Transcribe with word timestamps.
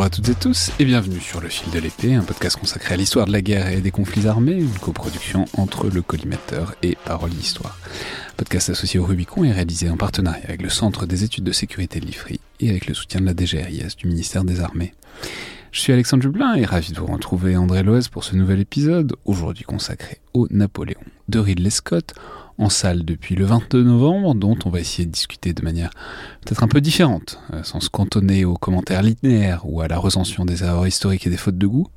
Bonjour 0.00 0.14
à 0.14 0.16
toutes 0.16 0.30
et 0.30 0.34
tous 0.34 0.70
et 0.78 0.86
bienvenue 0.86 1.20
sur 1.20 1.42
Le 1.42 1.50
Fil 1.50 1.70
de 1.74 1.78
l'épée, 1.78 2.14
un 2.14 2.22
podcast 2.22 2.56
consacré 2.56 2.94
à 2.94 2.96
l'histoire 2.96 3.26
de 3.26 3.32
la 3.32 3.42
guerre 3.42 3.68
et 3.68 3.82
des 3.82 3.90
conflits 3.90 4.26
armés, 4.26 4.54
une 4.54 4.78
coproduction 4.78 5.44
entre 5.58 5.90
le 5.90 6.00
collimateur 6.00 6.74
et 6.82 6.96
Parole 7.04 7.28
d'Histoire. 7.28 7.78
Podcast 8.38 8.70
associé 8.70 8.98
au 8.98 9.04
Rubicon 9.04 9.44
et 9.44 9.52
réalisé 9.52 9.90
en 9.90 9.98
partenariat 9.98 10.40
avec 10.44 10.62
le 10.62 10.70
Centre 10.70 11.04
des 11.04 11.22
études 11.22 11.44
de 11.44 11.52
sécurité 11.52 12.00
de 12.00 12.06
l'IFRI 12.06 12.40
et 12.60 12.70
avec 12.70 12.86
le 12.86 12.94
soutien 12.94 13.20
de 13.20 13.26
la 13.26 13.34
DGRIS 13.34 13.96
du 13.98 14.06
ministère 14.06 14.44
des 14.44 14.62
Armées. 14.62 14.94
Je 15.70 15.80
suis 15.80 15.92
Alexandre 15.92 16.22
Jublin 16.22 16.54
et 16.54 16.64
ravi 16.64 16.92
de 16.92 16.98
vous 16.98 17.04
retrouver 17.04 17.58
André 17.58 17.82
Loez 17.82 18.08
pour 18.10 18.24
ce 18.24 18.34
nouvel 18.34 18.60
épisode, 18.60 19.16
aujourd'hui 19.26 19.64
consacré 19.64 20.16
au 20.32 20.46
Napoléon 20.48 21.02
de 21.28 21.38
Ridley 21.38 21.68
Scott, 21.68 22.14
en 22.58 22.68
salle 22.68 23.04
depuis 23.04 23.34
le 23.34 23.44
22 23.44 23.82
novembre, 23.82 24.34
dont 24.34 24.56
on 24.64 24.70
va 24.70 24.80
essayer 24.80 25.06
de 25.06 25.12
discuter 25.12 25.52
de 25.52 25.62
manière 25.62 25.90
peut-être 26.44 26.62
un 26.62 26.68
peu 26.68 26.80
différente, 26.80 27.40
euh, 27.52 27.62
sans 27.62 27.80
se 27.80 27.88
cantonner 27.90 28.44
aux 28.44 28.56
commentaires 28.56 29.02
linéaires 29.02 29.62
ou 29.64 29.80
à 29.80 29.88
la 29.88 29.98
recension 29.98 30.44
des 30.44 30.62
erreurs 30.62 30.86
historiques 30.86 31.26
et 31.26 31.30
des 31.30 31.36
fautes 31.36 31.58
de 31.58 31.66
goût, 31.66 31.88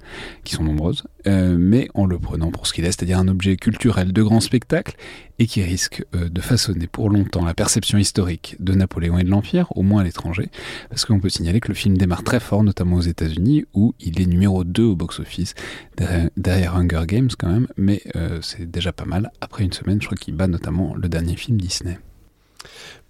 qui 0.44 0.56
sont 0.56 0.64
nombreuses, 0.64 1.04
euh, 1.28 1.56
mais 1.58 1.88
en 1.94 2.06
le 2.06 2.20
prenant 2.20 2.52
pour 2.52 2.68
ce 2.68 2.74
qu'il 2.74 2.86
est, 2.86 2.92
c'est-à-dire 2.92 3.20
un 3.20 3.28
objet 3.28 3.56
culturel 3.56 4.14
de 4.14 4.24
grand 4.24 4.40
spectacle 4.40 4.96
et 5.40 5.48
qui 5.48 5.62
risque 5.64 6.04
euh, 6.16 6.30
de 6.30 6.42
façonner 6.42 6.88
pour 6.88 7.10
longtemps 7.10 7.46
la 7.46 7.54
perception 7.54 7.98
historique 7.98 8.56
de 8.60 8.74
Napoléon 8.74 9.18
et 9.18 9.24
de 9.24 9.30
l'Empire, 9.30 9.68
au 9.76 9.82
moins 9.82 10.02
à 10.02 10.04
l'étranger, 10.04 10.50
parce 10.90 11.06
qu'on 11.06 11.20
peut 11.20 11.30
signaler 11.30 11.60
que 11.60 11.70
le 11.70 11.74
film 11.74 11.98
démarre 11.98 12.24
très 12.24 12.40
fort, 12.40 12.64
notamment 12.64 12.98
aux 12.98 13.02
États-Unis, 13.02 13.66
où 13.74 13.94
il 14.00 14.22
est 14.22 14.26
numéro 14.26 14.64
2 14.64 14.84
au 14.84 14.96
box-office, 14.96 15.56
derrière, 15.98 16.30
derrière 16.38 16.76
Hunger 16.76 17.04
Games 17.08 17.30
quand 17.38 17.50
même, 17.50 17.68
mais 17.78 18.02
c'est 18.42 18.70
déjà 18.70 18.92
pas 18.94 19.06
mal. 19.06 19.32
Après 19.42 19.64
une 19.64 19.74
semaine, 19.74 20.02
je 20.02 20.06
crois 20.08 20.18
qu'il 20.18 20.36
bat 20.36 20.48
notamment 20.48 20.96
le 20.96 21.10
dernier 21.10 21.36
film 21.36 21.58
Disney. 21.58 21.98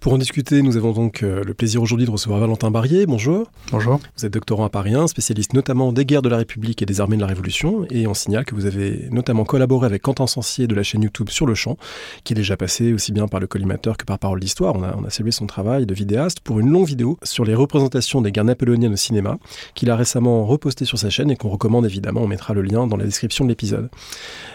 Pour 0.04 0.12
en 0.12 0.18
discuter, 0.18 0.60
nous 0.60 0.76
avons 0.76 0.92
donc 0.92 1.22
euh, 1.22 1.42
le 1.44 1.54
plaisir 1.54 1.80
aujourd'hui 1.80 2.04
de 2.04 2.10
recevoir 2.10 2.38
Valentin 2.38 2.70
Barrier. 2.70 3.06
Bonjour. 3.06 3.50
Bonjour. 3.72 4.00
Vous 4.18 4.26
êtes 4.26 4.34
doctorant 4.34 4.66
à 4.66 4.68
Paris 4.68 4.94
1, 4.94 5.06
spécialiste 5.06 5.54
notamment 5.54 5.94
des 5.94 6.04
guerres 6.04 6.20
de 6.20 6.28
la 6.28 6.36
République 6.36 6.82
et 6.82 6.84
des 6.84 7.00
armées 7.00 7.16
de 7.16 7.22
la 7.22 7.26
Révolution. 7.26 7.86
Et 7.88 8.06
on 8.06 8.12
signale 8.12 8.44
que 8.44 8.54
vous 8.54 8.66
avez 8.66 9.08
notamment 9.10 9.44
collaboré 9.44 9.86
avec 9.86 10.02
Quentin 10.02 10.26
Sancier 10.26 10.66
de 10.66 10.74
la 10.74 10.82
chaîne 10.82 11.00
YouTube 11.00 11.30
Sur 11.30 11.46
le 11.46 11.54
Champ, 11.54 11.78
qui 12.22 12.34
est 12.34 12.36
déjà 12.36 12.54
passé 12.58 12.92
aussi 12.92 13.12
bien 13.12 13.28
par 13.28 13.40
le 13.40 13.46
collimateur 13.46 13.96
que 13.96 14.04
par 14.04 14.18
Parole 14.18 14.40
d'Histoire. 14.40 14.74
On 14.76 14.82
a, 14.82 14.94
on 14.94 15.04
a 15.04 15.08
salué 15.08 15.30
son 15.30 15.46
travail 15.46 15.86
de 15.86 15.94
vidéaste 15.94 16.40
pour 16.40 16.60
une 16.60 16.68
longue 16.68 16.86
vidéo 16.86 17.18
sur 17.22 17.46
les 17.46 17.54
représentations 17.54 18.20
des 18.20 18.30
guerres 18.30 18.44
napoléoniennes 18.44 18.92
au 18.92 18.96
cinéma, 18.96 19.38
qu'il 19.74 19.88
a 19.88 19.96
récemment 19.96 20.44
reposté 20.44 20.84
sur 20.84 20.98
sa 20.98 21.08
chaîne 21.08 21.30
et 21.30 21.36
qu'on 21.36 21.48
recommande 21.48 21.86
évidemment. 21.86 22.20
On 22.20 22.28
mettra 22.28 22.52
le 22.52 22.60
lien 22.60 22.86
dans 22.86 22.98
la 22.98 23.06
description 23.06 23.46
de 23.46 23.48
l'épisode. 23.48 23.88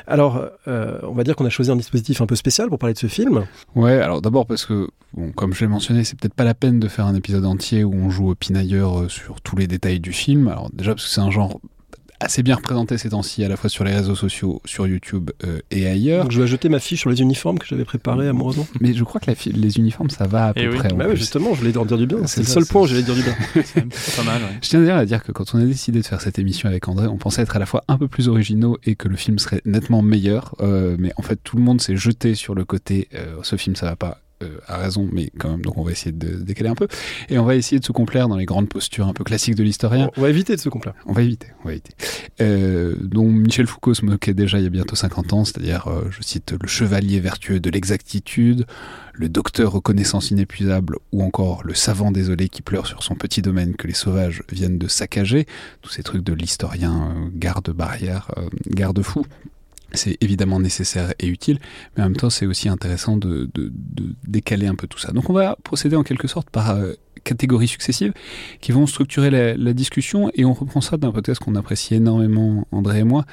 Alors, 0.06 0.46
euh, 0.68 1.00
on 1.02 1.14
va 1.14 1.24
dire 1.24 1.36
qu'on 1.36 1.46
a 1.46 1.50
choisi 1.50 1.72
un 1.72 1.76
dispositif 1.76 2.22
un 2.22 2.28
peu 2.28 2.36
spécial 2.36 2.70
pour 2.70 2.78
parler 2.78 2.94
de 2.94 3.00
ce 3.00 3.08
film. 3.08 3.48
Ouais, 3.74 3.94
alors 3.94 4.22
d'abord 4.22 4.46
parce 4.46 4.68
que, 4.68 4.90
bon, 5.14 5.32
comme 5.40 5.54
je 5.54 5.62
l'ai 5.62 5.68
mentionné, 5.68 6.04
c'est 6.04 6.20
peut-être 6.20 6.34
pas 6.34 6.44
la 6.44 6.54
peine 6.54 6.82
de 6.82 6.90
faire 6.90 7.06
un 7.06 7.16
épisode 7.16 7.46
entier 7.46 7.86
où 7.86 7.94
on 7.94 8.10
joue 8.10 8.30
au 8.30 8.36
pinailleur 8.36 9.00
euh, 9.00 9.08
sur 9.08 9.40
tous 9.40 9.56
les 9.56 9.68
détails 9.68 10.02
du 10.02 10.12
film. 10.12 10.50
Alors 10.50 10.70
déjà 10.74 10.92
parce 10.92 11.06
que 11.06 11.12
c'est 11.12 11.22
un 11.22 11.32
genre 11.32 11.62
assez 12.20 12.44
bien 12.44 12.56
représenté 12.56 12.98
ces 12.98 13.12
temps-ci, 13.12 13.46
à 13.46 13.48
la 13.48 13.56
fois 13.56 13.70
sur 13.70 13.86
les 13.86 13.96
réseaux 13.96 14.16
sociaux, 14.16 14.62
sur 14.66 14.86
YouTube 14.86 15.32
euh, 15.46 15.60
et 15.72 15.88
ailleurs. 15.88 16.24
Donc 16.24 16.34
je 16.34 16.40
vais 16.40 16.44
ajouter 16.44 16.68
ma 16.68 16.80
fiche 16.80 17.00
sur 17.00 17.10
les 17.10 17.22
uniformes 17.22 17.58
que 17.58 17.66
j'avais 17.66 17.86
préparé 17.86 18.28
amoureusement. 18.28 18.68
Mais 18.82 18.94
je 18.94 19.02
crois 19.06 19.22
que 19.22 19.32
la 19.32 19.38
les 19.46 19.78
uniformes, 19.78 20.10
ça 20.10 20.28
va 20.28 20.48
à 20.48 20.50
et 20.58 20.66
peu 20.66 20.72
oui. 20.72 20.78
près. 20.78 20.90
Bah 20.90 21.08
ouais, 21.08 21.16
justement, 21.16 21.54
je 21.54 21.62
voulais 21.62 21.78
en 21.78 21.86
dire 21.86 21.98
du 21.98 22.06
bien. 22.06 22.28
C'est 22.28 22.42
le 22.42 22.46
seul 22.46 22.66
point 22.66 22.82
où 22.82 22.88
j'allais 22.88 23.04
dire 23.04 23.16
du 23.16 23.24
bien. 23.24 23.36
c'est 23.64 24.16
pas 24.18 24.24
mal. 24.24 24.42
Ouais. 24.42 24.58
Je 24.62 24.68
tiens 24.68 24.82
d'ailleurs 24.82 24.98
à 24.98 25.06
dire 25.06 25.24
que 25.24 25.32
quand 25.32 25.56
on 25.56 25.60
a 25.60 25.64
décidé 25.64 26.02
de 26.02 26.06
faire 26.06 26.20
cette 26.20 26.38
émission 26.38 26.68
avec 26.68 26.86
André, 26.90 27.08
on 27.08 27.16
pensait 27.16 27.44
être 27.44 27.56
à 27.56 27.60
la 27.60 27.66
fois 27.66 27.86
un 27.88 27.98
peu 27.98 28.10
plus 28.10 28.28
originaux 28.28 28.78
et 28.84 28.96
que 28.96 29.08
le 29.08 29.16
film 29.16 29.40
serait 29.40 29.62
nettement 29.64 30.02
meilleur. 30.02 30.54
Euh, 30.60 30.98
mais 31.00 31.14
en 31.16 31.22
fait, 31.22 31.40
tout 31.42 31.56
le 31.56 31.64
monde 31.64 31.80
s'est 31.80 31.96
jeté 31.96 32.36
sur 32.36 32.56
le 32.56 32.66
côté 32.66 33.08
euh, 33.14 33.38
ce 33.44 33.56
film, 33.56 33.78
ça 33.78 33.86
va 33.86 33.96
pas 33.96 34.20
euh, 34.44 34.58
a 34.68 34.78
raison, 34.78 35.10
mais 35.12 35.32
quand 35.38 35.50
même, 35.50 35.62
donc 35.62 35.78
on 35.78 35.84
va 35.84 35.92
essayer 35.92 36.12
de 36.12 36.36
décaler 36.42 36.70
un 36.70 36.76
peu. 36.76 36.88
Et 37.30 37.38
on 37.40 37.46
va 37.46 37.56
essayer 37.56 37.80
de 37.80 37.86
se 37.86 37.92
complaire 37.92 38.28
dans 38.28 38.38
les 38.38 38.46
grandes 38.46 38.70
postures 38.70 39.08
un 39.08 39.14
peu 39.14 39.24
classiques 39.24 39.56
de 39.56 39.64
l'historien. 39.64 40.10
On 40.18 40.22
va 40.22 40.30
éviter 40.30 40.56
de 40.56 40.62
se 40.62 40.70
complaire. 40.70 40.94
On 41.06 41.14
va 41.14 41.22
éviter, 41.22 41.48
on 41.64 41.68
va 41.68 41.72
éviter. 41.72 41.94
Euh, 42.42 42.96
dont 43.02 43.28
Michel 43.28 43.68
Foucault 43.68 43.94
se 43.94 44.06
moquait 44.06 44.34
déjà 44.34 44.60
il 44.60 44.64
y 44.64 44.68
a 44.68 44.70
bientôt 44.70 44.96
50 44.96 45.34
ans, 45.34 45.46
c'est-à-dire, 45.46 45.88
euh, 45.88 46.10
je 46.12 46.22
cite, 46.22 46.54
le 46.60 46.68
chevalier 46.68 47.20
vertueux 47.20 47.60
de 47.60 47.70
l'exactitude, 47.70 48.66
le 49.14 49.28
docteur 49.28 49.76
aux 49.76 49.82
connaissances 49.82 50.32
inépuisables, 50.32 50.96
ou 51.12 51.24
encore 51.24 51.64
le 51.64 51.74
savant 51.74 52.12
désolé 52.12 52.48
qui 52.48 52.62
pleure 52.62 52.88
sur 52.88 53.04
son 53.04 53.16
petit 53.16 53.42
domaine 53.42 53.76
que 53.76 53.88
les 53.88 53.94
sauvages 53.94 54.44
viennent 54.50 54.78
de 54.78 54.88
saccager. 54.88 55.46
Tous 55.82 55.90
ces 55.90 56.04
trucs 56.04 56.24
de 56.24 56.34
l'historien 56.34 57.12
euh, 57.12 57.30
garde-barrière, 57.34 58.32
euh, 58.38 58.48
garde-fou 58.68 59.26
c'est 59.94 60.18
évidemment 60.22 60.60
nécessaire 60.60 61.14
et 61.20 61.28
utile, 61.28 61.60
mais 61.96 62.04
en 62.04 62.08
même 62.08 62.16
temps 62.16 62.30
c'est 62.30 62.46
aussi 62.46 62.70
intéressant 62.70 63.18
de, 63.18 63.50
décaler 64.28 64.68
un 64.68 64.76
peu 64.76 64.88
tout 64.88 65.00
ça. 65.00 65.12
Donc 65.12 65.30
on 65.30 65.34
va 65.34 65.58
procéder 65.64 65.96
en 65.96 66.04
quelque 66.04 66.28
sorte 66.28 66.50
par 66.50 66.72
euh, 66.72 66.94
catégories 67.20 67.68
successives 67.68 68.14
qui 68.62 68.72
vont 68.72 68.88
structurer 68.88 69.30
la, 69.30 69.74
discussion 69.74 70.32
et 70.34 70.46
on 70.46 70.54
reprend 70.54 70.82
ça 70.82 70.98
d'un 70.98 71.12
podcast 71.12 71.40
qu'on 71.40 71.56
apprécie 71.56 71.94
énormément 71.94 72.68
André 72.72 73.00
et 73.00 73.04
moi, 73.04 73.26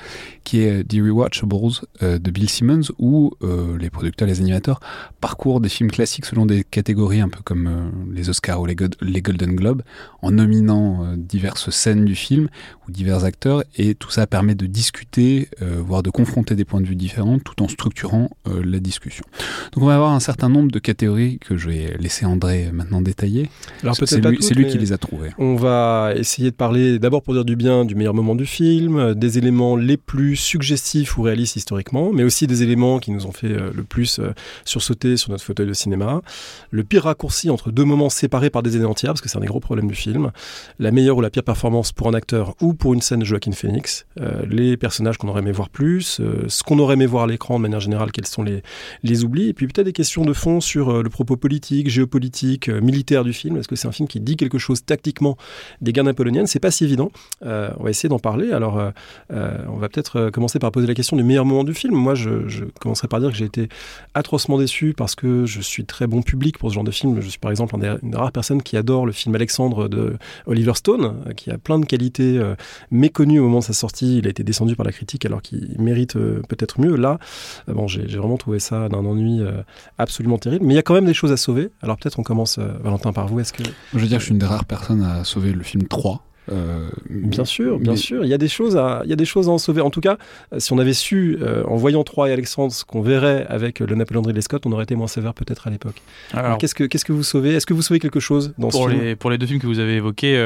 qui 0.44 0.60
est 0.60 0.84
The 0.84 1.00
Rewatchables 1.00 1.86
euh, 2.02 2.18
de 2.18 2.30
Bill 2.30 2.48
Simmons, 2.50 2.92
où 2.98 3.32
euh, 3.42 3.78
les 3.78 3.88
producteurs, 3.88 4.28
les 4.28 4.40
animateurs 4.40 4.80
parcourent 5.20 5.60
des 5.60 5.70
films 5.70 5.90
classiques 5.90 6.26
selon 6.26 6.46
des 6.46 6.62
catégories 6.62 7.20
un 7.20 7.28
peu 7.28 7.40
comme 7.42 7.66
euh, 7.66 8.12
les 8.12 8.28
Oscars 8.28 8.60
ou 8.60 8.66
les, 8.66 8.76
Golden 9.22 9.56
Globes, 9.56 9.82
en 10.22 10.32
nominant 10.32 11.04
euh, 11.04 11.16
diverses 11.16 11.70
scènes 11.70 12.04
du 12.04 12.14
film 12.14 12.48
ou 12.86 12.92
divers 12.92 13.24
acteurs, 13.24 13.62
et 13.76 13.94
tout 13.94 14.10
ça 14.10 14.26
permet 14.26 14.54
de 14.54 14.66
discuter, 14.66 15.48
euh, 15.62 15.80
voire 15.84 16.02
de 16.02 16.10
confronter 16.10 16.54
des 16.54 16.64
points 16.64 16.80
de 16.80 16.86
vue 16.86 16.96
différents, 16.96 17.38
tout 17.38 17.62
en 17.62 17.68
structurant 17.68 18.30
euh, 18.48 18.62
la 18.64 18.78
discussion. 18.78 19.24
Donc 19.72 19.84
on 19.84 19.86
va 19.86 19.94
avoir 19.94 20.12
un 20.12 20.20
certain 20.20 20.48
nombre 20.48 20.70
de 20.70 20.78
catégories 20.78 21.38
que 21.38 21.56
je 21.56 21.68
vais 21.68 21.96
laisser 21.98 22.26
André 22.26 22.70
maintenant 22.72 23.00
détailler. 23.00 23.48
Alors 23.82 23.96
c'est 23.96 24.20
lui, 24.24 24.38
toutes, 24.38 24.56
lui 24.56 24.66
qui 24.66 24.78
les 24.78 24.92
a 24.92 24.98
trouvées. 24.98 25.30
On 25.38 25.56
va 25.56 26.12
essayer 26.16 26.50
de 26.50 26.56
parler 26.56 26.98
d'abord 26.98 27.22
pour 27.22 27.34
dire 27.34 27.44
du 27.44 27.56
bien 27.56 27.84
du 27.84 27.94
meilleur 27.94 28.14
moment 28.14 28.34
du 28.34 28.46
film, 28.46 29.14
des 29.14 29.38
éléments 29.38 29.76
les 29.76 29.96
plus 29.96 30.36
suggestifs 30.36 31.18
ou 31.18 31.22
réalistes 31.22 31.56
historiquement, 31.56 32.12
mais 32.12 32.24
aussi 32.24 32.46
des 32.46 32.62
éléments 32.62 32.98
qui 32.98 33.10
nous 33.10 33.26
ont 33.26 33.32
fait 33.32 33.52
euh, 33.52 33.70
le 33.74 33.82
plus 33.82 34.18
euh, 34.18 34.32
sursauter 34.64 35.16
sur 35.16 35.30
notre 35.30 35.44
fauteuil 35.44 35.66
de 35.66 35.72
cinéma. 35.72 36.22
Le 36.70 36.84
pire 36.84 37.04
raccourci 37.04 37.50
entre 37.50 37.70
deux 37.70 37.84
moments 37.84 38.10
séparés 38.10 38.50
par 38.50 38.62
des 38.62 38.76
années 38.76 38.84
entières, 38.84 39.12
parce 39.12 39.20
que 39.20 39.28
c'est 39.28 39.38
un 39.38 39.40
des 39.40 39.46
gros 39.46 39.60
problèmes 39.60 39.88
du 39.88 39.94
film. 39.94 40.30
La 40.78 40.90
meilleure 40.90 41.16
ou 41.16 41.20
la 41.20 41.30
pire 41.30 41.44
performance 41.44 41.92
pour 41.92 42.08
un 42.08 42.14
acteur 42.14 42.54
ou 42.60 42.74
pour 42.74 42.94
une 42.94 43.00
scène 43.00 43.20
de 43.20 43.24
Joaquin 43.24 43.52
Phoenix. 43.52 44.06
Euh, 44.20 44.44
les 44.48 44.76
personnages 44.76 45.18
qu'on 45.18 45.28
aurait 45.28 45.40
aimé 45.40 45.52
voir 45.52 45.68
plus, 45.68 46.20
euh, 46.20 46.44
ce 46.48 46.62
qu'on 46.62 46.78
aurait 46.78 46.94
aimé 46.94 47.06
voir 47.06 47.24
à 47.24 47.26
l'écran 47.26 47.58
de 47.58 47.62
manière 47.62 47.80
générale, 47.80 48.12
quels 48.12 48.26
sont 48.26 48.42
les, 48.42 48.62
les 49.02 49.24
oublis, 49.24 49.48
et 49.48 49.52
puis 49.52 49.66
peut-être 49.66 49.86
des 49.86 49.92
questions 49.92 50.24
de 50.24 50.32
fond 50.32 50.60
sur 50.60 50.90
euh, 50.90 51.02
le 51.02 51.10
propos 51.10 51.36
politique, 51.36 51.88
géopolitique, 51.88 52.68
militaire 52.68 53.24
du 53.24 53.32
film 53.32 53.56
Que 53.66 53.76
c'est 53.76 53.88
un 53.88 53.92
film 53.92 54.08
qui 54.08 54.20
dit 54.20 54.36
quelque 54.36 54.58
chose 54.58 54.84
tactiquement 54.84 55.36
des 55.80 55.92
guerres 55.92 56.04
napoléoniennes 56.04 56.46
C'est 56.46 56.60
pas 56.60 56.70
si 56.70 56.84
évident. 56.84 57.10
on 57.42 57.82
va 57.82 57.90
essayer 57.90 58.08
d'en 58.08 58.18
parler. 58.18 58.52
Alors, 58.52 58.80
on 59.30 59.76
va 59.76 59.88
peut-être 59.88 60.30
commencer 60.30 60.58
par 60.58 60.72
poser 60.72 60.86
la 60.86 60.94
question 60.94 61.16
du 61.16 61.22
meilleur 61.22 61.44
moment 61.44 61.64
du 61.64 61.74
film. 61.74 61.94
Moi, 61.94 62.14
je, 62.14 62.64
commencerai 62.80 63.08
par 63.08 63.20
dire 63.20 63.30
que 63.30 63.36
j'ai 63.36 63.44
été 63.44 63.68
atrocement 64.14 64.58
déçu 64.58 64.94
parce 64.96 65.14
que 65.14 65.46
je 65.46 65.60
suis 65.60 65.84
très 65.84 66.06
bon 66.06 66.22
public 66.22 66.58
pour 66.58 66.70
ce 66.70 66.74
genre 66.74 66.84
de 66.84 66.90
film. 66.90 67.20
Je 67.20 67.28
suis 67.28 67.38
par 67.38 67.50
exemple 67.50 67.74
une 67.74 68.10
des 68.10 68.16
rares 68.16 68.32
personnes 68.32 68.62
qui 68.62 68.76
adore 68.76 69.06
le 69.06 69.12
film 69.12 69.34
Alexandre 69.34 69.88
de 69.88 70.16
Oliver 70.46 70.74
Stone, 70.74 71.32
qui 71.36 71.50
a 71.50 71.58
plein 71.58 71.78
de 71.78 71.86
qualités 71.86 72.40
méconnues 72.90 73.40
au 73.40 73.44
moment 73.44 73.60
de 73.60 73.64
sa 73.64 73.72
sortie. 73.72 74.18
Il 74.18 74.26
a 74.26 74.30
été 74.30 74.44
descendu 74.44 74.76
par 74.76 74.86
la 74.86 74.92
critique 74.92 75.24
alors 75.24 75.42
qu'il 75.42 75.76
mérite 75.78 76.14
peut-être 76.14 76.80
mieux. 76.80 76.96
Là, 76.96 77.18
bon, 77.68 77.86
j'ai 77.86 78.04
vraiment 78.16 78.36
trouvé 78.36 78.58
ça 78.58 78.88
d'un 78.88 79.04
ennui 79.04 79.42
absolument 79.98 80.38
terrible. 80.38 80.64
Mais 80.64 80.74
il 80.74 80.76
y 80.76 80.80
a 80.80 80.82
quand 80.82 80.94
même 80.94 81.06
des 81.06 81.14
choses 81.14 81.32
à 81.32 81.36
sauver. 81.36 81.70
Alors 81.82 81.96
peut-être 81.96 82.18
on 82.18 82.22
commence, 82.22 82.58
Valentin, 82.58 83.12
par 83.12 83.26
vous. 83.26 83.40
Que 83.56 83.64
je 83.94 83.98
veux 83.98 84.06
dire, 84.06 84.18
je 84.20 84.24
suis 84.24 84.32
une 84.32 84.38
des 84.38 84.46
rares 84.46 84.64
personnes 84.64 85.02
à 85.02 85.24
sauver 85.24 85.52
le 85.52 85.62
film 85.62 85.86
3. 85.86 86.22
Euh, 86.52 86.88
bien 87.10 87.44
sûr, 87.44 87.78
bien 87.78 87.96
sûr. 87.96 88.24
Il 88.24 88.28
y, 88.28 88.34
a 88.34 88.38
des 88.38 88.48
choses 88.48 88.76
à, 88.76 89.00
il 89.04 89.10
y 89.10 89.12
a 89.12 89.16
des 89.16 89.24
choses 89.24 89.48
à 89.48 89.52
en 89.52 89.58
sauver. 89.58 89.80
En 89.80 89.90
tout 89.90 90.00
cas, 90.00 90.16
euh, 90.52 90.60
si 90.60 90.72
on 90.72 90.78
avait 90.78 90.92
su, 90.92 91.38
euh, 91.40 91.64
en 91.64 91.76
voyant 91.76 92.04
Troy 92.04 92.28
et 92.28 92.32
Alexandre, 92.32 92.72
ce 92.72 92.84
qu'on 92.84 93.02
verrait 93.02 93.46
avec 93.48 93.80
le 93.80 93.94
Napoléon 93.94 94.22
de 94.22 94.40
Scott, 94.40 94.64
on 94.66 94.72
aurait 94.72 94.84
été 94.84 94.94
moins 94.94 95.08
sévère 95.08 95.34
peut-être 95.34 95.66
à 95.66 95.70
l'époque. 95.70 96.00
Qu'est-ce 96.58 96.74
que, 96.74 96.84
qu'est-ce 96.84 97.04
que 97.04 97.12
vous 97.12 97.24
sauvez? 97.24 97.54
Est-ce 97.54 97.66
que 97.66 97.74
vous 97.74 97.82
sauvez 97.82 98.00
quelque 98.00 98.20
chose 98.20 98.54
dans 98.58 98.68
pour 98.68 98.84
ce 98.84 98.90
les, 98.90 98.98
film 98.98 99.16
Pour 99.16 99.30
les 99.30 99.38
deux 99.38 99.46
films 99.46 99.60
que 99.60 99.66
vous 99.66 99.80
avez 99.80 99.96
évoqués, 99.96 100.36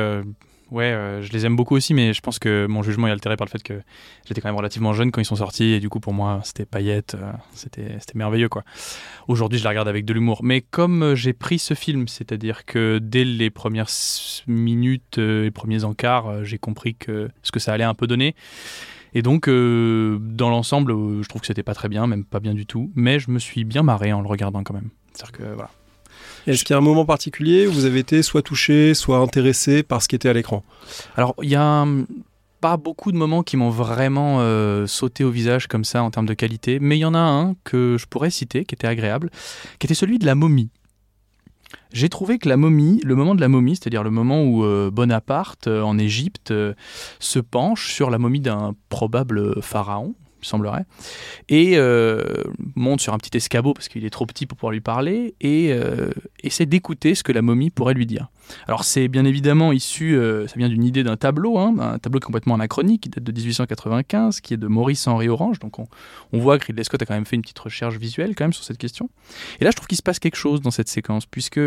ouais, 0.70 0.92
euh, 0.92 1.22
je 1.22 1.32
les 1.32 1.46
aime 1.46 1.56
beaucoup 1.56 1.76
aussi, 1.76 1.94
mais 1.94 2.12
je 2.12 2.20
pense 2.20 2.38
que 2.38 2.66
mon 2.66 2.82
jugement 2.82 3.08
est 3.08 3.10
altéré 3.10 3.36
par 3.36 3.46
le 3.46 3.50
fait 3.50 3.62
que 3.62 3.80
j'étais 4.26 4.40
quand 4.40 4.48
même 4.48 4.56
relativement 4.56 4.92
jeune 4.92 5.10
quand 5.10 5.20
ils 5.20 5.26
sont 5.26 5.36
sortis, 5.36 5.72
et 5.72 5.80
du 5.80 5.88
coup, 5.88 6.00
pour 6.00 6.12
moi, 6.12 6.40
c'était 6.44 6.66
paillettes, 6.66 7.16
euh, 7.20 7.32
c'était 7.54 8.14
merveilleux, 8.14 8.48
quoi. 8.48 8.62
Aujourd'hui, 9.28 9.58
je 9.58 9.64
la 9.64 9.70
regarde 9.70 9.88
avec 9.88 10.04
de 10.04 10.12
l'humour. 10.12 10.40
Mais 10.42 10.60
comme 10.60 11.02
euh, 11.02 11.14
j'ai 11.14 11.32
pris 11.32 11.58
ce 11.58 11.74
film, 11.74 12.08
c'est-à-dire 12.08 12.64
que 12.64 12.98
dès 13.02 13.24
les 13.24 13.50
premières 13.50 13.90
minutes, 14.46 15.18
les 15.18 15.50
premiers 15.50 15.84
encarts, 15.84 16.44
j'ai 16.44 16.58
compris 16.58 16.96
ce 17.06 17.52
que 17.52 17.60
ça 17.60 17.72
allait 17.72 17.84
un 17.84 17.94
peu 17.94 18.06
donner. 18.06 18.34
Et 19.12 19.22
donc, 19.22 19.48
dans 19.48 20.50
l'ensemble, 20.50 20.92
je 21.22 21.28
trouve 21.28 21.40
que 21.40 21.46
c'était 21.46 21.64
pas 21.64 21.74
très 21.74 21.88
bien, 21.88 22.06
même 22.06 22.24
pas 22.24 22.38
bien 22.38 22.54
du 22.54 22.64
tout, 22.64 22.92
mais 22.94 23.18
je 23.18 23.30
me 23.30 23.38
suis 23.38 23.64
bien 23.64 23.82
marré 23.82 24.12
en 24.12 24.20
le 24.20 24.28
regardant 24.28 24.62
quand 24.62 24.74
même. 24.74 24.90
C'est-à-dire 25.12 25.32
que 25.32 25.54
voilà. 25.54 25.70
Est-ce 26.46 26.64
qu'il 26.64 26.74
y 26.74 26.76
a 26.76 26.78
un 26.78 26.82
moment 26.82 27.04
particulier 27.04 27.66
où 27.66 27.72
vous 27.72 27.84
avez 27.84 28.00
été 28.00 28.22
soit 28.22 28.42
touché, 28.42 28.94
soit 28.94 29.18
intéressé 29.18 29.82
par 29.82 30.02
ce 30.02 30.08
qui 30.08 30.16
était 30.16 30.28
à 30.28 30.32
l'écran? 30.32 30.62
Alors, 31.16 31.34
il 31.42 31.50
y 31.50 31.56
a 31.56 31.86
pas 32.60 32.76
beaucoup 32.76 33.10
de 33.12 33.16
moments 33.16 33.42
qui 33.42 33.56
m'ont 33.56 33.70
vraiment 33.70 34.38
euh, 34.40 34.86
sauté 34.86 35.24
au 35.24 35.30
visage 35.30 35.66
comme 35.66 35.84
ça 35.84 36.02
en 36.02 36.10
termes 36.10 36.26
de 36.26 36.34
qualité, 36.34 36.78
mais 36.78 36.98
il 36.98 37.00
y 37.00 37.04
en 37.04 37.14
a 37.14 37.18
un 37.18 37.54
que 37.64 37.96
je 37.98 38.06
pourrais 38.06 38.30
citer, 38.30 38.64
qui 38.64 38.74
était 38.74 38.86
agréable, 38.86 39.30
qui 39.78 39.86
était 39.86 39.94
celui 39.94 40.18
de 40.18 40.26
la 40.26 40.34
momie. 40.34 40.70
J'ai 41.92 42.08
trouvé 42.08 42.38
que 42.38 42.48
la 42.48 42.56
momie, 42.56 43.00
le 43.04 43.14
moment 43.14 43.34
de 43.34 43.40
la 43.40 43.48
momie, 43.48 43.76
c'est-à-dire 43.76 44.02
le 44.02 44.10
moment 44.10 44.42
où 44.42 44.64
euh, 44.64 44.90
Bonaparte, 44.90 45.68
euh, 45.68 45.82
en 45.82 45.98
Égypte, 45.98 46.52
se 47.18 47.38
penche 47.38 47.92
sur 47.92 48.10
la 48.10 48.18
momie 48.18 48.40
d'un 48.40 48.74
probable 48.88 49.62
pharaon, 49.62 50.14
il 50.42 50.46
semblerait, 50.46 50.84
et 51.48 51.72
euh, 51.76 52.22
monte 52.74 53.00
sur 53.00 53.14
un 53.14 53.18
petit 53.18 53.36
escabeau 53.36 53.74
parce 53.74 53.88
qu'il 53.88 54.04
est 54.04 54.10
trop 54.10 54.26
petit 54.26 54.46
pour 54.46 54.56
pouvoir 54.56 54.72
lui 54.72 54.80
parler, 54.80 55.34
et 55.40 55.72
euh, 55.72 56.10
essaie 56.42 56.66
d'écouter 56.66 57.14
ce 57.14 57.22
que 57.22 57.32
la 57.32 57.42
momie 57.42 57.70
pourrait 57.70 57.94
lui 57.94 58.06
dire. 58.06 58.28
Alors 58.66 58.84
c'est 58.84 59.08
bien 59.08 59.24
évidemment 59.24 59.72
issu, 59.72 60.16
euh, 60.16 60.46
ça 60.46 60.54
vient 60.56 60.68
d'une 60.68 60.84
idée 60.84 61.04
d'un 61.04 61.16
tableau, 61.16 61.58
hein, 61.58 61.74
un 61.78 61.98
tableau 61.98 62.20
complètement 62.20 62.54
anachronique 62.54 63.02
qui 63.02 63.08
date 63.08 63.24
de 63.24 63.32
1895, 63.32 64.40
qui 64.40 64.54
est 64.54 64.56
de 64.56 64.66
Maurice-Henri 64.66 65.28
Orange, 65.28 65.58
donc 65.58 65.78
on, 65.78 65.86
on, 66.32 66.38
voit 66.38 66.58
que 66.58 66.66
Ridley 66.66 66.84
Scott 66.84 67.02
a 67.02 67.06
quand 67.06 67.14
même 67.14 67.26
fait 67.26 67.36
une 67.36 67.42
petite 67.42 67.58
recherche 67.58 67.96
visuelle 67.96 68.34
quand 68.34 68.44
même 68.44 68.52
sur 68.52 68.64
cette 68.64 68.78
question. 68.78 69.08
Et 69.60 69.64
là 69.64 69.70
je 69.70 69.76
trouve 69.76 69.86
qu'il 69.86 69.98
se 69.98 70.02
passe 70.02 70.18
quelque 70.18 70.36
chose 70.36 70.60
dans 70.60 70.70
cette 70.70 70.88
séquence, 70.88 71.26
puisque 71.26 71.60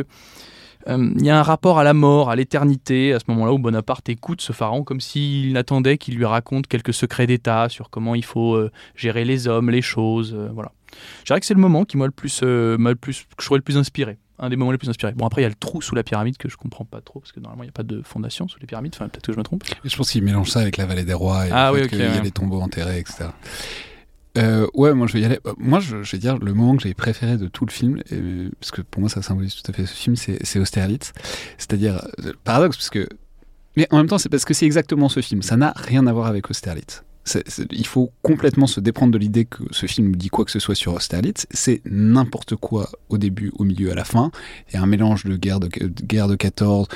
il 0.87 1.25
y 1.25 1.29
a 1.29 1.39
un 1.39 1.43
rapport 1.43 1.79
à 1.79 1.83
la 1.83 1.93
mort, 1.93 2.29
à 2.29 2.35
l'éternité, 2.35 3.13
à 3.13 3.19
ce 3.19 3.25
moment-là 3.29 3.53
où 3.53 3.59
Bonaparte 3.59 4.09
écoute 4.09 4.41
ce 4.41 4.53
pharaon 4.53 4.83
comme 4.83 5.01
s'il 5.01 5.55
attendait 5.57 5.97
qu'il 5.97 6.15
lui 6.15 6.25
raconte 6.25 6.67
quelques 6.67 6.93
secrets 6.93 7.27
d'État 7.27 7.69
sur 7.69 7.89
comment 7.89 8.15
il 8.15 8.25
faut 8.25 8.55
euh, 8.55 8.71
gérer 8.95 9.25
les 9.25 9.47
hommes, 9.47 9.69
les 9.69 9.81
choses. 9.81 10.33
Euh, 10.35 10.49
voilà. 10.53 10.71
Je 11.19 11.25
dirais 11.25 11.39
que 11.39 11.45
c'est 11.45 11.53
le 11.53 11.61
moment 11.61 11.85
qui 11.85 11.97
m'a 11.97 12.05
le 12.05 12.11
plus, 12.11 12.41
le 12.43 12.93
plus, 12.93 13.21
que 13.21 13.41
je 13.41 13.45
trouvais 13.45 13.59
le 13.59 13.63
plus 13.63 13.77
inspiré. 13.77 14.17
Un 14.39 14.49
des 14.49 14.55
moments 14.55 14.71
les 14.71 14.77
plus 14.77 14.89
inspirés. 14.89 15.13
Bon, 15.13 15.25
après, 15.25 15.41
il 15.41 15.43
y 15.43 15.45
a 15.45 15.49
le 15.49 15.55
trou 15.55 15.81
sous 15.81 15.95
la 15.95 16.03
pyramide 16.03 16.37
que 16.37 16.49
je 16.49 16.57
comprends 16.57 16.85
pas 16.85 17.01
trop, 17.01 17.19
parce 17.19 17.31
que 17.31 17.39
normalement, 17.39 17.63
il 17.63 17.67
n'y 17.67 17.71
a 17.71 17.73
pas 17.73 17.83
de 17.83 18.01
fondation 18.01 18.47
sous 18.47 18.59
les 18.59 18.65
pyramides. 18.65 18.93
Enfin, 18.95 19.07
peut-être 19.07 19.25
que 19.25 19.31
je 19.31 19.37
me 19.37 19.43
trompe. 19.43 19.63
je 19.83 19.95
pense 19.95 20.11
qu'il 20.11 20.23
mélange 20.23 20.49
ça 20.49 20.59
avec 20.59 20.77
la 20.77 20.85
vallée 20.85 21.03
des 21.03 21.13
rois 21.13 21.47
et 21.47 21.51
ah, 21.51 21.71
oui, 21.71 21.87
qu'il 21.87 21.99
y 21.99 22.03
a 22.03 22.19
les 22.19 22.31
tombeaux 22.31 22.61
enterrés, 22.61 22.99
etc. 22.99 23.25
Euh, 24.37 24.67
ouais, 24.73 24.93
moi 24.93 25.07
je 25.07 25.13
vais 25.13 25.21
y 25.21 25.25
aller. 25.25 25.39
Euh, 25.45 25.53
moi, 25.57 25.79
je, 25.79 25.97
vais 25.97 26.17
dire 26.17 26.37
le 26.39 26.53
moment 26.53 26.75
que 26.75 26.83
j'ai 26.83 26.93
préféré 26.93 27.37
de 27.37 27.47
tout 27.47 27.65
le 27.65 27.71
film, 27.71 28.01
parce 28.59 28.71
que 28.71 28.81
pour 28.81 29.01
moi 29.01 29.09
ça 29.09 29.21
symbolise 29.21 29.55
tout 29.55 29.71
à 29.71 29.73
fait 29.73 29.85
ce 29.85 29.93
film, 29.93 30.15
c'est 30.15 30.59
Austerlitz. 30.59 31.13
C'est-à-dire, 31.57 32.05
euh, 32.25 32.33
paradoxe, 32.43 32.77
parce 32.77 32.89
que. 32.89 33.07
Mais 33.75 33.87
en 33.91 33.97
même 33.97 34.07
temps, 34.07 34.19
c'est 34.19 34.29
parce 34.29 34.45
que 34.45 34.53
c'est 34.53 34.65
exactement 34.65 35.09
ce 35.09 35.19
film. 35.19 35.41
Ça 35.41 35.57
n'a 35.57 35.73
rien 35.75 36.05
à 36.07 36.13
voir 36.13 36.27
avec 36.27 36.49
Austerlitz 36.49 37.03
il 37.71 37.85
faut 37.85 38.11
complètement 38.21 38.67
se 38.67 38.79
déprendre 38.79 39.13
de 39.13 39.17
l'idée 39.17 39.45
que 39.45 39.63
ce 39.71 39.85
film 39.85 40.15
dit 40.15 40.29
quoi 40.29 40.45
que 40.45 40.51
ce 40.51 40.59
soit 40.59 40.75
sur 40.75 40.93
Austerlitz. 40.93 41.47
C'est 41.51 41.81
n'importe 41.85 42.55
quoi 42.55 42.89
au 43.09 43.17
début, 43.17 43.51
au 43.57 43.63
milieu, 43.63 43.91
à 43.91 43.95
la 43.95 44.03
fin. 44.03 44.31
Il 44.69 44.75
y 44.75 44.77
a 44.77 44.81
un 44.81 44.85
mélange 44.85 45.23
de 45.23 45.37
guerre 45.37 45.59
de, 45.59 45.67
guerre 45.67 46.27
de 46.27 46.35
14, 46.35 46.87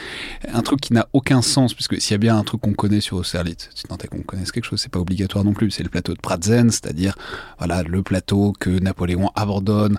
un 0.52 0.62
truc 0.62 0.82
qui 0.82 0.94
n'a 0.94 1.08
aucun 1.14 1.42
sens, 1.42 1.74
puisque 1.74 2.00
s'il 2.02 2.12
y 2.12 2.16
a 2.16 2.20
bien 2.20 2.38
un 2.38 2.44
truc 2.44 2.62
qu'on 2.62 2.74
connaît 2.74 3.02
sur 3.02 3.18
Austerlitz, 3.18 3.70
si 3.74 3.84
tant 3.84 3.98
est 3.98 4.08
qu'on 4.08 4.22
connaisse 4.22 4.52
quelque 4.52 4.66
chose, 4.66 4.82
c'est 4.82 4.92
pas 4.92 5.00
obligatoire 5.00 5.44
non 5.44 5.54
plus, 5.54 5.72
c'est 5.72 5.84
le 5.84 5.90
plateau 5.90 6.14
de 6.14 6.20
Pratzen, 6.20 6.70
c'est-à-dire 6.70 7.16
voilà, 7.58 7.84
le 7.84 8.04
plateau 8.04 8.54
que 8.60 8.70
Napoléon 8.70 9.32
abandonne 9.36 9.98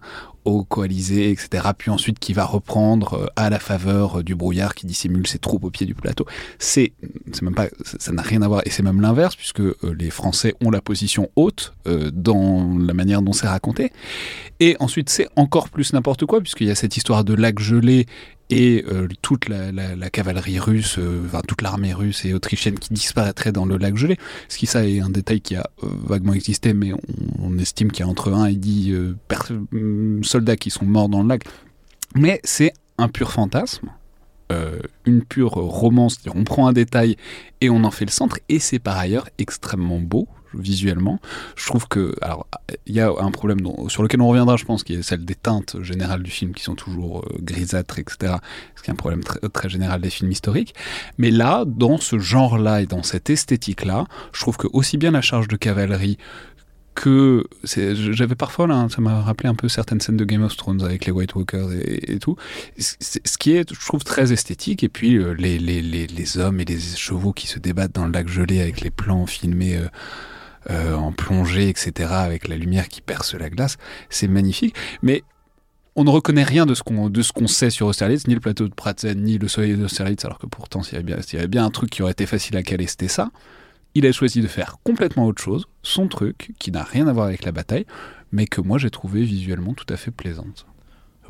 aux 0.48 0.64
coalisés, 0.64 1.30
etc. 1.30 1.68
Puis 1.76 1.90
ensuite 1.90 2.18
qui 2.18 2.32
va 2.32 2.44
reprendre 2.44 3.14
euh, 3.14 3.26
à 3.36 3.50
la 3.50 3.58
faveur 3.58 4.24
du 4.24 4.34
brouillard 4.34 4.74
qui 4.74 4.86
dissimule 4.86 5.26
ses 5.26 5.38
troupes 5.38 5.64
au 5.64 5.70
pied 5.70 5.86
du 5.86 5.94
plateau. 5.94 6.26
C'est, 6.58 6.92
c'est 7.32 7.42
même 7.42 7.54
pas, 7.54 7.68
ça 7.82 8.12
n'a 8.12 8.22
rien 8.22 8.42
à 8.42 8.48
voir, 8.48 8.62
et 8.64 8.70
c'est 8.70 8.82
même 8.82 9.00
l'inverse 9.00 9.36
puisque 9.36 9.60
euh, 9.60 9.76
les 9.98 10.10
Français 10.10 10.54
ont 10.64 10.70
la 10.70 10.80
position 10.80 11.30
haute 11.36 11.74
euh, 11.86 12.10
dans 12.12 12.76
la 12.78 12.94
manière 12.94 13.22
dont 13.22 13.32
c'est 13.32 13.48
raconté. 13.48 13.92
Et 14.60 14.76
ensuite 14.80 15.10
c'est 15.10 15.28
encore 15.36 15.68
plus 15.68 15.92
n'importe 15.92 16.26
quoi 16.26 16.40
puisqu'il 16.40 16.66
y 16.66 16.70
a 16.70 16.74
cette 16.74 16.96
histoire 16.96 17.24
de 17.24 17.34
lac 17.34 17.58
gelé 17.58 18.06
et 18.50 18.84
euh, 18.88 19.08
toute 19.22 19.48
la, 19.48 20.10
cavalerie 20.10 20.58
russe, 20.58 20.98
euh, 20.98 21.22
enfin 21.26 21.42
toute 21.46 21.62
l'armée 21.62 21.92
russe 21.92 22.24
et 22.24 22.32
autrichienne 22.32 22.78
qui 22.78 22.92
disparaîtrait 22.92 23.52
dans 23.52 23.66
le 23.66 23.76
lac 23.76 23.96
gelé. 23.96 24.16
Ce 24.48 24.56
qui 24.56 24.66
ça 24.66 24.86
est 24.86 25.00
un 25.00 25.10
détail 25.10 25.40
qui 25.40 25.56
a 25.56 25.68
euh, 25.82 25.88
vaguement 26.04 26.32
existé, 26.32 26.72
mais 26.72 26.92
on, 27.38 27.58
estime 27.58 27.90
qu'il 27.90 28.04
y 28.04 28.08
a 28.08 28.10
entre 28.10 28.32
1 28.32 28.46
et 28.46 28.54
10 28.54 28.94
mm, 29.72 30.22
soldats 30.24 30.56
qui 30.56 30.70
sont 30.70 30.86
morts 30.86 31.08
dans 31.08 31.22
le 31.22 31.28
lac. 31.28 31.44
Mais 32.14 32.40
c'est 32.44 32.72
un 32.96 33.08
pur 33.08 33.32
fantasme. 33.32 33.90
une 35.04 35.22
pure 35.24 35.52
romance, 35.52 36.18
on 36.34 36.44
prend 36.44 36.68
un 36.68 36.72
détail 36.72 37.16
et 37.60 37.68
on 37.68 37.84
en 37.84 37.90
fait 37.90 38.06
le 38.06 38.10
centre, 38.10 38.38
et 38.48 38.58
c'est 38.58 38.78
par 38.78 38.96
ailleurs 38.96 39.28
extrêmement 39.38 40.00
beau, 40.00 40.26
visuellement. 40.54 41.20
Je 41.56 41.66
trouve 41.66 41.88
que, 41.88 42.14
alors, 42.22 42.46
il 42.86 42.94
y 42.94 43.00
a 43.00 43.10
un 43.18 43.30
problème 43.30 43.58
sur 43.88 44.02
lequel 44.02 44.20
on 44.20 44.28
reviendra, 44.28 44.56
je 44.56 44.64
pense, 44.64 44.84
qui 44.84 44.94
est 44.94 45.02
celle 45.02 45.24
des 45.24 45.34
teintes 45.34 45.76
générales 45.82 46.22
du 46.22 46.30
film 46.30 46.52
qui 46.54 46.62
sont 46.62 46.74
toujours 46.74 47.20
euh, 47.20 47.38
grisâtres, 47.40 47.98
etc. 47.98 48.34
Ce 48.76 48.82
qui 48.82 48.90
est 48.90 48.92
un 48.92 48.96
problème 48.96 49.22
très, 49.24 49.68
général 49.68 50.00
des 50.00 50.10
films 50.10 50.30
historiques. 50.30 50.74
Mais 51.18 51.30
là, 51.30 51.64
dans 51.66 51.98
ce 51.98 52.18
genre-là 52.18 52.82
et 52.82 52.86
dans 52.86 53.02
cette 53.02 53.30
esthétique-là, 53.30 54.06
je 54.32 54.40
trouve 54.40 54.56
que 54.56 54.66
aussi 54.72 54.96
bien 54.96 55.10
la 55.10 55.20
charge 55.20 55.48
de 55.48 55.56
cavalerie 55.56 56.18
que 56.98 57.44
j'avais 57.62 58.34
parfois 58.34 58.66
là, 58.66 58.88
ça 58.90 59.00
m'a 59.00 59.22
rappelé 59.22 59.48
un 59.48 59.54
peu 59.54 59.68
certaines 59.68 60.00
scènes 60.00 60.16
de 60.16 60.24
Game 60.24 60.42
of 60.42 60.56
Thrones 60.56 60.82
avec 60.82 61.06
les 61.06 61.12
White 61.12 61.36
Walkers 61.36 61.70
et, 61.72 62.18
tout. 62.18 62.34
Ce 62.76 63.38
qui 63.38 63.52
est, 63.52 63.72
je 63.72 63.86
trouve, 63.86 64.02
très 64.02 64.32
esthétique. 64.32 64.82
Et 64.82 64.88
puis 64.88 65.16
euh, 65.16 65.32
les, 65.32 66.38
hommes 66.38 66.60
et 66.60 66.64
les 66.64 66.80
chevaux 66.80 67.32
qui 67.32 67.46
se 67.46 67.60
débattent 67.60 67.94
dans 67.94 68.06
le 68.06 68.12
lac 68.12 68.28
gelé 68.28 68.60
avec 68.60 68.80
les 68.80 68.90
plans 68.90 69.26
filmés. 69.26 69.76
Euh, 69.76 69.86
euh, 70.70 70.94
en 70.94 71.12
plongée, 71.12 71.68
etc., 71.68 72.10
avec 72.12 72.48
la 72.48 72.56
lumière 72.56 72.88
qui 72.88 73.00
perce 73.00 73.34
la 73.34 73.50
glace. 73.50 73.76
C'est 74.10 74.28
magnifique. 74.28 74.74
Mais 75.02 75.22
on 75.96 76.04
ne 76.04 76.10
reconnaît 76.10 76.44
rien 76.44 76.66
de 76.66 76.74
ce 76.74 76.82
qu'on 76.82 77.46
sait 77.46 77.70
sur 77.70 77.86
Austerlitz, 77.86 78.26
ni 78.28 78.34
le 78.34 78.40
plateau 78.40 78.68
de 78.68 78.74
Pratzen, 78.74 79.20
ni 79.20 79.38
le 79.38 79.48
soleil 79.48 79.74
d'Austerlitz, 79.74 80.24
alors 80.24 80.38
que 80.38 80.46
pourtant, 80.46 80.82
s'il 80.82 80.98
y, 81.00 81.02
bien, 81.02 81.16
y 81.32 81.36
avait 81.36 81.48
bien 81.48 81.64
un 81.64 81.70
truc 81.70 81.90
qui 81.90 82.02
aurait 82.02 82.12
été 82.12 82.26
facile 82.26 82.56
à 82.56 82.62
caler, 82.62 82.86
c'était 82.86 83.08
ça. 83.08 83.30
Il 83.94 84.06
a 84.06 84.12
choisi 84.12 84.40
de 84.40 84.46
faire 84.46 84.76
complètement 84.84 85.26
autre 85.26 85.42
chose, 85.42 85.66
son 85.82 86.06
truc, 86.06 86.52
qui 86.58 86.70
n'a 86.70 86.84
rien 86.84 87.08
à 87.08 87.12
voir 87.12 87.26
avec 87.26 87.44
la 87.44 87.50
bataille, 87.50 87.86
mais 88.30 88.46
que 88.46 88.60
moi 88.60 88.78
j'ai 88.78 88.90
trouvé 88.90 89.22
visuellement 89.22 89.74
tout 89.74 89.92
à 89.92 89.96
fait 89.96 90.10
plaisante 90.10 90.66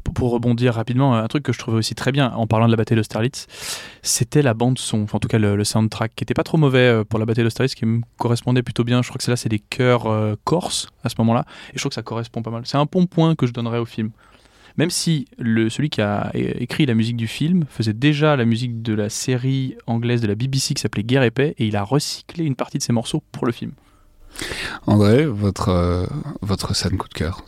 pour 0.08 0.30
rebondir 0.30 0.74
rapidement, 0.74 1.14
un 1.16 1.26
truc 1.28 1.42
que 1.42 1.52
je 1.52 1.58
trouvais 1.58 1.78
aussi 1.78 1.94
très 1.94 2.12
bien 2.12 2.32
en 2.32 2.46
parlant 2.46 2.66
de 2.66 2.70
la 2.70 2.76
bataille 2.76 2.96
d'Austerlitz, 2.96 3.46
c'était 4.02 4.42
la 4.42 4.54
bande 4.54 4.78
son, 4.78 5.06
en 5.12 5.18
tout 5.18 5.28
cas 5.28 5.38
le, 5.38 5.62
soundtrack, 5.64 6.12
qui 6.14 6.24
était 6.24 6.34
pas 6.34 6.44
trop 6.44 6.58
mauvais 6.58 6.78
euh, 6.78 7.04
pour 7.04 7.18
la 7.18 7.26
bataille 7.26 7.44
d'Austerlitz, 7.44 7.74
qui 7.74 7.86
me 7.86 8.00
correspondait 8.18 8.62
plutôt 8.62 8.84
bien. 8.84 9.02
Je 9.02 9.08
crois 9.08 9.18
que 9.18 9.24
c'est 9.24 9.30
là, 9.30 9.36
c'est 9.36 9.48
des 9.48 9.58
chœurs 9.58 10.06
euh, 10.06 10.34
corses 10.44 10.88
à 11.04 11.08
ce 11.08 11.14
moment-là, 11.18 11.44
et 11.70 11.72
je 11.74 11.80
trouve 11.80 11.90
que 11.90 11.94
ça 11.94 12.02
correspond 12.02 12.42
pas 12.42 12.50
mal. 12.50 12.62
C'est 12.64 12.78
un 12.78 12.86
bon 12.90 13.06
point 13.06 13.34
que 13.34 13.46
je 13.46 13.52
donnerais 13.52 13.78
au 13.78 13.86
film. 13.86 14.10
Même 14.76 14.90
si 14.90 15.26
le, 15.38 15.68
celui 15.70 15.90
qui 15.90 16.00
a 16.00 16.30
écrit 16.34 16.86
la 16.86 16.94
musique 16.94 17.16
du 17.16 17.26
film 17.26 17.64
faisait 17.68 17.92
déjà 17.92 18.36
la 18.36 18.44
musique 18.44 18.80
de 18.80 18.94
la 18.94 19.08
série 19.08 19.74
anglaise 19.88 20.20
de 20.20 20.28
la 20.28 20.36
BBC 20.36 20.74
qui 20.74 20.80
s'appelait 20.80 21.02
Guerre 21.02 21.24
et 21.24 21.32
Paix, 21.32 21.54
et 21.58 21.66
il 21.66 21.76
a 21.76 21.82
recyclé 21.82 22.44
une 22.44 22.54
partie 22.54 22.78
de 22.78 22.82
ses 22.84 22.92
morceaux 22.92 23.22
pour 23.32 23.44
le 23.44 23.52
film. 23.52 23.72
André, 24.86 25.26
votre, 25.26 25.68
euh, 25.68 26.06
votre 26.40 26.74
scène 26.74 26.96
coup 26.96 27.08
de 27.08 27.14
cœur 27.14 27.44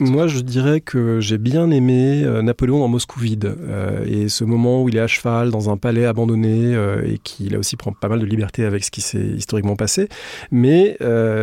Moi, 0.00 0.26
je 0.26 0.40
dirais 0.40 0.80
que 0.80 1.20
j'ai 1.20 1.38
bien 1.38 1.70
aimé 1.70 2.22
euh, 2.24 2.42
Napoléon 2.42 2.78
dans 2.78 2.88
Moscou 2.88 3.20
vide. 3.20 3.56
Euh, 3.58 4.04
et 4.06 4.28
ce 4.28 4.44
moment 4.44 4.82
où 4.82 4.88
il 4.88 4.96
est 4.96 5.00
à 5.00 5.06
cheval 5.06 5.50
dans 5.50 5.70
un 5.70 5.76
palais 5.76 6.04
abandonné 6.04 6.74
et 7.06 7.18
qui, 7.18 7.48
là 7.48 7.58
aussi, 7.58 7.76
prend 7.76 7.92
pas 7.92 8.08
mal 8.08 8.20
de 8.20 8.26
liberté 8.26 8.64
avec 8.64 8.84
ce 8.84 8.90
qui 8.90 9.00
s'est 9.00 9.18
historiquement 9.18 9.76
passé. 9.76 10.08
Mais 10.50 10.98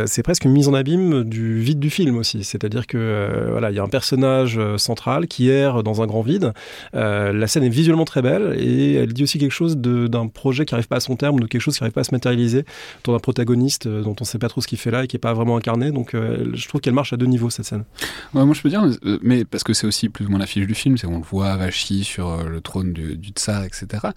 c'est 0.06 0.22
presque 0.22 0.44
une 0.44 0.52
mise 0.52 0.68
en 0.68 0.74
abîme 0.74 1.24
du 1.24 1.60
vide 1.60 1.78
du 1.78 1.90
film 1.90 2.16
aussi. 2.16 2.44
C'est-à-dire 2.44 2.86
que 2.86 3.48
voilà, 3.50 3.70
il 3.70 3.76
y 3.76 3.78
a 3.78 3.82
un 3.82 3.88
personnage 3.88 4.60
central 4.76 5.26
qui 5.26 5.48
erre 5.48 5.82
dans 5.82 6.02
un 6.02 6.06
grand 6.06 6.22
vide. 6.22 6.52
la 6.92 7.46
scène 7.46 7.64
est 7.64 7.68
visuellement 7.68 8.04
très 8.04 8.22
belle 8.22 8.54
et 8.58 8.94
elle 8.94 9.12
dit 9.12 9.22
aussi 9.22 9.38
quelque 9.38 9.52
chose 9.52 9.76
d'un 9.76 10.28
projet 10.28 10.64
qui 10.64 10.74
n'arrive 10.74 10.88
pas 10.88 10.96
à 10.96 11.00
son 11.00 11.16
terme, 11.16 11.40
de 11.40 11.46
quelque 11.46 11.60
chose 11.60 11.76
qui 11.76 11.82
n'arrive 11.82 11.94
pas 11.94 12.02
à 12.02 12.04
se 12.04 12.14
matérialiser, 12.14 12.64
autour 13.00 13.14
d'un 13.14 13.20
protagoniste 13.20 13.88
dont 13.88 14.16
on 14.18 14.22
ne 14.22 14.26
sait 14.26 14.38
pas 14.38 14.48
trop 14.48 14.60
ce 14.60 14.68
qu'il 14.68 14.78
fait 14.78 14.81
là 14.90 15.04
et 15.04 15.06
qui 15.06 15.16
n'est 15.16 15.20
pas 15.20 15.34
vraiment 15.34 15.56
incarné. 15.56 15.90
Donc 15.90 16.14
euh, 16.14 16.50
je 16.54 16.68
trouve 16.68 16.80
qu'elle 16.80 16.94
marche 16.94 17.12
à 17.12 17.16
deux 17.16 17.26
niveaux 17.26 17.50
cette 17.50 17.66
scène. 17.66 17.84
moi 18.32 18.46
je 18.52 18.62
peux 18.62 18.68
dire, 18.68 18.84
euh, 18.84 19.18
mais 19.22 19.44
parce 19.44 19.64
que 19.64 19.72
c'est 19.72 19.86
aussi 19.86 20.08
plus 20.08 20.26
ou 20.26 20.30
moins 20.30 20.38
l'affiche 20.38 20.66
du 20.66 20.74
film, 20.74 20.96
c'est 20.96 21.06
qu'on 21.06 21.18
le 21.18 21.24
voit 21.24 21.56
Vachi 21.56 22.04
sur 22.04 22.28
euh, 22.28 22.48
le 22.48 22.60
trône 22.60 22.92
du, 22.92 23.30
tsar, 23.30 23.64
etc. 23.64 24.08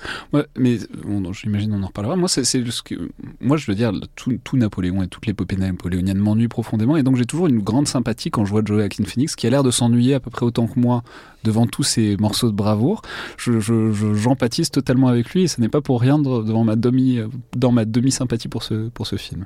mais 0.57 0.77
j'imagine 1.31 1.73
on 1.73 1.83
en 1.83 1.87
reparlera. 1.87 2.15
Moi, 2.15 2.27
c'est 2.27 2.43
ce 2.43 2.81
que, 2.81 2.95
moi 3.39 3.57
je 3.57 3.69
veux 3.69 3.75
dire, 3.75 3.91
tout, 4.15 4.39
Napoléon 4.55 5.03
et 5.03 5.07
toutes 5.07 5.25
l'épopée 5.25 5.57
napoléonienne 5.57 6.17
m'ennuient 6.17 6.47
profondément 6.47 6.95
et 6.95 7.03
donc 7.03 7.17
j'ai 7.17 7.25
toujours 7.25 7.47
une 7.47 7.59
grande 7.59 7.87
sympathie 7.87 8.31
quand 8.31 8.45
je 8.45 8.51
vois 8.51 8.61
Joaquin 8.63 9.03
Phoenix 9.03 9.35
qui 9.35 9.47
a 9.47 9.49
l'air 9.49 9.63
de 9.63 9.71
s'ennuyer 9.71 10.13
à 10.13 10.19
peu 10.21 10.29
près 10.29 10.45
autant 10.45 10.67
que 10.67 10.79
moi 10.79 11.03
devant 11.43 11.67
tous 11.67 11.83
ces 11.83 12.17
morceaux 12.17 12.49
de 12.49 12.55
bravoure. 12.55 13.01
J'empathise 13.37 14.67
je, 14.67 14.71
totalement 14.71 15.07
avec 15.07 15.29
lui 15.31 15.43
et 15.43 15.47
ce 15.47 15.61
n'est 15.61 15.69
pas 15.69 15.81
pour 15.81 16.01
rien 16.01 16.19
devant 16.19 16.63
ma 16.63 16.75
demi, 16.75 17.19
dans 17.55 17.71
ma 17.71 17.85
demi-sympathie 17.85 18.47
pour 18.47 18.63
ce, 18.63 18.89
pour 18.89 19.07
ce 19.07 19.15
film. 19.15 19.45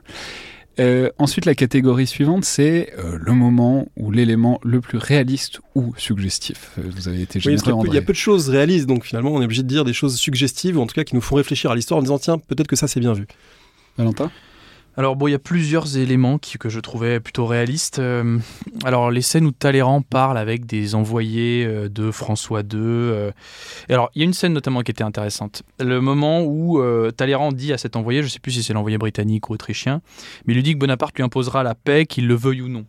Euh, 0.80 1.10
ensuite, 1.18 1.46
la 1.46 1.56
catégorie 1.56 2.08
suivante, 2.08 2.46
c'est 2.46 2.94
euh, 2.98 3.18
le 3.20 3.34
moment 3.34 3.88
ou 3.98 4.12
l'élément 4.12 4.60
le 4.64 4.80
plus 4.80 4.98
réaliste 4.98 5.60
ou 5.76 5.94
suggestif. 5.98 6.72
Euh, 6.78 6.84
vous 6.96 7.08
avez 7.08 7.22
été 7.22 7.40
généreux, 7.40 7.74
oui, 7.74 7.90
Il 7.90 7.96
y 7.96 7.98
a 7.98 8.02
peu 8.02 8.14
de 8.14 8.18
choses 8.18 8.50
réalistes, 8.50 8.88
donc 8.88 9.04
finalement, 9.04 9.32
on 9.32 9.42
est 9.42 9.46
obligé 9.46 9.64
de 9.64 9.68
dire 9.68 9.84
des 9.84 9.94
choses 9.94 10.16
suggestives, 10.16 10.78
ou 10.78 10.82
en 10.82 10.88
tout 10.88 10.96
cas 10.96 11.04
qui 11.04 11.16
nous 11.16 11.22
font 11.22 11.36
réfléchir 11.36 11.72
à 11.72 11.76
l'histoire 11.76 11.98
en 11.98 12.02
disant 12.02 12.20
tiens, 12.20 12.38
peut-être 12.38 12.68
que 12.68 12.78
ça 12.78 12.88
c'est 12.88 13.02
bien 13.02 13.14
vu. 13.14 13.28
Valentin? 13.98 14.32
Alors 14.98 15.16
bon, 15.16 15.28
il 15.28 15.32
y 15.32 15.36
a 15.36 15.40
plusieurs 15.40 15.98
éléments 15.98 16.38
qui, 16.38 16.58
que 16.58 16.68
je 16.68 16.80
trouvais 16.80 17.20
plutôt 17.20 17.46
réalistes. 17.46 18.00
Euh, 18.00 18.38
alors 18.84 19.12
les 19.12 19.22
scènes 19.22 19.46
où 19.46 19.52
Talleyrand 19.52 20.02
parle 20.02 20.38
avec 20.38 20.66
des 20.66 20.96
envoyés 20.96 21.66
euh, 21.66 21.88
de 21.88 22.12
François 22.12 22.62
II. 22.62 22.68
Euh, 22.74 23.32
alors 23.88 24.10
il 24.14 24.20
y 24.20 24.22
a 24.24 24.26
une 24.26 24.34
scène 24.34 24.54
notamment 24.54 24.82
qui 24.82 24.92
était 24.92 25.04
intéressante. 25.04 25.64
Le 25.80 26.02
moment 26.02 26.44
où 26.44 26.82
Talleyrand 27.16 27.52
dit 27.52 27.72
à 27.72 27.78
cet 27.78 27.96
envoyé, 27.96 28.22
je 28.22 28.28
ne 28.28 28.30
sais 28.30 28.40
plus 28.40 28.52
si 28.52 28.64
c'est 28.64 28.74
l'envoyé 28.74 28.98
britannique 28.98 29.50
ou 29.50 29.54
autrichien, 29.54 30.02
mais 30.46 30.54
il 30.54 30.58
lui 30.58 30.64
dit 30.64 30.74
que 30.74 30.80
Bonaparte 30.80 31.16
lui 31.16 31.24
imposera 31.24 31.64
la 31.64 31.76
paix, 31.76 32.06
qu'il 32.06 32.28
le 32.28 32.36
veuille 32.36 32.62
ou 32.62 32.68
non. 32.68 32.86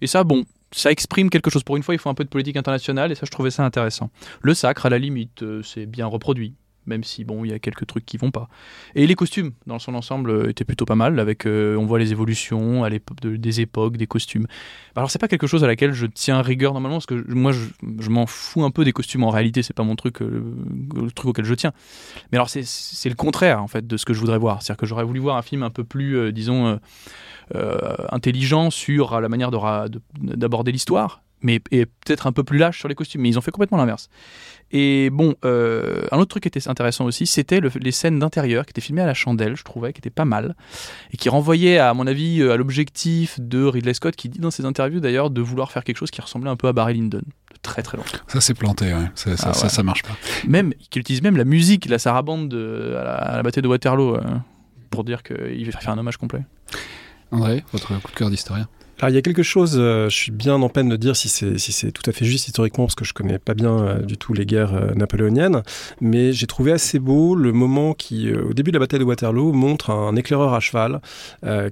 Et 0.00 0.06
ça, 0.06 0.24
bon, 0.24 0.44
ça 0.72 0.90
exprime 0.90 1.30
quelque 1.30 1.50
chose. 1.50 1.62
Pour 1.62 1.76
une 1.76 1.82
fois, 1.82 1.94
il 1.94 1.98
faut 1.98 2.10
un 2.10 2.14
peu 2.14 2.24
de 2.24 2.28
politique 2.28 2.56
internationale 2.56 3.12
et 3.12 3.14
ça, 3.14 3.22
je 3.24 3.30
trouvais 3.30 3.50
ça 3.50 3.64
intéressant. 3.64 4.10
Le 4.40 4.54
sacre, 4.54 4.86
à 4.86 4.90
la 4.90 4.98
limite, 4.98 5.44
c'est 5.62 5.86
bien 5.86 6.06
reproduit 6.06 6.54
même 6.86 7.04
si 7.04 7.24
bon, 7.24 7.44
il 7.44 7.50
y 7.50 7.54
a 7.54 7.58
quelques 7.58 7.86
trucs 7.86 8.04
qui 8.04 8.16
vont 8.16 8.30
pas. 8.30 8.48
Et 8.94 9.06
les 9.06 9.14
costumes, 9.14 9.52
dans 9.66 9.78
son 9.78 9.94
ensemble, 9.94 10.30
euh, 10.30 10.50
étaient 10.50 10.64
plutôt 10.64 10.84
pas 10.84 10.94
mal. 10.94 11.20
Avec, 11.20 11.46
euh, 11.46 11.76
on 11.76 11.86
voit 11.86 11.98
les 11.98 12.12
évolutions 12.12 12.84
à 12.84 12.90
des 12.90 13.60
époques, 13.60 13.96
des 13.96 14.06
costumes. 14.06 14.46
Alors 14.96 15.10
c'est 15.10 15.18
pas 15.18 15.28
quelque 15.28 15.46
chose 15.46 15.64
à 15.64 15.66
laquelle 15.66 15.92
je 15.92 16.06
tiens 16.06 16.42
rigueur 16.42 16.72
normalement, 16.72 16.96
parce 16.96 17.06
que 17.06 17.32
moi, 17.32 17.52
je, 17.52 18.10
m'en 18.10 18.26
fous 18.26 18.64
un 18.64 18.70
peu 18.70 18.84
des 18.84 18.92
costumes. 18.92 19.24
En 19.24 19.30
réalité, 19.30 19.62
c'est 19.62 19.74
pas 19.74 19.84
mon 19.84 19.96
truc, 19.96 20.22
euh, 20.22 20.42
le 20.94 21.10
truc 21.10 21.28
auquel 21.28 21.44
je 21.44 21.54
tiens. 21.54 21.72
Mais 22.30 22.38
alors 22.38 22.48
c'est 22.50 23.08
le 23.08 23.14
contraire 23.14 23.62
en 23.62 23.68
fait 23.68 23.86
de 23.86 23.96
ce 23.96 24.04
que 24.04 24.12
je 24.12 24.20
voudrais 24.20 24.38
voir. 24.38 24.62
C'est-à-dire 24.62 24.78
que 24.78 24.86
j'aurais 24.86 25.04
voulu 25.04 25.20
voir 25.20 25.36
un 25.36 25.42
film 25.42 25.62
un 25.62 25.70
peu 25.70 25.84
plus, 25.84 26.32
disons. 26.32 26.78
intelligent 28.10 28.70
sur 28.70 29.20
la 29.20 29.28
manière 29.28 29.50
d'aborder 29.50 30.72
l'histoire, 30.72 31.22
mais 31.42 31.60
et 31.70 31.86
peut-être 31.86 32.26
un 32.26 32.32
peu 32.32 32.44
plus 32.44 32.58
lâche 32.58 32.78
sur 32.78 32.88
les 32.88 32.94
costumes. 32.94 33.20
Mais 33.20 33.28
ils 33.28 33.38
ont 33.38 33.42
fait 33.42 33.50
complètement 33.50 33.78
l'inverse. 33.78 34.08
Et 34.72 35.10
bon, 35.10 35.34
euh, 35.44 36.06
un 36.10 36.18
autre 36.18 36.28
truc 36.28 36.44
qui 36.44 36.48
était 36.48 36.66
intéressant 36.66 37.04
aussi, 37.04 37.26
c'était 37.26 37.60
les 37.60 37.92
scènes 37.92 38.18
d'intérieur 38.18 38.64
qui 38.64 38.70
étaient 38.70 38.80
filmées 38.80 39.02
à 39.02 39.06
la 39.06 39.14
chandelle, 39.14 39.54
je 39.54 39.64
trouvais, 39.64 39.92
qui 39.92 39.98
étaient 39.98 40.10
pas 40.10 40.24
mal, 40.24 40.56
et 41.12 41.18
qui 41.18 41.28
renvoyaient, 41.28 41.78
à 41.78 41.92
mon 41.92 42.06
avis, 42.06 42.40
euh, 42.40 42.52
à 42.52 42.56
l'objectif 42.56 43.38
de 43.38 43.64
Ridley 43.64 43.92
Scott, 43.92 44.16
qui 44.16 44.30
dit 44.30 44.38
dans 44.38 44.50
ses 44.50 44.64
interviews 44.64 45.00
d'ailleurs 45.00 45.28
de 45.28 45.42
vouloir 45.42 45.70
faire 45.70 45.84
quelque 45.84 45.98
chose 45.98 46.10
qui 46.10 46.22
ressemblait 46.22 46.50
un 46.50 46.56
peu 46.56 46.68
à 46.68 46.72
Barry 46.72 46.94
Lyndon, 46.94 47.20
très 47.60 47.82
très 47.82 47.98
long. 47.98 48.04
Ça 48.28 48.40
s'est 48.40 48.54
planté, 48.54 48.94
ouais. 48.94 49.10
Ça, 49.14 49.36
ça, 49.36 49.50
ah 49.50 49.68
ça, 49.68 49.82
marche 49.82 50.02
pas. 50.02 50.16
Même, 50.48 50.72
qui 50.90 50.98
utilise 50.98 51.22
même 51.22 51.36
la 51.36 51.44
musique, 51.44 51.86
la 51.86 51.98
sarabande 51.98 52.48
de, 52.48 52.94
à, 52.98 53.36
la, 53.36 53.42
bataille 53.42 53.62
de 53.62 53.68
Waterloo, 53.68 54.16
euh, 54.16 54.22
pour 54.88 55.04
dire 55.04 55.22
qu'il 55.22 55.70
va 55.70 55.80
faire 55.80 55.92
un 55.92 55.98
hommage 55.98 56.16
complet. 56.16 56.40
André, 57.30 57.62
votre 57.72 57.88
coup 58.00 58.10
de 58.10 58.16
cœur 58.16 58.30
d'historien 58.30 58.68
alors 59.02 59.10
il 59.10 59.16
y 59.16 59.18
a 59.18 59.22
quelque 59.22 59.42
chose, 59.42 59.74
euh, 59.80 60.08
je 60.08 60.14
suis 60.14 60.30
bien 60.30 60.62
en 60.62 60.68
peine 60.68 60.88
de 60.88 60.94
dire 60.94 61.16
si 61.16 61.28
c'est 61.28 61.58
si 61.58 61.72
c'est 61.72 61.90
tout 61.90 62.08
à 62.08 62.12
fait 62.12 62.24
juste 62.24 62.46
historiquement 62.46 62.84
parce 62.84 62.94
que 62.94 63.04
je 63.04 63.12
connais 63.12 63.40
pas 63.40 63.54
bien 63.54 63.76
euh, 63.76 63.98
du 63.98 64.16
tout 64.16 64.32
les 64.32 64.46
guerres 64.46 64.74
euh, 64.74 64.94
napoléoniennes, 64.94 65.64
mais 66.00 66.32
j'ai 66.32 66.46
trouvé 66.46 66.70
assez 66.70 67.00
beau 67.00 67.34
le 67.34 67.52
moment 67.52 67.94
qui, 67.94 68.32
au 68.32 68.52
début 68.52 68.70
de 68.70 68.76
la 68.76 68.78
bataille 68.78 69.00
de 69.00 69.04
Waterloo, 69.04 69.52
montre 69.52 69.90
un 69.90 70.14
éclaireur 70.14 70.54
à 70.54 70.60
cheval 70.60 71.00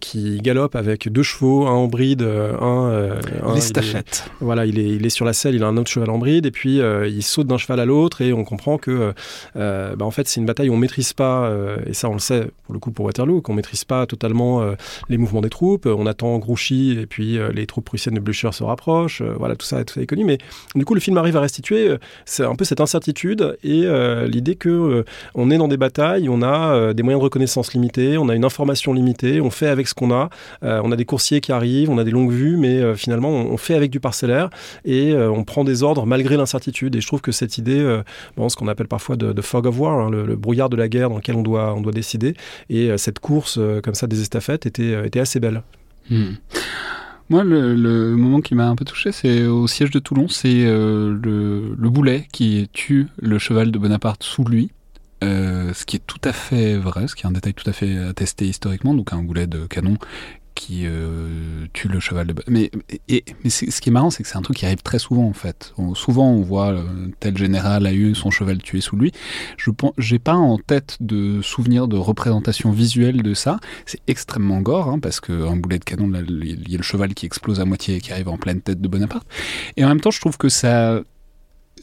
qui 0.01 0.39
galope 0.39 0.75
avec 0.75 1.09
deux 1.09 1.23
chevaux, 1.23 1.69
un 1.69 1.71
en 1.71 1.87
bride, 1.87 2.23
un, 2.23 3.21
un 3.45 3.55
estafette. 3.55 4.25
voilà, 4.41 4.67
il 4.67 4.81
est 4.81 4.89
il 4.89 5.07
est 5.07 5.11
sur 5.11 5.25
la 5.25 5.33
selle, 5.33 5.55
il 5.55 5.63
a 5.63 5.69
un 5.69 5.77
autre 5.77 5.91
cheval 5.91 6.11
en 6.11 6.19
bride 6.19 6.47
et 6.47 6.51
puis 6.51 6.81
il 6.81 7.23
saute 7.23 7.47
d'un 7.47 7.59
cheval 7.59 7.79
à 7.79 7.85
l'autre 7.85 8.23
et 8.23 8.33
on 8.33 8.43
comprend 8.43 8.77
que 8.77 9.15
bah, 9.55 9.95
en 10.01 10.11
fait 10.11 10.27
c'est 10.27 10.41
une 10.41 10.47
bataille 10.47 10.69
où 10.69 10.75
on 10.75 10.79
maîtrise 10.79 11.13
pas 11.13 11.55
et 11.87 11.95
ça 11.95 12.09
on 12.09 12.15
le 12.15 12.19
sait 12.19 12.49
pour 12.65 12.75
le 12.75 12.81
coup 12.81 12.91
pour 12.91 13.05
Waterloo 13.05 13.41
qu'on 13.41 13.55
maîtrise 13.55 13.85
pas 13.85 14.07
totalement 14.07 14.65
les 15.09 15.17
mouvements 15.17 15.43
des 15.43 15.51
troupes, 15.51 15.87
on 15.87 16.07
attend 16.07 16.37
Grouchy 16.39 16.99
et 16.99 17.07
puis 17.07 17.20
euh, 17.21 17.51
les 17.53 17.67
troupes 17.67 17.85
prussiennes 17.85 18.15
de 18.15 18.21
Blücher 18.21 18.53
se 18.53 18.63
rapprochent, 18.63 19.21
euh, 19.21 19.35
voilà, 19.39 19.57
tout 19.57 19.67
ça, 19.67 19.81
est 19.81 20.07
connu. 20.07 20.25
Mais 20.25 20.39
du 20.75 20.85
coup, 20.85 20.95
le 20.95 21.01
film 21.01 21.17
arrive 21.19 21.37
à 21.37 21.41
restituer 21.41 21.89
euh, 21.89 22.49
un 22.49 22.55
peu 22.55 22.65
cette 22.65 22.81
incertitude 22.81 23.57
et 23.63 23.87
l'idée 24.27 24.57
que 24.57 25.05
on 25.35 25.51
est 25.51 25.59
dans 25.59 25.69
des 25.69 25.77
batailles, 25.77 26.29
on 26.29 26.43
a 26.43 26.93
des 26.95 27.03
moyens 27.03 27.21
de 27.21 27.25
reconnaissance 27.25 27.73
limités, 27.73 28.19
on 28.19 28.29
a 28.29 28.35
une 28.35 28.45
information 28.45 28.93
limitée, 28.93 29.41
on 29.41 29.51
fait 29.51 29.69
avec 29.69 29.89
ce 29.89 29.95
qu'on 29.95 30.13
a, 30.13 30.31
on 30.63 30.93
a 30.93 30.97
des 30.97 31.05
coursiers 31.05 31.41
qui 31.41 31.53
arrivent, 31.53 31.91
on 31.91 31.99
a 31.99 32.05
des 32.05 32.11
longues 32.11 32.33
vues, 32.33 32.57
mais 32.57 32.95
finalement, 32.97 33.31
on, 33.31 33.57
fait 33.57 33.75
avec 33.75 33.91
du 33.91 34.01
parcellaire 34.01 34.51
et 34.85 35.15
on 35.15 35.45
prend 35.45 35.65
des 35.65 35.83
ordres 35.83 36.07
malgré 36.07 36.37
l'incertitude. 36.37 36.97
Et 36.97 37.01
je 37.01 37.07
trouve 37.07 37.21
que 37.21 37.33
cette 37.33 37.59
idée, 37.59 38.01
ce 38.37 38.57
qu'on 38.57 38.69
appelle 38.69 38.89
parfois 38.89 39.17
de, 39.17 39.43
fog 39.43 39.67
of 39.67 39.79
war, 39.79 39.99
hein, 39.99 40.11
le, 40.11 40.37
brouillard 40.37 40.71
de 40.71 40.77
la 40.77 40.89
guerre 40.89 41.11
dans 41.11 41.17
lequel 41.17 41.37
on 41.37 41.43
doit, 41.43 41.93
décider, 41.93 42.35
et 42.69 42.97
cette 42.97 43.19
course 43.19 43.59
comme 43.83 43.95
ça 43.95 44.07
des 44.07 44.21
estafettes 44.21 44.67
était, 44.67 45.07
était 45.07 45.21
assez 45.21 45.41
belle. 45.41 45.63
Hmm. 46.11 46.35
Moi, 47.31 47.45
le, 47.45 48.17
moment 48.17 48.41
qui 48.41 48.57
m'a 48.57 48.69
un 48.69 48.75
peu 48.75 48.85
touché, 48.85 49.13
c'est 49.13 49.47
au 49.47 49.69
siège 49.69 49.93
de 49.93 50.01
Toulon, 50.01 50.27
c'est 50.27 50.67
euh, 50.67 51.17
le, 51.23 51.89
boulet 51.89 52.27
qui 52.33 52.69
tue 52.73 53.07
le 53.23 53.39
cheval 53.39 53.71
de 53.71 53.79
Bonaparte 53.79 54.25
sous 54.25 54.45
lui. 54.45 54.73
Euh, 55.23 55.73
ce 55.73 55.85
qui 55.85 55.97
est 55.97 56.07
tout 56.07 56.21
à 56.25 56.33
fait 56.33 56.77
vrai, 56.77 57.07
ce 57.07 57.15
qui 57.15 57.23
est 57.23 57.27
un 57.27 57.33
détail 57.33 57.55
tout 57.55 57.71
à 57.71 57.73
fait 57.73 57.97
attesté 57.99 58.47
historiquement, 58.47 58.95
donc 58.95 59.13
un 59.13 59.23
boulet 59.23 59.47
de 59.47 59.67
canon 59.67 59.97
qui 60.55 60.83
euh, 60.85 61.67
tue 61.73 61.89
le 61.89 62.01
cheval 62.01 62.27
de 62.27 62.35
mais 62.49 62.71
et, 63.09 63.25
mais 63.45 63.51
ce 63.51 63.81
qui 63.81 63.89
est 63.89 63.93
marrant 63.93 64.11
c'est 64.11 64.23
que 64.23 64.29
c'est 64.29 64.37
un 64.37 64.43
truc 64.43 64.57
qui 64.57 64.67
arrive 64.67 64.83
très 64.83 64.99
souvent 64.99 65.25
en 65.25 65.33
fait. 65.33 65.75
Souvent 65.95 66.31
on 66.31 66.43
voit 66.43 66.71
euh, 66.71 67.09
tel 67.21 67.37
général 67.37 67.87
a 67.87 67.93
eu 67.93 68.15
son 68.15 68.31
cheval 68.31 68.59
tué 68.59 68.81
sous 68.81 68.97
lui. 68.97 69.13
Je 69.57 69.71
j'ai 69.99 70.19
pas 70.19 70.35
en 70.35 70.59
tête 70.59 70.97
de 71.01 71.41
souvenir 71.43 71.89
de 71.89 71.97
représentation 71.97 72.71
visuelle 72.71 73.23
de 73.23 73.35
ça. 73.35 73.59
C'est 73.87 74.01
extrêmement 74.07 74.61
gore 74.61 74.89
hein, 74.89 74.99
parce 74.99 75.21
qu'un 75.21 75.57
boulet 75.57 75.79
de 75.79 75.85
canon 75.85 76.11
il 76.15 76.71
y 76.71 76.75
a 76.75 76.79
le 76.79 76.83
cheval 76.83 77.15
qui 77.15 77.27
explose 77.27 77.61
à 77.61 77.65
moitié 77.65 77.97
et 77.97 78.01
qui 78.01 78.13
arrive 78.13 78.29
en 78.29 78.39
pleine 78.39 78.61
tête 78.61 78.81
de 78.81 78.89
Bonaparte. 78.89 79.27
Et 79.77 79.85
en 79.85 79.89
même 79.89 80.01
temps 80.01 80.11
je 80.11 80.21
trouve 80.21 80.39
que 80.39 80.49
ça 80.49 81.01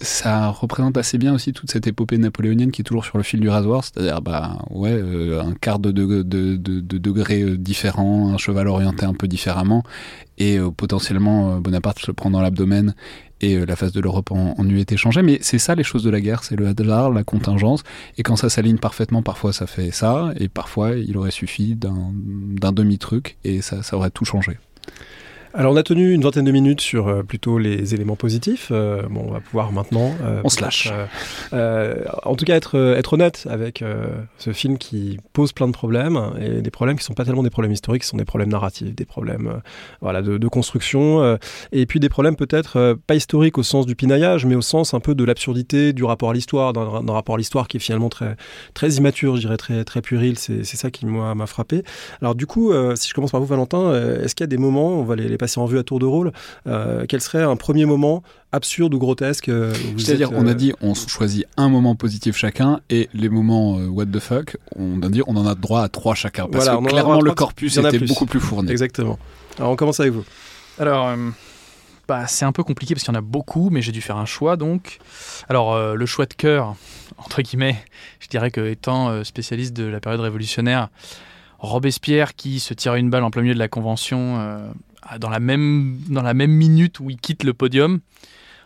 ça 0.01 0.49
représente 0.49 0.97
assez 0.97 1.17
bien 1.17 1.33
aussi 1.33 1.53
toute 1.53 1.71
cette 1.71 1.87
épopée 1.87 2.17
napoléonienne 2.17 2.71
qui 2.71 2.81
est 2.81 2.83
toujours 2.83 3.05
sur 3.05 3.17
le 3.17 3.23
fil 3.23 3.39
du 3.39 3.49
rasoir, 3.49 3.83
c'est-à-dire 3.83 4.21
bah 4.21 4.59
ouais 4.69 4.91
euh, 4.91 5.41
un 5.41 5.53
quart 5.53 5.79
de, 5.79 5.91
de, 5.91 6.23
de, 6.23 6.55
de 6.55 6.97
degré 6.97 7.41
euh, 7.41 7.57
différent, 7.57 8.33
un 8.33 8.37
cheval 8.37 8.67
orienté 8.67 9.05
un 9.05 9.13
peu 9.13 9.27
différemment, 9.27 9.83
et 10.37 10.57
euh, 10.59 10.69
potentiellement 10.69 11.59
Bonaparte 11.59 11.99
se 11.99 12.11
prend 12.11 12.29
dans 12.29 12.41
l'abdomen 12.41 12.95
et 13.41 13.65
la 13.65 13.75
face 13.75 13.91
de 13.91 14.01
l'Europe 14.01 14.31
en, 14.31 14.55
en 14.57 14.69
eût 14.69 14.79
été 14.79 14.97
changée. 14.97 15.21
Mais 15.21 15.37
c'est 15.41 15.59
ça 15.59 15.75
les 15.75 15.83
choses 15.83 16.03
de 16.03 16.09
la 16.09 16.21
guerre, 16.21 16.43
c'est 16.43 16.55
le 16.55 16.67
hasard, 16.67 17.11
la 17.11 17.23
contingence, 17.23 17.83
et 18.17 18.23
quand 18.23 18.35
ça 18.35 18.49
s'aligne 18.49 18.77
parfaitement, 18.79 19.21
parfois 19.21 19.53
ça 19.53 19.67
fait 19.67 19.91
ça, 19.91 20.31
et 20.39 20.47
parfois 20.47 20.95
il 20.95 21.17
aurait 21.17 21.31
suffi 21.31 21.75
d'un 21.75 22.71
demi-truc 22.71 23.37
et 23.43 23.61
ça, 23.61 23.83
ça 23.83 23.95
aurait 23.95 24.11
tout 24.11 24.25
changé. 24.25 24.57
Alors 25.59 25.73
on 25.73 25.75
a 25.75 25.81
tenu 25.81 26.13
une 26.13 26.21
vingtaine 26.21 26.45
de 26.45 26.51
minutes 26.51 26.81
sur 26.81 27.07
euh, 27.07 27.23
plutôt 27.23 27.57
les 27.57 27.95
éléments 27.95 28.15
positifs. 28.15 28.67
Euh, 28.69 29.01
bon, 29.09 29.25
on 29.27 29.31
va 29.31 29.39
pouvoir 29.39 29.71
maintenant. 29.71 30.13
euh, 30.23 30.41
On 30.43 30.49
se 30.49 30.61
lâche. 30.61 30.93
en 31.51 32.35
tout 32.35 32.45
cas, 32.45 32.55
être, 32.55 32.75
être 32.95 33.13
honnête 33.13 33.47
avec 33.49 33.83
ce 34.37 34.53
film 34.53 34.77
qui 34.77 35.17
pose 35.33 35.53
plein 35.53 35.65
de 35.65 35.71
problèmes 35.71 36.31
et 36.39 36.61
des 36.61 36.69
problèmes 36.69 36.95
qui 36.99 37.03
sont 37.03 37.15
pas 37.15 37.25
tellement 37.25 37.41
des 37.41 37.49
problèmes 37.49 37.71
historiques, 37.71 38.03
qui 38.03 38.07
sont 38.07 38.17
des 38.17 38.25
problèmes 38.25 38.49
narratifs, 38.49 38.93
des 38.93 39.05
problèmes 39.05 39.61
voilà 39.99 40.21
de, 40.21 40.37
de 40.37 40.47
construction 40.47 41.37
et 41.71 41.87
puis 41.87 41.99
des 41.99 42.09
problèmes 42.09 42.35
peut-être 42.35 42.95
pas 43.07 43.15
historiques 43.15 43.57
au 43.57 43.63
sens 43.63 43.87
du 43.87 43.95
pinaillage, 43.95 44.45
mais 44.45 44.53
au 44.53 44.61
sens 44.61 44.93
un 44.93 44.99
peu 44.99 45.15
de 45.15 45.23
l'absurdité 45.23 45.91
du 45.91 46.03
rapport 46.03 46.29
à 46.29 46.33
l'histoire, 46.35 46.71
d'un 46.73 47.01
d'un 47.01 47.13
rapport 47.13 47.33
à 47.33 47.37
l'histoire 47.39 47.67
qui 47.67 47.77
est 47.77 47.79
finalement 47.79 48.09
très 48.09 48.35
très 48.75 48.89
immature, 48.91 49.37
je 49.37 49.41
dirais 49.41 49.57
très 49.57 49.83
très 49.85 50.01
puéril. 50.03 50.37
C'est 50.37 50.63
c'est 50.63 50.77
ça 50.77 50.91
qui 50.91 51.07
moi 51.07 51.33
m'a 51.33 51.47
frappé. 51.47 51.81
Alors 52.21 52.35
du 52.35 52.45
coup, 52.45 52.71
si 52.95 53.09
je 53.09 53.13
commence 53.15 53.31
par 53.31 53.39
vous, 53.39 53.47
Valentin, 53.47 53.91
est-ce 54.21 54.35
qu'il 54.35 54.43
y 54.43 54.45
a 54.45 54.47
des 54.47 54.57
moments, 54.57 54.99
on 54.99 55.03
va 55.03 55.15
les, 55.15 55.27
les 55.27 55.37
passer 55.37 55.46
en 55.55 55.65
vue 55.65 55.79
à 55.79 55.83
tour 55.83 55.99
de 55.99 56.05
rôle, 56.05 56.31
euh, 56.67 57.05
quel 57.07 57.21
serait 57.21 57.43
un 57.43 57.55
premier 57.55 57.85
moment 57.85 58.23
absurde 58.51 58.93
ou 58.93 58.99
grotesque 58.99 59.49
euh, 59.49 59.73
C'est-à-dire, 59.97 60.31
on 60.33 60.47
a 60.47 60.51
euh, 60.51 60.53
dit, 60.53 60.73
on 60.81 60.93
choisit 60.93 61.45
un 61.55 61.69
moment 61.69 61.95
positif 61.95 62.35
chacun, 62.35 62.81
et 62.89 63.09
les 63.13 63.29
moments 63.29 63.79
euh, 63.79 63.87
what 63.87 64.07
the 64.07 64.19
fuck, 64.19 64.57
on 64.75 65.01
a 65.01 65.09
dit, 65.09 65.21
on 65.27 65.35
en 65.35 65.47
a 65.47 65.55
droit 65.55 65.81
à 65.81 65.89
trois 65.89 66.15
chacun. 66.15 66.47
Parce 66.47 66.65
Voilà, 66.65 66.81
que 66.81 66.87
clairement, 66.87 67.21
le 67.21 67.31
corpus 67.33 67.77
était 67.77 67.97
plus. 67.97 68.07
beaucoup 68.07 68.25
plus 68.25 68.39
fourni. 68.39 68.71
Exactement. 68.71 69.17
Alors 69.57 69.71
on 69.71 69.75
commence 69.75 69.99
avec 69.99 70.13
vous. 70.13 70.23
Alors, 70.79 71.07
euh, 71.07 71.15
bah, 72.07 72.25
c'est 72.27 72.45
un 72.45 72.53
peu 72.53 72.63
compliqué 72.63 72.93
parce 72.93 73.03
qu'il 73.03 73.13
y 73.13 73.17
en 73.17 73.19
a 73.19 73.23
beaucoup, 73.23 73.69
mais 73.69 73.81
j'ai 73.81 73.91
dû 73.91 74.01
faire 74.01 74.17
un 74.17 74.25
choix 74.25 74.55
donc. 74.55 74.99
Alors, 75.49 75.73
euh, 75.73 75.95
le 75.95 76.05
choix 76.05 76.25
de 76.25 76.33
cœur, 76.33 76.75
entre 77.17 77.41
guillemets, 77.41 77.83
je 78.19 78.27
dirais 78.27 78.49
que 78.49 78.65
étant 78.65 79.09
euh, 79.09 79.23
spécialiste 79.23 79.75
de 79.75 79.83
la 79.83 79.99
période 79.99 80.21
révolutionnaire, 80.21 80.89
Robespierre 81.59 82.35
qui 82.35 82.59
se 82.59 82.73
tire 82.75 82.95
une 82.95 83.09
balle 83.09 83.23
en 83.23 83.31
plein 83.31 83.41
milieu 83.41 83.55
de 83.55 83.59
la 83.59 83.67
Convention 83.67 84.37
euh, 84.39 84.59
dans, 85.19 85.29
la 85.29 85.39
même, 85.39 85.99
dans 86.09 86.21
la 86.23 86.33
même 86.33 86.51
minute 86.51 86.99
où 86.99 87.09
il 87.09 87.17
quitte 87.17 87.43
le 87.43 87.53
podium. 87.53 87.99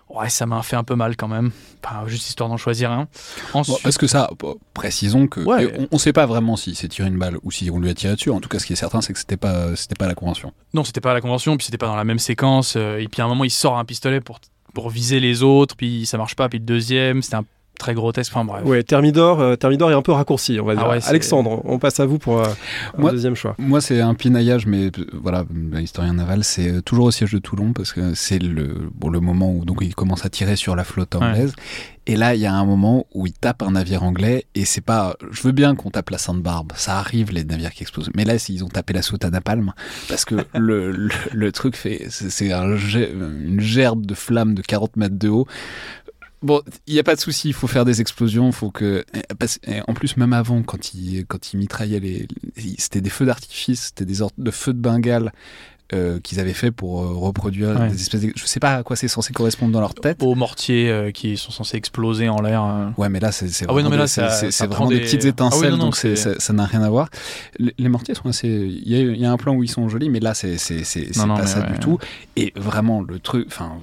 Ouais, 0.10 0.28
ça 0.30 0.46
m'a 0.46 0.62
fait 0.62 0.76
un 0.76 0.84
peu 0.84 0.96
mal 0.96 1.16
quand 1.16 1.30
même. 1.30 1.52
Enfin, 1.82 2.06
juste 2.08 2.28
histoire 2.28 2.50
d'en 2.50 2.58
choisir 2.58 2.92
un. 2.92 3.08
Bon, 3.54 3.60
Ensuite, 3.62 3.82
parce 3.82 3.98
que 3.98 4.08
ça, 4.08 4.30
bon, 4.38 4.58
précisons 4.74 5.28
que 5.28 5.40
Ouais. 5.40 5.74
on 5.90 5.96
ne 5.96 5.98
sait 6.00 6.12
pas 6.12 6.26
vraiment 6.26 6.58
s'il 6.58 6.76
s'est 6.76 6.90
tiré 6.90 7.08
une 7.08 7.18
balle 7.18 7.38
ou 7.44 7.52
si 7.52 7.70
on 7.72 7.80
lui 7.80 7.90
a 7.90 7.94
tiré 7.94 8.16
dessus. 8.16 8.30
En 8.30 8.42
tout 8.42 8.50
cas, 8.50 8.60
ce 8.60 8.66
qui 8.66 8.74
est 8.74 8.76
certain, 8.76 9.00
c'est 9.00 9.14
que 9.14 9.20
c'était 9.20 9.38
pas, 9.38 9.74
c'était 9.78 9.96
pas 9.96 10.08
la 10.08 10.14
convention. 10.16 10.52
Non, 10.74 10.84
c'était 10.84 11.00
pas 11.00 11.12
à 11.12 11.14
la 11.14 11.22
convention, 11.22 11.56
puis 11.56 11.64
c'était 11.66 11.78
pas 11.78 11.88
dans 11.88 11.96
la 11.96 12.04
même 12.04 12.20
séquence. 12.20 12.74
euh, 12.76 12.98
et 12.98 13.08
puis 13.08 13.22
à 13.22 13.26
un 13.26 13.30
moment, 13.30 13.46
il 13.46 13.52
sort 13.52 13.78
un 13.78 13.86
pistolet 13.86 14.20
pour, 14.20 14.42
pour 14.74 14.90
viser 14.90 15.22
les 15.22 15.44
autres, 15.44 15.78
puis 15.78 16.06
ça 16.06 16.18
marche 16.18 16.36
pas, 16.36 16.50
puis 16.50 16.60
le 16.60 16.66
deuxième, 16.66 17.22
c'était 17.22 17.38
un 17.38 17.46
très 17.80 17.94
grotesque. 17.94 18.32
Enfin 18.36 18.46
bref. 18.46 18.64
Ouais, 18.66 18.84
Thermidor, 18.84 19.40
euh, 19.42 19.56
Thermidor 19.56 19.92
est 19.92 19.96
un 19.96 20.02
peu 20.02 20.12
raccourci, 20.12 20.60
on 20.60 20.66
va 20.66 20.74
Ah 20.74 20.76
dire. 20.76 20.88
ouais, 20.90 21.00
Alexandre, 21.08 21.62
on 21.66 21.80
passe 21.80 22.00
à 22.00 22.06
vous 22.06 22.20
pour 22.20 22.40
euh, 22.40 22.46
un 22.98 23.12
deuxième 23.12 23.36
choix. 23.36 23.56
Moi, 23.58 23.82
c'est 23.82 24.00
un 24.02 24.14
pinaillage, 24.14 24.66
mais 24.68 24.86
euh, 24.88 24.92
voilà, 25.14 25.46
historien 25.80 26.14
naval, 26.14 26.44
c'est 26.44 26.70
euh, 26.70 26.82
toujours 26.82 27.06
au 27.06 27.12
siège 27.12 27.32
de 27.34 27.40
Toulon 27.40 27.74
parce 27.74 27.92
que 27.94 28.14
c'est 28.14 28.40
le, 28.40 28.90
bon, 28.94 29.10
le 29.10 29.20
moment 29.20 29.52
où 29.52 29.66
donc, 29.66 29.80
il 29.82 29.96
commence 29.96 30.26
à 30.26 30.30
tirer 30.30 30.56
sur 30.56 30.76
la 30.76 30.84
flotte 30.84 31.16
anglaise. 31.16 31.54
Et 32.08 32.16
là, 32.16 32.34
il 32.34 32.42
y 32.42 32.48
a 32.48 32.54
un 32.54 32.66
moment 32.66 33.06
où 33.14 33.28
il 33.28 33.34
tape 33.34 33.62
un 33.62 33.72
navire 33.72 34.02
anglais 34.02 34.46
et 34.56 34.66
c'est 34.66 34.82
pas. 34.82 35.16
Je 35.30 35.44
veux 35.44 35.52
bien 35.52 35.76
qu'on 35.76 35.92
tape 35.92 36.10
la 36.10 36.18
Sainte-Barbe, 36.18 36.72
ça 36.76 36.98
arrive 36.98 37.32
les 37.32 37.44
navires 37.44 37.72
qui 37.72 37.84
explosent. 37.84 38.10
Mais 38.16 38.26
là, 38.26 38.34
ils 38.50 38.64
ont 38.64 38.70
tapé 38.70 38.94
la 38.94 39.04
soute 39.04 39.24
à 39.24 39.30
napalm 39.30 39.72
parce 40.10 40.26
que 40.26 40.34
le, 40.58 40.92
le, 40.92 41.10
le 41.32 41.52
truc 41.52 41.76
fait. 41.76 42.08
C'est 42.10 42.52
un 42.52 42.76
une 42.76 43.60
gerbe 43.60 44.06
de 44.08 44.16
flammes 44.16 44.56
de 44.56 44.64
40 44.64 44.98
mètres 44.98 45.18
de 45.18 45.30
haut. 45.30 45.48
Bon, 46.44 46.62
il 46.88 46.94
n'y 46.94 47.00
a 47.00 47.04
pas 47.04 47.16
de 47.16 47.20
souci, 47.20 47.50
il 47.50 47.54
faut 47.54 47.68
faire 47.68 47.86
des 47.86 48.02
explosions, 48.02 48.52
faut 48.52 48.72
que. 48.72 49.06
parce- 49.38 49.60
et 49.68 49.82
en 49.88 49.94
plus, 49.94 50.18
même 50.18 50.34
avant, 50.34 50.64
quand 50.64 50.94
il, 50.94 51.26
quand 51.28 51.54
il 51.54 51.58
mitraillait 51.58 52.00
les. 52.00 52.28
C'était 52.78 53.02
des 53.02 53.10
feux 53.12 53.26
d'artifice, 53.26 53.88
c'était 53.96 54.06
des 54.06 54.18
de 54.38 54.52
feux 54.52 54.74
de 54.74 54.80
Bengale 54.80 55.32
euh, 55.94 56.20
qu'ils 56.22 56.40
avaient 56.40 56.54
fait 56.54 56.72
pour 56.72 57.02
euh, 57.04 57.14
reproduire 57.14 57.78
Ouais. 57.80 57.90
des 57.90 57.96
espèces. 58.02 58.22
De, 58.22 58.32
je 58.36 58.46
sais 58.46 58.60
pas 58.62 58.76
à 58.78 58.84
quoi 58.84 58.96
c'est 58.96 59.10
censé 59.10 59.34
correspondre 59.34 59.72
dans 59.74 59.82
leur 59.82 59.94
tête. 59.94 60.24
Aux 60.24 60.36
mortiers 60.36 60.90
euh, 60.90 61.12
qui 61.12 61.36
sont 61.38 61.52
censés 61.52 61.76
exploser 61.78 62.30
en 62.30 62.42
l'air. 62.42 62.94
Ouais, 62.98 63.10
mais 63.10 63.20
là, 63.20 63.32
c'est 63.34 63.50
c'est 63.50 63.66
Ah 63.68 63.74
oui, 63.74 63.84
non, 63.84 63.90
vraiment, 63.90 64.06
mais 64.08 64.22
là, 64.22 64.52
ça- 64.52 64.68
vraiment 64.68 64.88
des... 64.88 64.96
des- 64.96 65.02
petites 65.02 65.20
Ah 65.22 65.26
oui, 65.26 65.30
étincelles, 65.30 65.72
non, 65.72 65.78
non, 65.78 65.84
donc 65.92 65.96
ça 65.98 66.54
n'a 66.54 66.66
rien 66.66 66.82
à 66.82 66.90
voir. 66.90 67.10
Les, 67.60 67.74
les 67.78 67.90
mortiers 67.90 68.16
sont 68.16 68.30
assez. 68.30 68.48
Il 68.48 68.88
y, 68.90 68.96
a, 68.96 69.00
il 69.00 69.20
y 69.20 69.26
a 69.26 69.32
un 69.32 69.38
plan 69.38 69.54
où 69.54 69.64
ils 69.64 69.70
sont 69.70 69.88
jolis, 69.90 70.10
mais 70.10 70.22
là, 70.22 70.34
c'est 70.34 70.54
pas 70.56 71.46
ça 71.46 71.60
ouais. 71.60 71.72
du 71.74 71.80
tout. 71.80 71.98
Et 72.36 72.54
vraiment, 72.56 73.02
le 73.02 73.20
truc. 73.20 73.46
Enfin, 73.48 73.74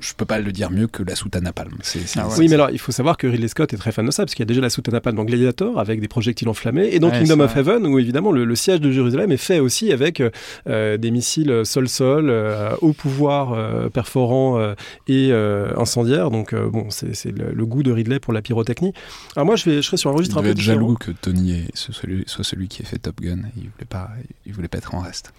je 0.00 0.12
peux 0.14 0.24
pas 0.24 0.38
le 0.38 0.52
dire 0.52 0.70
mieux 0.70 0.86
que 0.86 1.02
la 1.02 1.14
soute 1.14 1.34
à 1.36 1.40
c'est- 1.82 2.00
Ah 2.18 2.28
ouais. 2.28 2.34
Oui, 2.38 2.48
mais 2.48 2.54
alors 2.54 2.70
il 2.70 2.78
faut 2.78 2.92
savoir 2.92 3.16
que 3.16 3.26
Ridley 3.26 3.48
Scott 3.48 3.72
est 3.72 3.76
très 3.76 3.92
fan 3.92 4.06
de 4.06 4.10
ça, 4.10 4.24
parce 4.24 4.34
qu'il 4.34 4.42
y 4.42 4.46
a 4.46 4.46
déjà 4.46 4.60
la 4.60 4.70
soute 4.70 4.88
à 4.88 4.92
napalm 4.92 5.16
dans 5.16 5.24
Gladiator 5.24 5.78
avec 5.78 6.00
des 6.00 6.08
projectiles 6.08 6.48
enflammés, 6.48 6.88
et 6.92 6.98
dans 6.98 7.10
Ouais, 7.10 7.18
Kingdom 7.20 7.40
of 7.40 7.56
Heaven, 7.56 7.86
où 7.86 7.98
évidemment 7.98 8.32
le, 8.32 8.44
le 8.44 8.54
siège 8.56 8.80
de 8.80 8.90
Jérusalem 8.90 9.32
est 9.32 9.36
fait 9.36 9.58
aussi 9.60 9.92
avec 9.92 10.22
euh, 10.68 10.96
des 10.96 11.10
missiles 11.10 11.62
sol-sol, 11.64 12.28
euh, 12.30 12.70
au 12.80 12.92
pouvoir 12.92 13.52
euh, 13.52 13.88
perforant 13.88 14.58
euh, 14.58 14.74
et 15.08 15.28
euh, 15.32 15.72
incendiaire. 15.76 16.30
Donc 16.30 16.52
euh, 16.52 16.68
bon, 16.68 16.86
c'est 16.90 17.30
le, 17.30 17.52
le 17.52 17.66
goût 17.66 17.82
de 17.82 17.92
Ridley 17.92 18.18
pour 18.20 18.32
la 18.32 18.42
pyrotechnie. 18.42 18.92
Alors 19.36 19.46
moi, 19.46 19.56
je, 19.56 19.68
vais, 19.68 19.76
je 19.76 19.82
serai 19.82 19.96
sur 19.96 20.10
un 20.10 20.14
Il 20.14 20.16
registre 20.16 20.38
un 20.38 20.40
devait 20.40 20.50
peu 20.54 20.58
être 20.58 20.58
différent. 20.58 20.80
jaloux 20.80 20.94
que 20.94 21.10
Tony 21.12 21.64
ce- 21.74 21.92
celui- 21.92 22.24
soit 22.26 22.44
celui 22.44 22.68
qui 22.68 22.82
ait 22.82 22.86
fait 22.86 22.98
Top 22.98 23.20
Gun. 23.20 23.38
Il 23.56 23.62
voulait 23.70 23.86
pas, 23.88 24.10
il 24.46 24.52
voulait 24.52 24.68
pas 24.68 24.78
être 24.78 24.94
en 24.94 25.00
reste. 25.00 25.32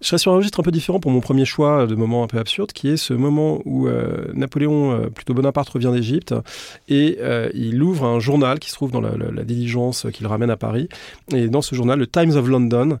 Je 0.00 0.06
serais 0.06 0.18
sur 0.18 0.32
un 0.32 0.36
registre 0.36 0.60
un 0.60 0.62
peu 0.62 0.70
différent 0.70 0.98
pour 0.98 1.10
mon 1.10 1.20
premier 1.20 1.44
choix 1.44 1.86
de 1.86 1.94
moment 1.94 2.24
un 2.24 2.26
peu 2.26 2.38
absurde, 2.38 2.72
qui 2.72 2.88
est 2.88 2.96
ce 2.96 3.12
moment 3.12 3.60
où 3.66 3.86
euh, 3.86 4.32
Napoléon, 4.32 4.92
euh, 4.92 5.10
plutôt 5.10 5.34
Bonaparte, 5.34 5.68
revient 5.68 5.90
d'Égypte 5.92 6.34
et 6.88 7.18
euh, 7.20 7.50
il 7.54 7.82
ouvre 7.82 8.04
un 8.06 8.18
journal 8.18 8.58
qui 8.58 8.70
se 8.70 8.74
trouve 8.74 8.90
dans 8.90 9.02
la, 9.02 9.44
diligence 9.44 10.06
qu'il 10.12 10.26
ramène 10.26 10.50
à 10.50 10.56
Paris. 10.56 10.88
Et 11.34 11.48
dans 11.48 11.60
ce 11.60 11.74
journal, 11.74 11.98
le 11.98 12.06
Times 12.06 12.30
of 12.30 12.48
London 12.48 12.98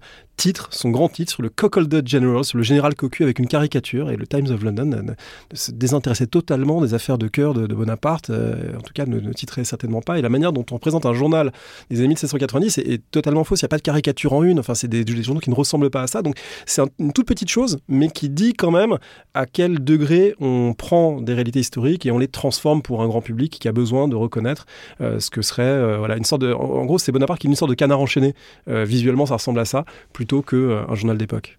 son 0.70 0.90
grand 0.90 1.08
titre, 1.08 1.32
sur 1.32 1.42
le 1.42 1.48
Cuckolded 1.48 2.06
General, 2.08 2.44
sur 2.44 2.56
le 2.58 2.64
général 2.64 2.94
cocu 2.94 3.22
avec 3.22 3.38
une 3.38 3.46
caricature. 3.46 4.10
Et 4.10 4.16
le 4.16 4.26
Times 4.26 4.46
of 4.50 4.62
London 4.62 4.90
euh, 4.92 5.14
se 5.52 5.70
désintéressait 5.70 6.26
totalement 6.26 6.80
des 6.80 6.94
affaires 6.94 7.18
de 7.18 7.28
cœur 7.28 7.54
de, 7.54 7.66
Bonaparte, 7.74 8.30
euh, 8.30 8.76
en 8.76 8.80
tout 8.80 8.92
cas 8.94 9.06
ne, 9.06 9.20
ne 9.20 9.32
titrait 9.32 9.64
certainement 9.64 10.00
pas. 10.00 10.18
Et 10.18 10.22
la 10.22 10.28
manière 10.28 10.52
dont 10.52 10.64
on 10.70 10.78
présente 10.78 11.06
un 11.06 11.12
journal 11.14 11.52
des 11.90 11.98
années 11.98 12.08
1790 12.08 12.78
est, 12.78 13.00
totalement 13.10 13.44
fausse. 13.44 13.60
Il 13.60 13.64
n'y 13.64 13.68
a 13.68 13.68
pas 13.68 13.78
de 13.78 13.82
caricature 13.82 14.32
en 14.32 14.42
une. 14.42 14.58
Enfin, 14.58 14.74
c'est 14.74 14.88
des, 14.88 15.04
journaux 15.22 15.40
qui 15.40 15.50
ne 15.50 15.54
ressemblent 15.54 15.90
pas 15.90 16.02
à 16.02 16.06
ça. 16.06 16.22
Donc 16.22 16.36
c'est 16.66 16.80
un- 16.82 16.88
une 16.98 17.12
toute 17.12 17.26
petite 17.26 17.48
chose, 17.48 17.78
mais 17.88 18.08
qui 18.08 18.28
dit 18.28 18.54
quand 18.54 18.70
même 18.70 18.98
à 19.34 19.46
quel 19.46 19.82
degré 19.82 20.34
on 20.40 20.74
prend 20.74 21.20
des 21.20 21.34
réalités 21.34 21.60
historiques 21.60 22.06
et 22.06 22.10
on 22.10 22.18
les 22.18 22.28
transforme 22.28 22.82
pour 22.82 23.02
un 23.02 23.08
grand 23.08 23.20
public 23.20 23.58
qui 23.60 23.68
a 23.68 23.72
besoin 23.72 24.08
de 24.08 24.16
reconnaître 24.16 24.66
euh, 25.00 25.18
ce 25.20 25.30
que 25.30 25.42
serait 25.42 25.62
euh, 25.62 25.98
voilà 25.98 26.16
une 26.16 26.24
sorte 26.24 26.42
de. 26.42 26.52
En, 26.52 26.60
en 26.60 26.84
gros, 26.84 26.98
c'est 26.98 27.12
Bonaparte 27.12 27.40
qui 27.40 27.46
est 27.46 27.50
une 27.50 27.56
sorte 27.56 27.70
de 27.70 27.74
canard 27.74 28.00
enchaîné. 28.00 28.34
Visuellement, 28.66 29.26
ça 29.26 29.34
ressemble 29.34 29.58
à 29.58 29.64
ça 29.64 29.84
plutôt 30.12 30.29
que 30.40 30.56
euh, 30.56 30.84
un 30.88 30.94
journal 30.94 31.18
d'époque. 31.18 31.58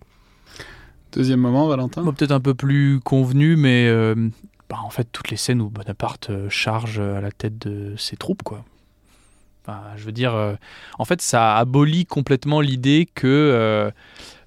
Deuxième 1.11 1.41
moment, 1.41 1.67
Valentin? 1.67 2.03
Bon, 2.03 2.13
Peut-être 2.13 2.31
un 2.31 2.39
peu 2.39 2.53
plus 2.53 3.01
convenu, 3.01 3.57
mais 3.57 3.87
euh, 3.87 4.15
bah, 4.69 4.77
en 4.83 4.89
fait, 4.89 5.07
toutes 5.11 5.29
les 5.29 5.37
scènes 5.37 5.61
où 5.61 5.69
Bonaparte 5.69 6.29
euh, 6.29 6.49
charge 6.49 6.99
à 6.99 7.19
la 7.19 7.31
tête 7.31 7.57
de 7.57 7.95
ses 7.97 8.15
troupes, 8.15 8.43
quoi. 8.43 8.63
Je 9.95 10.03
veux 10.03 10.11
dire, 10.11 10.33
euh, 10.33 10.55
en 10.99 11.05
fait, 11.05 11.21
ça 11.21 11.57
abolit 11.57 12.05
complètement 12.05 12.61
l'idée 12.61 13.07
que 13.13 13.27
euh, 13.27 13.91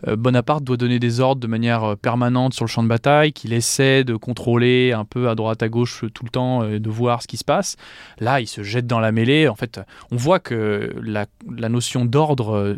euh, 0.09 0.17
Bonaparte 0.17 0.65
doit 0.65 0.77
donner 0.77 0.99
des 0.99 1.21
ordres 1.21 1.41
de 1.41 1.47
manière 1.47 1.97
permanente 1.97 2.55
sur 2.55 2.65
le 2.65 2.69
champ 2.69 2.83
de 2.83 2.89
bataille, 2.89 3.33
qu'il 3.33 3.53
essaie 3.53 4.05
de 4.05 4.17
contrôler 4.17 4.93
un 4.93 5.05
peu 5.05 5.29
à 5.29 5.35
droite 5.35 5.63
à 5.63 5.69
gauche 5.69 6.05
tout 6.15 6.25
le 6.25 6.31
temps, 6.31 6.63
euh, 6.63 6.79
de 6.79 6.91
voir 6.91 7.23
ce 7.23 7.29
qui 7.29 7.37
se 7.37 7.45
passe. 7.45 7.77
Là, 8.19 8.41
il 8.41 8.47
se 8.47 8.63
jette 8.63 8.87
dans 8.87 9.01
la 9.01 9.13
mêlée. 9.13 9.49
En 9.49 9.55
fait, 9.55 9.81
on 10.11 10.17
voit 10.17 10.41
que 10.41 10.95
la, 11.03 11.27
notion 11.69 12.05
d'ordre, 12.05 12.77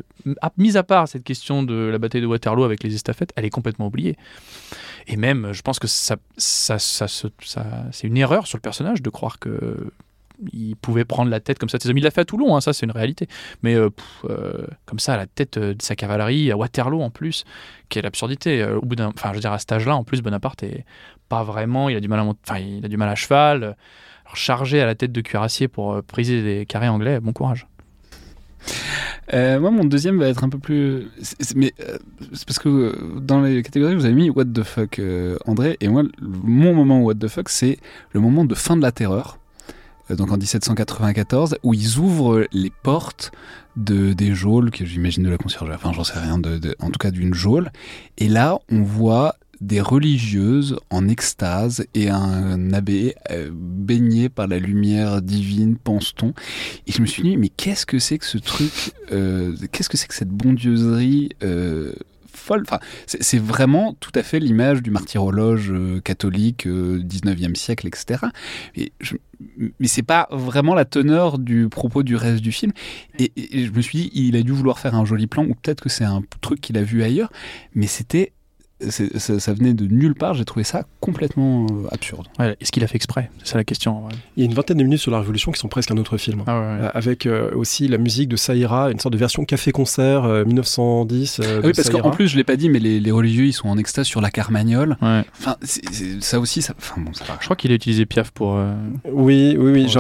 mise 0.57 0.77
à 0.77 0.83
part 0.83 1.09
cette 1.09 1.25
question 1.25 1.63
de 1.63 1.75
la 1.75 1.99
bataille 1.99 2.21
de 2.21 2.27
Waterloo 2.27 2.65
avec 2.65 2.83
les 2.83 2.95
estafettes, 2.95 3.33
elle 3.37 3.45
est 3.45 3.51
complètement 3.51 3.87
oubliée. 3.87 4.17
Et 5.09 5.17
même, 5.17 5.53
je 5.53 5.63
pense 5.63 5.79
que 5.79 5.87
c'est 5.87 6.17
une 8.07 8.17
erreur 8.17 8.47
sur 8.47 8.59
le 8.59 8.63
personnage 8.63 9.03
de 9.03 9.11
croire 9.11 9.39
que 9.39 9.91
il 10.53 10.77
pouvait 10.77 11.05
prendre 11.05 11.31
la 11.31 11.41
tête 11.41 11.59
comme 11.59 11.69
ça 11.69 11.79
de 11.79 11.89
hommes. 11.89 11.99
Il 11.99 12.05
l'a 12.05 12.11
fait 12.11 12.21
à 12.23 12.25
Toulon, 12.25 12.57
hein, 12.57 12.61
ça 12.61 12.73
c'est 12.73 12.85
une 12.87 12.93
réalité. 12.93 13.27
Mais 13.63 13.75
euh, 13.75 13.91
euh, 14.29 14.67
comme 14.85 14.99
ça, 14.99 15.15
à 15.15 15.17
la 15.17 15.27
tête 15.27 15.57
euh, 15.57 15.75
de 15.75 15.83
sa 15.83 15.97
cavalerie, 15.97 16.51
à 16.51 16.57
Waterloo 16.57 17.01
en 17.03 17.11
plus, 17.11 17.45
quelle 17.89 18.07
absurdité. 18.07 18.65
Au 18.65 18.83
bout 18.83 18.97
d'un, 18.97 19.09
enfin, 19.09 19.31
je 19.31 19.35
veux 19.35 19.41
dire, 19.41 19.53
à 19.53 19.59
cet 19.59 19.73
âge-là, 19.73 19.97
en 19.97 20.05
plus, 20.05 20.23
Bonaparte 20.23 20.63
est 20.63 20.85
pas 21.29 21.43
vraiment. 21.43 21.89
Il 21.89 21.97
a 21.97 22.01
du 22.01 22.09
mal 22.09 22.21
à, 22.21 22.25
mont- 22.25 22.37
enfin, 22.49 22.59
il 22.61 22.85
a 22.85 22.89
du 22.89 22.97
mal 22.97 23.09
à 23.09 23.15
cheval. 23.15 23.63
Alors, 24.25 24.37
chargé 24.37 24.81
à 24.81 24.87
la 24.87 24.95
tête 24.95 25.13
de 25.13 25.21
cuirassier 25.21 25.69
pour 25.69 26.03
briser 26.03 26.43
des 26.43 26.67
carrés 26.67 26.89
anglais, 26.89 27.21
bon 27.21 27.33
courage. 27.33 27.67
Moi, 29.33 29.71
mon 29.71 29.85
deuxième 29.85 30.19
va 30.19 30.29
être 30.29 30.45
un 30.45 30.49
peu 30.49 30.59
plus. 30.59 31.09
c'est- 31.21 31.57
mais 31.57 31.73
c'est 32.33 32.47
parce 32.47 32.59
que 32.59 33.19
dans 33.21 33.41
les 33.41 33.63
catégories, 33.63 33.95
vous 33.95 34.05
avez 34.05 34.15
mis 34.15 34.31
What 34.31 34.45
the 34.47 34.63
fuck, 34.63 35.01
André. 35.47 35.77
Et 35.81 35.89
moi, 35.89 36.03
mon 36.21 36.75
moment 36.75 37.01
What 37.03 37.15
the 37.17 37.29
fuck, 37.29 37.49
c'est 37.49 37.79
le 38.13 38.21
moment 38.21 38.45
de 38.45 38.55
fin 38.55 38.77
de 38.77 38.83
la 38.83 38.93
terreur. 38.93 39.39
Euh, 40.11 40.17
Donc 40.17 40.31
en 40.33 40.37
1794, 40.37 41.59
où 41.63 41.75
ils 41.75 41.99
ouvrent 41.99 42.47
les 42.53 42.73
portes 42.83 43.33
de, 43.77 44.13
des 44.13 44.35
geôles, 44.35 44.71
que 44.71 44.85
j'imagine 44.85 45.23
de 45.25 45.31
la 45.31 45.39
conciergerie, 45.39 45.77
enfin 45.77 45.93
j'en 45.93 46.05
sais 46.05 46.19
rien, 46.19 46.41
en 46.81 46.91
tout 46.91 46.99
cas 46.99 47.11
d'une 47.11 47.35
geôle. 47.35 47.71
Et 48.19 48.29
là, 48.29 48.59
on 48.71 48.83
voit 48.83 49.37
des 49.61 49.81
religieuses 49.81 50.77
en 50.91 51.09
extase 51.09 51.87
et 51.95 52.11
un 52.11 52.73
abbé 52.73 53.15
euh, 53.31 53.51
baigné 53.53 54.29
par 54.29 54.47
la 54.47 54.59
lumière 54.59 55.23
divine, 55.23 55.77
pense-t-on. 55.77 56.35
Et 56.87 56.93
je 56.93 57.01
me 57.01 57.07
suis 57.07 57.23
dit, 57.23 57.37
mais 57.37 57.49
qu'est-ce 57.49 57.87
que 57.87 57.99
c'est 57.99 58.19
que 58.19 58.27
ce 58.27 58.39
truc 58.39 58.93
euh, 59.13 59.57
Qu'est-ce 59.73 59.89
que 59.89 59.97
c'est 59.97 60.09
que 60.09 60.15
cette 60.15 60.29
bondieuserie 60.29 61.31
Enfin, 62.37 62.81
c'est 63.07 63.41
vraiment 63.41 63.95
tout 64.01 64.13
à 64.15 64.23
fait 64.23 64.39
l'image 64.39 64.83
du 64.83 64.91
martyrologe 64.91 65.71
euh, 65.73 66.01
catholique 66.01 66.67
19e 66.67 67.55
siècle, 67.55 67.87
etc. 67.87 68.27
Et 68.77 68.93
mais 69.79 69.89
c'est 69.89 70.03
pas 70.03 70.29
vraiment 70.31 70.75
la 70.75 70.85
teneur 70.85 71.39
du 71.39 71.69
propos 71.69 72.03
du 72.03 72.17
reste 72.17 72.43
du 72.43 72.53
film. 72.53 72.73
Et, 73.19 73.33
et 73.37 73.67
je 73.67 73.73
me 73.73 73.81
suis 73.81 73.99
dit, 73.99 74.11
il 74.15 74.37
a 74.37 74.43
dû 74.43 74.53
vouloir 74.53 74.79
faire 74.79 74.95
un 74.95 75.05
joli 75.05 75.27
plan, 75.27 75.45
ou 75.45 75.55
peut-être 75.55 75.83
que 75.83 75.89
c'est 75.89 76.05
un 76.05 76.23
truc 76.41 76.61
qu'il 76.61 76.79
a 76.79 76.83
vu 76.83 77.03
ailleurs, 77.03 77.31
mais 77.75 77.87
c'était 77.87 78.33
ça, 78.81 79.39
ça, 79.41 79.55
venait 79.55 79.73
de 79.73 79.87
nulle 79.87 80.15
part, 80.15 80.35
j'ai 80.35 80.45
trouvé 80.45 80.63
ça 80.63 80.85
complètement 81.01 81.65
euh, 81.65 81.89
absurde. 81.93 82.27
Ouais, 82.39 82.57
Est-ce 82.61 82.71
qu'il 82.71 82.85
a 82.85 82.87
fait 82.87 82.97
exprès? 82.97 83.31
C'est 83.39 83.53
ça 83.53 83.57
la 83.57 83.65
question. 83.65 84.05
Ouais. 84.05 84.13
Il 84.37 84.43
y 84.43 84.47
a 84.47 84.51
une 84.51 84.55
vingtaine 84.55 84.77
de 84.77 84.83
minutes 84.83 85.01
sur 85.01 85.11
la 85.11 85.19
Révolution 85.19 85.51
qui 85.51 85.59
sont 85.59 85.69
presque 85.69 85.91
un 85.91 85.97
autre 85.97 86.19
film, 86.19 86.43
ah 86.47 86.61
ouais, 86.61 86.67
euh, 86.67 86.91
avec 86.93 87.25
euh, 87.25 87.51
aussi 87.55 87.89
la 87.89 87.97
musique 87.97 88.29
de 88.29 88.37
Saïra, 88.37 88.91
une 88.91 89.01
sorte 89.01 89.15
de 89.15 89.19
version 89.19 89.47
café-concert 89.47 90.25
1910. 90.47 91.41
Ah 91.43 91.61
oui, 91.65 91.73
parce 91.75 91.89
qu'en 91.89 92.11
plus, 92.11 92.29
je 92.29 92.37
l'ai 92.37 92.45
pas 92.45 92.57
dit, 92.57 92.69
mais 92.69 92.79
les, 92.79 93.01
les, 93.01 93.11
religieux, 93.11 93.47
ils 93.47 93.55
sont 93.55 93.69
en 93.69 93.79
extase 93.79 94.07
sur 94.07 94.21
la 94.21 94.31
Carmagnole. 94.31 94.99
Enfin, 95.01 95.57
ça 96.21 96.39
aussi, 96.39 96.61
ça, 96.61 96.75
enfin, 96.77 97.01
bon, 97.01 97.15
ça 97.15 97.25
Je 97.41 97.45
crois 97.47 97.57
qu'il 97.57 97.73
a 97.73 97.75
utilisé 97.75 98.05
Piaf 98.05 98.31
pour... 98.31 98.61
oui, 99.11 99.57
oui, 99.59 99.73
oui. 99.73 99.95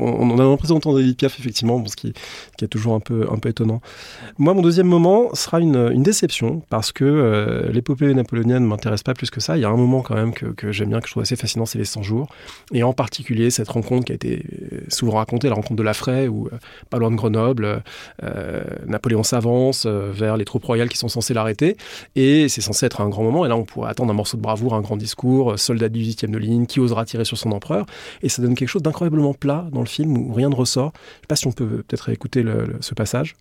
on, 0.00 0.30
on, 0.30 0.38
a 0.38 0.42
l'impression 0.42 0.74
d'entendre 0.74 0.98
David 0.98 1.16
Piaf, 1.16 1.38
effectivement, 1.38 1.84
ce 1.86 1.94
qui, 1.94 2.12
qui, 2.56 2.64
est 2.64 2.68
toujours 2.68 2.94
un 2.94 3.00
peu, 3.00 3.28
un 3.30 3.38
peu 3.38 3.48
étonnant. 3.48 3.80
Moi, 4.38 4.54
mon 4.54 4.62
deuxième 4.62 4.88
moment 4.88 5.32
sera 5.34 5.60
une, 5.60 5.90
une 5.92 6.02
déception, 6.02 6.62
parce 6.68 6.90
que 6.90 7.70
l'épopée 7.72 8.07
napoléonienne 8.14 8.62
ne 8.62 8.68
m'intéresse 8.68 9.02
pas 9.02 9.14
plus 9.14 9.30
que 9.30 9.40
ça. 9.40 9.56
Il 9.56 9.60
y 9.60 9.64
a 9.64 9.68
un 9.68 9.76
moment 9.76 10.02
quand 10.02 10.14
même 10.14 10.32
que, 10.32 10.72
j'aime 10.72 10.90
bien, 10.90 11.00
que 11.00 11.06
je 11.06 11.12
trouve 11.12 11.22
assez 11.22 11.36
fascinant, 11.36 11.66
c'est 11.66 11.78
les 11.78 11.84
100 11.84 12.02
jours. 12.02 12.28
Et 12.72 12.82
en 12.82 12.92
particulier 12.92 13.50
cette 13.50 13.68
rencontre 13.68 14.06
qui 14.06 14.12
a 14.12 14.14
été 14.14 14.44
euh, 14.72 14.80
souvent 14.88 15.16
racontée, 15.16 15.48
la 15.48 15.54
rencontre 15.54 15.76
de 15.76 15.82
Lafray, 15.82 16.28
où 16.28 16.46
euh, 16.46 16.58
pas 16.90 16.98
loin 16.98 17.10
de 17.10 17.16
Grenoble, 17.16 17.82
euh, 18.22 18.64
Napoléon 18.86 19.22
s'avance 19.22 19.86
vers 19.86 20.36
les 20.36 20.44
troupes 20.44 20.64
royales 20.64 20.88
qui 20.88 20.98
sont 20.98 21.08
censées 21.08 21.34
l'arrêter. 21.34 21.76
Et 22.16 22.48
c'est 22.48 22.60
censé 22.60 22.86
être 22.86 23.00
un 23.00 23.08
grand 23.08 23.22
moment. 23.22 23.44
Et 23.44 23.48
là, 23.48 23.56
on 23.56 23.64
pourrait 23.64 23.90
attendre 23.90 24.10
un 24.10 24.14
morceau 24.14 24.36
de 24.36 24.42
bravoure, 24.42 24.74
un 24.74 24.80
grand 24.80 24.96
discours, 24.96 25.58
soldat 25.58 25.88
du 25.88 26.00
18e 26.00 26.30
de 26.30 26.38
ligne, 26.38 26.66
qui 26.66 26.80
osera 26.80 27.04
tirer 27.04 27.24
sur 27.24 27.38
son 27.38 27.52
empereur. 27.52 27.86
Et 28.22 28.28
ça 28.28 28.42
donne 28.42 28.54
quelque 28.54 28.68
chose 28.68 28.82
d'incroyablement 28.82 29.34
plat 29.34 29.66
dans 29.72 29.80
le 29.80 29.86
film 29.86 30.16
où 30.16 30.32
rien 30.32 30.48
ne 30.48 30.54
ressort. 30.54 30.92
Je 30.94 30.98
ne 30.98 31.20
sais 31.22 31.26
pas 31.28 31.36
si 31.36 31.46
on 31.46 31.52
peut 31.52 31.82
peut-être 31.86 32.08
écouter 32.10 32.44
ce 32.80 32.94
passage. 32.94 33.34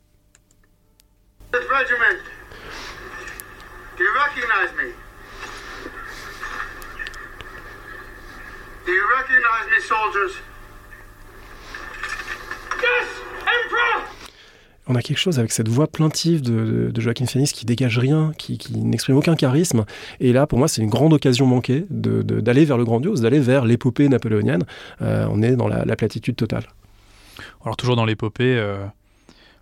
Recognize 4.38 4.74
me? 4.76 4.94
Do 8.86 8.92
you 8.92 9.04
recognize 9.18 9.68
me, 9.72 9.82
soldiers? 9.82 10.34
Yes, 12.78 13.08
Emperor! 13.42 14.04
On 14.90 14.96
a 14.96 15.02
quelque 15.02 15.18
chose 15.18 15.38
avec 15.38 15.52
cette 15.52 15.68
voix 15.68 15.88
plaintive 15.88 16.42
de, 16.42 16.92
de, 16.94 17.02
Joaquin 17.02 17.26
Phoenix 17.26 17.52
qui 17.52 17.66
dégage 17.66 18.00
rien, 18.00 18.32
qui, 18.38 18.58
qui 18.58 18.78
n'exprime 18.78 19.18
aucun 19.18 19.36
charisme. 19.36 19.84
Et 20.22 20.32
là, 20.32 20.48
pour 20.48 20.60
moi, 20.60 20.70
c'est 20.70 20.82
une 20.82 20.90
grande 20.90 21.12
occasion 21.12 21.46
manquée 21.46 21.86
d'aller 21.90 22.64
vers 22.64 22.78
le 22.78 22.86
grandiose, 22.86 23.22
d'aller 23.22 23.40
vers 23.40 23.66
l'épopée 23.66 24.08
napoléonienne. 24.08 24.64
Euh, 25.02 25.28
on 25.30 25.42
est 25.42 25.58
dans 25.58 25.68
la, 25.68 25.84
la, 25.84 25.96
platitude 25.98 26.38
totale. 26.38 26.64
Alors 27.66 27.76
toujours 27.76 27.98
dans 27.98 28.06
l'épopée, 28.06 28.56
euh, 28.58 28.86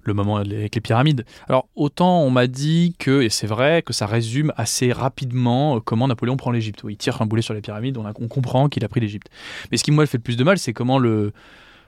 le 0.06 0.14
moment 0.14 0.38
avec 0.38 0.76
les 0.76 0.82
pyramides. 0.82 1.26
Alors 1.48 1.68
autant 1.76 2.22
on 2.22 2.30
m'a 2.30 2.48
dit 2.48 2.96
que, 3.00 3.22
et 3.22 3.30
c'est 3.30 3.48
vrai, 3.48 3.82
que 3.82 3.94
ça 3.94 4.06
résume 4.06 4.54
assez 4.58 4.92
rapidement 4.92 5.78
euh, 5.78 5.80
comment 5.80 6.08
Napoléon 6.08 6.38
prend 6.38 6.52
l'Égypte. 6.52 6.82
Il 6.88 6.98
tire 6.98 7.22
un 7.22 7.26
boulet 7.26 7.42
sur 7.42 7.54
les 7.54 7.62
pyramides, 7.62 7.98
on, 7.98 8.28
comprend 8.28 8.70
qu'il 8.70 8.84
a 8.84 8.88
pris 8.88 9.00
l'Égypte. 9.00 9.28
Mais 9.72 9.78
ce 9.78 9.84
qui 9.84 9.92
moi 9.92 10.06
fait 10.06 10.18
le 10.18 10.24
plus 10.24 10.38
de 10.38 10.44
mal, 10.44 10.58
c'est 10.58 10.74
comment 10.74 11.00
le, 11.00 11.34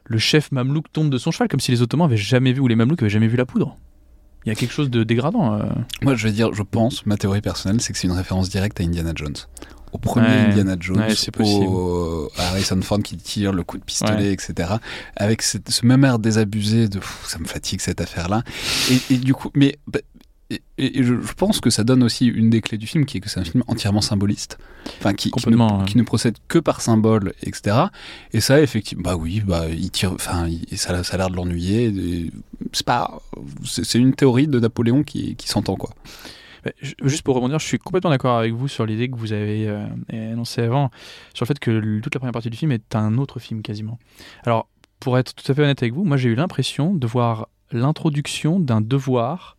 le 0.06 0.17
chef 0.17 0.51
mamelouk 0.51 0.91
tombe 0.91 1.10
de 1.10 1.17
son 1.17 1.32
cheval, 1.32 1.47
comme 1.47 1.60
si 1.60 1.71
les 1.71 1.82
Ottomans 1.82 2.06
avaient 2.06 2.17
jamais 2.17 2.53
vu, 2.53 2.62
ou 2.62 2.67
les 2.67 2.75
mamelouks 2.75 3.01
avaient 3.01 3.10
jamais 3.10 3.27
vu 3.27 3.38
la 3.38 3.45
poudre. 3.45 3.75
Il 4.45 4.49
y 4.49 4.51
a 4.51 4.56
quelque 4.56 4.71
chose 4.71 4.89
de 4.89 5.03
dégradant. 5.03 5.56
Euh. 5.56 5.65
Moi, 6.01 6.15
je 6.15 6.25
vais 6.25 6.32
dire, 6.32 6.53
je 6.53 6.63
pense, 6.63 7.06
ma 7.06 7.17
théorie 7.17 7.41
personnelle, 7.41 7.82
c'est 7.82 7.91
que 7.91 7.99
c'est 7.99 8.08
une 8.08 8.13
référence 8.13 8.49
directe 8.49 8.80
à 8.80 8.84
Indiana 8.84 9.12
Jones 9.13 9.36
au 9.91 9.97
premier 9.97 10.28
Indiana 10.28 10.76
Jones, 10.80 11.06
au 11.39 12.30
Harrison 12.38 12.82
Ford 12.82 13.00
qui 13.00 13.17
tire 13.17 13.54
le 13.54 13.63
coup 13.63 13.78
de 13.78 13.84
pistolet, 13.84 14.32
etc. 14.32 14.76
Avec 15.15 15.41
ce 15.41 15.60
même 15.84 16.04
air 16.04 16.19
désabusé 16.19 16.88
de 16.88 17.00
ça 17.26 17.39
me 17.39 17.45
fatigue 17.45 17.82
cette 17.82 18.02
affaire-là. 18.02 18.43
Et, 19.10 19.17
du 19.17 19.34
coup, 19.34 19.52
mais 19.54 19.78
bah, 19.88 20.00
et, 20.78 21.04
je, 21.04 21.13
pense 21.36 21.60
que 21.60 21.69
ça 21.69 21.84
donne 21.84 22.04
aussi 22.04 22.26
une 22.26 22.50
des 22.50 22.62
clés 22.62 22.78
du 22.78 22.88
film, 22.88 23.06
qui 23.06 23.17
est 23.17 23.19
que 23.19 23.30
c'est 23.30 23.39
un 23.39 23.43
film 23.43 23.63
entièrement 23.67 24.02
symboliste, 24.02 24.58
enfin 25.00 25.13
qui, 25.13 25.32
qui, 25.32 25.50
ne, 25.50 26.04
procède 26.04 26.38
que 26.47 26.60
par 26.60 26.82
symbole, 26.82 27.34
etc. 27.41 27.78
Et 28.34 28.39
ça, 28.39 28.62
effectivement, 28.62 29.04
bah 29.04 29.15
oui, 29.15 29.41
bah 29.45 29.65
il 29.69 29.91
tire, 29.91 30.13
enfin 30.13 30.47
ça, 30.76 31.04
ça 31.04 31.13
a 31.15 31.17
l'air 31.17 31.30
de 31.30 31.36
l'ennuyer. 31.36 32.32
C'est 32.71 32.86
pas, 32.86 33.21
c'est 33.65 34.00
une 34.00 34.13
théorie 34.13 34.47
de 34.47 34.60
Napoléon 34.60 35.04
qui, 35.04 35.36
qui 35.36 35.50
s'entend 35.50 35.76
quoi. 35.76 35.89
Juste 36.82 37.24
pour 37.24 37.36
rebondir, 37.36 37.60
je 37.60 37.65
suis 37.65 37.80
complètement 37.80 38.10
d'accord 38.10 38.38
avec 38.38 38.54
vous 38.54 38.67
sur 38.67 38.86
l'idée 38.86 39.10
que 39.10 39.15
vous 39.15 39.34
avez 39.34 39.67
euh, 39.67 39.86
énoncée 40.10 40.62
avant, 40.62 40.91
sur 41.34 41.46
le 41.46 41.48
fait 41.48 41.60
que 41.60 42.00
toute 42.00 42.13
la 42.13 42.20
première 42.20 42.34
partie 42.34 42.50
du 42.50 42.58
film 42.58 42.72
est 42.72 42.96
un 42.96 43.17
autre 43.17 43.39
film 43.39 43.62
quasiment. 43.62 44.00
Alors, 44.43 44.70
pour 45.00 45.17
être 45.17 45.34
tout 45.34 45.50
à 45.52 45.56
fait 45.56 45.62
honnête 45.62 45.82
avec 45.82 45.93
vous, 45.93 46.04
moi 46.04 46.17
j'ai 46.17 46.30
eu 46.30 46.36
l'impression 46.36 46.93
de 46.93 47.08
voir 47.08 47.50
l'introduction 47.72 48.60
d'un 48.60 48.82
devoir 48.82 49.57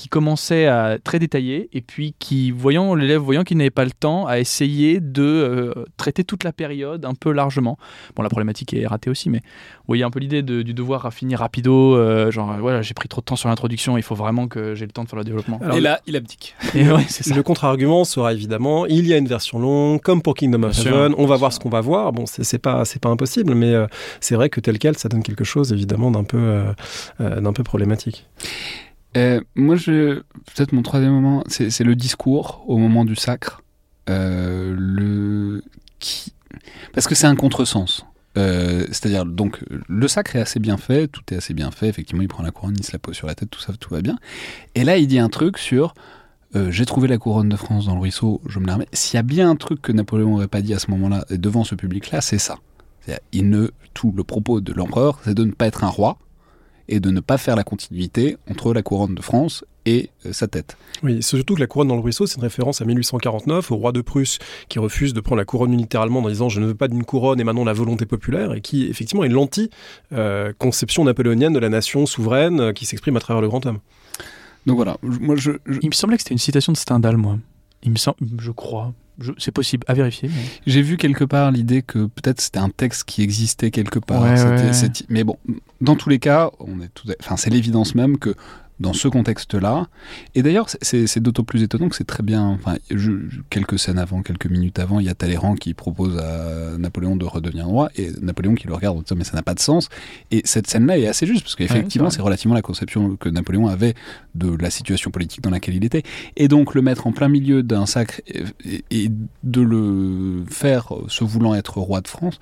qui 0.00 0.08
commençait 0.08 0.66
à 0.66 0.98
très 0.98 1.18
détailler 1.18 1.68
et 1.74 1.82
puis 1.82 2.14
qui, 2.18 2.52
voyant 2.52 2.94
l'élève, 2.94 3.20
voyant 3.20 3.44
qu'il 3.44 3.58
n'avait 3.58 3.68
pas 3.68 3.84
le 3.84 3.90
temps, 3.90 4.26
a 4.26 4.40
essayé 4.40 4.98
de 4.98 5.22
euh, 5.22 5.84
traiter 5.98 6.24
toute 6.24 6.42
la 6.42 6.54
période 6.54 7.04
un 7.04 7.12
peu 7.12 7.32
largement. 7.32 7.76
Bon, 8.16 8.22
la 8.22 8.30
problématique 8.30 8.72
est 8.72 8.86
ratée 8.86 9.10
aussi, 9.10 9.28
mais 9.28 9.40
vous 9.40 9.84
voyez 9.88 10.02
un 10.02 10.08
peu 10.08 10.18
l'idée 10.18 10.40
du 10.42 10.72
devoir 10.72 11.04
à 11.04 11.10
finir 11.10 11.40
rapido, 11.40 11.96
euh, 11.96 12.30
genre 12.30 12.56
voilà, 12.58 12.80
j'ai 12.80 12.94
pris 12.94 13.10
trop 13.10 13.20
de 13.20 13.26
temps 13.26 13.36
sur 13.36 13.50
l'introduction, 13.50 13.98
il 13.98 14.02
faut 14.02 14.14
vraiment 14.14 14.48
que 14.48 14.74
j'ai 14.74 14.86
le 14.86 14.90
temps 14.90 15.04
de 15.04 15.10
faire 15.10 15.18
le 15.18 15.24
développement. 15.24 15.60
et 15.70 15.80
là, 15.80 16.00
il 16.06 16.16
abdique. 16.16 16.54
Et 16.74 16.84
Le 16.84 17.42
contre-argument 17.42 18.04
sera 18.04 18.32
évidemment, 18.32 18.86
il 18.86 19.06
y 19.06 19.12
a 19.12 19.18
une 19.18 19.28
version 19.28 19.58
longue, 19.58 20.00
comme 20.00 20.22
pour 20.22 20.34
Kingdom 20.34 20.62
of 20.62 20.78
Heaven, 20.78 21.14
on 21.18 21.26
va 21.26 21.36
voir 21.36 21.52
ce 21.52 21.60
qu'on 21.60 21.68
va 21.68 21.82
voir. 21.82 22.14
Bon, 22.14 22.24
c'est 22.24 22.58
pas, 22.58 22.86
c'est 22.86 23.02
pas 23.02 23.10
impossible, 23.10 23.54
mais 23.54 23.74
euh, 23.74 23.86
c'est 24.20 24.34
vrai 24.34 24.48
que 24.48 24.60
tel 24.60 24.78
quel, 24.78 24.96
ça 24.96 25.10
donne 25.10 25.22
quelque 25.22 25.44
chose 25.44 25.74
évidemment 25.74 26.10
d'un 26.10 26.24
peu, 26.24 26.64
d'un 27.18 27.52
peu 27.52 27.64
problématique. 27.64 28.26
Euh, 29.16 29.40
moi, 29.54 29.76
je 29.76 30.20
peut-être 30.54 30.72
mon 30.72 30.82
troisième 30.82 31.12
moment, 31.12 31.42
c'est 31.48 31.84
le 31.84 31.96
discours 31.96 32.64
au 32.66 32.78
moment 32.78 33.04
du 33.04 33.16
sacre. 33.16 33.62
Euh, 34.08 34.74
le 34.76 35.62
qui... 35.98 36.32
Parce 36.92 37.06
que 37.06 37.14
c'est 37.14 37.26
un 37.26 37.36
contresens. 37.36 38.04
Euh, 38.38 38.86
c'est-à-dire, 38.88 39.24
donc, 39.24 39.64
le 39.88 40.08
sacre 40.08 40.36
est 40.36 40.40
assez 40.40 40.60
bien 40.60 40.76
fait, 40.76 41.08
tout 41.08 41.22
est 41.32 41.36
assez 41.36 41.54
bien 41.54 41.70
fait. 41.70 41.88
Effectivement, 41.88 42.22
il 42.22 42.28
prend 42.28 42.42
la 42.42 42.52
couronne, 42.52 42.76
il 42.78 42.84
se 42.84 42.92
la 42.92 42.98
pose 42.98 43.16
sur 43.16 43.26
la 43.26 43.34
tête, 43.34 43.50
tout 43.50 43.60
ça, 43.60 43.72
tout 43.78 43.92
va 43.92 44.00
bien. 44.00 44.16
Et 44.74 44.84
là, 44.84 44.96
il 44.96 45.06
dit 45.06 45.18
un 45.18 45.28
truc 45.28 45.58
sur 45.58 45.94
j'ai 46.68 46.84
trouvé 46.84 47.06
la 47.06 47.16
couronne 47.16 47.48
de 47.48 47.54
France 47.54 47.86
dans 47.86 47.94
le 47.94 48.00
ruisseau, 48.00 48.40
je 48.48 48.58
me 48.58 48.66
la 48.66 48.74
remets. 48.74 48.88
S'il 48.92 49.16
y 49.16 49.20
a 49.20 49.22
bien 49.22 49.48
un 49.48 49.54
truc 49.54 49.80
que 49.80 49.92
Napoléon 49.92 50.30
n'aurait 50.30 50.48
pas 50.48 50.62
dit 50.62 50.74
à 50.74 50.80
ce 50.80 50.90
moment-là, 50.90 51.24
devant 51.30 51.62
ce 51.62 51.76
public-là, 51.76 52.20
c'est 52.20 52.38
ça. 52.38 52.58
Il 53.30 53.50
ne, 53.50 53.70
tout 53.94 54.12
le 54.16 54.24
propos 54.24 54.60
de 54.60 54.72
l'empereur, 54.72 55.20
c'est 55.24 55.34
de 55.34 55.44
ne 55.44 55.52
pas 55.52 55.66
être 55.66 55.84
un 55.84 55.88
roi, 55.88 56.18
et 56.90 57.00
de 57.00 57.10
ne 57.10 57.20
pas 57.20 57.38
faire 57.38 57.56
la 57.56 57.64
continuité 57.64 58.36
entre 58.50 58.74
la 58.74 58.82
couronne 58.82 59.14
de 59.14 59.22
France 59.22 59.64
et 59.86 60.10
euh, 60.26 60.32
sa 60.32 60.48
tête. 60.48 60.76
Oui, 61.02 61.22
c'est 61.22 61.36
surtout 61.36 61.54
que 61.54 61.60
la 61.60 61.66
couronne 61.66 61.88
dans 61.88 61.94
le 61.94 62.02
ruisseau, 62.02 62.26
c'est 62.26 62.36
une 62.36 62.42
référence 62.42 62.82
à 62.82 62.84
1849, 62.84 63.70
au 63.70 63.76
roi 63.76 63.92
de 63.92 64.02
Prusse 64.02 64.38
qui 64.68 64.78
refuse 64.78 65.14
de 65.14 65.20
prendre 65.20 65.38
la 65.38 65.44
couronne 65.44 65.72
unilatéralement 65.72 66.20
en 66.20 66.28
disant 66.28 66.48
je 66.48 66.60
ne 66.60 66.66
veux 66.66 66.74
pas 66.74 66.88
d'une 66.88 67.04
couronne 67.04 67.40
et 67.40 67.44
maintenant 67.44 67.64
la 67.64 67.72
volonté 67.72 68.04
populaire, 68.04 68.52
et 68.52 68.60
qui 68.60 68.86
effectivement 68.88 69.24
est 69.24 69.28
l'anti-conception 69.28 71.04
napoléonienne 71.04 71.52
de 71.52 71.58
la 71.58 71.68
nation 71.68 72.04
souveraine 72.04 72.60
euh, 72.60 72.72
qui 72.72 72.84
s'exprime 72.84 73.16
à 73.16 73.20
travers 73.20 73.40
le 73.40 73.48
grand 73.48 73.64
homme. 73.64 73.78
Donc 74.66 74.76
voilà, 74.76 74.98
moi 75.02 75.36
je, 75.36 75.52
Il 75.80 75.88
me 75.88 75.94
semblait 75.94 76.16
que 76.16 76.22
c'était 76.22 76.34
une 76.34 76.38
citation 76.38 76.72
de 76.72 76.76
Stendhal, 76.76 77.16
moi. 77.16 77.38
Il 77.82 77.92
me 77.92 77.96
semble, 77.96 78.18
je 78.38 78.50
crois. 78.50 78.92
C'est 79.38 79.52
possible, 79.52 79.84
à 79.88 79.94
vérifier. 79.94 80.30
J'ai 80.66 80.82
vu 80.82 80.96
quelque 80.96 81.24
part 81.24 81.50
l'idée 81.50 81.82
que 81.82 82.06
peut-être 82.06 82.40
c'était 82.40 82.58
un 82.58 82.70
texte 82.70 83.04
qui 83.04 83.22
existait 83.22 83.70
quelque 83.70 83.98
part. 83.98 84.24
Mais 85.08 85.24
bon, 85.24 85.36
dans 85.80 85.96
tous 85.96 86.08
les 86.08 86.18
cas, 86.18 86.50
on 86.58 86.80
est 86.80 86.88
tout... 86.94 87.08
enfin, 87.20 87.36
c'est 87.36 87.50
l'évidence 87.50 87.94
même 87.94 88.18
que 88.18 88.34
dans 88.80 88.92
ce 88.92 89.08
contexte-là. 89.08 89.86
Et 90.34 90.42
d'ailleurs, 90.42 90.68
c'est 90.82 91.20
d'autant 91.20 91.44
plus 91.44 91.62
étonnant 91.62 91.88
que 91.88 91.96
c'est 91.96 92.06
très 92.06 92.22
bien. 92.22 92.44
Enfin, 92.46 92.76
quelques 93.50 93.78
scènes 93.78 93.98
avant, 93.98 94.22
quelques 94.22 94.46
minutes 94.46 94.78
avant, 94.78 95.00
il 95.00 95.06
y 95.06 95.08
a 95.10 95.14
Talleyrand 95.14 95.54
qui 95.54 95.74
propose 95.74 96.18
à 96.18 96.78
Napoléon 96.78 97.14
de 97.16 97.26
redevenir 97.26 97.66
roi 97.66 97.90
et 97.96 98.10
Napoléon 98.20 98.54
qui 98.54 98.66
le 98.66 98.74
regarde 98.74 98.96
en 98.96 99.02
disant 99.02 99.16
mais 99.16 99.24
ça 99.24 99.36
n'a 99.36 99.42
pas 99.42 99.54
de 99.54 99.60
sens. 99.60 99.88
Et 100.30 100.40
cette 100.44 100.66
scène-là 100.66 100.98
est 100.98 101.06
assez 101.06 101.26
juste 101.26 101.42
parce 101.42 101.56
qu'effectivement, 101.56 102.10
c'est 102.10 102.22
relativement 102.22 102.54
la 102.54 102.62
conception 102.62 103.16
que 103.16 103.28
Napoléon 103.28 103.68
avait 103.68 103.94
de 104.34 104.56
la 104.60 104.70
situation 104.70 105.10
politique 105.10 105.42
dans 105.42 105.50
laquelle 105.50 105.74
il 105.74 105.84
était. 105.84 106.02
Et 106.36 106.48
donc 106.48 106.74
le 106.74 106.82
mettre 106.82 107.06
en 107.06 107.12
plein 107.12 107.28
milieu 107.28 107.62
d'un 107.62 107.86
sacre 107.86 108.22
et 108.90 109.10
de 109.42 109.60
le 109.60 110.42
faire 110.48 110.92
se 111.08 111.24
voulant 111.24 111.54
être 111.54 111.78
roi 111.78 112.00
de 112.00 112.08
France, 112.08 112.38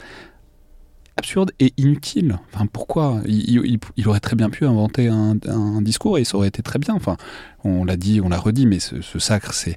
absurde 1.19 1.53
et 1.61 1.73
inutile. 1.77 2.39
Enfin, 2.53 2.67
pourquoi? 2.67 3.21
Il, 3.27 3.79
aurait 4.07 4.21
très 4.21 4.37
bien 4.37 4.51
pu 4.51 4.65
inventer 4.65 5.09
un, 5.09 5.83
discours 5.83 6.19
et 6.19 6.25
ça 6.25 6.37
aurait 6.37 6.49
été 6.49 6.63
très 6.63 6.79
bien. 6.79 6.95
Enfin, 6.95 7.17
on 7.65 7.85
l'a 7.85 7.97
dit, 7.97 8.21
on 8.23 8.29
l'a 8.29 8.39
redit, 8.39 8.67
mais 8.67 8.79
ce, 8.79 9.19
sacre, 9.19 9.53
c'est 9.53 9.77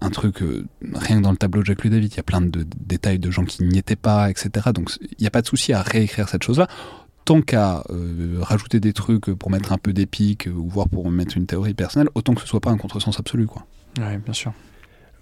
un 0.00 0.10
truc, 0.10 0.42
euh, 0.42 0.66
rien 0.94 1.18
que 1.18 1.22
dans 1.22 1.30
le 1.30 1.36
tableau 1.36 1.62
de 1.62 1.66
Jacques 1.66 1.86
David, 1.86 2.12
il 2.12 2.16
y 2.16 2.20
a 2.20 2.24
plein 2.24 2.40
de, 2.40 2.66
détails 2.80 3.18
de 3.18 3.30
gens 3.30 3.44
qui 3.44 3.64
n'y 3.64 3.78
étaient 3.78 3.96
pas, 3.96 4.30
etc. 4.30 4.70
Donc 4.74 4.90
il 5.00 5.20
n'y 5.20 5.26
a 5.26 5.30
pas 5.30 5.42
de 5.42 5.46
souci 5.46 5.72
à 5.72 5.82
réécrire 5.82 6.28
cette 6.28 6.42
chose-là. 6.42 6.66
tant 7.24 7.40
qu'à 7.40 7.84
euh, 7.90 8.38
rajouter 8.40 8.80
des 8.80 8.92
trucs 8.92 9.26
pour 9.26 9.50
mettre 9.50 9.72
un 9.72 9.78
peu 9.78 9.92
d'épique 9.92 10.48
ou 10.52 10.68
voire 10.68 10.88
pour 10.88 11.08
mettre 11.10 11.36
une 11.36 11.46
théorie 11.46 11.74
personnelle, 11.74 12.08
autant 12.14 12.34
que 12.34 12.40
ce 12.40 12.46
soit 12.46 12.60
pas 12.60 12.70
un 12.70 12.78
contresens 12.78 13.18
absolu, 13.18 13.46
quoi. 13.46 13.66
Oui, 13.98 14.16
bien 14.24 14.34
sûr. 14.34 14.52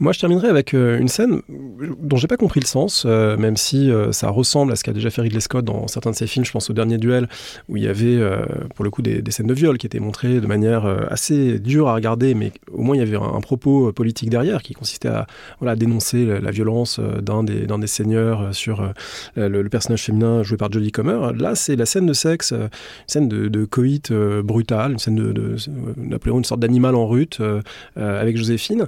Moi, 0.03 0.13
je 0.13 0.19
terminerai 0.19 0.49
avec 0.49 0.73
euh, 0.73 0.99
une 0.99 1.09
scène 1.09 1.43
dont 1.99 2.17
j'ai 2.17 2.27
pas 2.27 2.39
compris 2.39 2.59
le 2.59 2.67
sens, 2.67 3.05
euh, 3.07 3.37
même 3.37 3.59
si 3.59 3.91
euh, 3.91 4.13
ça 4.13 4.31
ressemble 4.31 4.73
à 4.73 4.77
ce 4.77 4.83
qu'a 4.83 4.95
déjà 4.95 5.11
fait 5.11 5.21
Ridley 5.21 5.41
Scott 5.41 5.63
dans 5.63 5.89
certains 5.89 6.11
de 6.11 6.17
ses 6.17 6.27
films. 6.27 6.47
Je 6.47 6.53
pense 6.53 6.71
au 6.71 6.73
dernier 6.73 6.97
duel, 6.97 7.29
où 7.69 7.77
il 7.77 7.83
y 7.83 7.87
avait, 7.87 8.19
pour 8.75 8.85
le 8.85 8.91
coup, 8.91 9.03
des, 9.03 9.23
scènes 9.31 9.47
de 9.47 9.53
viol 9.53 9.77
qui 9.77 9.85
étaient 9.85 10.01
montrées 10.01 10.41
de 10.41 10.47
manière 10.47 10.87
assez 11.11 11.59
dure 11.59 11.89
à 11.89 11.95
regarder, 11.95 12.35
mais 12.35 12.53
au 12.73 12.81
moins 12.81 12.97
il 12.97 13.01
y 13.01 13.03
avait 13.03 13.17
un, 13.17 13.41
propos 13.41 13.93
politique 13.93 14.31
derrière 14.31 14.63
qui 14.63 14.73
consistait 14.73 15.09
à 15.09 15.27
dénoncer 15.77 16.25
la, 16.41 16.51
violence 16.51 16.99
d'un 16.99 17.45
des, 17.45 17.87
seigneurs 17.87 18.55
sur 18.55 18.93
le, 19.37 19.69
personnage 19.69 20.05
féminin 20.05 20.43
joué 20.43 20.57
par 20.57 20.73
Jodie 20.73 20.93
Comer. 20.93 21.33
Là, 21.37 21.55
c'est 21.55 21.77
la 21.77 21.87
scène 21.87 22.07
de 22.07 22.13
sexe, 22.13 22.53
une 22.53 22.71
scène 23.07 23.29
de, 23.29 23.65
coït 23.67 24.13
brutal, 24.13 24.93
une 24.93 24.99
scène 24.99 25.17
de, 25.17 25.33
de, 25.33 25.57
une 26.27 26.45
sorte 26.45 26.61
d'animal 26.61 26.95
en 26.95 27.07
rute 27.07 27.41
avec 27.97 28.37
Joséphine, 28.37 28.87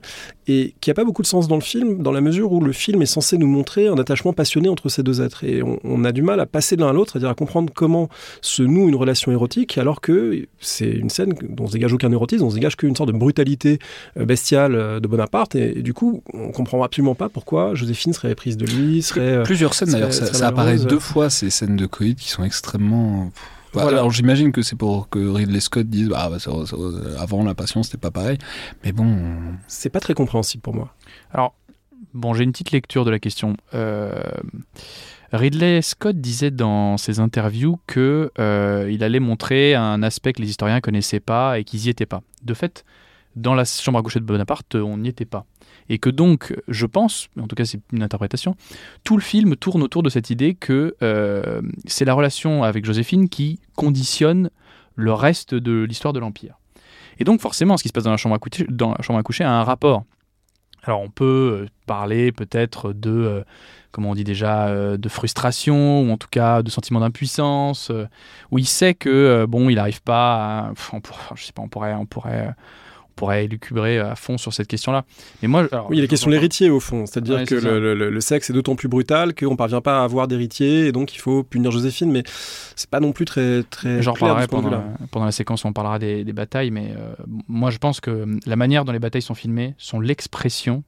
et 0.49 0.75
qui 0.81 0.91
a 0.91 0.95
pas 0.95 1.02
beaucoup 1.05 1.23
de 1.23 1.27
sens 1.27 1.49
dans 1.49 1.57
le 1.57 1.63
film, 1.63 2.03
dans 2.03 2.13
la 2.13 2.21
mesure 2.21 2.53
où 2.53 2.61
le 2.61 2.73
film 2.73 3.03
est 3.03 3.07
censé 3.07 3.39
nous 3.39 3.47
montrer 3.47 3.89
un 3.89 3.97
attachement 3.99 4.33
passionné 4.33 4.69
entre 4.69 4.89
ces 4.89 5.03
deux 5.03 5.21
êtres. 5.23 5.45
Et 5.45 5.63
on, 5.63 6.05
a 6.05 6.13
du 6.13 6.23
mal 6.23 6.41
à 6.41 6.47
passer 6.47 6.77
de 6.77 6.83
l'un 6.83 6.89
à 6.89 6.93
l'autre, 6.93 7.13
c'est-à-dire 7.13 7.31
à 7.31 7.35
comprendre 7.35 7.73
comment 7.75 8.09
se 8.41 8.63
noue 8.63 8.89
une 8.89 8.95
relation 8.95 9.33
érotique, 9.33 9.79
alors 9.79 10.01
que 10.01 10.47
c'est 10.61 10.91
une 10.91 11.11
scène 11.11 11.35
dont 11.49 11.67
se 11.67 11.73
dégage 11.73 11.93
aucun 11.93 12.11
érotisme, 12.11 12.45
on 12.45 12.51
se 12.51 12.55
dégage 12.55 12.77
qu'une 12.77 12.97
sorte 12.97 13.11
de 13.13 13.17
brutalité 13.17 13.79
euh, 14.19 14.25
bestiale 14.25 14.75
euh, 14.75 15.01
de 15.01 15.07
Bonaparte. 15.07 15.55
Et, 15.55 15.83
du 15.83 15.95
coup, 15.95 16.23
on 16.33 16.51
comprend 16.51 16.83
absolument 16.83 17.15
pas 17.15 17.29
pourquoi 17.29 17.75
Joséphine 17.75 18.13
serait 18.13 18.35
prise 18.35 18.57
de 18.57 18.67
lui. 18.67 19.03
Serait, 19.03 19.43
Plusieurs 19.45 19.75
scènes 19.75 19.91
d'ailleurs, 19.91 20.13
ça, 20.13 20.49
apparaît 20.49 20.79
deux 20.79 20.99
fois 20.99 21.31
ces 21.31 21.51
scènes 21.51 21.77
de 21.77 21.87
coït 21.87 22.19
qui 22.19 22.31
sont 22.31 22.45
extrêmement. 22.45 23.31
Alors 23.77 24.11
j'imagine 24.11 24.53
que 24.53 24.63
c'est 24.63 24.77
pour 24.77 25.09
que 25.09 25.19
Ridley 25.19 25.61
Scott 25.61 25.87
dise 25.87 26.11
ah, 26.15 26.31
bah, 26.31 26.37
avant 27.19 27.43
la 27.43 27.55
passion 27.55 27.83
c'était 27.83 27.99
pas 27.99 28.11
pareil, 28.11 28.39
mais 28.85 28.93
bon. 28.93 29.17
C'est 29.67 29.91
pas 29.91 30.01
très 30.01 30.15
compréhensible 30.15 30.63
pour 30.63 30.75
moi. 30.75 30.95
Alors, 31.33 31.55
bon, 32.15 32.35
j'ai 32.35 32.45
une 32.45 32.53
petite 32.53 32.73
lecture 32.73 33.05
de 33.05 33.11
la 33.11 33.19
question. 33.19 33.57
Euh, 33.75 34.23
Ridley 35.33 35.81
Scott 35.81 36.21
disait 36.21 36.51
dans 36.51 36.99
ses 36.99 37.19
interviews 37.19 37.79
que 37.87 38.31
euh, 38.39 38.91
il 38.93 39.03
allait 39.03 39.21
montrer 39.21 39.75
un 39.75 40.03
aspect 40.03 40.35
que 40.35 40.43
les 40.43 40.51
historiens 40.51 40.81
connaissaient 40.81 41.21
pas 41.21 41.59
et 41.59 41.65
qu'ils 41.65 41.81
n'y 41.81 41.89
étaient 41.89 42.07
pas. 42.07 42.23
De 42.43 42.53
fait, 42.53 42.85
dans 43.37 43.55
la 43.55 43.65
chambre 43.65 43.99
à 43.99 44.03
coucher 44.03 44.21
de 44.21 44.27
Bonaparte, 44.27 44.75
on 44.75 44.99
n'y 44.99 45.09
était 45.09 45.25
pas. 45.25 45.47
Et 45.89 45.99
que 45.99 46.11
donc, 46.11 46.55
je 46.69 46.87
pense, 46.87 47.29
en 47.41 47.47
tout 47.47 47.57
cas 47.57 47.65
c'est 47.65 47.81
une 47.93 48.03
interprétation, 48.03 48.57
tout 49.05 49.17
le 49.17 49.23
film 49.23 49.57
tourne 49.57 49.83
autour 49.83 50.03
de 50.03 50.11
cette 50.11 50.31
idée 50.31 50.55
que 50.55 50.95
euh, 51.03 51.63
c'est 51.87 52.05
la 52.05 52.15
relation 52.15 52.63
avec 52.63 52.85
Joséphine 52.85 53.29
qui 53.29 53.61
conditionne 53.77 54.51
le 54.95 55.13
reste 55.13 55.55
de 55.55 55.83
l'histoire 55.83 56.13
de 56.13 56.21
l'Empire. 56.21 56.59
Et 57.19 57.25
donc 57.25 57.41
forcément, 57.41 57.77
ce 57.77 57.83
qui 57.83 57.89
se 57.89 57.93
passe 57.93 58.05
dans 58.05 58.11
la 58.11 58.17
chambre 58.17 58.35
à 58.35 58.39
coucher, 58.39 58.67
dans 58.69 58.93
la 58.93 59.03
chambre 59.03 59.19
à 59.19 59.23
coucher 59.23 59.45
a 59.45 59.53
un 59.53 59.65
rapport 59.65 60.05
alors 60.85 61.01
on 61.01 61.11
peut 61.11 61.63
euh, 61.63 61.69
parler 61.87 62.33
peut-être 62.33 62.93
de, 62.93 63.11
euh, 63.11 63.45
comment 63.93 64.11
on 64.11 64.15
dit 64.15 64.25
déjà, 64.25 64.67
euh, 64.69 64.97
de 64.97 65.09
frustration 65.09 66.03
ou 66.03 66.11
en 66.11 66.17
tout 66.17 66.29
cas 66.31 66.63
de 66.63 66.71
sentiment 66.71 67.01
d'impuissance, 67.01 67.93
où 68.51 68.59
il 68.59 68.67
sait 68.67 68.95
que 68.95 69.47
bon, 69.49 69.71
il 69.71 69.77
n'arrive 69.77 70.03
pas, 70.03 70.71
à, 70.71 70.73
je 71.35 71.45
sais 71.45 71.53
pas, 71.53 71.63
on 71.63 71.69
pourrait, 71.69 71.95
on 71.95 72.07
pourrait 72.07 72.55
pourrait 73.15 73.45
élucubrer 73.45 73.99
à 73.99 74.15
fond 74.15 74.39
sur 74.39 74.53
cette 74.53 74.69
question-là. 74.69 75.05
Mais 75.43 75.49
moi, 75.49 75.63
oui, 75.63 75.69
il 75.91 75.97
y 75.97 75.99
a 76.01 76.03
la 76.03 76.09
question 76.09 76.29
de 76.29 76.35
l'héritier 76.35 76.71
au 76.71 76.81
fond, 76.81 77.07
c'est-à-dire 77.07 77.45
que 77.45 77.55
le, 77.55 78.21
sexe 78.21 78.51
est 78.51 78.53
d'autant 78.53 78.77
plus 78.77 78.89
brutal 78.89 79.35
qu'on 79.35 79.53
ne 79.53 79.57
parvient 79.57 79.81
pas 79.81 80.01
à 80.01 80.05
avoir 80.05 80.29
d'héritier 80.29 80.87
et 80.87 80.93
donc 80.93 81.15
il 81.15 81.19
faut 81.19 81.43
punir 81.43 81.71
Joséphine, 81.71 82.11
mais 82.11 82.23
c'est 82.77 82.91
pas 82.91 83.01
non 83.01 83.13
plus 83.13 83.25
très 83.25 83.63
très. 83.65 84.03
J'en 84.03 84.13
reparlerai 84.13 84.47
pendant, 84.47 84.71
la, 84.71 84.85
pendant 85.11 85.27
la 85.27 85.33
séquence 85.33 85.65
où 85.65 85.69
on 85.69 85.73
parlera 85.73 85.99
des, 85.99 86.25
batailles, 86.33 86.71
mais 86.71 86.95
euh, 86.97 87.15
moi 87.49 87.71
je 87.71 87.79
pense 87.79 88.01
que 88.01 88.27
la 88.47 88.57
manière 88.57 88.85
dont 88.85 88.93
les 88.93 88.99
batailles 88.99 89.23
sont 89.23 89.35
filmées 89.35 89.75
sont 89.77 90.01
l'expression 90.01 90.83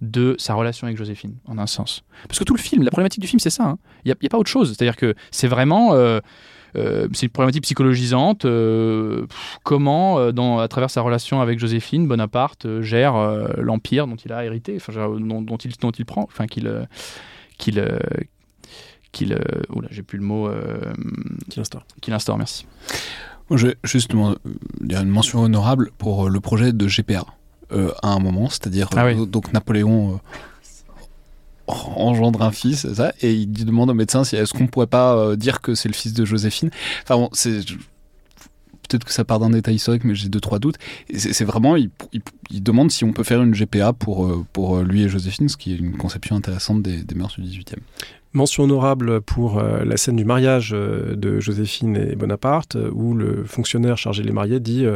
de 0.00 0.34
sa 0.38 0.54
relation 0.54 0.86
avec 0.86 0.98
Joséphine, 0.98 1.36
en 1.46 1.58
un 1.58 1.66
sens. 1.66 2.04
Parce 2.28 2.38
que 2.38 2.44
tout 2.44 2.54
le 2.54 2.60
film, 2.60 2.82
la 2.82 2.90
problématique 2.90 3.20
du 3.20 3.26
film, 3.26 3.40
c'est 3.40 3.50
ça. 3.50 3.64
Hein. 3.64 3.78
Il 4.04 4.14
n'y 4.20 4.26
a, 4.26 4.28
pas 4.28 4.38
autre 4.38 4.50
chose. 4.50 4.74
C'est-à-dire 4.74 4.96
que 4.96 5.14
c'est 5.30 5.48
vraiment. 5.48 5.94
Euh, 5.94 5.96
euh, 6.06 6.20
c'est 7.12 7.26
une 7.26 7.30
problématique 7.30 7.62
psychologisante. 7.62 8.44
Euh, 8.44 9.26
comment, 9.62 10.18
euh, 10.18 10.32
dans, 10.32 10.58
à 10.58 10.68
travers 10.68 10.90
sa 10.90 11.00
relation 11.00 11.40
avec 11.40 11.58
Joséphine, 11.58 12.06
Bonaparte 12.06 12.80
gère 12.82 13.14
l'empire 13.58 14.06
dont 14.06 14.16
il 14.16 14.32
a 14.32 14.44
hérité, 14.44 14.76
enfin, 14.76 14.92
dont, 15.18 15.42
dont, 15.42 15.56
il, 15.56 15.72
dont 15.80 15.90
il 15.90 16.04
prend, 16.04 16.22
enfin 16.24 16.46
qu'il 16.46 16.86
qu'il 17.58 17.82
qu'il 19.12 19.38
oula, 19.70 19.88
j'ai 19.90 20.02
plus 20.02 20.18
le 20.18 20.24
mot 20.24 20.50
qu'il 21.48 21.60
instaure. 21.60 21.84
Qu'il 22.00 22.12
instaure, 22.12 22.36
merci. 22.36 22.66
Je 23.50 23.68
vais 23.68 23.76
justement 23.84 24.34
dire 24.80 25.00
une 25.00 25.08
mention 25.08 25.40
honorable 25.40 25.90
pour 25.98 26.28
le 26.28 26.40
projet 26.40 26.72
de 26.72 26.86
GPA. 26.86 27.24
à 27.70 28.08
un 28.08 28.18
moment, 28.18 28.48
c'est-à-dire 28.48 28.88
ah 28.96 29.14
donc 29.14 29.52
Napoléon 29.52 30.20
engendre 31.96 32.42
un 32.42 32.52
fils, 32.52 32.92
ça, 32.94 33.12
et 33.20 33.34
il 33.34 33.52
demande 33.64 33.90
au 33.90 33.94
médecin 33.94 34.24
si 34.24 34.36
est-ce 34.36 34.52
qu'on 34.52 34.66
pourrait 34.66 34.86
pas 34.86 35.16
euh, 35.16 35.36
dire 35.36 35.60
que 35.60 35.74
c'est 35.74 35.88
le 35.88 35.94
fils 35.94 36.12
de 36.12 36.24
Joséphine? 36.24 36.70
Enfin 37.02 37.16
bon, 37.16 37.28
peut-être 37.28 39.04
que 39.04 39.12
ça 39.12 39.24
part 39.24 39.40
d'un 39.40 39.50
détail 39.50 39.74
historique, 39.76 40.04
mais 40.04 40.14
j'ai 40.14 40.28
deux 40.28 40.40
trois 40.40 40.58
doutes. 40.58 40.76
C'est 41.14 41.44
vraiment, 41.44 41.76
il, 41.76 41.90
demande 42.62 42.90
si 42.90 43.04
on 43.04 43.12
peut 43.12 43.24
faire 43.24 43.42
une 43.42 43.54
GPA 43.54 43.92
pour 43.92 44.26
euh, 44.26 44.44
pour 44.52 44.80
lui 44.80 45.02
et 45.02 45.08
Joséphine, 45.08 45.48
ce 45.48 45.56
qui 45.56 45.72
est 45.72 45.76
une 45.76 45.96
conception 45.96 46.36
intéressante 46.36 46.82
des, 46.82 47.02
des 47.02 47.14
mœurs 47.14 47.34
du 47.38 47.42
18e. 47.42 47.78
Mention 48.36 48.64
honorable 48.64 49.22
pour 49.22 49.58
euh, 49.58 49.82
la 49.86 49.96
scène 49.96 50.16
du 50.16 50.26
mariage 50.26 50.72
euh, 50.74 51.16
de 51.16 51.40
Joséphine 51.40 51.96
et 51.96 52.16
Bonaparte, 52.16 52.76
euh, 52.76 52.90
où 52.92 53.14
le 53.14 53.44
fonctionnaire 53.44 53.96
chargé 53.96 54.20
de 54.20 54.26
les 54.26 54.32
marier 54.34 54.60
dit 54.60 54.86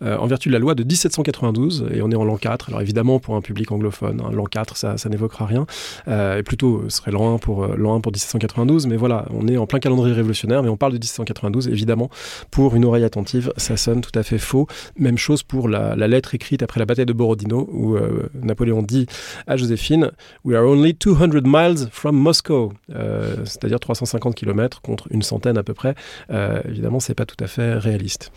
En 0.00 0.26
vertu 0.28 0.48
de 0.48 0.52
la 0.52 0.60
loi 0.60 0.76
de 0.76 0.84
1792, 0.84 1.88
et 1.92 2.02
on 2.02 2.12
est 2.12 2.14
en 2.14 2.22
l'an 2.22 2.36
4, 2.36 2.68
alors 2.68 2.82
évidemment 2.82 3.18
pour 3.18 3.34
un 3.34 3.40
public 3.40 3.72
anglophone, 3.72 4.22
hein, 4.24 4.30
l'an 4.32 4.44
4 4.44 4.76
ça, 4.76 4.94
n'évoquera 5.08 5.44
rien, 5.44 5.66
et 6.06 6.42
plutôt 6.44 6.84
ce 6.88 6.98
serait 6.98 7.10
l'an 7.10 7.34
1 7.34 7.38
pour, 7.38 7.66
l'an 7.66 7.96
1 7.96 8.00
pour 8.00 8.12
1792, 8.12 8.86
mais 8.86 8.96
voilà, 8.96 9.26
on 9.30 9.48
est 9.48 9.56
en 9.56 9.66
plein 9.66 9.80
calendrier 9.80 10.14
révolutionnaire, 10.14 10.62
mais 10.62 10.68
on 10.68 10.76
parle 10.76 10.92
de 10.92 10.98
1792, 10.98 11.68
évidemment, 11.68 12.10
pour 12.50 12.76
une 12.76 12.84
oreille 12.84 13.04
attentive, 13.04 13.52
ça 13.56 13.76
sonne 13.76 14.02
tout 14.02 14.16
à 14.16 14.22
fait 14.22 14.38
faux. 14.38 14.68
Même 14.96 15.18
chose 15.18 15.42
pour 15.42 15.68
la, 15.68 15.96
la 15.96 16.06
lettre 16.06 16.34
écrite 16.34 16.62
après 16.62 16.78
la 16.78 16.86
bataille 16.86 17.06
de 17.06 17.12
Borodino, 17.12 17.68
où 17.72 17.96
Napoléon 18.40 18.82
dit 18.82 19.06
à 19.46 19.56
Joséphine 19.56 20.12
We 20.44 20.56
are 20.56 20.64
only 20.64 20.94
200 20.94 21.42
miles 21.44 21.88
from 21.90 22.16
Moscow. 22.16 22.72
Euh, 22.90 23.44
c'est-à-dire 23.44 23.80
350 23.80 24.34
km 24.34 24.80
contre 24.80 25.08
une 25.10 25.22
centaine 25.22 25.58
à 25.58 25.62
peu 25.62 25.74
près. 25.74 25.94
Euh, 26.30 26.60
évidemment, 26.68 27.00
c'est 27.00 27.14
pas 27.14 27.26
tout 27.26 27.42
à 27.42 27.46
fait 27.46 27.74
réaliste. 27.74 28.30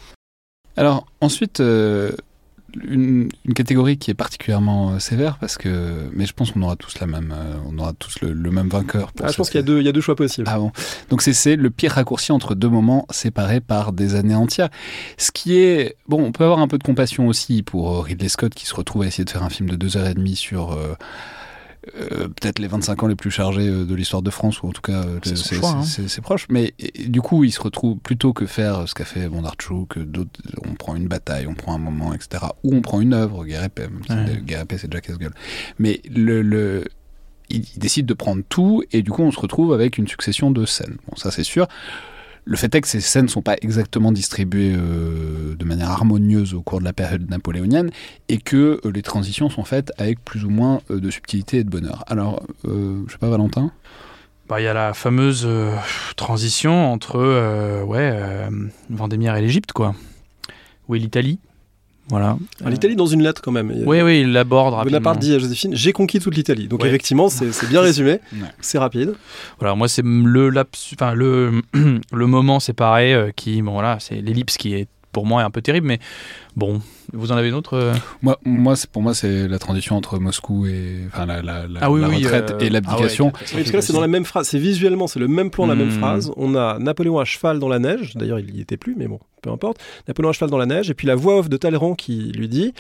Alors 0.75 1.07
ensuite, 1.21 1.59
euh, 1.59 2.11
une, 2.83 3.29
catégorie 3.55 3.97
qui 3.97 4.11
est 4.11 4.13
particulièrement 4.13 4.99
sévère 4.99 5.39
parce 5.39 5.57
que, 5.57 6.09
mais 6.13 6.27
je 6.27 6.33
pense 6.33 6.51
qu'on 6.51 6.61
aura 6.61 6.75
tous 6.75 6.99
la 6.99 7.07
même, 7.07 7.33
on 7.67 7.77
aura 7.79 7.93
tous 7.93 8.21
le, 8.21 8.51
même 8.51 8.69
vainqueur. 8.69 9.11
Ah, 9.23 9.29
je 9.31 9.37
pense 9.37 9.49
qu'il 9.49 9.59
y 9.59 9.63
a 9.63 9.65
deux, 9.65 9.79
il 9.79 9.85
y 9.85 9.89
a 9.89 9.91
deux 9.91 10.01
choix 10.01 10.15
possibles. 10.15 10.47
Ah 10.49 10.59
bon. 10.59 10.71
Donc 11.09 11.23
c'est 11.23 11.55
le 11.55 11.69
pire 11.71 11.93
raccourci 11.93 12.31
entre 12.31 12.53
deux 12.53 12.69
moments 12.69 13.07
séparés 13.09 13.61
par 13.61 13.91
des 13.91 14.13
années 14.13 14.35
entières. 14.35 14.69
Ce 15.17 15.31
qui 15.31 15.57
est 15.57 15.95
bon, 16.07 16.23
on 16.23 16.31
peut 16.31 16.43
avoir 16.43 16.59
un 16.59 16.67
peu 16.67 16.77
de 16.77 16.83
compassion 16.83 17.27
aussi 17.27 17.63
pour 17.63 18.05
Ridley 18.05 18.29
Scott 18.29 18.53
qui 18.53 18.67
se 18.67 18.75
retrouve 18.75 19.01
à 19.01 19.07
essayer 19.07 19.25
de 19.25 19.31
faire 19.31 19.43
un 19.43 19.49
film 19.49 19.69
de 19.69 19.75
deux 19.75 19.97
heures 19.97 20.07
et 20.07 20.13
demie 20.13 20.35
sur 20.35 20.77
euh, 21.95 22.27
peut-être 22.27 22.59
les 22.59 22.67
25 22.67 23.03
ans 23.03 23.07
les 23.07 23.15
plus 23.15 23.31
chargés 23.31 23.67
euh, 23.67 23.85
de 23.85 23.95
l'histoire 23.95 24.21
de 24.21 24.29
France, 24.29 24.61
ou 24.61 24.67
en 24.67 24.71
tout 24.71 24.81
cas 24.81 25.03
euh, 25.03 25.19
hein. 25.63 25.83
c'est 25.83 26.21
proche. 26.21 26.47
Mais 26.49 26.73
du 27.07 27.21
coup, 27.21 27.43
il 27.43 27.51
se 27.51 27.61
retrouve 27.61 27.97
plutôt 27.97 28.33
que 28.33 28.45
faire 28.45 28.87
ce 28.87 28.93
qu'a 28.93 29.05
fait 29.05 29.27
Bondarchuk, 29.27 29.99
d'autres, 29.99 30.39
on 30.65 30.73
prend 30.73 30.95
une 30.95 31.07
bataille, 31.07 31.47
on 31.47 31.53
prend 31.53 31.73
un 31.73 31.79
moment, 31.79 32.13
etc. 32.13 32.45
Ou 32.63 32.75
on 32.75 32.81
prend 32.81 33.01
une 33.01 33.13
œuvre, 33.13 33.45
Guerre 33.45 33.63
épée, 33.63 33.87
Guerre 34.43 34.61
épée 34.61 34.77
c'est 34.77 34.87
déjà 34.89 35.01
casse-gueule. 35.01 35.33
Mais 35.79 36.01
le, 36.09 36.41
le 36.41 36.85
il, 37.49 37.63
décide 37.77 38.05
de 38.05 38.13
prendre 38.13 38.43
tout, 38.47 38.83
et 38.91 39.01
du 39.01 39.11
coup, 39.11 39.23
on 39.23 39.31
se 39.31 39.39
retrouve 39.39 39.73
avec 39.73 39.97
une 39.97 40.07
succession 40.07 40.51
de 40.51 40.65
scènes. 40.65 40.97
Bon, 41.07 41.15
ça 41.15 41.31
c'est 41.31 41.43
sûr. 41.43 41.67
Le 42.49 42.55
fait 42.55 42.73
est 42.73 42.79
que 42.79 42.87
ces 42.87 43.01
scènes 43.01 43.25
ne 43.25 43.29
sont 43.29 43.41
pas 43.41 43.57
exactement 43.61 44.13
distribuées 44.13 44.73
euh, 44.73 45.55
de 45.57 45.65
manière 45.65 45.89
harmonieuse 45.91 46.53
au 46.53 46.61
cours 46.61 46.79
de 46.79 46.85
la 46.85 46.93
période 46.93 47.29
napoléonienne 47.29 47.91
et 48.29 48.37
que 48.37 48.79
euh, 48.85 48.91
les 48.91 49.01
transitions 49.01 49.49
sont 49.49 49.65
faites 49.65 49.91
avec 49.97 50.23
plus 50.23 50.45
ou 50.45 50.49
moins 50.49 50.79
euh, 50.89 51.01
de 51.01 51.11
subtilité 51.11 51.57
et 51.57 51.63
de 51.65 51.69
bonheur. 51.69 52.05
Alors, 52.07 52.41
je 52.63 53.11
sais 53.11 53.17
pas, 53.17 53.27
Valentin? 53.27 53.71
Bah, 54.47 54.61
il 54.61 54.63
y 54.63 54.67
a 54.67 54.73
la 54.73 54.93
fameuse 54.93 55.45
transition 56.15 56.89
entre 56.89 57.83
ouais, 57.83 58.49
Vendémiaire 58.89 59.35
et 59.35 59.41
l'Égypte, 59.41 59.73
quoi. 59.73 59.93
L'Italie? 60.89 61.39
Voilà. 62.09 62.37
L'Italie 62.65 62.95
dans 62.95 63.05
une 63.05 63.21
lettre 63.21 63.41
quand 63.41 63.51
même. 63.51 63.71
Oui, 63.85 64.01
oui, 64.01 64.21
il 64.21 64.31
l'aborde 64.31 64.73
rapidement. 64.73 64.99
Bonaparte 64.99 65.19
dit 65.19 65.33
à 65.33 65.39
Joséphine 65.39 65.75
J'ai 65.75 65.91
conquis 65.91 66.19
toute 66.19 66.35
l'Italie. 66.35 66.67
Donc 66.67 66.85
effectivement, 66.85 67.29
c'est 67.29 67.69
bien 67.69 67.81
résumé, 67.87 68.19
c'est 68.61 68.77
rapide. 68.77 69.13
Voilà, 69.59 69.75
moi, 69.75 69.87
c'est 69.87 70.03
le, 70.05 70.51
enfin, 70.93 71.13
le, 71.13 71.61
le 72.13 72.27
moment 72.27 72.59
séparé 72.59 73.13
euh, 73.13 73.31
qui, 73.35 73.61
bon 73.61 73.73
voilà, 73.73 73.97
c'est 73.99 74.21
l'ellipse 74.21 74.57
qui 74.57 74.73
est 74.73 74.87
pour 75.17 75.25
moi 75.25 75.41
est 75.41 75.45
un 75.45 75.49
peu 75.49 75.63
terrible, 75.63 75.87
mais 75.87 75.97
bon, 76.55 76.79
vous 77.11 77.31
en 77.31 77.35
avez 77.37 77.47
une 77.49 77.55
autre 77.55 77.73
euh 77.73 77.93
Moi, 78.21 78.37
pour 78.91 79.01
moi, 79.01 79.15
c'est 79.15 79.47
la 79.47 79.57
transition 79.57 79.95
entre 79.97 80.19
Moscou 80.19 80.67
et 80.67 80.99
enfin, 81.07 81.25
la, 81.25 81.41
la, 81.41 81.65
la- 81.67 81.79
Ah 81.81 81.89
oui, 81.89 82.01
la 82.01 82.07
oui, 82.09 82.17
retraite 82.23 82.51
euh, 82.51 82.59
et 82.59 82.69
l'abdication. 82.69 83.31
ah 83.33 83.37
ouais, 83.39 83.45
Oui, 83.53 83.57
parce 83.61 83.71
que 83.71 83.75
là, 83.77 83.81
c'est 83.81 83.93
dans 83.93 83.99
la 84.01 84.07
même 84.07 84.25
phrase. 84.25 84.47
C'est 84.47 84.59
visuellement, 84.59 85.07
c'est 85.07 85.17
le 85.19 85.27
même 85.27 85.49
plan, 85.49 85.65
la 85.65 85.73
même 85.73 85.87
Hmm. 85.87 85.99
phrase. 85.99 86.31
On 86.37 86.53
a 86.53 86.77
Napoléon 86.77 87.17
à 87.17 87.25
cheval 87.25 87.57
dans 87.57 87.67
la 87.67 87.79
neige. 87.79 88.13
D'ailleurs, 88.15 88.37
il 88.39 88.55
y 88.55 88.61
était 88.61 88.77
plus, 88.77 88.93
mais 88.95 89.07
bon, 89.07 89.19
peu 89.41 89.49
importe. 89.49 89.79
Napoléon 90.07 90.29
à 90.29 90.33
cheval 90.33 90.51
dans 90.51 90.59
la 90.59 90.67
neige. 90.67 90.91
Et 90.91 90.93
puis 90.93 91.07
la 91.07 91.15
voix 91.15 91.39
off 91.39 91.49
de 91.49 91.57
Talleyrand 91.57 91.95
qui 91.95 92.31
lui 92.33 92.47
dit 92.47 92.73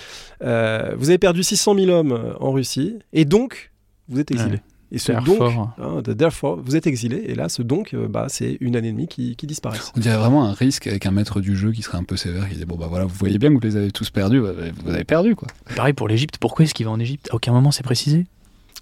euh, 0.43 0.91
Vous 0.95 1.09
avez 1.09 1.17
perdu 1.17 1.41
600 1.41 1.73
000 1.73 1.89
hommes 1.89 2.35
en 2.39 2.51
Russie, 2.51 2.99
et 3.13 3.25
donc, 3.25 3.71
vous 4.09 4.19
êtes 4.19 4.29
exilé. 4.29 4.51
Ouais. 4.57 4.61
Et 4.91 4.99
ce 4.99 5.11
Therefore. 5.11 5.53
donc, 5.53 5.69
hein, 5.79 6.01
de 6.01 6.13
therefore, 6.13 6.59
vous 6.63 6.75
êtes 6.75 6.87
exilé. 6.87 7.17
Et 7.27 7.35
là, 7.35 7.49
ce 7.49 7.61
donc, 7.61 7.93
euh, 7.93 8.07
bah, 8.07 8.27
c'est 8.29 8.57
une 8.61 8.75
année 8.75 8.87
et 8.89 8.91
demie 8.91 9.07
qui, 9.07 9.35
qui 9.35 9.45
disparaît. 9.45 9.79
On 9.95 9.99
dirait 9.99 10.17
vraiment 10.17 10.45
un 10.45 10.53
risque 10.53 10.87
avec 10.87 11.05
un 11.05 11.11
maître 11.11 11.41
du 11.41 11.57
jeu 11.57 11.71
qui 11.71 11.81
serait 11.81 11.97
un 11.97 12.03
peu 12.03 12.15
sévère, 12.15 12.47
qui 12.49 12.55
dit 12.55 12.65
bon 12.65 12.77
bah 12.77 12.87
voilà, 12.89 13.05
vous 13.05 13.15
voyez 13.15 13.37
bien 13.37 13.49
que 13.49 13.55
vous 13.55 13.59
les 13.61 13.75
avez 13.75 13.91
tous 13.91 14.09
perdus, 14.09 14.39
vous 14.39 14.47
avez, 14.47 14.71
vous 14.71 14.91
avez 14.91 15.03
perdu 15.03 15.35
quoi. 15.35 15.47
Pareil 15.75 15.93
pour 15.93 16.07
l'Égypte. 16.07 16.37
Pourquoi 16.39 16.63
est-ce 16.63 16.73
qu'il 16.73 16.85
va 16.85 16.91
en 16.91 16.99
Égypte? 16.99 17.27
À 17.31 17.35
aucun 17.35 17.51
moment 17.51 17.71
c'est 17.71 17.83
précisé. 17.83 18.25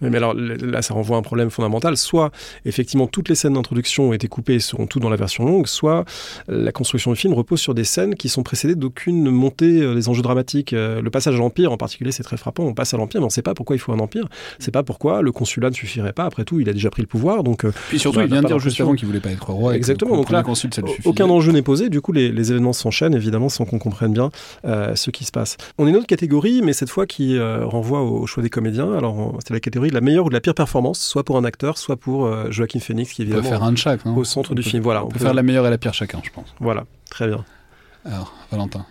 Mais 0.01 0.17
alors 0.17 0.33
là, 0.33 0.81
ça 0.81 0.93
renvoie 0.93 1.17
à 1.17 1.19
un 1.19 1.23
problème 1.23 1.49
fondamental. 1.49 1.97
Soit, 1.97 2.31
effectivement, 2.65 3.07
toutes 3.07 3.29
les 3.29 3.35
scènes 3.35 3.53
d'introduction 3.53 4.09
ont 4.09 4.13
été 4.13 4.27
coupées 4.27 4.55
et 4.55 4.59
seront 4.59 4.87
toutes 4.87 5.01
dans 5.01 5.09
la 5.09 5.15
version 5.15 5.45
longue, 5.45 5.67
soit 5.67 6.05
la 6.47 6.71
construction 6.71 7.11
du 7.11 7.17
film 7.17 7.33
repose 7.33 7.59
sur 7.59 7.73
des 7.73 7.83
scènes 7.83 8.15
qui 8.15 8.29
sont 8.29 8.43
précédées 8.43 8.75
d'aucune 8.75 9.29
montée 9.29 9.81
euh, 9.81 9.95
des 9.95 10.09
enjeux 10.09 10.21
dramatiques. 10.21 10.73
Euh, 10.73 11.01
Le 11.01 11.09
passage 11.09 11.35
à 11.35 11.37
l'Empire, 11.37 11.71
en 11.71 11.77
particulier, 11.77 12.11
c'est 12.11 12.23
très 12.23 12.37
frappant. 12.37 12.63
On 12.63 12.73
passe 12.73 12.93
à 12.93 12.97
l'Empire, 12.97 13.21
mais 13.21 13.25
on 13.25 13.27
ne 13.27 13.31
sait 13.33 13.41
pas 13.41 13.53
pourquoi 13.53 13.75
il 13.75 13.79
faut 13.79 13.91
un 13.91 13.99
Empire. 13.99 14.27
C'est 14.59 14.71
pas 14.71 14.83
pourquoi 14.83 15.21
le 15.21 15.31
consulat 15.31 15.69
ne 15.69 15.75
suffirait 15.75 16.13
pas. 16.13 16.25
Après 16.25 16.43
tout, 16.43 16.59
il 16.59 16.69
a 16.69 16.73
déjà 16.73 16.89
pris 16.89 17.01
le 17.01 17.07
pouvoir, 17.07 17.43
donc 17.43 17.65
euh, 17.65 17.71
Puis 17.89 17.99
surtout, 17.99 18.21
il 18.21 18.27
vient 18.27 18.41
de 18.41 18.47
dire 18.47 18.59
juste 18.59 18.79
avant 18.81 18.95
qu'il 18.95 19.07
voulait 19.07 19.19
pas 19.19 19.31
être 19.31 19.49
roi. 19.49 19.75
Exactement, 19.75 20.15
donc 20.15 20.29
là, 20.29 20.43
consul, 20.43 20.73
ça 20.73 20.81
aucun 21.05 21.29
enjeu 21.29 21.51
n'est 21.51 21.61
posé. 21.61 21.89
Du 21.89 22.01
coup, 22.01 22.11
les, 22.11 22.31
les 22.31 22.51
événements 22.51 22.73
s'enchaînent, 22.73 23.15
évidemment, 23.15 23.49
sans 23.49 23.65
qu'on 23.65 23.79
comprenne 23.79 24.13
bien 24.13 24.29
euh, 24.65 24.95
ce 24.95 25.11
qui 25.11 25.25
se 25.25 25.31
passe. 25.31 25.57
On 25.77 25.87
est 25.87 25.89
une 25.89 25.95
autre 25.97 26.07
catégorie, 26.07 26.61
mais 26.63 26.73
cette 26.73 26.89
fois 26.89 27.05
qui 27.05 27.37
euh, 27.37 27.65
renvoie 27.65 28.01
au, 28.01 28.25
choix 28.27 28.43
des 28.43 28.49
comédiens. 28.49 28.93
Alors, 28.93 29.37
c'est 29.45 29.53
la 29.53 29.59
catégorie 29.59 29.84
de 29.89 29.95
la 29.95 30.01
meilleure 30.01 30.25
ou 30.25 30.29
de 30.29 30.33
la 30.33 30.41
pire 30.41 30.53
performance, 30.55 30.99
soit 30.99 31.23
pour 31.23 31.37
un 31.37 31.43
acteur, 31.43 31.77
soit 31.77 31.97
pour 31.97 32.25
euh, 32.25 32.49
Joaquin 32.51 32.79
Phoenix, 32.79 33.11
qui 33.13 33.21
est 33.21 33.25
On 33.25 33.27
peut 33.29 33.33
évidemment 33.37 33.49
faire 33.59 33.63
un 33.67 33.71
de 33.71 33.77
chaque. 33.77 34.05
non 34.05 34.15
au 34.15 34.23
centre 34.23 34.53
du 34.55 34.61
peut- 34.61 34.69
film. 34.69 34.83
Voilà, 34.83 35.03
On 35.05 35.09
peut 35.09 35.19
faire 35.19 35.33
la 35.33 35.43
meilleure 35.43 35.65
et 35.67 35.69
la 35.69 35.77
pire 35.77 35.93
chacun, 35.93 36.19
je 36.23 36.29
pense. 36.31 36.53
Voilà, 36.59 36.85
très 37.09 37.27
bien. 37.27 37.43
Alors, 38.05 38.33
Valentin. 38.51 38.85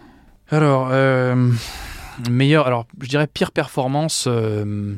Alors, 0.51 0.89
euh, 0.93 1.51
meilleur. 2.31 2.67
Alors, 2.67 2.87
je 3.01 3.09
dirais 3.09 3.27
pire 3.27 3.51
performance. 3.53 4.25
euh, 4.29 4.95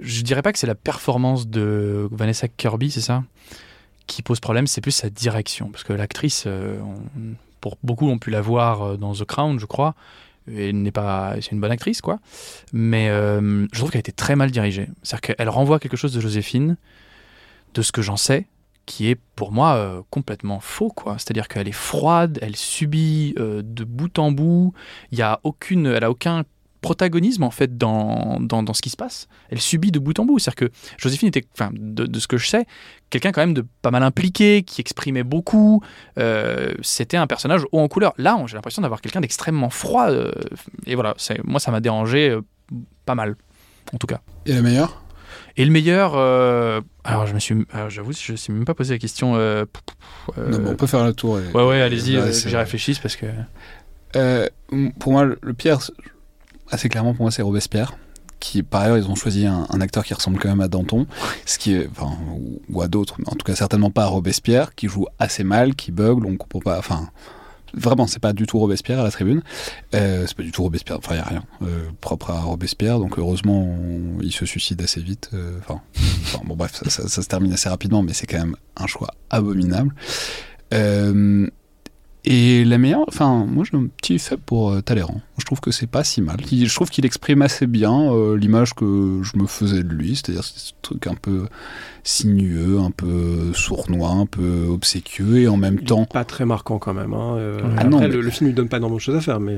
je 0.00 0.22
dirais 0.22 0.42
pas 0.42 0.52
que 0.52 0.58
c'est 0.58 0.66
la 0.66 0.74
performance 0.76 1.48
de 1.48 2.08
Vanessa 2.12 2.46
Kirby, 2.48 2.90
c'est 2.90 3.00
ça 3.00 3.24
Qui 4.06 4.22
pose 4.22 4.38
problème, 4.40 4.66
c'est 4.68 4.80
plus 4.80 4.92
sa 4.92 5.10
direction. 5.10 5.70
Parce 5.70 5.82
que 5.84 5.92
l'actrice, 5.92 6.44
euh, 6.46 6.78
pour 7.60 7.76
beaucoup 7.82 8.08
ont 8.08 8.18
pu 8.18 8.30
la 8.30 8.40
voir 8.40 8.96
dans 8.96 9.12
The 9.14 9.24
Crown, 9.24 9.58
je 9.58 9.66
crois. 9.66 9.94
Elle 10.56 10.82
n'est 10.82 10.92
pas, 10.92 11.34
c'est 11.40 11.52
une 11.52 11.60
bonne 11.60 11.70
actrice, 11.70 12.00
quoi. 12.00 12.18
Mais 12.72 13.08
euh, 13.08 13.66
je 13.72 13.78
trouve 13.78 13.90
qu'elle 13.90 13.98
a 13.98 14.00
été 14.00 14.12
très 14.12 14.36
mal 14.36 14.50
dirigée. 14.50 14.88
C'est-à-dire 15.02 15.36
qu'elle 15.36 15.48
renvoie 15.48 15.78
quelque 15.78 15.96
chose 15.96 16.12
de 16.12 16.20
Joséphine, 16.20 16.76
de 17.74 17.82
ce 17.82 17.92
que 17.92 18.02
j'en 18.02 18.16
sais, 18.16 18.46
qui 18.86 19.08
est 19.10 19.20
pour 19.36 19.52
moi 19.52 19.74
euh, 19.74 20.02
complètement 20.10 20.60
faux, 20.60 20.88
quoi. 20.88 21.14
C'est-à-dire 21.18 21.48
qu'elle 21.48 21.68
est 21.68 21.72
froide, 21.72 22.38
elle 22.42 22.56
subit 22.56 23.34
euh, 23.38 23.62
de 23.62 23.84
bout 23.84 24.18
en 24.18 24.32
bout. 24.32 24.72
Il 25.12 25.18
y 25.18 25.22
a 25.22 25.40
aucune, 25.42 25.86
elle 25.86 26.04
a 26.04 26.10
aucun 26.10 26.44
protagonisme 26.88 27.42
en 27.42 27.50
fait 27.50 27.76
dans, 27.76 28.38
dans, 28.40 28.62
dans 28.62 28.72
ce 28.72 28.80
qui 28.80 28.88
se 28.88 28.96
passe. 28.96 29.28
Elle 29.50 29.60
subit 29.60 29.90
de 29.92 29.98
bout 29.98 30.18
en 30.18 30.24
bout. 30.24 30.38
C'est-à-dire 30.38 30.68
que 30.70 30.72
Joséphine 30.96 31.28
était, 31.28 31.44
enfin, 31.52 31.70
de, 31.74 32.06
de 32.06 32.18
ce 32.18 32.26
que 32.26 32.38
je 32.38 32.46
sais, 32.48 32.64
quelqu'un 33.10 33.30
quand 33.32 33.42
même 33.42 33.52
de 33.52 33.64
pas 33.82 33.90
mal 33.90 34.02
impliqué, 34.02 34.62
qui 34.62 34.80
exprimait 34.80 35.22
beaucoup. 35.24 35.82
Euh, 36.18 36.72
C'était 36.80 37.18
un 37.18 37.26
personnage 37.26 37.62
haut 37.72 37.80
en 37.80 37.88
couleur. 37.88 38.14
Là, 38.16 38.42
j'ai 38.46 38.54
l'impression 38.56 38.80
d'avoir 38.80 39.00
quelqu'un 39.02 39.20
d'extrêmement 39.20 39.68
froid. 39.70 40.08
euh, 40.10 40.32
et 40.86 40.94
voilà, 40.94 41.14
moi, 41.44 41.60
ça 41.60 41.70
m'a 41.70 41.80
dérangé 41.80 42.30
euh, 42.30 42.40
pas 43.04 43.14
mal, 43.14 43.36
en 43.92 43.98
tout 43.98 44.06
cas. 44.06 44.20
Et 44.46 44.54
la 44.54 44.62
meilleure 44.62 45.02
Et 45.58 45.64
le 45.66 45.70
meilleur, 45.70 46.12
euh, 46.16 46.80
alors 47.04 47.26
je 47.26 47.34
me 47.34 47.38
suis, 47.38 47.54
j'avoue, 47.90 48.12
je 48.12 48.32
ne 48.32 48.36
suis 48.38 48.52
même 48.52 48.64
pas 48.64 48.74
posé 48.74 48.94
la 48.94 48.98
question. 48.98 49.36
euh, 49.36 49.66
euh, 50.38 50.48
Non, 50.50 50.58
bon, 50.60 50.70
On 50.72 50.76
peut 50.76 50.86
faire 50.86 51.04
le 51.04 51.12
tour. 51.12 51.38
et- 51.38 51.52
Ouais, 51.54 51.66
ouais, 51.68 51.82
allez-y, 51.82 52.16
j'y 52.48 52.56
réfléchisse 52.56 52.98
parce 52.98 53.16
que. 53.16 53.26
Pour 55.00 55.12
moi, 55.12 55.24
le 55.24 55.54
pire, 55.54 55.78
assez 56.70 56.88
clairement, 56.88 57.14
pour 57.14 57.24
moi, 57.24 57.30
c'est 57.30 57.42
Robespierre. 57.42 57.96
Qui, 58.40 58.62
par 58.62 58.82
ailleurs, 58.82 58.98
ils 58.98 59.08
ont 59.08 59.16
choisi 59.16 59.46
un, 59.46 59.66
acteur 59.80 60.04
qui 60.04 60.14
ressemble 60.14 60.38
quand 60.38 60.48
même 60.48 60.60
à 60.60 60.68
Danton, 60.68 61.08
ce 61.44 61.58
qui 61.58 61.74
est, 61.74 61.90
ou, 62.70 62.82
à 62.82 62.86
d'autres, 62.86 63.16
en 63.26 63.32
tout 63.34 63.44
cas 63.44 63.56
certainement 63.56 63.90
pas 63.90 64.04
à 64.04 64.06
Robespierre, 64.06 64.76
qui 64.76 64.86
joue 64.86 65.06
assez 65.18 65.42
mal, 65.42 65.74
qui 65.74 65.90
bugle, 65.90 66.24
on 66.24 66.36
comprend 66.36 66.60
pas, 66.60 66.78
enfin, 66.78 67.10
vraiment, 67.74 68.06
c'est 68.06 68.20
pas 68.20 68.32
du 68.32 68.46
tout 68.46 68.60
Robespierre 68.60 69.00
à 69.00 69.02
la 69.02 69.10
tribune, 69.10 69.42
euh, 69.96 70.24
c'est 70.28 70.36
pas 70.36 70.44
du 70.44 70.52
tout 70.52 70.62
Robespierre, 70.62 70.98
enfin, 70.98 71.16
il 71.16 71.18
y 71.18 71.20
a 71.20 71.24
rien 71.24 71.42
euh, 71.62 71.88
propre 72.00 72.30
à 72.30 72.40
Robespierre, 72.42 73.00
donc 73.00 73.18
heureusement, 73.18 73.60
on- 73.60 74.20
il 74.22 74.30
se 74.32 74.46
suicide 74.46 74.80
assez 74.82 75.00
vite, 75.00 75.30
euh, 75.34 75.58
enfin, 75.58 75.80
bon, 76.44 76.54
bref, 76.54 76.80
ça 76.86 77.08
se 77.08 77.28
termine 77.28 77.52
assez 77.52 77.68
rapidement, 77.68 78.04
mais 78.04 78.12
c'est 78.12 78.28
quand 78.28 78.38
même 78.38 78.54
un 78.76 78.86
choix 78.86 79.08
abominable. 79.30 79.92
Euh, 80.74 81.48
et 82.24 82.64
la 82.64 82.78
meilleure, 82.78 83.04
enfin, 83.08 83.46
moi 83.48 83.64
j'ai 83.70 83.76
un 83.78 83.86
petit 83.86 84.18
faible 84.18 84.42
pour 84.44 84.70
euh, 84.70 84.80
Talleyrand. 84.82 85.20
Je 85.38 85.44
trouve 85.44 85.60
que 85.60 85.70
c'est 85.70 85.86
pas 85.86 86.04
si 86.04 86.20
mal. 86.20 86.36
Je 86.50 86.74
trouve 86.74 86.90
qu'il 86.90 87.06
exprime 87.06 87.42
assez 87.42 87.66
bien 87.66 88.12
euh, 88.12 88.36
l'image 88.36 88.74
que 88.74 89.20
je 89.22 89.38
me 89.38 89.46
faisais 89.46 89.82
de 89.82 89.88
lui, 89.88 90.16
c'est-à-dire 90.16 90.44
ce 90.44 90.72
truc 90.82 91.06
un 91.06 91.14
peu 91.14 91.46
sinueux, 92.04 92.78
un 92.80 92.90
peu 92.90 93.52
sournois, 93.54 94.10
un 94.10 94.26
peu 94.26 94.66
obséquieux, 94.68 95.38
et 95.40 95.48
en 95.48 95.56
même 95.56 95.78
Il 95.80 95.86
temps. 95.86 96.04
Pas 96.04 96.24
très 96.24 96.44
marquant 96.44 96.78
quand 96.78 96.94
même. 96.94 97.12
hein. 97.14 97.36
Euh, 97.36 97.60
Ah 97.62 97.66
après, 97.80 97.84
non, 97.88 98.00
le, 98.00 98.08
mais- 98.08 98.16
le 98.16 98.30
film 98.30 98.48
lui 98.48 98.54
donne 98.54 98.68
pas 98.68 98.78
énormément 98.78 98.96
de 98.98 99.02
choses 99.02 99.16
à 99.16 99.20
faire, 99.20 99.40
mais 99.40 99.56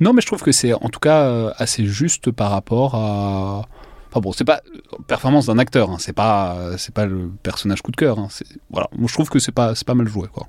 Non, 0.00 0.12
mais 0.12 0.20
je 0.22 0.26
trouve 0.26 0.42
que 0.42 0.52
c'est 0.52 0.72
en 0.72 0.88
tout 0.88 1.00
cas 1.00 1.22
euh, 1.24 1.50
assez 1.56 1.84
juste 1.86 2.30
par 2.30 2.50
rapport 2.50 2.94
à. 2.94 3.66
Enfin 4.10 4.20
bon, 4.20 4.32
c'est 4.32 4.44
pas 4.44 4.62
performance 5.06 5.46
d'un 5.46 5.58
acteur, 5.58 5.90
hein, 5.90 5.96
c'est 5.98 6.14
pas 6.14 6.56
c'est 6.78 6.94
pas 6.94 7.04
le 7.04 7.30
personnage 7.42 7.82
coup 7.82 7.90
de 7.90 7.96
cœur. 7.96 8.18
hein, 8.18 8.28
voilà, 8.70 8.88
moi 8.96 9.06
je 9.06 9.12
trouve 9.12 9.28
que 9.28 9.38
c'est 9.38 9.52
pas 9.52 9.74
c'est 9.74 9.86
pas 9.86 9.94
mal 9.94 10.08
joué 10.08 10.28
quoi. 10.32 10.48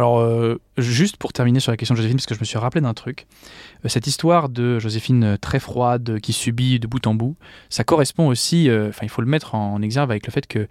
Alors, 0.00 0.20
euh, 0.20 0.58
juste 0.78 1.18
pour 1.18 1.34
terminer 1.34 1.60
sur 1.60 1.70
la 1.72 1.76
question 1.76 1.92
de 1.94 1.98
Joséphine, 1.98 2.16
parce 2.16 2.24
que 2.24 2.34
je 2.34 2.40
me 2.40 2.46
suis 2.46 2.56
rappelé 2.56 2.80
d'un 2.80 2.94
truc, 2.94 3.26
euh, 3.84 3.88
cette 3.90 4.06
histoire 4.06 4.48
de 4.48 4.78
Joséphine 4.78 5.24
euh, 5.24 5.36
très 5.36 5.60
froide, 5.60 6.20
qui 6.20 6.32
subit 6.32 6.80
de 6.80 6.86
bout 6.86 7.06
en 7.06 7.12
bout, 7.12 7.36
ça 7.68 7.84
correspond 7.84 8.28
aussi, 8.28 8.70
euh, 8.70 8.88
enfin, 8.88 9.00
il 9.02 9.10
faut 9.10 9.20
le 9.20 9.28
mettre 9.28 9.54
en 9.54 9.82
exergue 9.82 10.10
avec 10.10 10.26
le 10.26 10.32
fait 10.32 10.46
que 10.46 10.68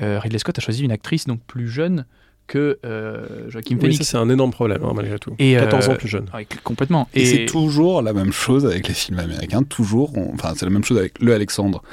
euh, 0.00 0.18
Ridley 0.18 0.40
Scott 0.40 0.58
a 0.58 0.60
choisi 0.60 0.82
une 0.82 0.90
actrice 0.90 1.26
donc 1.28 1.38
plus 1.46 1.68
jeune 1.68 2.06
que 2.48 2.80
euh, 2.84 3.48
Joaquin 3.50 3.76
oui, 3.76 3.82
Phoenix. 3.82 3.98
ça 3.98 4.04
c'est 4.04 4.16
un 4.16 4.28
énorme 4.28 4.50
problème 4.50 4.82
hein, 4.84 4.94
malgré 4.96 5.16
tout. 5.20 5.32
Et, 5.38 5.54
14 5.54 5.86
euh, 5.88 5.92
ans 5.92 5.94
plus 5.94 6.08
jeune. 6.08 6.26
Ouais, 6.34 6.44
complètement. 6.64 7.06
Et, 7.14 7.24
c'est 7.24 7.46
toujours 7.46 8.02
la 8.02 8.12
même 8.12 8.32
chose 8.32 8.66
avec 8.66 8.88
les 8.88 8.94
films 8.94 9.20
américains. 9.20 9.62
Toujours, 9.62 10.18
on- 10.18 10.34
enfin 10.34 10.54
c'est 10.56 10.66
la 10.66 10.72
même 10.72 10.82
chose 10.82 10.98
avec 10.98 11.22
Le 11.22 11.32
Alexandre, 11.32 11.84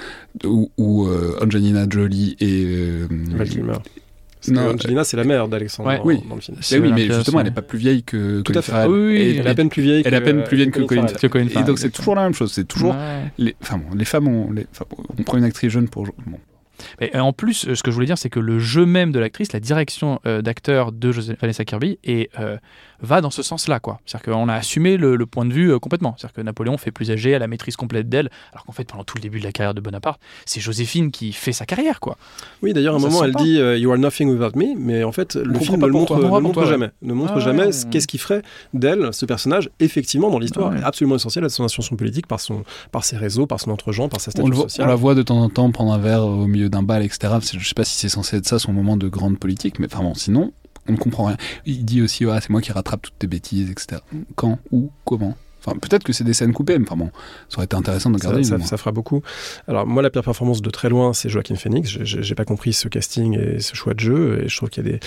où, 0.44 0.72
où, 0.80 1.06
euh, 1.06 1.38
Angelina 1.40 1.86
Jolie 1.88 2.36
et 2.40 2.64
euh, 2.66 3.08
Val 3.36 3.48
Kilmer. 3.48 3.78
Parce 4.40 4.48
que 4.48 4.54
non, 4.54 4.70
Angelina, 4.74 5.04
c'est 5.04 5.18
la 5.18 5.26
mère 5.26 5.48
d'Alexandre 5.50 5.90
Ouais. 5.90 5.98
dans, 5.98 6.06
Oui. 6.06 6.22
dans 6.30 6.36
le 6.36 6.42
film. 6.42 6.58
Eh 6.72 6.80
oui, 6.80 6.92
mais 6.94 7.06
justement, 7.08 7.40
elle 7.42 7.48
n'est 7.48 7.52
pas 7.52 7.62
plus 7.62 7.78
vieille 7.78 8.04
que 8.04 8.38
Tout 8.42 8.44
Colin 8.54 8.60
à 8.60 8.62
fait. 8.62 8.72
Farrell. 8.72 8.90
Oui, 8.90 8.98
oui, 9.00 9.08
oui. 9.32 9.38
Elle 9.40 9.48
est 9.48 9.50
à 9.50 9.56
peine 9.56 9.70
plus 9.70 9.82
vieille 9.82 10.02
elle 10.06 10.14
est 10.14 10.18
à 10.18 10.20
que- 10.22 10.26
peine 10.26 10.44
plus 10.46 10.56
vieille 10.58 10.72
que 10.72 10.80
Colin 10.82 11.02
Farrell. 11.02 11.18
Que 11.20 11.28
Colin 11.28 11.48
Et 11.48 11.64
donc 11.64 11.78
c'est 11.80 11.90
toujours 11.90 12.16
la 12.16 12.24
même 12.24 12.34
chose. 12.34 12.54
C'est 12.54 12.68
toujours 12.68 12.94
Ouais. 12.96 13.32
les, 13.38 13.56
enfin 13.62 13.78
bon, 13.78 13.96
les 13.96 14.06
femmes 14.06 14.28
ont, 14.30 14.52
les, 14.52 14.66
enfin, 14.72 14.86
bon, 14.90 15.04
on 15.18 15.24
prend 15.24 15.38
une 15.38 15.44
actrice 15.44 15.72
jeune 15.72 15.90
pour 15.90 16.06
bon. 16.06 16.38
Et 17.02 17.18
en 17.20 17.34
plus, 17.34 17.68
euh, 17.68 17.76
ce 17.76 17.84
que 17.84 17.92
je 17.92 17.96
voulais 17.96 18.06
dire, 18.08 18.18
c'est 18.18 18.30
que 18.30 18.40
le 18.40 18.58
jeu 18.60 18.86
même 18.86 19.12
de 19.12 19.20
l'actrice, 19.20 19.52
la 19.52 19.60
direction 19.60 20.22
euh, 20.26 20.42
d'acteur 20.42 20.94
de 20.94 21.12
José- 21.12 21.36
Vanessa 21.42 21.66
Kirby, 21.66 22.00
et, 22.06 22.30
euh, 22.40 22.56
va 23.02 23.22
dans 23.22 23.30
ce 23.30 23.42
sens-là. 23.44 23.80
quoi. 23.80 24.00
C'est-à-dire 24.06 24.34
qu'on 24.34 24.50
a 24.50 24.54
assumé 24.56 24.98
le, 24.98 25.16
le 25.16 25.26
point 25.26 25.46
de 25.46 25.54
vue 25.54 25.72
euh, 25.72 25.80
complètement. 25.80 26.16
C'est-à-dire 26.18 26.34
que 26.34 26.42
Napoléon 26.42 26.78
fait 26.78 26.92
plus 26.92 27.12
âgé, 27.12 27.36
a 27.36 27.40
la 27.40 27.48
maîtrise 27.48 27.76
complète 27.76 28.10
d'elle, 28.10 28.30
alors 28.54 28.66
qu'en 28.66 28.72
fait, 28.72 28.86
pendant 28.86 29.04
tout 29.04 29.18
le 29.18 29.22
début 29.22 29.40
de 29.40 29.44
la 29.46 29.52
carrière 29.52 29.74
de 29.74 29.82
Bonaparte, 29.82 30.20
c'est 30.46 30.60
Joséphine 30.60 31.12
qui 31.12 31.32
fait 31.34 31.52
sa 31.54 31.66
carrière. 31.66 32.00
quoi. 32.00 32.18
Oui, 32.62 32.74
d'ailleurs, 32.74 32.96
à 32.96 32.98
un 32.98 33.02
moment, 33.02 33.24
elle 33.24 33.32
pas. 33.34 33.44
dit 33.44 33.60
euh, 33.60 33.78
You 33.78 33.92
are 33.92 33.98
nothing 33.98 34.30
without 34.30 34.58
me, 34.58 34.76
mais 34.78 35.04
en 35.04 35.12
fait, 35.12 35.36
le 35.36 35.60
film 35.60 35.80
ne 35.82 35.86
le 35.86 35.92
montre, 35.92 36.16
ne 36.18 36.66
jamais. 36.66 36.90
Ne 37.02 37.14
montre 37.14 37.34
Ah, 37.36 37.40
jamais 37.40 37.66
ouais. 37.68 37.90
qu'est-ce 37.92 38.08
qui 38.08 38.18
ferait 38.18 38.42
d'elle, 38.74 39.14
ce 39.14 39.26
personnage, 39.26 39.70
effectivement, 39.80 40.30
dans 40.30 40.40
l'histoire, 40.40 40.72
Ouais. 40.72 40.80
est 40.80 40.84
absolument 40.84 41.16
essentiel 41.16 41.46
à 41.46 41.50
son 41.50 41.64
ascension 41.64 41.96
politique 41.96 42.28
par, 42.28 42.40
son, 42.40 42.64
par 42.92 43.04
ses 43.04 43.18
réseaux, 43.18 43.46
par 43.48 43.60
son 43.60 43.72
entre-gens, 43.72 44.10
par 44.10 44.20
sa 44.22 44.30
On, 44.30 44.32
statut 44.32 44.50
le 44.50 44.56
voit- 44.56 44.68
on 44.80 44.86
la 44.86 44.96
voit 44.96 45.16
de 45.16 45.22
temps 45.22 45.40
en 45.42 45.50
temps 45.50 45.72
prendre 45.72 45.94
un 45.94 45.98
verre 45.98 46.26
au 46.26 46.48
milieu 46.48 46.70
d'un 46.70 46.84
bal, 46.84 47.04
etc. 47.04 47.34
Je 47.58 47.68
sais 47.68 47.74
pas 47.74 47.84
si 47.86 47.96
c'est 47.98 48.10
censé 48.10 48.38
être 48.38 48.46
ça 48.48 48.60
son 48.60 48.74
moment 48.74 48.98
de 48.98 49.08
grande 49.08 49.40
politique, 49.40 49.80
mais 49.80 49.88
enfin 49.92 50.04
bon, 50.04 50.14
sinon 50.14 50.52
on 50.88 50.94
ne 50.94 50.98
comprend 50.98 51.26
rien. 51.26 51.38
Il 51.66 51.86
dit 51.86 52.02
aussi 52.02 52.26
ah, 52.26 52.40
c'est 52.42 52.50
moi 52.50 52.62
qui 52.62 52.72
rattrape 52.72 53.02
toutes 53.02 53.20
tes 53.20 53.28
bêtises, 53.28 53.70
etc. 53.72 54.02
Quand, 54.36 54.60
où, 54.72 54.92
comment? 55.06 55.36
Enfin, 55.66 55.78
peut-être 55.78 56.04
que 56.04 56.14
c'est 56.14 56.24
des 56.24 56.34
scènes 56.34 56.54
coupées, 56.54 56.78
mais 56.80 56.86
enfin 56.88 56.96
bon, 56.96 57.10
ça 57.50 57.58
aurait 57.58 57.66
été 57.66 57.76
intéressant 57.76 58.10
de 58.10 58.18
Ça, 58.18 58.30
garder. 58.30 58.44
ça- 58.44 58.56
une, 58.56 58.64
ça 58.64 58.78
fera 58.78 58.92
beaucoup. 58.92 59.22
Alors 59.68 59.86
moi, 59.86 60.02
la 60.02 60.10
pire 60.10 60.24
performance 60.24 60.62
de 60.62 60.70
très 60.70 60.90
loin, 60.90 61.14
c'est 61.14 61.30
Joaquin 61.30 61.56
Phoenix. 61.56 61.90
J'ai- 62.02 62.36
pas 62.36 62.46
compris 62.46 62.72
ce 62.72 62.88
casting 62.88 63.38
et 63.38 63.60
ce 63.60 63.76
choix 63.76 63.94
de 63.94 64.00
jeu. 64.00 64.42
Et 64.44 64.48
je 64.48 64.56
trouve 64.56 64.70
qu'il 64.70 64.86
y 64.86 64.90
a 64.90 64.92
des, 64.94 65.00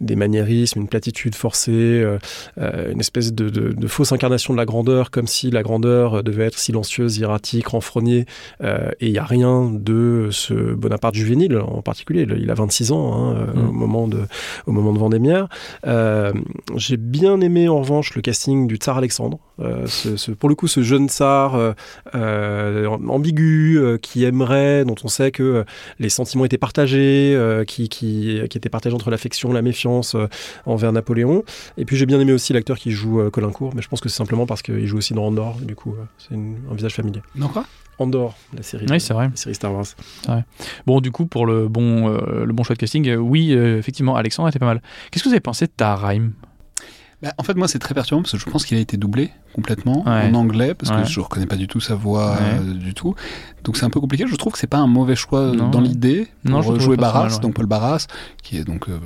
des 0.00 0.16
maniérismes, 0.16 0.80
une 0.80 0.88
platitude 0.88 1.34
forcée, 1.34 1.70
euh, 1.72 2.18
euh, 2.58 2.90
une 2.92 3.00
espèce 3.00 3.34
de, 3.34 3.50
de- 3.50 3.72
de 3.72 3.86
fausse 3.86 4.12
incarnation 4.12 4.54
de 4.54 4.58
la 4.58 4.64
grandeur, 4.64 5.10
comme 5.10 5.26
si 5.26 5.50
la 5.50 5.62
grandeur 5.62 6.22
devait 6.22 6.46
être 6.46 6.58
silencieuse, 6.58 7.18
hiératique, 7.18 7.68
renfrognée. 7.68 8.24
Euh, 8.62 8.90
et 9.00 9.08
il 9.08 9.12
y 9.12 9.18
a 9.18 9.24
rien 9.24 9.70
de 9.70 10.28
ce 10.30 10.54
Bonaparte 10.74 11.14
juvénile 11.14 11.58
en 11.58 11.82
particulier. 11.82 12.26
Il- 12.38 12.50
a 12.50 12.54
26 12.54 12.92
ans 12.92 13.12
hein, 13.12 13.36
euh, 13.36 13.52
Mm. 13.62 13.68
au 13.68 13.72
moment 13.72 14.08
de 14.08 14.20
au 14.66 14.72
moment 14.72 14.92
de 14.94 14.98
Vendémiaire. 14.98 15.48
Euh, 15.86 16.32
J'ai 16.76 16.96
bien 16.96 17.40
aimé 17.42 17.68
en 17.68 17.80
revanche 17.80 18.14
le 18.14 18.22
casting 18.22 18.66
du 18.66 18.76
tsar 18.76 18.96
Alexandre. 18.96 19.38
Euh, 19.60 19.86
ce- 19.86 20.16
ce- 20.16 20.30
pour 20.30 20.48
le 20.48 20.54
coup, 20.54 20.68
ce 20.68 20.82
jeune 20.82 21.08
tsar 21.08 21.54
euh, 21.56 21.72
euh, 22.14 22.86
ambigu, 23.08 23.80
qui 24.02 24.24
aimerait, 24.24 24.84
dont 24.84 24.94
on 25.04 25.08
sait 25.08 25.30
que 25.30 25.64
les 25.98 26.08
sentiments 26.08 26.44
étaient 26.44 26.58
partagés, 26.58 27.36
qui, 27.66 27.88
qui, 27.88 28.40
qui 28.48 28.58
étaient 28.58 28.68
partagés 28.68 28.94
entre 28.94 29.10
l'affection, 29.10 29.52
la 29.52 29.62
méfiance 29.62 30.16
envers 30.66 30.92
Napoléon. 30.92 31.42
Et 31.76 31.84
puis 31.84 31.96
j'ai 31.96 32.06
bien 32.06 32.20
aimé 32.20 32.32
aussi 32.32 32.52
l'acteur 32.52 32.78
qui 32.78 32.90
joue 32.92 33.28
Colin 33.30 33.50
Court, 33.50 33.72
mais 33.74 33.82
je 33.82 33.88
pense 33.88 34.00
que 34.00 34.08
c'est 34.08 34.16
simplement 34.16 34.46
parce 34.46 34.62
qu'il 34.62 34.86
joue 34.86 34.98
aussi 34.98 35.14
dans 35.14 35.24
Andorre, 35.26 35.56
du 35.56 35.74
coup, 35.74 35.94
c'est 36.18 36.34
un 36.34 36.74
visage 36.74 36.94
familier. 36.94 37.20
Non, 37.34 37.48
quoi? 37.48 37.64
Andorre, 37.98 38.36
la 38.56 38.62
série, 38.62 38.86
Oui, 38.88 39.00
c'est 39.00 39.12
vrai. 39.12 39.28
la 39.28 39.36
série 39.36 39.56
Star 39.56 39.72
Wars. 39.74 39.86
Bon, 40.86 41.00
du 41.00 41.10
coup, 41.10 41.26
pour 41.26 41.46
le 41.46 41.66
bon, 41.66 42.08
le 42.08 42.52
bon 42.52 42.62
choix 42.62 42.74
de 42.76 42.80
casting, 42.80 43.12
oui, 43.16 43.52
effectivement, 43.52 44.14
Alexandre 44.14 44.48
était 44.48 44.60
pas 44.60 44.66
mal. 44.66 44.80
Qu'est-ce 45.10 45.24
que 45.24 45.28
vous 45.28 45.34
avez 45.34 45.40
pensé 45.40 45.66
de 45.66 45.72
Taharaim 45.76 46.30
Bah, 47.22 47.34
en 47.36 47.42
fait, 47.42 47.54
moi, 47.54 47.66
c'est 47.66 47.80
très 47.80 47.94
perturbant 47.94 48.22
parce 48.22 48.32
que 48.32 48.38
je 48.38 48.46
pense 48.46 48.64
qu'il 48.64 48.76
a 48.76 48.80
été 48.80 48.96
doublé 48.96 49.30
complètement 49.52 50.04
Ouais. 50.06 50.30
en 50.30 50.34
anglais 50.34 50.74
parce 50.74 50.92
Ouais. 50.96 51.02
que 51.02 51.08
je 51.08 51.18
reconnais 51.18 51.46
pas 51.46 51.56
du 51.56 51.66
tout 51.66 51.80
sa 51.80 51.96
voix 51.96 52.32
Ouais. 52.32 52.38
euh, 52.60 52.74
du 52.74 52.94
tout. 52.94 53.14
Donc 53.64 53.76
c'est 53.76 53.84
un 53.84 53.90
peu 53.90 53.98
compliqué. 54.00 54.24
Je 54.28 54.36
trouve 54.36 54.52
que 54.52 54.58
c'est 54.58 54.68
pas 54.68 54.78
un 54.78 54.86
mauvais 54.86 55.16
choix 55.16 55.50
Non, 55.52 55.68
dans 55.68 55.80
l'idée 55.80 56.28
Non, 56.44 56.62
pour 56.62 56.72
le 56.72 56.78
jouer 56.78 56.96
Barras, 56.96 57.28
mal, 57.30 57.40
donc 57.40 57.54
Paul 57.54 57.66
Barras, 57.66 58.06
qui 58.42 58.56
est 58.58 58.64
donc 58.64 58.88
euh, 58.88 58.98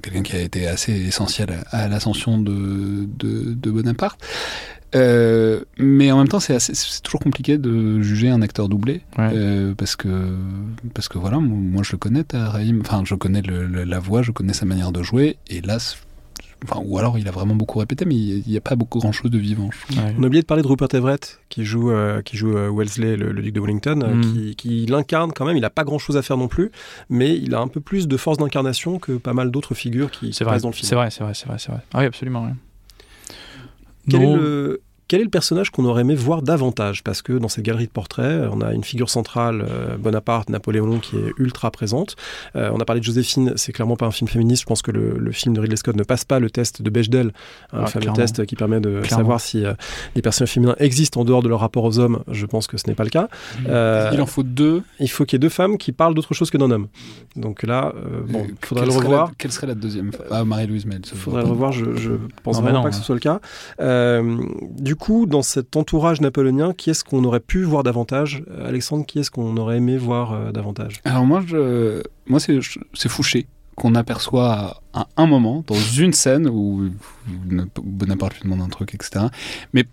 quelqu'un 0.00 0.22
qui 0.22 0.36
a 0.36 0.40
été 0.40 0.68
assez 0.68 0.92
essentiel 0.92 1.48
à, 1.72 1.84
à 1.84 1.88
l'ascension 1.88 2.38
de, 2.38 3.08
de, 3.18 3.54
de 3.54 3.70
Bonaparte. 3.70 4.20
Euh, 4.94 5.64
mais 5.76 6.12
en 6.12 6.18
même 6.18 6.28
temps, 6.28 6.38
c'est 6.38 6.58
toujours 7.02 7.18
compliqué 7.20 7.58
de 7.58 8.00
juger 8.00 8.30
un 8.30 8.42
acteur 8.42 8.68
doublé 8.68 9.02
Ouais. 9.18 9.30
euh, 9.34 9.74
parce 9.74 9.96
que 9.96 10.36
parce 10.94 11.08
que 11.08 11.18
voilà, 11.18 11.40
moi, 11.40 11.82
je 11.82 11.90
le 11.92 11.98
connais. 11.98 12.22
Enfin, 12.80 13.02
je 13.04 13.16
connais 13.16 13.42
le- 13.42 13.66
le- 13.66 13.82
la 13.82 13.98
voix, 13.98 14.22
je 14.22 14.30
connais 14.30 14.52
sa 14.52 14.66
manière 14.66 14.92
de 14.92 15.02
jouer, 15.02 15.36
et 15.48 15.60
là, 15.62 15.78
enfin, 16.64 16.80
ou 16.84 16.98
alors 16.98 17.18
il 17.18 17.28
a 17.28 17.30
vraiment 17.30 17.54
beaucoup 17.54 17.78
répété, 17.78 18.04
mais 18.04 18.14
il 18.14 18.42
n'y 18.46 18.56
a, 18.56 18.60
pas 18.60 18.74
beaucoup 18.76 18.98
grand 18.98 19.12
chose 19.12 19.30
de 19.30 19.38
vivant. 19.38 19.70
Ouais. 19.90 20.14
On 20.18 20.22
a 20.22 20.26
oublié 20.26 20.42
de 20.42 20.46
parler 20.46 20.62
de 20.62 20.68
Rupert 20.68 20.88
Everett, 20.94 21.40
qui 21.48 21.64
joue, 21.64 21.90
euh, 21.90 22.22
qui 22.22 22.36
joue 22.36 22.56
euh, 22.56 22.70
Wellesley, 22.72 23.16
le, 23.16 23.32
le 23.32 23.42
duc 23.42 23.54
de 23.54 23.60
Wellington, 23.60 24.00
euh, 24.02 24.14
Mm. 24.14 24.20
qui, 24.22 24.56
qui 24.56 24.86
l'incarne 24.86 25.32
quand 25.32 25.44
même. 25.44 25.56
Il 25.56 25.60
n'a 25.60 25.70
pas 25.70 25.84
grand-chose 25.84 26.16
à 26.16 26.22
faire 26.22 26.36
non 26.36 26.48
plus, 26.48 26.70
mais 27.08 27.36
il 27.36 27.54
a 27.54 27.60
un 27.60 27.68
peu 27.68 27.80
plus 27.80 28.08
de 28.08 28.16
force 28.16 28.38
d'incarnation 28.38 28.98
que 28.98 29.12
pas 29.12 29.32
mal 29.32 29.50
d'autres 29.50 29.74
figures 29.74 30.10
qui, 30.10 30.30
qui 30.30 30.44
vrai, 30.44 30.54
passent 30.54 30.62
dans 30.62 30.68
le 30.68 30.74
film. 30.74 30.88
c'est 30.88 30.94
vrai, 30.94 31.10
c'est 31.10 31.22
vrai, 31.24 31.34
c'est 31.34 31.46
vrai, 31.46 31.58
c'est 31.58 31.70
vrai. 31.70 31.80
Ah 31.92 32.00
oui, 32.00 32.04
absolument. 32.06 32.44
ouais. 32.44 32.52
Quel 34.10 34.22
est, 34.22 34.34
le, 34.34 34.82
quel 35.08 35.20
est 35.20 35.24
le 35.24 35.30
personnage 35.30 35.70
qu'on 35.70 35.84
aurait 35.84 36.00
aimé 36.02 36.14
voir 36.14 36.42
davantage? 36.42 37.02
Parce 37.02 37.22
que 37.22 37.32
dans 37.34 37.48
cette 37.48 37.64
galerie 37.64 37.86
de 37.86 37.90
portraits, 37.92 38.48
on 38.52 38.60
a 38.60 38.72
une 38.72 38.84
figure 38.84 39.10
centrale, 39.10 39.64
euh, 39.68 39.96
Bonaparte, 39.96 40.48
Napoléon, 40.50 40.98
qui 40.98 41.16
est 41.16 41.32
ultra 41.38 41.70
présente. 41.70 42.16
Euh, 42.56 42.70
on 42.72 42.78
a 42.80 42.84
parlé 42.84 43.00
de 43.00 43.04
Joséphine, 43.04 43.52
c'est 43.56 43.72
clairement 43.72 43.96
pas 43.96 44.06
un 44.06 44.10
film 44.10 44.28
féministe. 44.28 44.62
Je 44.62 44.66
pense 44.66 44.82
que 44.82 44.90
le, 44.90 45.16
le 45.18 45.32
film 45.32 45.54
de 45.54 45.60
Ridley 45.60 45.76
Scott 45.76 45.96
ne 45.96 46.02
passe 46.04 46.24
pas 46.24 46.38
le 46.38 46.50
test 46.50 46.82
de 46.82 46.90
Bechdel, 46.90 47.28
hein, 47.72 47.78
le 47.78 47.78
Ah, 47.82 47.86
fameux 47.86 48.00
clairement. 48.02 48.16
test 48.16 48.46
qui 48.46 48.56
permet 48.56 48.80
de 48.80 49.00
Clairement. 49.00 49.08
savoir 49.08 49.40
si 49.40 49.64
euh, 49.64 49.74
les 50.14 50.22
personnages 50.22 50.52
féminins 50.52 50.76
existent 50.78 51.20
en 51.20 51.24
dehors 51.24 51.42
de 51.42 51.48
leur 51.48 51.60
rapport 51.60 51.84
aux 51.84 51.98
hommes. 51.98 52.22
Je 52.30 52.46
pense 52.46 52.66
que 52.66 52.76
ce 52.78 52.86
n'est 52.88 52.94
pas 52.94 53.04
le 53.04 53.10
cas. 53.10 53.28
Euh, 53.68 54.10
Il 54.12 54.20
en 54.20 54.26
faut 54.26 54.42
deux. 54.42 54.82
il 55.00 55.10
faut 55.10 55.24
qu'il 55.24 55.36
y 55.36 55.38
ait 55.38 55.40
deux 55.40 55.48
femmes 55.48 55.76
qui 55.78 55.92
parlent 55.92 56.14
d'autre 56.14 56.34
chose 56.34 56.50
que 56.50 56.56
d'un 56.58 56.70
homme. 56.70 56.88
Donc 57.36 57.62
là, 57.62 57.92
euh, 57.96 58.20
bon, 58.26 58.40
Euh, 58.40 58.46
il 58.48 58.66
faudrait 58.66 58.86
le 58.86 58.92
revoir. 58.92 59.26
la- 59.28 59.32
quelle 59.36 59.52
serait 59.52 59.66
la 59.66 59.74
deuxième? 59.74 60.10
Ah, 60.30 60.44
Marie-Louise 60.44 60.86
Mel. 60.86 61.02
Il 61.12 61.18
faudrait 61.18 61.42
le 61.42 61.48
revoir, 61.48 61.72
je, 61.72 61.94
je 61.96 62.12
pense 62.42 62.56
Non, 62.56 62.62
vraiment 62.62 62.78
non, 62.78 62.82
pas 62.84 62.90
que 62.90 62.96
ce 62.96 63.02
soit 63.02 63.14
le 63.14 63.20
cas. 63.20 63.40
Euh, 63.80 64.36
du 64.94 64.98
coup, 64.98 65.26
dans 65.26 65.42
cet 65.42 65.74
entourage 65.74 66.20
napoléonien, 66.20 66.72
qui 66.72 66.90
est-ce 66.90 67.02
qu'on 67.02 67.24
aurait 67.24 67.40
pu 67.40 67.64
voir 67.64 67.82
davantage? 67.82 68.44
Euh, 68.48 68.68
Alexandre, 68.68 69.04
qui 69.04 69.18
est-ce 69.18 69.28
qu'on 69.28 69.56
aurait 69.56 69.78
aimé 69.78 69.98
voir 69.98 70.32
euh, 70.32 70.52
davantage? 70.52 71.00
Alors 71.04 71.26
moi, 71.26 71.42
moi 72.28 72.38
c'est, 72.38 72.60
c'est 72.92 73.08
Fouché 73.08 73.48
qu'on 73.74 73.96
aperçoit 73.96 74.80
à 74.92 75.08
un 75.16 75.26
moment 75.26 75.64
dans 75.66 75.74
une 75.74 76.12
scène 76.12 76.48
où 76.48 76.90
Bonaparte 77.82 78.34
lui 78.34 78.44
demande 78.44 78.62
un 78.62 78.68
truc, 78.68 78.94
etc. 78.94 79.26
Mais 79.72 79.84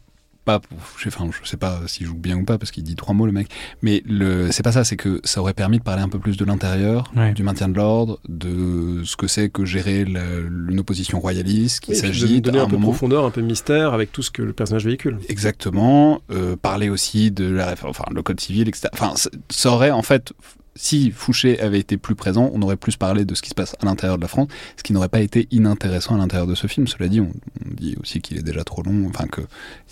pas, 0.46 0.60
je, 0.98 1.08
enfin, 1.10 1.30
je 1.32 1.48
sais 1.48 1.58
pas 1.58 1.80
s'il 1.88 2.06
joue 2.08 2.16
bien 2.16 2.38
ou 2.38 2.44
pas 2.46 2.58
parce 2.58 2.72
qu'il 2.72 2.84
dit 2.84 2.96
trois 2.96 3.14
mots 3.14 3.26
le 3.26 3.32
mec. 3.32 3.48
Mais 3.82 4.02
le, 4.08 4.52
c'est 4.52 4.64
pas 4.64 4.72
ça, 4.72 4.84
c'est 4.84 4.96
que 4.98 5.22
ça 5.24 5.40
aurait 5.42 5.54
permis 5.54 5.78
de 5.80 5.84
parler 5.84 6.02
un 6.02 6.10
peu 6.10 6.20
plus 6.20 6.38
de 6.38 6.46
l'intérieur, 6.46 7.12
Ouais. 7.16 7.34
du 7.34 7.44
maintien 7.44 7.68
de 7.68 7.76
l'ordre, 7.76 8.20
de 8.28 9.04
ce 9.04 9.16
que 9.16 9.28
c'est 9.28 9.50
que 9.50 9.66
gérer 9.66 10.06
la- 10.06 10.22
une 10.70 10.80
opposition 10.80 11.20
royaliste, 11.20 11.82
qu'il 11.82 11.94
Oui, 11.94 12.00
et 12.00 12.02
puis 12.02 12.10
de 12.12 12.14
s'agit 12.18 12.42
donner 12.42 12.60
un 12.60 12.64
un 12.64 12.66
peu 12.66 12.72
de 12.72 12.76
moment. 12.78 12.92
profondeur, 12.92 13.26
un 13.26 13.32
peu 13.32 13.42
de 13.42 13.48
mystère 13.48 13.94
avec 13.94 14.12
tout 14.12 14.22
ce 14.24 14.32
que 14.32 14.42
le 14.42 14.54
personnage 14.54 14.86
véhicule. 14.86 15.20
Exactement. 15.30 16.22
euh, 16.32 16.56
parler 16.56 16.90
aussi 16.90 17.30
de 17.32 17.46
la 17.46 17.74
enfin 17.84 18.06
le 18.14 18.22
code 18.24 18.40
civil, 18.40 18.68
etc. 18.68 18.88
Enfin, 18.94 19.14
ça 19.50 19.72
aurait 19.72 19.92
en 19.92 20.02
fait, 20.02 20.34
si 20.76 21.12
Fouché 21.12 21.60
avait 21.60 21.80
été 21.80 21.98
plus 21.98 22.16
présent, 22.16 22.50
on 22.54 22.62
aurait 22.62 22.78
plus 22.78 22.96
parlé 22.96 23.26
de 23.26 23.36
ce 23.36 23.42
qui 23.42 23.50
se 23.50 23.56
passe 23.56 23.76
à 23.82 23.86
l'intérieur 23.86 24.18
de 24.18 24.22
la 24.22 24.28
France, 24.28 24.48
ce 24.78 24.84
qui 24.84 24.94
n'aurait 24.94 25.10
pas 25.10 25.22
été 25.22 25.48
inintéressant 25.52 26.16
à 26.16 26.18
l'intérieur 26.18 26.48
de 26.48 26.56
ce 26.56 26.68
film. 26.68 26.88
Cela 26.88 27.08
dit, 27.10 27.20
on, 27.20 27.32
on 27.66 27.74
dit 27.74 27.96
aussi 28.02 28.22
qu'il 28.22 28.38
est 28.38 28.44
déjà 28.44 28.64
trop 28.64 28.82
long, 28.84 29.08
enfin 29.10 29.28
que 29.28 29.42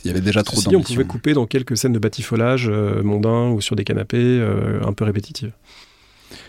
il 0.03 0.07
y 0.07 0.11
avait 0.11 0.21
déjà 0.21 0.43
trop 0.43 0.55
Ceci, 0.55 0.69
on 0.69 0.71
d'ambition. 0.71 0.95
pouvait 0.95 1.07
couper 1.07 1.34
dans 1.34 1.45
quelques 1.45 1.75
scènes 1.77 1.93
de 1.93 1.99
batifolage 1.99 2.67
euh, 2.69 3.03
mondains 3.03 3.49
ou 3.49 3.59
sur 3.61 3.75
des 3.75 3.84
canapés 3.84 4.17
euh, 4.17 4.80
un 4.86 4.93
peu 4.93 5.03
répétitives. 5.03 5.51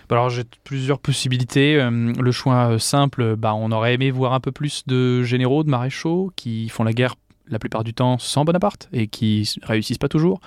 Bah 0.09 0.17
Alors 0.17 0.31
j'ai 0.31 0.43
plusieurs 0.65 0.99
possibilités. 0.99 1.77
Euh, 1.77 1.91
le 1.91 2.33
choix 2.33 2.73
euh, 2.73 2.79
simple, 2.79 3.37
bah, 3.37 3.55
on 3.55 3.73
aurait 3.73 3.95
aimé 3.95 4.11
voir 4.11 4.33
un 4.35 4.41
peu 4.41 4.53
plus 4.53 4.83
de 4.87 5.23
généraux, 5.23 5.65
de 5.65 5.71
maréchaux 5.71 6.33
qui 6.37 6.69
font 6.69 6.85
la 6.85 6.93
guerre 6.93 7.15
la 7.51 7.59
plupart 7.59 7.85
du 7.85 7.93
temps 7.95 8.19
sans 8.19 8.45
Bonaparte 8.45 8.89
et 8.93 9.07
qui 9.07 9.53
réussissent 9.63 9.99
pas 9.99 10.09
toujours. 10.09 10.41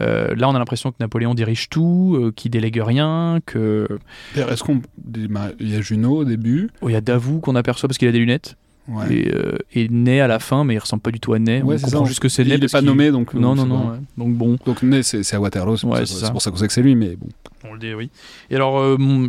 Euh, 0.00 0.34
là, 0.34 0.48
on 0.48 0.54
a 0.54 0.58
l'impression 0.58 0.90
que 0.90 0.96
Napoléon 1.00 1.34
dirige 1.34 1.68
tout, 1.68 2.16
euh, 2.20 2.32
qu'il 2.34 2.50
délègue 2.50 2.80
rien, 2.84 3.40
que 3.46 3.88
Est-ce 4.36 4.62
qu'on 4.62 4.80
il 5.14 5.72
y 5.72 5.76
a 5.76 5.80
Junot 5.80 6.18
au 6.18 6.24
début? 6.24 6.70
Oh, 6.80 6.88
il 6.88 6.92
y 6.92 6.96
a 6.96 7.00
Davout 7.00 7.40
qu'on 7.40 7.56
aperçoit 7.56 7.88
parce 7.88 7.98
qu'il 7.98 8.08
a 8.08 8.12
des 8.12 8.18
lunettes 8.18 8.56
Ouais. 8.88 9.12
et, 9.12 9.34
euh, 9.34 9.58
et 9.74 9.88
Ney 9.88 10.20
à 10.20 10.28
la 10.28 10.38
fin, 10.38 10.62
mais 10.62 10.74
il 10.74 10.78
ressemble 10.78 11.02
pas 11.02 11.10
du 11.10 11.18
tout 11.18 11.32
à 11.32 11.40
Ney. 11.40 11.60
Ouais, 11.60 11.74
on 11.74 11.80
comprend 11.86 12.04
ça. 12.04 12.08
juste 12.08 12.20
que 12.20 12.28
c'est 12.28 12.42
Il 12.42 12.48
Ney. 12.50 12.54
est 12.54 12.58
parce 12.60 12.70
pas 12.72 12.82
nommé, 12.82 13.10
donc, 13.10 13.34
Non, 13.34 13.56
donc 13.56 13.66
non, 13.66 13.78
non. 13.78 13.90
ouais. 13.90 13.98
Donc 14.16 14.34
bon, 14.34 14.56
Donc 14.64 14.84
Ney, 14.84 15.02
c'est 15.02 15.34
à 15.34 15.40
Waterloo, 15.40 15.76
c'est 15.76 15.88
pour, 15.88 15.96
ça- 16.06 16.30
qu'on 16.30 16.56
sait 16.56 16.66
que 16.68 16.72
c'est 16.72 16.82
lui, 16.82 16.94
mais 16.94 17.16
bon. 17.16 17.26
On 17.68 17.72
le 17.72 17.80
dit, 17.80 17.92
oui. 17.94 18.10
Et 18.48 18.54
alors, 18.54 18.78
euh, 18.78 18.96
mon, 18.96 19.28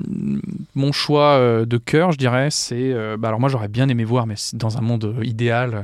mon 0.75 0.91
choix 0.91 1.37
euh, 1.39 1.65
de 1.65 1.77
cœur, 1.77 2.11
je 2.11 2.19
dirais, 2.19 2.49
c'est. 2.51 2.75
euh, 2.93 3.17
bah 3.17 3.29
alors, 3.29 3.39
moi, 3.39 3.49
j'aurais 3.49 3.67
bien 3.67 3.89
aimé 3.89 4.03
voir, 4.03 4.27
mais 4.27 4.35
dans 4.53 4.77
un 4.77 4.81
monde 4.81 5.05
euh, 5.17 5.25
idéal, 5.25 5.73
euh, 5.73 5.81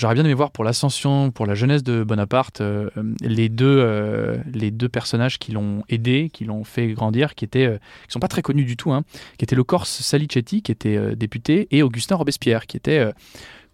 j'aurais 0.00 0.14
bien 0.14 0.24
aimé 0.24 0.34
voir 0.34 0.50
pour 0.50 0.64
l'ascension, 0.64 1.30
pour 1.30 1.44
la 1.44 1.54
jeunesse 1.54 1.82
de 1.82 2.02
Bonaparte, 2.02 2.62
euh, 2.62 2.88
euh, 2.96 4.36
les, 4.54 4.70
deux, 4.70 4.88
personnages 4.88 5.38
qui 5.38 5.52
l'ont 5.52 5.84
aidé, 5.90 6.30
qui 6.32 6.44
l'ont 6.44 6.64
fait 6.64 6.88
grandir, 6.88 7.34
qui 7.34 7.44
étaient. 7.44 7.66
euh, 7.66 7.76
qui 8.06 8.12
sont 8.12 8.18
pas 8.18 8.28
très 8.28 8.40
connus 8.40 8.64
du 8.64 8.76
tout, 8.76 8.92
hein, 8.92 9.02
qui 9.36 9.44
étaient 9.44 9.56
le 9.56 9.64
Corse 9.64 10.00
Salicetti, 10.00 10.62
qui 10.62 10.72
était 10.72 11.14
député, 11.16 11.68
et 11.70 11.82
Augustin 11.82 12.16
Robespierre, 12.16 12.66
qui 12.66 12.76
était. 12.78 13.12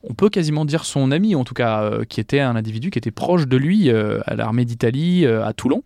On 0.03 0.15
peut 0.15 0.29
quasiment 0.31 0.65
dire 0.65 0.85
son 0.85 1.11
ami, 1.11 1.35
en 1.35 1.43
tout 1.45 1.55
cas, 1.55 1.83
euh, 1.83 2.05
qui 2.05 2.21
était 2.21 2.39
un 2.41 2.55
individu 2.55 2.91
qui 2.91 2.99
était 2.99 3.11
proche 3.11 3.47
de 3.49 3.57
lui 3.57 3.91
euh, 3.91 4.21
à 4.27 4.37
l'armée 4.37 4.65
d'Italie, 4.65 5.25
euh, 5.27 5.45
à 5.45 5.53
Toulon, 5.53 5.83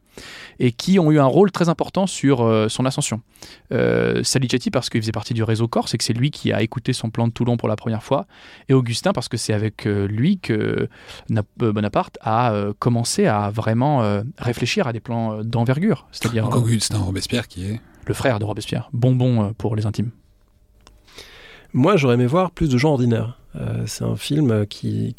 et 0.58 0.72
qui 0.72 0.98
ont 0.98 1.10
eu 1.10 1.18
un 1.18 1.24
rôle 1.24 1.50
très 1.50 1.70
important 1.70 2.06
sur 2.06 2.42
euh, 2.42 2.68
son 2.68 2.84
ascension. 2.84 3.22
Euh, 3.72 4.22
Salicetti 4.22 4.70
parce 4.70 4.90
qu'il 4.90 5.00
faisait 5.00 5.12
partie 5.12 5.32
du 5.32 5.42
réseau 5.42 5.68
Corse 5.68 5.94
et 5.94 5.98
que 5.98 6.04
c'est 6.04 6.12
lui 6.12 6.30
qui 6.30 6.52
a 6.52 6.60
écouté 6.60 6.92
son 6.92 7.08
plan 7.08 7.28
de 7.28 7.32
Toulon 7.32 7.56
pour 7.56 7.68
la 7.68 7.76
première 7.76 8.02
fois, 8.02 8.26
et 8.68 8.74
Augustin 8.74 9.12
parce 9.14 9.28
que 9.28 9.38
c'est 9.38 9.54
avec 9.54 9.86
euh, 9.86 10.06
lui 10.06 10.38
que 10.38 10.88
Nap- 11.30 11.46
euh, 11.62 11.72
Bonaparte 11.72 12.18
a 12.20 12.52
euh, 12.52 12.74
commencé 12.78 13.26
à 13.26 13.48
vraiment 13.48 14.02
euh, 14.02 14.22
réfléchir 14.38 14.86
à 14.86 14.92
des 14.92 15.00
plans 15.00 15.38
euh, 15.38 15.42
d'envergure, 15.44 16.06
c'est-à-dire 16.12 16.44
Donc 16.44 16.54
euh, 16.56 16.58
Augustin 16.58 16.98
Robespierre 16.98 17.48
qui 17.48 17.64
est. 17.64 17.80
le 18.06 18.12
frère 18.14 18.38
de 18.38 18.44
Robespierre, 18.44 18.90
bonbon 18.92 19.44
euh, 19.44 19.50
pour 19.56 19.76
les 19.76 19.86
intimes. 19.86 20.10
Moi, 21.72 21.96
j'aurais 21.96 22.14
aimé 22.14 22.26
voir 22.26 22.50
plus 22.50 22.68
de 22.68 22.76
gens 22.76 22.90
ordinaires. 22.90 23.38
Euh, 23.56 23.82
c'est 23.86 24.04
un 24.04 24.16
film 24.16 24.66
qui, 24.66 25.14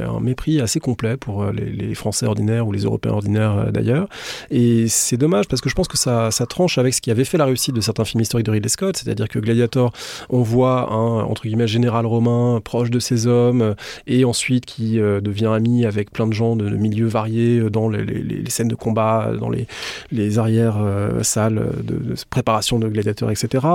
a 0.00 0.08
un 0.08 0.20
mépris 0.20 0.60
assez 0.60 0.80
complet 0.80 1.16
pour 1.16 1.42
euh, 1.42 1.52
les, 1.52 1.94
Français 1.94 2.26
ordinaires 2.26 2.66
ou 2.66 2.72
les 2.72 2.84
Européens 2.84 3.12
ordinaires 3.12 3.56
euh, 3.56 3.70
d'ailleurs. 3.70 4.08
Et 4.50 4.88
c'est 4.88 5.16
dommage 5.16 5.46
parce 5.48 5.60
que 5.60 5.68
je 5.68 5.74
pense 5.74 5.88
que 5.88 5.98
ça, 5.98 6.30
tranche 6.48 6.78
avec 6.78 6.94
ce 6.94 7.00
qui 7.00 7.10
avait 7.10 7.24
fait 7.24 7.38
la 7.38 7.46
réussite 7.46 7.74
de 7.74 7.80
certains 7.80 8.04
films 8.04 8.20
historiques 8.22 8.46
de 8.46 8.50
Ridley 8.50 8.68
Scott, 8.68 8.96
c'est-à-dire 8.96 9.28
que 9.28 9.38
Gladiator, 9.38 9.92
on 10.28 10.42
voit 10.42 10.92
un 10.92 11.22
entre 11.22 11.42
guillemets 11.42 11.66
général 11.66 12.06
romain 12.06 12.60
proche 12.62 12.90
de 12.90 12.98
ses 12.98 13.26
hommes 13.26 13.74
et 14.06 14.24
ensuite 14.24 14.66
qui 14.66 14.98
devient 14.98 15.50
ami 15.54 15.86
avec 15.86 16.10
plein 16.10 16.26
de 16.26 16.32
gens 16.32 16.54
de, 16.54 16.68
milieux 16.68 17.06
variés 17.06 17.70
dans 17.70 17.88
les, 17.88 18.44
scènes 18.48 18.68
de 18.68 18.74
combat, 18.74 19.32
dans 19.40 19.48
les, 19.50 20.38
arrières 20.38 20.78
salles 21.22 21.70
de, 21.82 22.14
préparation 22.28 22.78
de 22.78 22.88
Gladiator, 22.88 23.30
etc. 23.30 23.66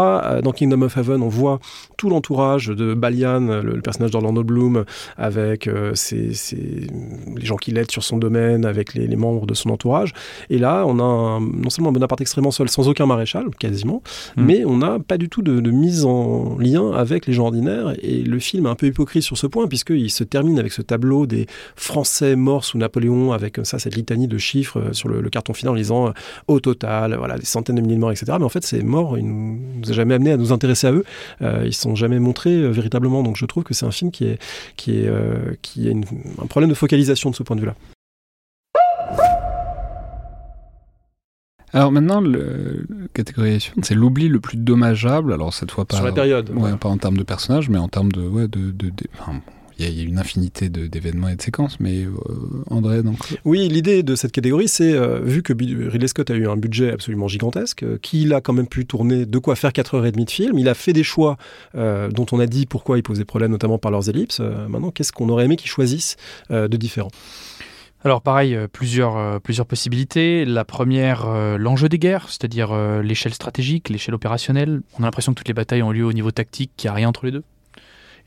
Dans 0.43 0.51
Kingdom 0.51 0.83
of 0.83 0.95
Heaven, 0.95 1.21
on 1.23 1.29
voit 1.29 1.59
tout 1.97 2.09
l'entourage 2.09 2.67
de 2.67 2.93
Balian, 2.93 3.61
le 3.61 3.81
personnage 3.81 3.98
personnage 3.99 4.11
d'Orlando 4.11 4.43
Bloom, 4.43 4.85
avec 5.17 5.67
euh, 5.67 5.93
ses, 5.95 6.33
ses- 6.33 6.87
les 7.35 7.45
gens 7.45 7.57
qui 7.57 7.71
l'aident 7.71 7.91
sur 7.91 8.03
son 8.03 8.17
domaine, 8.17 8.65
avec 8.65 8.93
les, 8.93 9.07
les 9.07 9.15
membres 9.15 9.45
de 9.45 9.53
son 9.53 9.69
entourage. 9.69 10.13
Et 10.49 10.57
là, 10.57 10.85
on 10.87 10.99
a 10.99 11.03
un- 11.03 11.39
non 11.41 11.69
seulement 11.69 11.89
un 11.89 11.93
Bonaparte 11.93 12.21
extrêmement 12.21 12.51
seul, 12.51 12.69
sans 12.69 12.87
aucun 12.87 13.05
maréchal, 13.05 13.45
quasiment, 13.59 14.01
Mm. 14.37 14.43
mais 14.45 14.65
on 14.65 14.77
n'a 14.77 14.97
pas 14.99 15.17
du 15.17 15.27
tout 15.29 15.41
de, 15.41 15.59
de 15.59 15.71
mise 15.71 16.05
en 16.05 16.57
lien 16.57 16.91
avec 16.91 17.25
les 17.27 17.33
gens 17.33 17.45
ordinaires. 17.45 17.93
Et 18.01 18.21
le 18.23 18.39
film 18.39 18.65
est 18.65 18.69
un 18.69 18.75
peu 18.75 18.87
hypocrite 18.87 19.23
sur 19.23 19.37
ce 19.37 19.47
point, 19.47 19.67
puisqu'il 19.67 20.09
se 20.09 20.23
termine 20.23 20.59
avec 20.59 20.71
ce 20.71 20.81
tableau 20.81 21.25
des 21.27 21.45
Français 21.75 22.35
morts 22.35 22.63
sous 22.65 22.77
Napoléon, 22.77 23.31
avec 23.33 23.55
comme 23.55 23.65
ça 23.65 23.79
cette 23.79 23.95
litanie 23.95 24.27
de 24.27 24.37
chiffres 24.37 24.79
euh, 24.79 24.93
sur 24.93 25.09
le, 25.09 25.21
le 25.21 25.29
carton 25.29 25.53
final 25.53 25.73
en 25.73 25.77
disant 25.77 26.07
euh, 26.07 26.11
au 26.47 26.59
total, 26.59 27.15
voilà, 27.17 27.37
des 27.37 27.45
centaines 27.45 27.75
de 27.75 27.81
milliers 27.81 27.95
de 27.95 27.99
morts, 27.99 28.11
etc. 28.11 28.33
Mais 28.39 28.45
en 28.45 28.49
fait, 28.49 28.63
ces 28.65 28.81
morts, 28.83 29.17
ils 29.17 29.25
nous, 29.25 29.59
nous 29.81 29.89
a 29.89 29.93
jamais 29.93 30.13
amené 30.15 30.31
à 30.31 30.37
nous 30.37 30.51
intéresser 30.53 30.87
à 30.87 30.91
eux. 30.93 31.03
Euh, 31.41 31.63
ils 31.65 31.73
sont 31.73 31.95
jamais 31.95 32.19
montrés 32.19 32.53
euh, 32.55 32.69
véritablement. 32.69 33.23
Donc 33.23 33.35
je 33.37 33.45
trouve 33.45 33.63
que 33.63 33.73
c'est 33.73 33.85
un 33.89 33.91
film 33.91 34.11
qui 34.11 34.25
est 34.25 34.39
qui 34.77 34.99
est 35.01 35.07
euh, 35.07 35.53
qui 35.61 35.87
a 35.87 35.91
une- 35.91 36.05
un 36.41 36.45
problème 36.47 36.69
de 36.69 36.75
focalisation 36.75 37.29
de 37.29 37.35
ce 37.35 37.43
point 37.43 37.55
de 37.57 37.61
vue-là. 37.61 37.75
Alors 41.71 41.91
maintenant, 41.91 42.19
le, 42.19 42.85
le 42.89 43.07
catégorisation, 43.13 43.73
c'est 43.83 43.93
l'oubli 43.93 44.27
le 44.27 44.39
plus 44.39 44.57
dommageable. 44.57 45.33
Alors 45.33 45.53
cette 45.53 45.69
fois 45.71 45.85
pas, 45.85 45.97
Sur 45.97 46.05
la 46.05 46.11
période. 46.11 46.49
ouais, 46.55 46.75
pas 46.77 46.89
en 46.89 46.97
termes 46.97 47.17
de 47.17 47.23
personnages, 47.23 47.69
mais 47.69 47.77
en 47.77 47.87
termes 47.87 48.11
de, 48.11 48.21
ouais, 48.27 48.47
de, 48.47 48.71
de, 48.71 48.89
de- 48.89 49.05
enfin, 49.19 49.33
bon, 49.33 49.41
il 49.79 49.97
y, 49.97 50.01
a- 50.01 50.03
une 50.03 50.19
infinité 50.19 50.69
d'événements 50.69 51.27
et 51.29 51.35
de 51.35 51.41
séquences. 51.41 51.79
Mais 51.79 52.03
euh, 52.03 52.11
André, 52.69 53.03
donc, 53.03 53.17
Oui, 53.45 53.67
l'idée 53.69 54.03
de 54.03 54.15
cette 54.15 54.31
catégorie, 54.31 54.67
c'est 54.67 54.93
euh, 54.93 55.19
vu 55.21 55.41
que 55.43 55.53
Ridley 55.53 56.07
Scott 56.07 56.29
a 56.31 56.35
eu 56.35 56.47
un 56.47 56.57
budget 56.57 56.91
absolument 56.91 57.27
gigantesque, 57.27 57.83
euh, 57.83 57.97
qu'il 58.01 58.33
a 58.33 58.41
quand 58.41 58.53
même 58.53 58.67
pu 58.67 58.85
tourner 58.85 59.25
de 59.25 59.37
quoi 59.39 59.55
faire 59.55 59.71
4h30 59.71 60.25
de 60.25 60.29
film, 60.29 60.57
il 60.59 60.67
a 60.69 60.73
fait 60.73 60.93
des 60.93 61.03
choix 61.03 61.37
euh, 61.75 62.09
dont 62.09 62.25
on 62.31 62.39
a 62.39 62.45
dit 62.47 62.65
pourquoi 62.65 62.97
ils 62.97 63.03
posaient 63.03 63.25
problème, 63.25 63.51
notamment 63.51 63.77
par 63.77 63.91
leurs 63.91 64.09
ellipses. 64.09 64.39
Euh, 64.41 64.67
maintenant, 64.67 64.91
qu'est-ce 64.91 65.11
qu'on 65.11 65.29
aurait 65.29 65.45
aimé 65.45 65.55
qu'ils 65.55 65.69
choisissent 65.71 66.15
euh, 66.51 66.67
de 66.67 66.77
différent? 66.77 67.09
Alors 68.05 68.21
pareil, 68.21 68.57
plusieurs, 68.71 69.41
plusieurs 69.41 69.65
possibilités. 69.65 70.45
La 70.45 70.63
première, 70.63 71.25
euh, 71.27 71.57
l'enjeu 71.57 71.89
des 71.89 71.99
guerres, 71.99 72.27
c'est-à-dire 72.29 72.69
euh, 72.71 73.01
l'échelle 73.03 73.33
stratégique, 73.33 73.89
l'échelle 73.89 74.15
opérationnelle. 74.15 74.81
On 74.97 75.03
a 75.03 75.07
l'impression 75.07 75.33
que 75.33 75.37
toutes 75.39 75.49
les 75.49 75.53
batailles 75.53 75.83
ont 75.83 75.91
lieu 75.91 76.05
au 76.05 76.13
niveau 76.13 76.31
tactique, 76.31 76.71
qu'il 76.77 76.87
n'y 76.87 76.91
a 76.91 76.93
rien 76.95 77.09
entre 77.09 77.25
les 77.25 77.33
deux. 77.33 77.43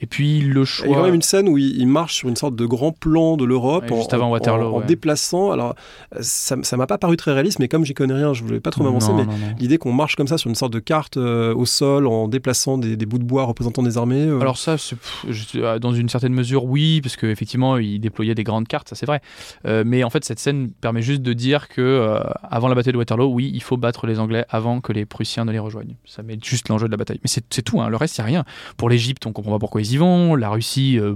Et 0.03 0.07
puis 0.07 0.41
le 0.41 0.51
Il 0.51 0.59
y 0.59 0.61
a 0.63 0.65
choix... 0.65 0.95
quand 0.97 1.03
même 1.05 1.15
une 1.15 1.23
scène 1.23 1.49
où 1.49 1.57
il, 1.57 1.79
il 1.79 1.87
marche 1.87 2.15
sur 2.17 2.29
une 2.29 2.37
sorte 2.37 2.57
de 2.57 2.67
grand 2.67 2.93
plan 2.93 3.37
de 3.37 3.45
l'Europe 3.45 3.85
Ouais, 3.91 3.93
en, 4.15 4.21
en- 4.21 4.31
Waterloo, 4.31 4.67
en- 4.67 4.73
en 4.75 4.79
ouais. 4.81 4.87
déplaçant. 4.87 5.51
Alors, 5.53 5.75
ça 6.21 6.57
ça 6.63 6.77
m'a 6.77 6.87
pas 6.87 6.99
paru 6.99 7.17
très 7.17 7.33
réaliste, 7.33 7.59
mais 7.59 7.69
comme 7.69 7.85
j'y 7.85 7.95
connais 7.95 8.15
rien, 8.15 8.33
je 8.35 8.43
voulais 8.43 8.61
pas 8.61 8.71
trop 8.71 8.83
m'avancer, 8.85 9.13
mais 9.13 9.25
l'idée 9.59 9.79
qu'on 9.79 9.93
marche 9.93 10.17
comme 10.17 10.27
ça 10.29 10.37
sur 10.39 10.49
une 10.51 10.55
sorte 10.57 10.73
de 10.73 10.79
carte 10.81 11.17
euh, 11.17 11.55
au 11.55 11.65
sol 11.67 12.07
en 12.07 12.29
déplaçant 12.29 12.79
des, 12.79 12.97
des 12.97 13.07
bouts 13.07 13.19
de 13.19 13.25
bois 13.25 13.45
représentant 13.45 13.83
des 13.83 13.97
armées. 13.97 14.27
euh, 14.27 14.41
Alors 14.41 14.59
ça, 14.59 14.77
c'est- 14.77 14.97
pff, 14.97 15.25
je- 15.31 15.59
euh, 15.61 15.79
dans 15.79 15.93
une 15.93 16.09
certaine 16.09 16.33
mesure, 16.35 16.65
oui, 16.65 17.01
parce 17.01 17.17
qu'effectivement, 17.17 17.77
il 17.79 18.01
déployait 18.01 18.35
des 18.35 18.45
grandes 18.45 18.69
cartes, 18.69 18.89
ça 18.89 18.97
c'est 18.97 19.07
vrai. 19.07 19.21
Euh, 19.67 19.85
mais 19.87 20.03
en 20.05 20.11
fait, 20.11 20.25
cette 20.25 20.39
scène 20.41 20.71
permet 20.81 21.03
juste 21.03 21.23
de 21.23 21.33
dire 21.33 21.69
que 21.69 22.19
avant 22.43 22.69
la 22.69 22.75
bataille 22.75 22.93
de 22.93 22.99
Waterloo, 22.99 23.27
oui, 23.33 23.51
il 23.55 23.63
faut 23.63 23.77
battre 23.77 24.07
les 24.07 24.19
Anglais 24.19 24.45
avant 24.49 24.81
que 24.81 24.93
les 24.93 25.05
Prussiens 25.07 25.45
ne 25.45 25.53
les 25.53 25.59
rejoignent. 25.59 25.95
Ça 26.05 26.23
met 26.23 26.39
juste 26.43 26.69
l'enjeu 26.69 26.87
de 26.87 26.91
la 26.91 26.97
bataille. 26.97 27.21
Mais 27.23 27.29
c'est 27.29 27.45
c'est 27.51 27.63
tout, 27.63 27.81
hein. 27.81 27.89
le 27.89 27.97
reste, 27.97 28.17
il 28.19 28.21
n'y 28.21 28.25
a 28.25 28.27
rien. 28.27 28.45
Pour 28.77 28.89
l'Égypte, 28.89 29.27
on 29.27 29.33
comprend 29.33 29.53
pas 29.53 29.59
pourquoi 29.59 29.81
ils 29.81 29.92
La 29.99 30.51
Russie... 30.51 30.99
euh, 30.99 31.15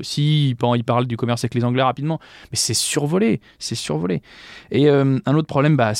si, 0.00 0.50
ils 0.50 0.84
parlent- 0.84 1.06
du 1.06 1.16
commerce 1.16 1.42
avec 1.42 1.54
les 1.54 1.64
Anglais 1.64 1.82
rapidement, 1.82 2.20
mais 2.52 2.56
c'est 2.56 2.72
survolé, 2.72 3.40
c'est 3.58 3.74
survolé. 3.74 4.22
Et 4.70 4.88
euh, 4.88 5.18
un 5.26 5.34
autre 5.34 5.48
problème, 5.48 5.76
bah, 5.76 5.92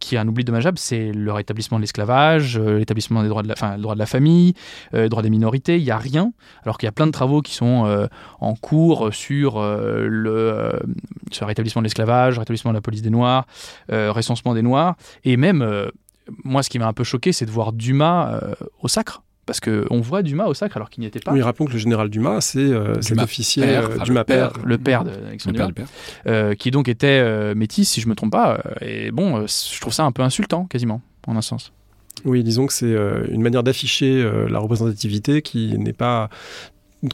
qui 0.00 0.14
est 0.14 0.18
un 0.18 0.26
oubli 0.26 0.42
dommageable, 0.42 0.78
c'est 0.78 1.12
le 1.12 1.32
rétablissement 1.32 1.76
de 1.76 1.82
l'esclavage, 1.82 2.56
euh, 2.56 2.78
l'établissement 2.78 3.22
des 3.22 3.28
droits 3.28 3.42
de 3.42 3.48
la, 3.48 3.76
le 3.76 3.82
droit 3.82 3.94
de 3.94 3.98
la 3.98 4.06
famille, 4.06 4.54
euh, 4.94 5.02
les 5.02 5.08
droits 5.10 5.22
des 5.22 5.28
minorités. 5.28 5.76
Il 5.76 5.84
y 5.84 5.90
a 5.90 5.98
rien, 5.98 6.32
alors 6.62 6.78
qu'il 6.78 6.86
y 6.86 6.88
a 6.88 6.92
plein 6.92 7.06
de 7.06 7.12
travaux 7.12 7.42
qui 7.42 7.54
sont 7.54 7.84
euh, 7.84 8.06
en 8.40 8.54
cours 8.54 9.12
sur 9.12 9.58
euh, 9.58 10.06
le, 10.08 10.30
euh, 10.30 10.70
sur 11.30 11.44
le 11.44 11.48
rétablissement 11.48 11.82
de 11.82 11.86
l'esclavage, 11.86 12.38
rétablissement 12.38 12.70
de 12.70 12.76
la 12.76 12.82
police 12.82 13.02
des 13.02 13.10
Noirs, 13.10 13.46
euh, 13.92 14.12
recensement 14.12 14.54
des 14.54 14.62
Noirs, 14.62 14.96
et 15.24 15.36
même 15.36 15.60
euh, 15.60 15.90
moi, 16.42 16.62
ce 16.62 16.70
qui 16.70 16.78
m'a 16.78 16.86
un 16.86 16.94
peu 16.94 17.04
choqué, 17.04 17.32
c'est 17.32 17.44
de 17.44 17.50
voir 17.50 17.74
Dumas 17.74 18.40
euh, 18.42 18.54
au 18.80 18.88
sacre. 18.88 19.22
Parce 19.46 19.60
qu'on 19.60 20.00
voit 20.00 20.22
Dumas 20.22 20.46
au 20.46 20.54
sacre 20.54 20.76
alors 20.76 20.90
qu'il 20.90 21.02
n'y 21.02 21.06
était 21.06 21.20
pas. 21.20 21.32
Oui, 21.32 21.40
rappelons 21.40 21.66
que 21.66 21.72
le 21.72 21.78
général 21.78 22.10
Dumas, 22.10 22.40
c'est 22.40 22.58
euh, 22.58 22.94
cet 23.00 23.12
Dumas 23.12 23.22
officier 23.22 23.62
père, 23.62 23.84
euh, 23.84 23.94
enfin, 23.94 24.04
Dumas 24.04 24.20
le 24.20 24.24
père. 24.24 24.52
père. 24.52 24.62
le 24.66 24.78
père 24.78 25.04
le 25.04 25.10
d'Alexandre 25.10 25.56
père 25.56 25.66
Dumas, 25.66 25.66
du 25.68 25.72
père. 25.74 25.86
euh, 26.26 26.54
qui 26.54 26.70
donc 26.72 26.88
était 26.88 27.20
euh, 27.22 27.54
métis, 27.54 27.88
si 27.88 28.00
je 28.00 28.08
me 28.08 28.14
trompe 28.16 28.32
pas. 28.32 28.60
et 28.80 29.12
bon, 29.12 29.36
euh, 29.42 29.46
je 29.46 29.80
trouve 29.80 29.92
ça 29.92 30.02
un 30.04 30.10
peu 30.12 30.22
insultant, 30.22 30.64
quasiment, 30.64 31.00
en 31.28 31.36
un 31.36 31.42
sens. 31.42 31.72
Oui, 32.24 32.42
disons 32.42 32.66
que 32.66 32.72
c'est 32.72 32.86
euh, 32.86 33.24
une 33.30 33.42
manière 33.42 33.62
d'afficher 33.62 34.20
euh, 34.20 34.48
la 34.48 34.58
représentativité 34.58 35.42
qui 35.42 35.78
n'est 35.78 35.92
pas 35.92 36.28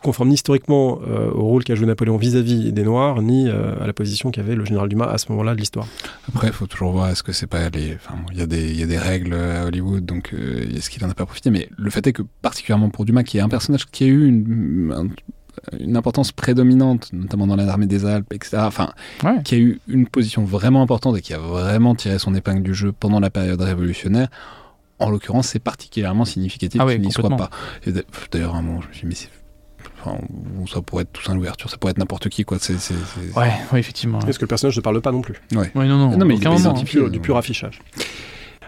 conforme 0.02 0.28
ni 0.28 0.34
historiquement 0.34 1.00
euh, 1.06 1.30
au 1.32 1.42
rôle 1.44 1.64
qu'a 1.64 1.74
joué 1.74 1.86
Napoléon 1.86 2.16
vis-à-vis 2.16 2.72
des 2.72 2.82
Noirs, 2.84 3.20
ni 3.20 3.48
euh, 3.48 3.74
à 3.82 3.86
la 3.86 3.92
position 3.92 4.30
qu'avait 4.30 4.54
le 4.54 4.64
général 4.64 4.88
Dumas 4.88 5.06
à 5.10 5.18
ce 5.18 5.30
moment-là 5.32 5.54
de 5.54 5.60
l'histoire. 5.60 5.86
Après, 6.28 6.46
il 6.48 6.52
faut 6.52 6.66
toujours 6.66 6.92
voir 6.92 7.08
est-ce 7.10 7.22
que 7.22 7.32
c'est 7.32 7.46
pas 7.46 7.68
les. 7.70 7.94
Enfin, 7.96 8.14
il 8.32 8.38
y, 8.38 8.42
a 8.42 8.46
des- 8.46 8.70
il 8.70 8.78
y 8.78 8.82
a 8.82 8.86
des 8.86 8.98
règles 8.98 9.34
à 9.34 9.64
Hollywood, 9.66 10.04
donc 10.04 10.30
euh, 10.32 10.64
est-ce 10.74 10.88
qu'il 10.88 11.04
en 11.04 11.10
a 11.10 11.14
pas 11.14 11.26
profité? 11.26 11.50
Mais 11.50 11.68
le 11.76 11.90
fait 11.90 12.06
est 12.06 12.12
que, 12.12 12.22
particulièrement 12.42 12.90
pour 12.90 13.04
Dumas, 13.04 13.22
qui 13.24 13.38
est 13.38 13.40
un 13.42 13.48
personnage 13.48 13.86
qui 13.90 14.04
a 14.04 14.06
eu 14.06 14.26
une, 14.28 14.92
un- 14.96 15.08
une 15.78 15.96
importance 15.98 16.32
prédominante, 16.32 17.10
notamment 17.12 17.46
dans 17.46 17.56
l'armée 17.56 17.86
des 17.86 18.06
Alpes, 18.06 18.32
etc. 18.32 18.58
Enfin, 18.60 18.90
Ouais. 19.22 19.42
qui 19.42 19.54
a 19.54 19.58
eu 19.58 19.80
une 19.88 20.06
position 20.06 20.44
vraiment 20.44 20.80
importante 20.82 21.16
et 21.18 21.20
qui 21.20 21.34
a 21.34 21.38
vraiment 21.38 21.94
tiré 21.94 22.18
son 22.18 22.34
épingle 22.34 22.62
du 22.62 22.72
jeu 22.72 22.92
pendant 22.92 23.20
la 23.20 23.28
période 23.30 23.60
révolutionnaire. 23.60 24.28
En 24.98 25.10
l'occurrence, 25.10 25.48
c'est 25.48 25.58
particulièrement 25.58 26.24
significatif 26.24 26.80
Ah 26.80 26.86
oui, 26.86 26.94
qu'il 26.94 27.02
n'y 27.02 27.12
soit 27.12 27.28
pas. 27.28 27.50
D'ailleurs, 28.30 28.54
à 28.54 28.58
un 28.58 28.62
moment, 28.62 28.80
je 28.80 28.88
me 28.88 28.92
suis 28.92 29.00
dit, 29.02 29.06
mais 29.08 29.14
c'est. 29.14 29.28
Enfin, 30.04 30.18
ça 30.72 30.80
pourrait 30.82 31.02
être 31.02 31.12
Toussaint 31.12 31.34
Louverture, 31.34 31.70
ça 31.70 31.76
pourrait 31.76 31.92
être 31.92 31.98
n'importe 31.98 32.28
qui, 32.28 32.44
quoi. 32.44 32.58
C'est, 32.60 32.78
c'est, 32.78 32.94
c'est- 32.94 33.38
Ouais, 33.38 33.52
ouais, 33.72 33.78
effectivement. 33.80 34.18
Est-ce 34.20 34.38
que 34.38 34.44
le 34.44 34.48
personnage 34.48 34.76
ne 34.76 34.82
parle 34.82 35.00
pas 35.00 35.12
non 35.12 35.20
plus 35.20 35.34
Oui, 35.52 35.66
non, 35.74 35.84
non, 35.86 36.16
Non, 36.16 36.24
mais 36.26 36.34
il 36.34 36.40
est 36.42 36.72
du 36.74 36.84
pur, 36.84 37.10
du 37.10 37.20
pur 37.20 37.36
affichage. 37.36 37.80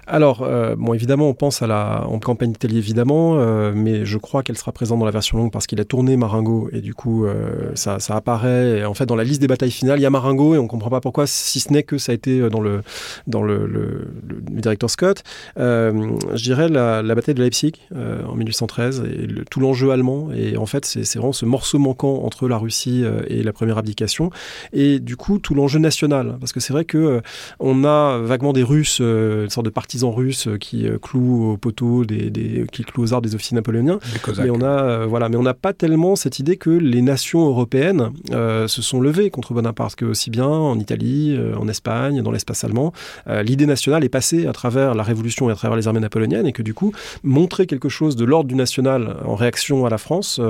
Alors, 0.06 0.42
euh, 0.42 0.74
bon, 0.76 0.92
évidemment, 0.92 1.28
on 1.28 1.34
pense 1.34 1.62
à 1.62 1.66
la 1.66 2.04
en 2.08 2.18
campagne 2.18 2.52
d'Italie, 2.52 2.78
évidemment, 2.78 3.38
euh, 3.38 3.72
mais 3.74 4.04
je 4.04 4.18
crois 4.18 4.42
qu'elle 4.42 4.58
sera 4.58 4.72
présente 4.72 4.98
dans 4.98 5.04
la 5.04 5.10
version 5.10 5.38
longue 5.38 5.50
parce 5.50 5.66
qu'il 5.66 5.80
a 5.80 5.84
tourné 5.84 6.16
Marengo 6.16 6.68
et 6.72 6.80
du 6.80 6.94
coup, 6.94 7.24
euh, 7.24 7.72
ça, 7.74 7.98
apparaît. 8.10 8.84
En 8.84 8.94
fait, 8.94 9.06
dans 9.06 9.16
la 9.16 9.24
liste 9.24 9.40
des 9.40 9.46
batailles 9.46 9.70
finales, 9.70 9.98
il 9.98 10.02
y 10.02 10.06
a 10.06 10.10
Marengo 10.10 10.54
et 10.54 10.58
on 10.58 10.66
comprend 10.66 10.90
pas 10.90 11.00
pourquoi, 11.00 11.26
si 11.26 11.60
ce 11.60 11.72
n'est 11.72 11.82
que 11.82 11.98
ça 11.98 12.12
a 12.12 12.14
été 12.14 12.48
dans 12.50 12.60
le 12.60 12.82
dans 13.26 13.42
le, 13.42 13.66
le, 13.66 14.08
directeur 14.50 14.90
Scott. 14.90 15.22
Je 15.56 16.42
dirais 16.42 16.68
la, 16.68 17.02
bataille 17.14 17.34
de 17.34 17.42
Leipzig 17.42 17.72
en 17.94 18.34
1813 18.34 19.04
et 19.04 19.28
tout 19.50 19.60
l'enjeu 19.60 19.90
allemand. 19.90 20.28
Et 20.34 20.56
en 20.56 20.66
fait, 20.66 20.84
c'est 20.84 21.16
vraiment 21.16 21.32
ce 21.32 21.46
morceau 21.46 21.78
manquant 21.78 22.22
entre 22.24 22.48
la 22.48 22.58
Russie 22.58 23.04
et 23.28 23.42
la 23.42 23.52
première 23.52 23.78
abdication 23.78 24.30
et 24.72 25.00
du 25.00 25.16
coup 25.16 25.38
tout 25.38 25.54
l'enjeu 25.54 25.78
national 25.78 26.36
parce 26.40 26.52
que 26.52 26.60
c'est 26.60 26.72
vrai 26.72 26.84
que 26.84 27.22
on 27.58 27.84
a 27.84 28.18
vaguement 28.18 28.52
des 28.52 28.62
Russes, 28.62 29.00
une 29.00 29.50
sorte 29.50 29.64
de 29.64 29.70
partisans 29.94 30.12
russes 30.12 30.48
euh, 30.48 30.58
qui 30.58 30.88
euh, 30.88 30.98
clouent 30.98 31.52
au 31.52 31.56
poteau, 31.56 32.04
des, 32.04 32.28
des- 32.30 32.66
qui 32.72 32.82
clouent 32.82 33.02
aux 33.04 33.12
arbres 33.14 33.26
des 33.28 33.34
officiers 33.36 33.54
napoléoniens. 33.54 34.00
Mais 34.44 34.50
on 34.50 34.60
a, 34.60 34.82
euh, 34.82 35.06
voilà, 35.06 35.28
mais 35.28 35.36
on 35.36 35.42
n'a 35.42 35.54
pas 35.54 35.72
tellement 35.72 36.16
cette 36.16 36.40
idée 36.40 36.56
que 36.56 36.70
les 36.70 37.00
nations 37.02 37.46
européennes 37.46 38.10
se 38.30 38.82
sont 38.82 39.00
levées 39.00 39.30
contre 39.30 39.54
Bonaparte, 39.54 39.94
que 39.94 40.04
aussi 40.04 40.30
bien 40.30 40.46
en 40.48 40.78
Italie, 40.78 41.38
en 41.56 41.68
Espagne, 41.68 42.22
dans 42.22 42.30
l'espace 42.30 42.64
allemand, 42.64 42.92
l'idée 43.26 43.66
nationale 43.66 44.04
est 44.04 44.08
passée 44.08 44.46
à 44.46 44.52
travers 44.52 44.94
la 44.94 45.02
Révolution 45.02 45.48
et 45.48 45.52
à 45.52 45.54
travers 45.54 45.76
les 45.76 45.86
armées 45.86 46.00
napoléoniennes, 46.00 46.46
et 46.46 46.52
que 46.52 46.62
du 46.62 46.74
coup, 46.74 46.92
montrer 47.22 47.66
quelque 47.66 47.88
chose 47.88 48.16
de 48.16 48.24
l'ordre 48.24 48.48
du 48.48 48.54
national 48.54 49.16
en 49.24 49.34
réaction 49.34 49.86
à 49.86 49.90
la 49.90 49.98
France, 49.98 50.40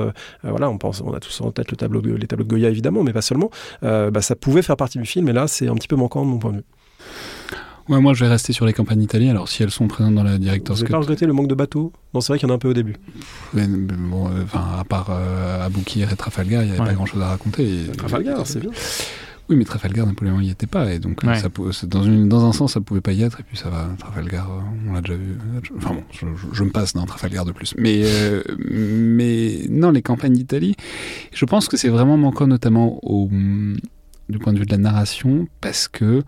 voilà, 0.43 0.69
on 0.69 0.77
pense, 0.77 1.01
on 1.01 1.13
a 1.13 1.19
tous 1.19 1.41
en 1.41 1.51
tête 1.51 1.71
le 1.71 1.77
tableau 1.77 2.01
de, 2.01 2.13
les 2.13 2.27
tableaux 2.27 2.45
de 2.45 2.49
Goya 2.49 2.69
évidemment, 2.69 3.03
mais 3.03 3.13
pas 3.13 3.21
seulement, 3.21 3.49
bah, 3.81 4.21
ça 4.21 4.35
pouvait 4.35 4.61
faire 4.61 4.77
partie 4.77 4.97
du 4.97 5.05
film, 5.05 5.27
et 5.29 5.33
là, 5.33 5.47
c'est 5.47 5.67
un 5.67 5.75
petit 5.75 5.87
peu 5.87 5.95
manquant 5.95 6.23
de 6.23 6.29
mon 6.29 6.39
point 6.39 6.51
de 6.51 6.57
vue. 6.57 6.63
Ouais, 7.87 7.99
moi, 8.01 8.13
je 8.15 8.23
vais 8.25 8.29
rester 8.31 8.51
sur 8.51 8.65
les 8.65 8.73
campagnes 8.73 9.01
italiennes. 9.03 9.29
Alors, 9.31 9.47
si 9.47 9.61
elles 9.61 9.69
sont 9.71 9.87
présentes 9.87 10.15
dans 10.15 10.23
la 10.23 10.33
Vous 10.33 10.37
Director's 10.39 10.79
n'avez 10.79 10.87
Cut, 10.87 10.91
pas 10.93 10.97
regretté 10.99 11.25
le 11.27 11.33
manque 11.33 11.47
de 11.47 11.53
bateaux 11.55 11.93
Non, 12.13 12.21
c'est 12.21 12.29
vrai 12.33 12.39
qu'il 12.39 12.47
y 12.47 12.51
en 12.51 12.53
a 12.53 12.55
un 12.57 12.59
peu 12.59 12.69
au 12.69 12.73
début. 12.73 12.95
mais- 13.53 13.67
mais 13.67 13.93
bon, 13.93 14.27
euh, 14.27 14.43
enfin, 14.43 14.63
à 14.79 14.83
part 14.83 15.07
euh, 15.11 15.63
Aboukir 15.65 16.11
et 16.11 16.15
Trafalgar, 16.15 16.63
il 16.63 16.65
n'y 16.65 16.71
avait 16.71 16.79
Ouais. 16.81 16.87
pas 16.87 16.93
grand-chose 16.93 17.21
à 17.21 17.27
raconter. 17.27 17.63
Et- 17.85 17.91
Trafalgar, 17.91 18.45
c'est 18.47 18.59
bien. 18.59 18.71
Oui, 19.47 19.55
mais 19.55 19.63
Trafalgar, 19.65 20.07
Napoléon 20.07 20.39
n'y 20.39 20.49
était 20.49 20.65
pas, 20.65 20.91
et 20.91 20.97
donc 20.97 21.23
euh, 21.23 21.27
Ouais. 21.27 21.35
ça 21.39 21.49
dans, 21.85 22.01
une, 22.01 22.27
dans 22.27 22.43
un 22.45 22.51
sens, 22.51 22.73
ça 22.73 22.81
pouvait 22.81 23.01
pas 23.01 23.11
y 23.13 23.21
être, 23.21 23.39
et 23.39 23.43
puis 23.43 23.55
ça 23.55 23.69
va, 23.69 23.87
Trafalgar, 23.99 24.49
euh, 24.49 24.89
on 24.89 24.93
l'a 24.93 25.01
déjà 25.01 25.13
vu. 25.13 25.37
Enfin 25.77 25.93
bon, 25.93 26.03
je, 26.11 26.25
je- 26.35 26.47
je 26.51 26.63
me 26.63 26.71
passe 26.71 26.93
d'un 26.95 27.05
Trafalgar 27.05 27.45
de 27.45 27.51
plus. 27.51 27.75
Mais, 27.77 28.01
euh, 28.03 28.41
mais 28.57 29.59
non, 29.69 29.91
les 29.91 30.01
campagnes 30.01 30.33
d'Italie, 30.33 30.75
je 31.31 31.45
pense 31.45 31.67
que 31.67 31.77
c'est 31.77 31.89
vraiment 31.89 32.17
manquant, 32.17 32.47
notamment 32.47 32.97
au, 33.03 33.29
du 34.29 34.39
point 34.39 34.53
de 34.53 34.57
vue 34.57 34.65
de 34.65 34.71
la 34.71 34.79
narration, 34.79 35.47
parce 35.61 35.87
que 35.87 36.23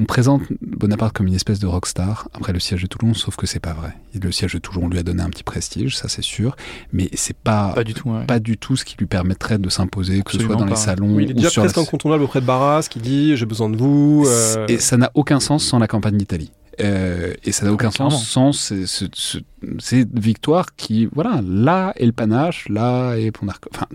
on 0.00 0.04
présente 0.06 0.42
Bonaparte 0.62 1.14
comme 1.14 1.26
une 1.26 1.34
espèce 1.34 1.58
de 1.60 1.66
rockstar 1.66 2.28
après 2.32 2.52
le 2.54 2.58
siège 2.58 2.82
de 2.82 2.86
Toulon, 2.86 3.12
sauf 3.14 3.36
que 3.36 3.46
c'est 3.46 3.60
pas 3.60 3.74
vrai. 3.74 3.92
Le 4.20 4.32
siège 4.32 4.54
de 4.54 4.58
Toulon 4.58 4.88
lui 4.88 4.98
a 4.98 5.02
donné 5.02 5.22
un 5.22 5.28
petit 5.28 5.42
prestige, 5.44 5.96
ça 5.96 6.08
c'est 6.08 6.22
sûr, 6.22 6.56
mais 6.92 7.10
c'est 7.14 7.36
pas, 7.36 7.72
Pas 7.74 7.84
du 7.84 7.92
tout. 7.94 8.08
ouais. 8.10 8.24
pas 8.24 8.38
du 8.40 8.56
tout 8.56 8.76
ce 8.76 8.84
qui 8.84 8.96
lui 8.98 9.06
permettrait 9.06 9.58
de 9.58 9.68
s'imposer, 9.68 10.22
que 10.22 10.32
ce 10.32 10.38
soit 10.40 10.56
dans 10.56 10.64
les 10.64 10.74
salons 10.76 11.14
Oui, 11.14 11.24
il 11.24 11.30
est 11.30 11.34
ou 11.34 11.36
déjà 11.36 11.50
sur 11.50 11.62
presque 11.62 11.76
la... 11.76 11.82
incontournable 11.82 12.22
auprès 12.24 12.40
de 12.40 12.46
Barras 12.46 12.86
qui 12.90 12.98
dit 12.98 13.36
j'ai 13.36 13.46
besoin 13.46 13.68
de 13.68 13.76
vous. 13.76 14.24
euh, 14.26 14.66
Et 14.68 14.78
ça 14.78 14.96
n'a 14.96 15.10
aucun 15.14 15.38
sens 15.40 15.64
sans 15.64 15.78
la 15.78 15.86
campagne 15.86 16.16
d'Italie. 16.16 16.50
Euh, 16.80 17.34
et 17.44 17.52
ça 17.52 17.66
n'a 17.66 17.72
aucun 17.72 17.90
clairement. 17.90 18.10
sens 18.10 18.26
sans 18.26 18.52
ces, 18.52 18.86
ce- 18.86 19.04
ce- 19.12 19.38
ces 19.80 20.06
victoires 20.14 20.74
qui, 20.76 21.10
voilà, 21.14 21.42
là 21.46 21.92
est 21.96 22.06
le 22.06 22.12
panache, 22.12 22.66
là 22.70 23.16
est 23.16 23.30
Pont 23.32 23.44
d'Arc. 23.44 23.64
Enfin, 23.74 23.86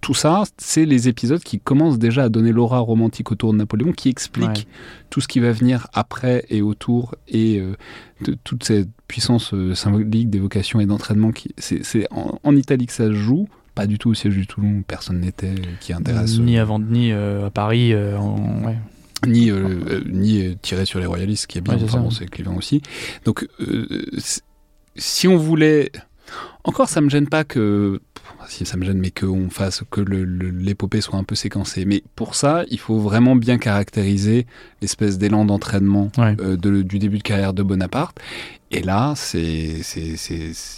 tout 0.00 0.14
ça, 0.14 0.44
c'est 0.58 0.84
les 0.84 1.08
épisodes 1.08 1.42
qui 1.42 1.58
commencent 1.58 1.98
déjà 1.98 2.24
à 2.24 2.28
donner 2.28 2.52
l'aura 2.52 2.78
romantique 2.78 3.32
autour 3.32 3.52
de 3.52 3.58
Napoléon, 3.58 3.92
qui 3.92 4.08
expliquent 4.08 4.46
Ouais. 4.48 4.66
tout 5.10 5.20
ce 5.20 5.28
qui 5.28 5.40
va 5.40 5.50
venir 5.52 5.88
après 5.92 6.44
et 6.50 6.62
autour, 6.62 7.14
et 7.28 7.58
euh, 7.58 7.74
de- 8.24 8.36
toute 8.44 8.64
cette 8.64 8.88
puissance 9.08 9.52
euh, 9.54 9.74
symbolique 9.74 10.30
d'évocation 10.30 10.80
et 10.80 10.86
d'entraînement. 10.86 11.32
Qui, 11.32 11.50
c'est, 11.58 12.06
en, 12.12 12.38
en 12.42 12.56
Italie 12.56 12.86
que 12.86 12.92
ça 12.92 13.06
se 13.06 13.12
joue, 13.12 13.48
pas 13.74 13.86
du 13.86 13.98
tout 13.98 14.10
au 14.10 14.14
siège 14.14 14.34
du 14.34 14.46
Toulon, 14.46 14.82
personne 14.86 15.20
n'était, 15.20 15.48
euh, 15.48 15.74
qui 15.80 15.92
intéresse. 15.92 16.38
Ni 16.38 16.58
Vendeny, 16.58 17.12
euh, 17.12 17.46
à 17.46 17.50
Paris. 17.50 17.94
en- 17.94 18.64
ouais. 18.66 18.78
ni, 19.26 19.50
euh, 19.50 20.00
ni 20.06 20.56
tirer 20.62 20.84
sur 20.86 21.00
les 21.00 21.06
royalistes, 21.06 21.48
qui 21.48 21.58
est 21.58 21.60
bien, 21.60 21.74
Ouais, 21.76 21.82
enfin 21.84 21.98
bon, 22.00 22.10
c'est 22.10 22.26
clivant 22.30 22.54
aussi. 22.56 22.82
Donc, 23.24 23.48
euh, 23.60 23.86
si 24.96 25.26
on 25.28 25.36
voulait. 25.36 25.90
Encore, 26.64 26.88
ça 26.88 27.00
me 27.00 27.08
gêne 27.08 27.28
pas 27.28 27.42
que. 27.44 28.00
Si 28.48 28.64
ça 28.66 28.76
me 28.76 28.84
gêne, 28.84 28.98
mais 28.98 29.10
qu'on 29.10 29.50
fasse 29.50 29.82
que 29.90 30.00
l'épopée 30.00 31.00
soit 31.00 31.18
un 31.18 31.24
peu 31.24 31.34
séquencée. 31.34 31.84
Mais 31.84 32.02
pour 32.16 32.34
ça, 32.34 32.64
il 32.70 32.78
faut 32.78 32.98
vraiment 32.98 33.36
bien 33.36 33.58
caractériser 33.58 34.46
l'espèce 34.80 35.18
d'élan 35.18 35.44
d'entraînement 35.44 36.10
Ouais. 36.18 36.34
euh, 36.40 36.56
de- 36.56 36.82
du 36.82 36.98
début 36.98 37.18
de 37.18 37.22
carrière 37.22 37.52
de 37.54 37.62
Bonaparte. 37.62 38.18
Et 38.70 38.82
là, 38.82 39.14
c'est, 39.16 39.80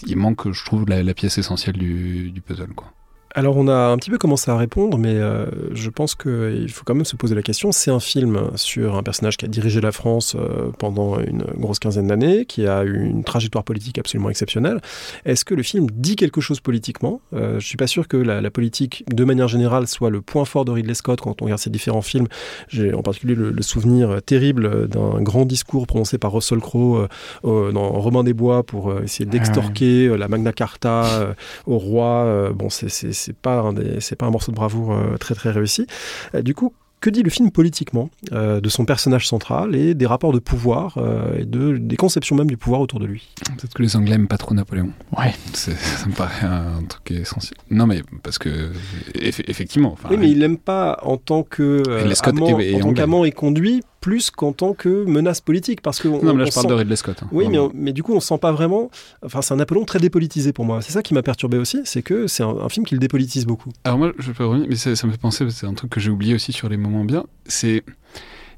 il 0.06 0.16
manque, 0.16 0.50
je 0.52 0.64
trouve, 0.64 0.84
la, 0.88 1.02
la 1.02 1.14
pièce 1.14 1.38
essentielle 1.38 1.76
du, 1.76 2.30
du 2.30 2.40
puzzle. 2.40 2.72
Quoi. 2.74 2.92
Alors 3.36 3.56
on 3.56 3.68
a 3.68 3.74
un 3.74 3.96
petit 3.96 4.10
peu 4.10 4.18
commencé 4.18 4.50
à 4.50 4.56
répondre, 4.56 4.98
mais 4.98 5.14
euh, 5.14 5.46
je 5.72 5.88
pense 5.88 6.16
qu'il 6.16 6.68
faut 6.68 6.82
quand 6.84 6.96
même 6.96 7.04
se 7.04 7.14
poser 7.14 7.36
la 7.36 7.42
question. 7.42 7.70
C'est 7.70 7.92
un 7.92 8.00
film 8.00 8.50
sur 8.56 8.96
un 8.96 9.04
personnage 9.04 9.36
qui 9.36 9.44
a 9.44 9.48
dirigé 9.48 9.80
la 9.80 9.92
France 9.92 10.34
euh, 10.36 10.70
pendant 10.78 11.20
une 11.20 11.44
grosse 11.56 11.78
quinzaine 11.78 12.08
d'années, 12.08 12.44
qui 12.44 12.66
a 12.66 12.82
eu 12.82 13.04
une 13.04 13.22
trajectoire 13.22 13.62
politique 13.62 13.98
absolument 13.98 14.30
exceptionnelle. 14.30 14.80
Est-ce 15.24 15.44
que 15.44 15.54
le 15.54 15.62
film 15.62 15.86
dit 15.92 16.16
quelque 16.16 16.40
chose 16.40 16.58
politiquement? 16.58 17.20
Euh, 17.32 17.60
Je 17.60 17.66
suis 17.66 17.76
pas 17.76 17.86
sûr 17.86 18.08
que 18.08 18.16
la, 18.16 18.40
la 18.40 18.50
politique, 18.50 19.04
de 19.14 19.24
manière 19.24 19.46
générale, 19.46 19.86
soit 19.86 20.10
le 20.10 20.20
point 20.22 20.44
fort 20.44 20.64
de 20.64 20.72
Ridley 20.72 20.94
Scott 20.94 21.20
quand 21.20 21.40
on 21.40 21.44
regarde 21.44 21.60
ses 21.60 21.70
différents 21.70 22.02
films. 22.02 22.26
J'ai 22.66 22.92
en 22.94 23.02
particulier 23.02 23.36
le, 23.36 23.50
le 23.52 23.62
souvenir 23.62 24.20
terrible 24.26 24.88
d'un 24.88 25.22
grand 25.22 25.44
discours 25.44 25.86
prononcé 25.86 26.18
par 26.18 26.32
Russell 26.32 26.58
Crowe 26.58 26.96
euh, 26.96 27.08
euh, 27.44 27.70
dans 27.70 27.90
Robin 27.92 28.24
des 28.24 28.34
Bois 28.34 28.64
pour 28.64 28.90
euh, 28.90 29.02
essayer 29.04 29.24
d'extorquer 29.24 30.06
euh, 30.08 30.16
la 30.16 30.26
Magna 30.26 30.52
Carta 30.52 31.04
euh, 31.20 31.32
au 31.66 31.78
roi. 31.78 32.24
Euh, 32.24 32.52
bon, 32.52 32.68
c'est- 32.70 32.88
c'est 33.20 33.36
pas, 33.36 33.60
un 33.60 33.72
des- 33.72 34.00
c'est 34.00 34.16
pas 34.16 34.26
un 34.26 34.30
morceau 34.30 34.50
de 34.52 34.56
bravoure 34.56 34.92
euh, 34.92 35.16
très 35.18 35.34
très 35.34 35.50
réussi. 35.50 35.86
Euh, 36.34 36.42
du 36.42 36.54
coup, 36.54 36.72
que 37.00 37.08
dit 37.08 37.22
le 37.22 37.30
film 37.30 37.50
politiquement 37.50 38.10
euh, 38.32 38.60
de 38.60 38.68
son 38.68 38.84
personnage 38.84 39.26
central 39.26 39.74
et 39.74 39.94
des 39.94 40.04
rapports 40.04 40.34
de 40.34 40.38
pouvoir 40.38 40.98
euh, 40.98 41.38
et 41.38 41.44
de, 41.46 41.78
des 41.78 41.96
conceptions 41.96 42.36
même 42.36 42.48
du 42.50 42.58
pouvoir 42.58 42.82
autour 42.82 43.00
de 43.00 43.06
lui? 43.06 43.26
Peut-être 43.56 43.72
que 43.72 43.82
les 43.82 43.96
Anglais 43.96 44.16
aiment 44.16 44.28
pas 44.28 44.36
trop 44.36 44.52
Napoléon. 44.54 44.90
Ouais. 45.16 45.32
C'est- 45.54 45.78
ça 45.78 46.06
me 46.06 46.12
paraît 46.12 46.46
un 46.46 46.82
truc 46.86 47.10
essentiel. 47.12 47.56
Non, 47.70 47.86
mais 47.86 48.02
parce 48.22 48.36
que, 48.38 48.70
eff- 49.14 49.42
effectivement. 49.48 49.96
Oui, 50.10 50.16
mais 50.18 50.30
il 50.30 50.40
l'aime 50.40 50.58
pas 50.58 50.98
en 51.02 51.16
tant 51.16 51.42
que 51.42 51.82
euh, 51.88 52.12
amant, 52.24 52.58
est 52.60 52.74
en 52.74 52.80
tant 52.80 52.92
qu'amant 52.92 53.24
et 53.24 53.32
conduit, 53.32 53.82
plus 54.00 54.30
qu'en 54.30 54.52
tant 54.52 54.72
que 54.72 55.04
menace 55.04 55.40
politique, 55.40 55.82
parce 55.82 56.00
que 56.00 56.08
on- 56.08 56.22
Non, 56.22 56.32
mais 56.32 56.38
là, 56.40 56.44
on 56.44 56.50
je 56.50 56.54
parle 56.54 56.66
sent- 56.66 56.68
de 56.70 56.74
Ridley 56.74 56.96
Scott. 56.96 57.18
hein. 57.22 57.28
Oui, 57.32 57.44
mais, 57.48 57.56
Vraiment. 57.58 57.64
on- 57.66 57.70
mais 57.74 57.92
du 57.92 58.02
coup, 58.02 58.14
on 58.14 58.20
sent 58.20 58.38
pas 58.38 58.50
vraiment. 58.52 58.90
Enfin, 59.24 59.42
c'est 59.42 59.52
un 59.52 59.58
Napoléon 59.58 59.84
très 59.84 59.98
dépolitisé 59.98 60.52
pour 60.52 60.64
moi. 60.64 60.80
C'est 60.82 60.92
ça 60.92 61.02
qui 61.02 61.12
m'a 61.14 61.22
perturbé 61.22 61.58
aussi, 61.58 61.80
c'est 61.84 62.02
que 62.02 62.26
c'est 62.26 62.42
un, 62.42 62.48
un 62.56 62.68
film 62.68 62.86
qui 62.86 62.94
le 62.94 63.00
dépolitise 63.00 63.44
beaucoup. 63.46 63.70
Alors, 63.84 63.98
moi, 63.98 64.12
je 64.18 64.32
peux 64.32 64.44
revenir, 64.46 64.66
mais 64.68 64.76
ça, 64.76 64.96
ça 64.96 65.06
me 65.06 65.12
fait 65.12 65.18
penser, 65.20 65.48
c'est 65.50 65.66
un 65.66 65.74
truc 65.74 65.90
que 65.90 66.00
j'ai 66.00 66.10
oublié 66.10 66.34
aussi 66.34 66.52
sur 66.52 66.68
les 66.68 66.76
moments 66.76 67.04
bien. 67.04 67.24
C'est. 67.46 67.82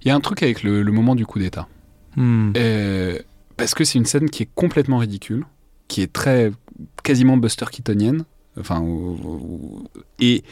Il 0.04 0.08
y 0.08 0.10
a 0.10 0.14
un 0.14 0.20
truc 0.20 0.42
avec 0.42 0.62
le, 0.62 0.82
le 0.82 0.92
moment 0.92 1.14
du 1.14 1.26
coup 1.26 1.38
d'État. 1.38 1.68
Hmm. 2.16 2.52
Euh, 2.56 3.18
parce 3.56 3.74
que 3.74 3.84
c'est 3.84 3.98
une 3.98 4.04
scène 4.06 4.28
qui 4.30 4.42
est 4.44 4.48
complètement 4.54 4.98
ridicule, 4.98 5.44
qui 5.88 6.02
est 6.02 6.12
très. 6.12 6.52
quasiment 7.02 7.36
Buster 7.36 7.66
Keatonienne. 7.70 8.24
Enfin, 8.58 8.84
et 10.20 10.42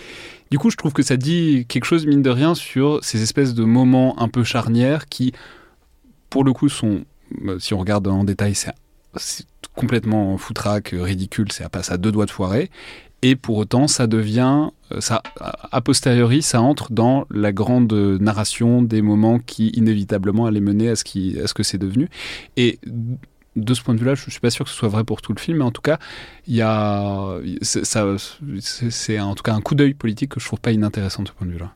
du 0.51 0.59
coup, 0.59 0.71
je 0.71 0.77
trouve 0.77 0.93
que 0.93 1.03
ça 1.03 1.17
dit 1.17 1.67
quelque 1.69 1.85
chose, 1.85 2.07
mine 2.07 2.23
de 2.23 2.31
rien, 2.31 2.55
sur 2.55 3.05
ces 3.05 3.23
espèces 3.23 3.55
de 3.55 3.65
moments 3.65 4.21
un 4.21 4.29
peu 4.29 4.43
charnières 4.43 5.07
qui, 5.07 5.33
pour 6.31 6.45
le 6.45 6.53
coup, 6.53 6.69
sont. 6.69 7.05
euh, 7.47 7.59
Si 7.59 7.75
on 7.75 7.79
regarde 7.79 8.09
en 8.09 8.25
détail, 8.25 8.55
c'est 8.55 9.47
complètement 9.75 10.37
foutraque, 10.39 10.95
ridicule, 10.99 11.49
à 11.61 11.69
passe 11.69 11.91
à 11.91 11.99
deux 11.99 12.13
doigts 12.13 12.27
de 12.27 12.31
foirer. 12.31 12.71
Et 13.23 13.37
pour 13.37 13.59
autant, 13.59 13.87
ça 13.87 14.07
devient, 14.07 14.71
ça, 14.99 15.23
a 15.39 15.81
posteriori, 15.83 16.41
ça 16.41 16.63
entre 16.63 16.91
dans 16.91 17.27
la 17.31 17.53
grande 17.53 17.93
narration 17.93 18.83
des 18.83 19.03
moments 19.03 19.39
qui 19.39 19.69
inévitablement 19.69 20.47
allaient 20.47 20.61
mener 20.61 20.89
à 20.89 20.97
ce, 20.97 21.05
qui, 21.05 21.39
à 21.39 21.47
ce 21.47 21.53
que 21.53 21.63
c'est 21.63 21.77
devenu. 21.77 22.09
Et 22.57 22.79
de 23.65 23.75
ce 23.75 23.83
point 23.83 23.95
de 23.95 24.01
vue-là, 24.01 24.15
je 24.15 24.27
ne 24.27 24.31
suis 24.31 24.41
pas 24.41 24.51
sûr 24.51 24.65
que 24.65 24.71
ce 24.71 24.77
soit 24.77 24.89
vrai 24.89 25.05
pour 25.05 25.23
tout 25.23 25.33
le 25.33 25.41
film, 25.41 25.59
mais 25.59 25.65
en 25.65 25.71
tout 25.71 25.83
cas, 25.83 25.99
il 26.47 26.55
y 26.55 26.63
a, 26.63 27.39
c'est, 27.63 29.21
en 29.21 29.35
tout 29.35 29.43
cas 29.43 29.55
un 29.55 29.61
coup 29.61 29.75
d'œil 29.75 29.95
politique 29.95 30.33
que 30.33 30.41
je 30.41 30.47
trouve 30.47 30.61
pas 30.61 30.73
inintéressant 30.73 31.23
de 31.23 31.29
ce 31.29 31.33
point 31.33 31.47
de 31.47 31.53
vue-là. 31.53 31.75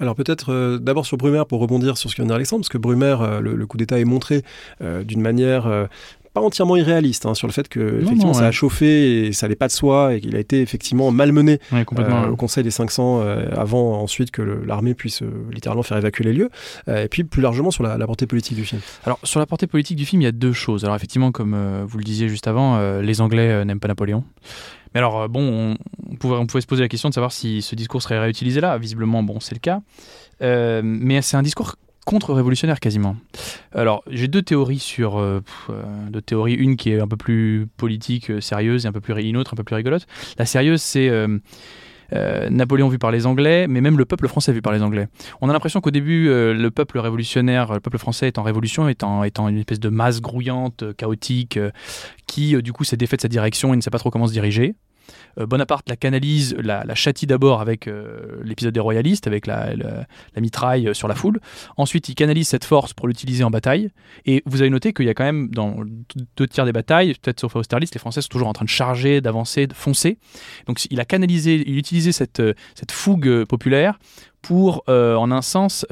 Alors 0.00 0.14
peut-être 0.14 0.52
euh, 0.52 0.78
d'abord 0.78 1.06
sur 1.06 1.16
Brumaire 1.16 1.46
pour 1.46 1.60
rebondir 1.60 1.96
sur 1.98 2.10
ce 2.10 2.16
que 2.16 2.22
vient 2.22 2.34
Alexandre, 2.34 2.62
parce 2.62 2.68
que 2.70 2.78
Brumaire, 2.78 3.20
euh, 3.20 3.40
le, 3.40 3.54
le 3.54 3.66
coup 3.66 3.76
d'État 3.76 3.98
est 3.98 4.04
montré 4.04 4.42
euh, 4.82 5.04
d'une 5.04 5.20
manière 5.20 5.66
euh, 5.66 5.86
pas 6.32 6.40
entièrement 6.40 6.76
irréaliste, 6.76 7.26
hein, 7.26 7.34
sur 7.34 7.48
le 7.48 7.52
fait 7.52 7.68
que 7.68 7.80
Non, 7.80 7.98
effectivement 8.02 8.26
non, 8.28 8.34
ça 8.34 8.42
ouais. 8.42 8.46
a 8.46 8.52
chauffé 8.52 9.26
et 9.26 9.32
ça 9.32 9.46
n'allait 9.46 9.56
pas 9.56 9.66
de 9.66 9.72
soi 9.72 10.14
et 10.14 10.20
qu'il 10.20 10.36
a 10.36 10.38
été 10.38 10.60
effectivement 10.60 11.10
malmené 11.10 11.58
Ouais, 11.72 11.84
euh, 11.98 12.28
au 12.28 12.36
Conseil 12.36 12.62
des 12.62 12.70
500 12.70 13.20
euh, 13.20 13.48
avant 13.56 14.00
ensuite 14.00 14.30
que 14.30 14.40
l'armée 14.42 14.94
puisse 14.94 15.22
euh, 15.22 15.30
littéralement 15.52 15.82
faire 15.82 15.96
évacuer 15.96 16.22
les 16.24 16.32
lieux, 16.32 16.48
Euh, 16.88 17.02
et 17.04 17.08
puis 17.08 17.24
plus 17.24 17.42
largement 17.42 17.72
sur 17.72 17.82
la, 17.82 17.98
la 17.98 18.06
portée 18.06 18.26
politique 18.28 18.56
du 18.56 18.64
film. 18.64 18.80
Alors, 19.04 19.18
sur 19.24 19.40
la 19.40 19.46
portée 19.46 19.66
politique 19.66 19.96
du 19.96 20.06
film, 20.06 20.22
il 20.22 20.24
y 20.24 20.28
a 20.28 20.32
deux 20.32 20.52
choses. 20.52 20.84
Alors, 20.84 20.94
effectivement, 20.94 21.32
comme 21.32 21.52
euh, 21.52 21.82
vous 21.84 21.98
le 21.98 22.04
disiez 22.04 22.28
juste 22.28 22.46
avant, 22.46 22.76
euh, 22.76 23.02
les 23.02 23.20
Anglais 23.20 23.50
euh, 23.50 23.64
n'aiment 23.64 23.80
pas 23.80 23.88
Napoléon. 23.88 24.22
Mais 24.94 24.98
alors, 24.98 25.22
euh, 25.22 25.28
bon, 25.28 25.76
on, 26.10 26.16
pouvait, 26.16 26.60
se 26.60 26.66
poser 26.66 26.82
la 26.82 26.88
question 26.88 27.08
de 27.08 27.14
savoir 27.14 27.32
si 27.32 27.62
ce 27.62 27.74
discours 27.74 28.02
serait 28.02 28.18
réutilisé 28.18 28.60
là. 28.60 28.76
Visiblement, 28.78 29.22
bon, 29.22 29.40
c'est 29.40 29.54
le 29.54 29.60
cas. 29.60 29.80
Euh, 30.42 30.82
mais 30.84 31.22
c'est 31.22 31.36
un 31.36 31.42
discours 31.42 31.76
contre-révolutionnaire 32.06 32.80
quasiment. 32.80 33.16
Alors, 33.72 34.02
j'ai 34.08 34.26
deux 34.26 34.42
théories 34.42 34.78
sur 34.78 35.18
euh, 35.18 35.40
deux 36.10 36.22
théories. 36.22 36.54
Une 36.54 36.76
qui 36.76 36.90
est 36.90 37.00
un 37.00 37.08
peu 37.08 37.16
plus 37.16 37.68
politique, 37.76 38.32
sérieuse, 38.40 38.84
et 38.84 38.88
un 38.88 38.92
peu 38.92 39.00
plus 39.00 39.14
une 39.22 39.36
autre 39.36 39.54
un 39.54 39.56
peu 39.56 39.64
plus 39.64 39.76
rigolote. 39.76 40.06
La 40.38 40.46
sérieuse, 40.46 40.82
c'est 40.82 41.10
Napoléon 42.12 42.88
vu 42.88 42.98
par 42.98 43.10
les 43.10 43.26
Anglais, 43.26 43.66
mais 43.68 43.80
même 43.80 43.98
le 43.98 44.04
peuple 44.04 44.28
français 44.28 44.52
vu 44.52 44.62
par 44.62 44.72
les 44.72 44.82
Anglais. 44.82 45.08
On 45.40 45.48
a 45.48 45.52
l'impression 45.52 45.80
qu'au 45.80 45.90
début, 45.90 46.28
euh, 46.28 46.52
le 46.54 46.70
peuple 46.70 46.98
révolutionnaire, 46.98 47.72
le 47.74 47.80
peuple 47.80 47.98
français 47.98 48.26
est 48.26 48.38
en 48.38 48.42
révolution, 48.42 48.88
en 49.02 49.48
une 49.48 49.58
espèce 49.58 49.80
de 49.80 49.88
masse 49.88 50.20
grouillante, 50.20 50.82
euh, 50.82 50.92
chaotique, 50.92 51.56
euh, 51.56 51.70
qui 52.26 52.54
euh, 52.54 52.62
du 52.62 52.72
coup 52.72 52.84
s'est 52.84 52.96
défait 52.96 53.16
de 53.16 53.22
sa 53.22 53.28
direction 53.28 53.72
et 53.72 53.76
ne 53.76 53.82
sait 53.82 53.90
pas 53.90 53.98
trop 53.98 54.10
comment 54.10 54.26
se 54.26 54.32
diriger. 54.32 54.74
Euh, 55.38 55.46
Bonaparte 55.46 55.88
la 55.88 55.96
canalise, 55.96 56.54
la, 56.56 56.94
châtie 56.94 57.26
d'abord 57.26 57.60
avec 57.60 57.86
euh, 57.86 58.40
l'épisode 58.42 58.74
des 58.74 58.80
royalistes, 58.80 59.26
avec 59.26 59.46
la, 59.46 59.72
mitraille 60.40 60.88
euh, 60.88 60.94
sur 60.94 61.08
la 61.08 61.14
foule. 61.14 61.40
Ensuite, 61.76 62.08
il 62.08 62.14
canalise 62.14 62.48
cette 62.48 62.64
force 62.64 62.92
pour 62.92 63.08
l'utiliser 63.08 63.44
en 63.44 63.50
bataille. 63.50 63.90
Et 64.26 64.42
vous 64.46 64.60
avez 64.60 64.70
noté 64.70 64.92
qu'il 64.92 65.06
y 65.06 65.08
a 65.08 65.14
quand 65.14 65.24
même, 65.24 65.48
dans 65.48 65.76
deux 66.36 66.46
tiers 66.46 66.64
des 66.64 66.72
batailles, 66.72 67.14
peut-être 67.14 67.40
sauf 67.40 67.56
à 67.56 67.60
Austerlitz, 67.60 67.92
les 67.94 68.00
Français 68.00 68.22
sont 68.22 68.28
toujours 68.28 68.48
en 68.48 68.52
train 68.52 68.64
de 68.64 68.70
charger, 68.70 69.20
d'avancer, 69.20 69.66
de 69.66 69.74
foncer. 69.74 70.18
Donc 70.66 70.84
il 70.90 71.00
a 71.00 71.04
canalisé, 71.04 71.62
il 71.66 71.78
utilisait 71.78 72.12
cette, 72.12 72.42
cette 72.74 72.92
fougue 72.92 73.44
populaire 73.44 73.98
pour, 74.42 74.84
en 74.88 75.30
un 75.30 75.42
sens, 75.42 75.86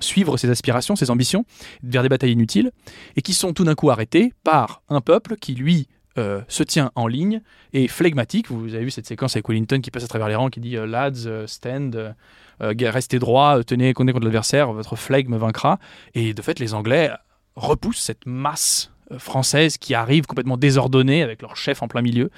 suivre 0.00 0.36
ses 0.36 0.50
aspirations, 0.50 0.96
ses 0.96 1.10
ambitions, 1.10 1.44
vers 1.82 2.02
des 2.02 2.08
batailles 2.08 2.32
inutiles, 2.32 2.72
et 3.16 3.22
qui 3.22 3.32
sont 3.32 3.52
tout 3.52 3.64
d'un 3.64 3.74
coup 3.74 3.90
arrêtées 3.90 4.32
par 4.42 4.82
un 4.88 5.00
peuple 5.00 5.36
qui, 5.36 5.54
lui, 5.54 5.86
euh, 6.18 6.40
se 6.48 6.62
tient 6.62 6.90
en 6.94 7.06
ligne 7.06 7.40
et 7.72 7.88
flegmatique. 7.88 8.50
Vous 8.50 8.74
avez 8.74 8.84
vu 8.84 8.90
cette 8.90 9.06
séquence 9.06 9.34
avec 9.36 9.48
Wellington 9.48 9.80
qui 9.80 9.90
passe 9.90 10.04
à 10.04 10.08
travers 10.08 10.28
les 10.28 10.34
rangs, 10.34 10.50
qui 10.50 10.60
dit 10.60 10.76
euh, 10.76 10.86
Lads, 10.86 11.26
euh, 11.26 11.46
stand, 11.46 12.14
restez 12.60 13.18
droit, 13.18 13.62
tenez 13.64 13.92
contre 13.94 14.20
l'adversaire, 14.20 14.72
votre 14.72 14.96
flegme 14.96 15.36
vaincra. 15.36 15.78
Et 16.14 16.34
de 16.34 16.42
fait, 16.42 16.58
les 16.58 16.74
Anglais 16.74 17.10
repoussent 17.56 18.00
cette 18.00 18.26
masse 18.26 18.90
française 19.18 19.76
qui 19.78 19.94
arrive 19.94 20.26
complètement 20.26 20.56
désordonnée 20.56 21.22
avec 21.22 21.42
leur 21.42 21.56
chef 21.56 21.82
en 21.82 21.88
plein 21.88 22.02
milieu. 22.02 22.30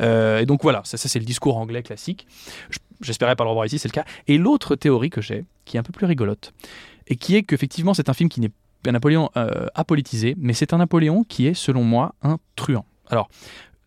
Et 0.00 0.44
donc 0.46 0.62
voilà, 0.62 0.82
ça, 0.84 0.96
c'est 0.98 1.18
le 1.18 1.24
discours 1.24 1.56
anglais 1.56 1.82
classique. 1.82 2.26
Je- 2.70 2.78
J'espérais 3.00 3.34
pas 3.34 3.42
le 3.42 3.50
revoir 3.50 3.66
ici, 3.66 3.80
c'est 3.80 3.88
le 3.88 3.92
cas. 3.92 4.04
Et 4.28 4.38
l'autre 4.38 4.76
théorie 4.76 5.10
que 5.10 5.20
j'ai, 5.20 5.44
qui 5.64 5.76
est 5.76 5.80
un 5.80 5.82
peu 5.82 5.90
plus 5.92 6.06
rigolote, 6.06 6.52
et 7.08 7.16
qui 7.16 7.34
est 7.34 7.42
qu'effectivement 7.42 7.94
c'est 7.94 8.08
un 8.08 8.14
film 8.14 8.28
qui 8.28 8.40
n'est 8.40 8.52
un 8.86 8.92
Napoléon 8.92 9.28
apolitisé, 9.74 10.34
mais 10.38 10.52
c'est 10.52 10.72
un 10.72 10.78
Napoléon 10.78 11.24
qui 11.24 11.46
est, 11.48 11.54
selon 11.54 11.82
moi, 11.82 12.14
un 12.22 12.38
truand. 12.56 12.84
Alors, 13.12 13.28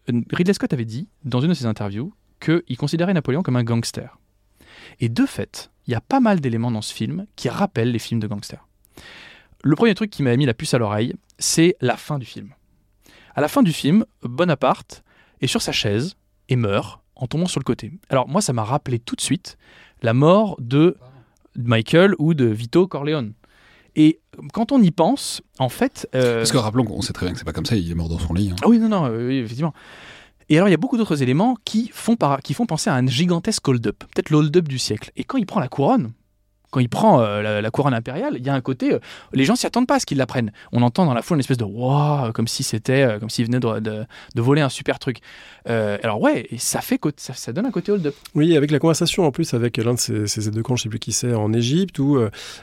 euh, 0.10 0.22
Ridley 0.32 0.54
Scott 0.54 0.72
avait 0.72 0.86
dit, 0.86 1.10
dans 1.26 1.42
une 1.42 1.50
de 1.50 1.54
ses 1.56 1.66
interviews, 1.66 2.14
qu'il 2.40 2.78
considérait 2.78 3.14
Napoléon 3.14 3.42
comme 3.42 3.56
un 3.56 3.64
gangster. 3.64 4.18
Et 5.00 5.10
de 5.10 5.26
fait, 5.26 5.72
il 5.88 5.92
y 5.92 5.96
a 5.96 6.02
pas 6.02 6.20
mal 6.20 6.40
d'éléments 6.40 6.72
dans 6.72 6.84
ce 6.84 6.94
film 6.94 7.26
qui 7.36 7.50
rappellent 7.50 7.92
les 7.92 8.00
films 8.00 8.20
de 8.20 8.28
gangsters. 8.28 8.68
Le 9.64 9.76
premier 9.76 9.96
truc 9.96 10.12
qui 10.12 10.22
m'a 10.22 10.36
mis 10.38 10.46
la 10.46 10.54
puce 10.54 10.76
à 10.76 10.78
l'oreille, 10.78 11.16
c'est 11.40 11.76
la 11.82 11.98
fin 11.98 12.20
du 12.20 12.26
film. 12.26 12.54
À 13.34 13.42
la 13.42 13.48
fin 13.48 13.64
du 13.64 13.74
film, 13.74 14.06
Bonaparte 14.22 15.04
est 15.42 15.48
sur 15.48 15.62
sa 15.62 15.72
chaise 15.72 16.16
et 16.48 16.56
meurt 16.56 17.02
en 17.16 17.26
tombant 17.26 17.48
sur 17.48 17.60
le 17.60 17.66
côté. 17.66 17.92
Alors 18.10 18.28
moi, 18.28 18.42
ça 18.42 18.54
m'a 18.54 18.64
rappelé 18.64 19.00
tout 19.00 19.16
de 19.16 19.22
suite 19.22 19.58
la 20.04 20.14
mort 20.14 20.56
de 20.60 20.98
Michael 21.56 22.14
ou 22.20 22.36
de 22.36 22.46
Vito 22.46 22.88
Corleone. 22.88 23.34
Et 23.96 24.20
quand 24.54 24.72
on 24.72 24.82
y 24.82 24.92
pense, 24.92 25.42
en 25.60 25.70
fait... 25.70 26.08
euh, 26.16 26.38
Parce 26.40 26.52
que 26.52 26.58
rappelons 26.58 26.84
qu'on 26.86 27.02
sait 27.02 27.14
très 27.14 27.26
bien 27.26 27.34
que 27.34 27.40
c'est 27.40 27.46
pas 27.46 27.54
comme 27.54 27.66
ça, 27.66 27.76
il 27.76 27.90
est 27.90 27.96
mort 27.96 28.10
dans 28.10 28.20
son 28.20 28.34
lit. 28.34 28.52
hein. 28.52 28.56
ah 28.64 28.68
oui, 28.68 28.78
non, 28.80 28.90
non, 28.90 29.06
euh, 29.06 29.28
oui, 29.28 29.38
effectivement. 29.38 29.74
Et 30.50 30.58
alors, 30.58 30.68
il 30.68 30.72
y 30.72 30.76
a 30.76 30.78
beaucoup 30.78 30.98
d'autres 30.98 31.24
éléments 31.24 31.58
qui 31.66 31.90
font, 31.94 32.16
par- 32.16 32.42
qui 32.42 32.54
font 32.54 32.66
penser 32.66 32.90
à 32.90 32.96
un 32.96 33.08
gigantesque 33.08 33.68
hold-up, 33.68 34.00
peut-être 34.14 34.30
le 34.30 34.38
hold-up 34.38 34.68
du 34.68 34.78
siècle. 34.78 35.12
Et 35.16 35.24
quand 35.24 35.38
il 35.38 35.46
prend 35.46 35.60
la 35.60 35.68
couronne, 35.70 36.12
quand 36.76 36.82
il 36.82 36.90
prend 36.90 37.22
euh, 37.22 37.42
la, 37.42 37.62
la 37.62 37.72
couronne 37.72 37.94
impériale, 37.94 38.34
il 38.38 38.46
y 38.46 38.50
a 38.50 38.54
un 38.54 38.60
côté, 38.60 38.94
euh, 38.94 39.00
les 39.32 39.46
gens 39.46 39.56
s'y 39.56 39.66
attendent 39.66 39.88
pas 39.88 39.96
à 39.96 40.00
ce 40.00 40.06
qu'il 40.06 40.18
la 40.18 40.26
prenne. 40.26 40.52
On 40.74 40.82
entend 40.82 41.06
dans 41.06 41.14
la 41.14 41.22
foule 41.22 41.38
une 41.38 41.40
espèce 41.40 41.56
de 41.58 41.64
waouh, 41.64 42.34
comme 42.34 42.50
si 42.50 42.64
c'était, 42.64 43.04
euh, 43.04 43.18
comme 43.20 43.30
s'il 43.30 43.46
venait 43.46 43.62
de, 43.62 43.80
de- 43.80 44.04
de 44.36 44.42
voler 44.42 44.60
un 44.62 44.68
super 44.68 45.00
truc. 45.00 45.20
Euh, 45.70 45.98
alors 46.04 46.20
ouais, 46.22 46.48
et 46.52 46.58
ça 46.58 46.82
fait, 46.82 46.98
côté- 46.98 47.16
ça, 47.22 47.34
ça 47.34 47.54
donne 47.54 47.66
un 47.66 47.72
côté 47.72 47.94
hold-up. 47.94 48.14
Oui, 48.36 48.58
avec 48.58 48.72
la 48.72 48.80
conversation 48.80 49.26
en 49.26 49.32
plus 49.32 49.54
avec 49.54 49.78
l'un 49.78 49.94
de 49.94 50.00
ses, 50.00 50.28
ses 50.28 50.50
aides 50.50 50.54
de 50.54 50.62
camp, 50.62 50.76
je 50.76 50.84
sais 50.84 50.90
plus 50.90 51.00
qui 51.00 51.14
c'est, 51.14 51.34
en 51.34 51.54
Égypte, 51.54 51.98
où 52.00 52.20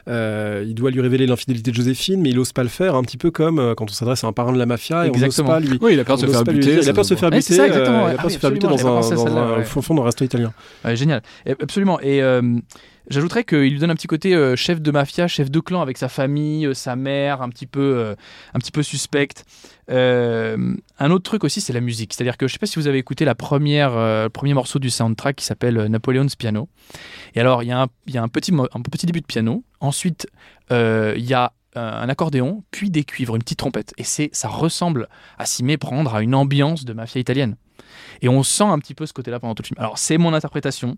il 0.06 0.74
doit 0.74 0.90
lui 0.90 1.00
révéler 1.00 1.26
l'infidélité 1.26 1.70
de 1.70 1.76
Joséphine, 1.76 2.20
mais 2.20 2.30
il 2.30 2.38
ose 2.38 2.52
pas 2.52 2.62
le 2.62 2.68
faire, 2.68 2.94
un 2.94 3.02
petit 3.02 3.16
peu 3.16 3.30
comme 3.30 3.58
euh, 3.58 3.74
quand 3.74 3.90
on 3.90 3.94
s'adresse 3.94 4.24
à 4.24 4.26
un 4.26 4.32
parrain 4.32 4.52
de 4.52 4.58
la 4.58 4.66
mafia 4.66 5.06
et 5.06 5.08
Exactement. 5.08 5.50
on 5.50 5.60
n'ose 5.60 5.64
pas 5.64 5.70
lui. 5.72 5.78
Oui, 5.80 5.92
il 5.94 6.00
a 6.00 6.04
peur 6.04 6.16
de 6.18 6.26
se 6.26 6.30
faire 6.32 6.44
buter. 6.44 6.78
il 6.82 6.88
a 6.88 6.92
peur 6.92 7.04
de 7.04 7.08
se 7.08 7.14
faire 7.14 7.30
buter. 7.30 7.40
c'est 7.42 7.54
ça, 7.54 7.66
exactement, 7.66 8.00
euh, 8.00 8.04
ouais. 8.06 8.10
il 8.10 8.14
a 8.14 8.16
peur 8.18 8.26
de 8.26 8.32
se 8.32 8.38
faire 8.38 8.50
buter 8.50 8.66
dans 8.66 8.86
un, 8.86 9.00
dans 9.14 9.36
un 9.38 9.56
ouais. 9.58 9.64
fond 9.64 9.80
fond 9.82 9.94
d'un 9.94 10.04
resto 10.04 10.24
italien. 10.24 10.52
Ouais, 10.84 10.96
génial. 10.96 11.22
Et 11.46 11.52
absolument. 11.52 11.98
Et 12.00 12.22
euh, 12.22 12.42
j'ajouterais 13.08 13.44
qu'il 13.44 13.70
lui 13.70 13.78
donne 13.78 13.90
un 13.90 13.94
petit 13.94 14.06
côté 14.06 14.34
euh, 14.34 14.56
chef 14.56 14.80
de 14.80 14.90
mafia, 14.90 15.28
chef 15.28 15.50
de 15.50 15.60
clan 15.60 15.80
avec 15.80 15.98
sa 15.98 16.08
famille, 16.08 16.66
euh, 16.66 16.74
sa 16.74 16.96
mère, 16.96 17.42
un 17.42 17.48
petit 17.48 17.66
peu, 17.66 17.80
euh, 17.80 18.14
un 18.54 18.58
petit 18.58 18.72
peu 18.72 18.82
suspecte. 18.82 19.44
Un 19.88 21.10
autre 21.10 21.24
truc 21.24 21.44
aussi, 21.44 21.60
c'est 21.60 21.72
la 21.72 21.80
musique. 21.80 22.14
C'est-à-dire 22.14 22.38
que 22.38 22.46
je 22.46 22.54
sais 22.54 22.58
pas 22.58 22.66
si 22.66 22.78
vous 22.78 22.86
avez 22.86 22.98
écouté 22.98 23.24
la 23.24 23.34
première, 23.34 23.90
le 23.94 24.28
premier 24.28 24.54
morceau 24.54 24.78
du 24.78 24.88
soundtrack 24.88 25.36
qui 25.36 25.44
s'appelle 25.44 25.86
Napoleon's 25.86 26.34
Piano. 26.34 26.68
Et 27.34 27.40
alors, 27.40 27.62
il 27.62 27.68
y 27.68 27.72
a 27.72 27.82
un, 27.82 27.88
y 28.06 28.16
a 28.16 28.22
un 28.22 28.28
petit, 28.28 28.52
un 28.52 28.80
petit 28.80 29.04
début 29.04 29.20
de 29.20 29.26
piano. 29.26 29.64
Ensuite, 29.80 30.28
il 30.70 31.24
y 31.24 31.34
a 31.34 31.52
un 31.74 32.08
accordéon, 32.08 32.64
puis 32.70 32.88
des 32.88 33.04
cuivres, 33.04 33.36
une 33.36 33.42
petite 33.42 33.58
trompette. 33.58 33.92
Et 33.98 34.04
c'est, 34.04 34.30
ça 34.32 34.48
ressemble 34.48 35.08
à 35.36 35.44
s'y 35.44 35.62
méprendre 35.62 36.14
à 36.14 36.22
une 36.22 36.34
ambiance 36.34 36.86
de 36.86 36.94
mafia 36.94 37.20
italienne. 37.20 37.56
Et 38.22 38.28
on 38.28 38.42
sent 38.42 38.64
un 38.64 38.78
petit 38.78 38.94
peu 38.94 39.04
ce 39.04 39.12
côté-là 39.12 39.40
pendant 39.40 39.54
tout 39.54 39.62
le 39.62 39.66
film. 39.66 39.78
Alors, 39.78 39.98
c'est 39.98 40.16
mon 40.16 40.32
interprétation. 40.32 40.96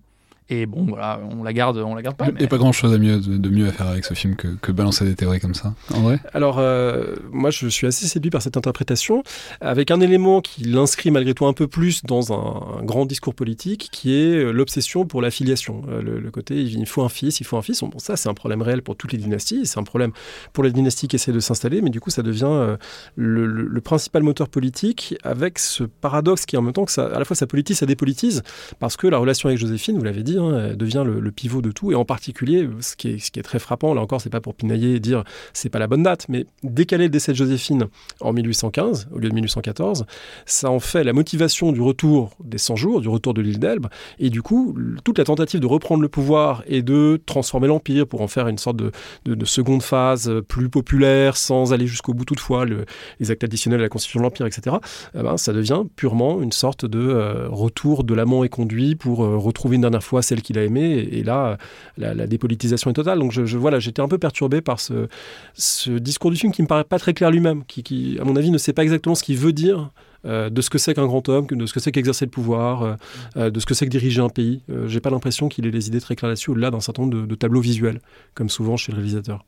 Et 0.50 0.66
bon, 0.66 0.84
voilà, 0.84 1.20
on 1.30 1.42
la 1.42 1.54
garde, 1.54 1.78
on 1.78 1.94
la 1.94 2.02
garde 2.02 2.16
pas. 2.16 2.26
Il 2.26 2.32
n'y 2.32 2.40
mais- 2.40 2.44
a 2.44 2.48
pas 2.48 2.58
grand 2.58 2.72
chose 2.72 2.92
à 2.92 2.98
mieux, 2.98 3.18
de, 3.18 3.38
de 3.38 3.48
mieux 3.48 3.66
à 3.66 3.72
faire 3.72 3.86
avec 3.88 4.04
ce 4.04 4.12
film 4.12 4.36
que, 4.36 4.48
que 4.60 4.72
balancer 4.72 5.06
des 5.06 5.14
théories 5.14 5.40
comme 5.40 5.54
ça. 5.54 5.74
En 5.94 6.00
vrai 6.02 6.18
Alors, 6.34 6.58
euh, 6.58 7.14
moi, 7.32 7.50
je 7.50 7.66
suis 7.68 7.86
assez 7.86 8.06
séduit 8.06 8.30
par 8.30 8.42
cette 8.42 8.58
interprétation, 8.58 9.22
avec 9.62 9.90
un 9.90 10.00
élément 10.00 10.42
qui 10.42 10.64
l'inscrit 10.64 11.10
malgré 11.10 11.32
tout 11.32 11.46
un 11.46 11.54
peu 11.54 11.66
plus 11.66 12.02
dans 12.04 12.32
un, 12.34 12.80
un 12.80 12.84
grand 12.84 13.06
discours 13.06 13.34
politique, 13.34 13.88
qui 13.90 14.14
est 14.14 14.34
euh, 14.34 14.50
l'obsession 14.52 15.06
pour 15.06 15.22
la 15.22 15.30
filiation. 15.30 15.80
Euh, 15.88 16.02
le, 16.02 16.20
le 16.20 16.30
côté, 16.30 16.60
il 16.62 16.86
faut 16.86 17.02
un 17.02 17.08
fils, 17.08 17.40
il 17.40 17.44
faut 17.44 17.56
un 17.56 17.62
fils. 17.62 17.80
Bon, 17.80 17.98
ça, 17.98 18.16
c'est 18.16 18.28
un 18.28 18.34
problème 18.34 18.60
réel 18.60 18.82
pour 18.82 18.96
toutes 18.96 19.12
les 19.12 19.18
dynasties, 19.18 19.64
c'est 19.64 19.78
un 19.78 19.82
problème 19.84 20.12
pour 20.52 20.62
les 20.62 20.72
dynasties 20.72 21.08
qui 21.08 21.16
essaient 21.16 21.32
de 21.32 21.40
s'installer, 21.40 21.80
mais 21.80 21.88
du 21.90 22.00
coup, 22.00 22.10
ça 22.10 22.22
devient 22.22 22.44
euh, 22.44 22.76
le, 23.16 23.46
le- 23.46 23.66
le 23.66 23.80
principal 23.80 24.22
moteur 24.22 24.50
politique, 24.50 25.14
avec 25.24 25.58
ce 25.58 25.84
paradoxe 25.84 26.44
qui, 26.44 26.58
en 26.58 26.62
même 26.62 26.74
temps, 26.74 26.84
que 26.84 26.92
ça, 26.92 27.06
à 27.06 27.18
la 27.18 27.24
fois 27.24 27.34
ça 27.34 27.46
politise, 27.46 27.78
ça 27.78 27.86
dépolitise, 27.86 28.42
parce 28.78 28.98
que 28.98 29.06
la 29.06 29.16
relation 29.16 29.48
avec 29.48 29.58
Joséphine, 29.58 29.96
vous 29.96 30.04
l'avez 30.04 30.22
dit, 30.22 30.33
devient 30.36 31.02
le, 31.06 31.20
le 31.20 31.30
pivot 31.30 31.62
de 31.62 31.70
tout, 31.70 31.92
et 31.92 31.94
en 31.94 32.04
particulier, 32.04 32.68
ce 32.80 32.96
qui 32.96 33.08
est, 33.08 33.42
très 33.42 33.58
frappant, 33.58 33.94
là 33.94 34.00
encore, 34.00 34.20
c'est 34.20 34.30
pas 34.30 34.40
pour 34.40 34.54
pinailler 34.54 34.94
et 34.94 35.00
dire 35.00 35.24
c'est 35.52 35.68
pas 35.68 35.78
la 35.78 35.86
bonne 35.86 36.02
date, 36.02 36.26
mais 36.28 36.46
décaler 36.62 37.04
le 37.04 37.10
décès 37.10 37.32
de 37.32 37.36
Joséphine 37.36 37.86
en 38.20 38.32
1815 38.32 39.08
au 39.12 39.18
lieu 39.18 39.28
de 39.28 39.34
1814, 39.34 40.06
ça 40.46 40.70
en 40.70 40.80
fait 40.80 41.04
la 41.04 41.12
motivation 41.12 41.72
du 41.72 41.80
retour 41.80 42.30
des 42.42 42.58
100 42.58 42.76
jours, 42.76 43.00
du 43.00 43.08
retour 43.08 43.34
de 43.34 43.42
l'île 43.42 43.58
d'Elbe, 43.58 43.86
et 44.18 44.30
du 44.30 44.42
coup, 44.42 44.76
toute 45.04 45.18
la 45.18 45.24
tentative 45.24 45.60
de 45.60 45.66
reprendre 45.66 46.02
le 46.02 46.08
pouvoir 46.08 46.62
et 46.66 46.82
de 46.82 47.20
transformer 47.26 47.68
l'Empire 47.68 48.06
pour 48.06 48.20
en 48.22 48.28
faire 48.28 48.48
une 48.48 48.58
sorte 48.58 48.76
de, 48.76 48.90
de- 49.24 49.34
de 49.34 49.44
seconde 49.44 49.82
phase 49.82 50.28
euh, 50.28 50.42
plus 50.42 50.68
populaire, 50.68 51.36
sans 51.36 51.72
aller 51.72 51.86
jusqu'au 51.86 52.14
bout 52.14 52.24
toutefois, 52.24 52.64
le- 52.64 52.84
les 53.20 53.30
actes 53.30 53.44
additionnels 53.44 53.80
à 53.80 53.82
la 53.84 53.88
Constitution 53.88 54.20
de 54.20 54.24
l'Empire, 54.24 54.46
etc., 54.46 54.76
eh 55.14 55.22
ben, 55.22 55.36
ça 55.36 55.52
devient 55.52 55.82
purement 55.96 56.40
une 56.42 56.52
sorte 56.52 56.84
de 56.86 56.98
euh, 57.00 57.48
retour 57.50 58.04
de 58.04 58.14
l'amant 58.14 58.44
et 58.44 58.48
conduit 58.48 58.94
pour 58.94 59.24
euh, 59.24 59.36
retrouver 59.36 59.76
une 59.76 59.82
dernière 59.82 60.02
fois 60.02 60.22
celle 60.24 60.42
qu'il 60.42 60.58
a 60.58 60.64
aimée, 60.64 60.90
et, 60.94 61.18
et 61.20 61.22
là, 61.22 61.56
la, 61.96 62.12
la 62.14 62.26
dépolitisation 62.26 62.90
est 62.90 62.94
totale. 62.94 63.20
Donc 63.20 63.30
je, 63.30 63.46
je- 63.46 63.56
voilà, 63.58 63.78
j'étais 63.78 64.02
un 64.02 64.08
peu 64.08 64.18
perturbé 64.18 64.60
par 64.60 64.80
ce, 64.80 65.06
ce 65.54 65.90
discours 65.92 66.32
du 66.32 66.36
film 66.36 66.52
qui 66.52 66.62
me 66.62 66.66
paraît 66.66 66.82
pas 66.84 66.98
très 66.98 67.14
clair 67.14 67.30
lui-même, 67.30 67.64
qui, 67.64 67.82
qui, 67.84 68.18
à 68.20 68.24
mon 68.24 68.34
avis, 68.34 68.50
ne 68.50 68.58
sait 68.58 68.72
pas 68.72 68.82
exactement 68.82 69.14
ce 69.14 69.22
qu'il 69.22 69.36
veut 69.38 69.52
dire 69.52 69.90
euh, 70.26 70.48
de 70.50 70.60
ce 70.62 70.70
que 70.70 70.78
c'est 70.78 70.94
qu'un 70.94 71.06
grand 71.06 71.28
homme, 71.28 71.46
de 71.46 71.66
ce 71.66 71.72
que 71.74 71.80
c'est 71.80 71.92
qu'exercer 71.92 72.24
le 72.24 72.30
pouvoir, 72.30 72.82
euh, 72.82 72.94
euh, 73.36 73.50
de 73.50 73.60
ce 73.60 73.66
que 73.66 73.74
c'est 73.74 73.84
que 73.84 73.90
diriger 73.90 74.20
un 74.22 74.30
pays. 74.30 74.62
Euh, 74.70 74.88
J'ai 74.88 75.00
pas 75.00 75.10
l'impression 75.10 75.48
qu'il 75.48 75.66
ait 75.66 75.70
les 75.70 75.86
idées 75.88 76.00
très 76.00 76.16
claires 76.16 76.30
là-dessus, 76.30 76.50
au-delà 76.50 76.70
d'un 76.70 76.80
certain 76.80 77.02
nombre 77.02 77.14
de, 77.20 77.26
de 77.26 77.34
tableaux 77.34 77.60
visuels, 77.60 78.00
comme 78.34 78.48
souvent 78.48 78.76
chez 78.78 78.90
le 78.92 78.96
réalisateur. 78.96 79.44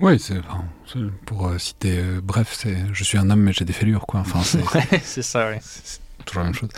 Oui, 0.00 0.18
c'est, 0.18 0.34
pour 1.26 1.46
euh, 1.48 1.58
citer, 1.58 1.98
euh, 1.98 2.20
bref, 2.22 2.54
c'est 2.58 2.76
je 2.92 3.04
suis 3.04 3.16
un 3.18 3.30
homme 3.30 3.40
mais 3.40 3.52
j'ai 3.52 3.64
des 3.64 3.72
fêlures, 3.72 4.06
quoi. 4.06 4.20
Enfin, 4.20 4.40
c'est 4.42 4.58
Ouais, 4.74 5.00
ça, 5.22 5.48
ouais. 5.48 5.58
c'est 5.62 6.00
toujours 6.24 6.40
la 6.42 6.48
même 6.50 6.54
chose. 6.54 6.68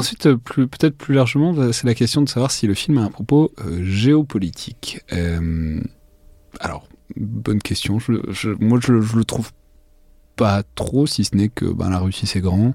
Ensuite, 0.00 0.26
euh, 0.26 0.36
peut-être 0.36 0.96
plus 0.96 1.14
largement, 1.14 1.54
euh, 1.56 1.72
c'est 1.72 1.86
la 1.86 1.94
question 1.94 2.22
de 2.22 2.28
savoir 2.28 2.50
si 2.50 2.66
le 2.66 2.72
film 2.72 2.96
a 2.96 3.02
un 3.02 3.10
propos 3.10 3.52
euh, 3.60 3.84
géopolitique. 3.84 5.00
Alors, 6.58 6.88
bonne 7.16 7.60
question. 7.60 7.98
Moi, 8.60 8.80
je, 8.82 9.00
je 9.00 9.16
le 9.16 9.24
trouve 9.24 9.50
pas 10.36 10.62
trop, 10.74 11.06
si 11.06 11.24
ce 11.24 11.36
n'est 11.36 11.50
que 11.50 11.66
ben, 11.66 11.90
la 11.90 11.98
Russie 11.98 12.26
c'est 12.26 12.40
grand 12.40 12.74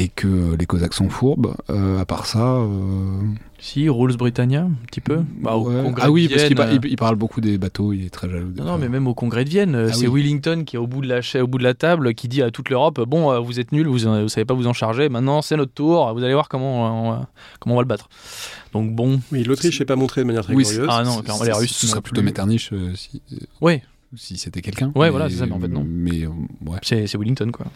et 0.00 0.08
que 0.08 0.54
les 0.58 0.66
Cosaques 0.66 0.94
sont 0.94 1.08
fourbes. 1.08 1.54
Euh, 1.70 1.98
à 2.00 2.04
part 2.04 2.26
ça. 2.26 2.56
euh, 2.56 3.20
Si, 3.58 3.88
Rules 3.88 4.16
Britannia, 4.16 4.62
un 4.62 4.70
petit 4.86 5.00
peu. 5.00 5.20
Bah, 5.42 5.56
au 5.56 5.68
ouais. 5.68 5.82
congrès 5.82 6.02
ah 6.06 6.10
oui, 6.12 6.28
de 6.28 6.34
parce 6.34 6.44
qu'il 6.46 6.90
il 6.90 6.96
parle 6.96 7.16
beaucoup 7.16 7.40
des 7.40 7.58
bateaux, 7.58 7.92
il 7.92 8.04
est 8.04 8.10
très 8.10 8.30
jaloux. 8.30 8.52
Non, 8.56 8.64
non, 8.64 8.78
mais 8.78 8.88
même 8.88 9.08
au 9.08 9.14
congrès 9.14 9.44
de 9.44 9.50
Vienne, 9.50 9.74
euh, 9.74 9.88
Ah 9.90 9.92
c'est 9.92 10.06
oui. 10.06 10.22
Wellington 10.22 10.62
qui 10.64 10.76
est 10.76 10.78
au 10.78 10.86
bout 10.86 11.00
de 11.00 11.08
la, 11.08 11.20
cha- 11.20 11.42
au 11.42 11.48
bout 11.48 11.58
de 11.58 11.64
la 11.64 11.74
table, 11.74 12.14
qui 12.14 12.28
dit 12.28 12.40
à 12.42 12.50
toute 12.52 12.70
l'Europe 12.70 13.00
Bon, 13.08 13.32
euh, 13.32 13.40
vous 13.40 13.58
êtes 13.58 13.72
nuls, 13.72 13.88
vous, 13.88 14.06
ne 14.08 14.28
savez 14.28 14.44
pas 14.44 14.54
vous 14.54 14.68
en 14.68 14.72
charger, 14.72 15.08
maintenant 15.08 15.42
c'est 15.42 15.56
notre 15.56 15.72
tour, 15.72 16.12
vous 16.14 16.22
allez 16.22 16.34
voir 16.34 16.48
comment 16.48 17.06
on, 17.08 17.10
va- 17.10 17.28
comment 17.58 17.74
on 17.74 17.78
va 17.78 17.82
le 17.82 17.88
battre. 17.88 18.08
Donc 18.72 18.94
bon, 18.94 19.18
Oui, 19.32 19.42
l'Autriche 19.42 19.80
n'est 19.80 19.86
pas 19.86 19.96
montrée 19.96 20.20
de 20.20 20.26
manière 20.26 20.44
très 20.44 20.54
Oui, 20.54 20.62
glorieuse. 20.62 20.86
ah 20.88 21.02
non, 21.02 21.22
les 21.44 21.52
Russes. 21.52 21.72
Ce 21.72 21.86
serait 21.88 22.00
plutôt. 22.02 22.22
Metternich 22.22 22.70
euh, 22.72 22.92
si, 22.94 23.20
euh, 23.32 23.36
Ouais, 23.60 23.82
si 24.14 24.36
c'était 24.36 24.60
quelqu'un. 24.62 24.92
Ouais, 24.94 25.06
Mais- 25.06 25.10
voilà, 25.10 25.28
c'est 25.28 25.36
ça, 25.36 25.46
mais 25.46 25.52
en 25.52 25.58
fait, 25.60 25.68
non. 25.68 25.84
Mais 25.88 26.22
euh, 26.24 26.28
ouais. 26.66 26.78
c'est 26.82 27.06
c'est 27.08 27.18
Wellington, 27.18 27.50
quoi. 27.50 27.66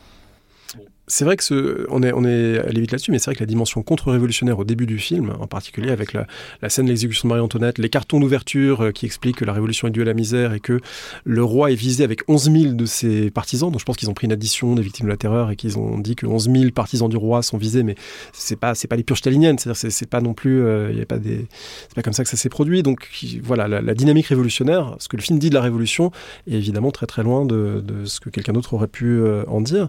C'est 1.13 1.27
vrai 1.27 1.37
que 1.37 1.45
ce, 1.45 1.85
on 1.91 2.03
est, 2.03 2.11
on 2.15 2.25
est 2.25 2.59
allé 2.59 2.81
vite 2.81 2.91
là-dessus, 2.91 3.11
mais 3.11 3.19
c'est 3.19 3.27
vrai 3.27 3.35
que 3.35 3.41
la 3.41 3.47
dimension 3.47 3.83
contre-révolutionnaire 3.83 4.59
au 4.59 4.65
début 4.65 4.87
du 4.87 4.97
film, 4.97 5.35
en 5.39 5.47
particulier 5.47 5.91
avec 5.91 6.15
la, 6.15 6.27
scène 6.71 6.87
de 6.87 6.91
l'exécution 6.91 7.29
de 7.29 7.35
Marie-Antoinette, 7.35 7.77
les 7.77 7.91
cartons 7.91 8.19
d'ouverture 8.19 8.81
euh, 8.81 8.93
qui 8.93 9.05
expliquent 9.05 9.37
que 9.37 9.45
la 9.45 9.53
révolution 9.53 9.89
est 9.89 9.91
due 9.91 10.01
à 10.01 10.07
la 10.07 10.15
misère 10.15 10.55
et 10.55 10.61
que 10.61 10.81
le 11.25 11.45
roi 11.45 11.71
est 11.71 11.75
visé 11.75 12.03
avec 12.03 12.21
11 12.29 12.51
000 12.51 12.73
de 12.73 12.87
ses 12.87 13.31
partisans. 13.31 13.71
Donc 13.71 13.81
je 13.81 13.85
pense 13.85 13.99
qu'ils 13.99 14.09
ont 14.09 14.15
pris 14.15 14.25
une 14.27 14.33
addition 14.33 14.75
des 14.75 14.81
victimes 14.81 15.05
de 15.05 15.11
la 15.11 15.19
terreur 15.19 15.51
et 15.51 15.57
qu'ils 15.57 15.77
ont 15.77 15.99
dit 15.99 16.17
que 16.17 16.25
11 16.25 16.51
000 16.51 16.71
partisans 16.71 17.11
du 17.11 17.19
roi 17.19 17.43
sont 17.43 17.59
visés, 17.59 17.83
mais 17.83 17.95
c'est 18.33 18.57
pas, 18.57 18.75
c'est 18.75 18.89
pas 18.89 18.97
les 18.97 19.03
purges 19.03 19.19
staliniennes. 19.19 19.59
C'est-à-dire 19.59 19.93
c'est, 19.93 20.09
pas 20.09 20.23
non 20.23 20.33
plus, 20.33 20.63
euh, 20.63 20.93
il 20.95 21.03
a 21.03 21.05
pas 21.05 21.19
des, 21.19 21.47
c'est 21.89 21.95
pas 21.95 22.03
comme 22.03 22.15
ça 22.15 22.25
que 22.25 22.31
ça 22.31 22.39
s'est 22.39 22.49
produit. 22.49 22.83
Donc 22.83 23.07
voilà, 23.43 23.69
la, 23.69 23.95
dynamique 23.95 24.29
révolutionnaire, 24.29 24.97
ce 24.99 25.09
que 25.09 25.19
le 25.19 25.23
film 25.23 25.39
dit 25.39 25.51
de 25.51 25.55
la 25.55 25.61
révolution, 25.61 26.11
est 26.51 26.55
évidemment 26.55 26.91
très 26.91 27.05
très 27.05 27.23
loin 27.23 27.45
de, 27.45 27.85
ce 28.07 28.19
que 28.19 28.31
quelqu'un 28.31 28.55
d'autre 28.55 28.73
aurait 28.73 28.89
pu 28.89 29.21
euh, 29.21 29.45
en 29.47 29.61
dire. 29.61 29.89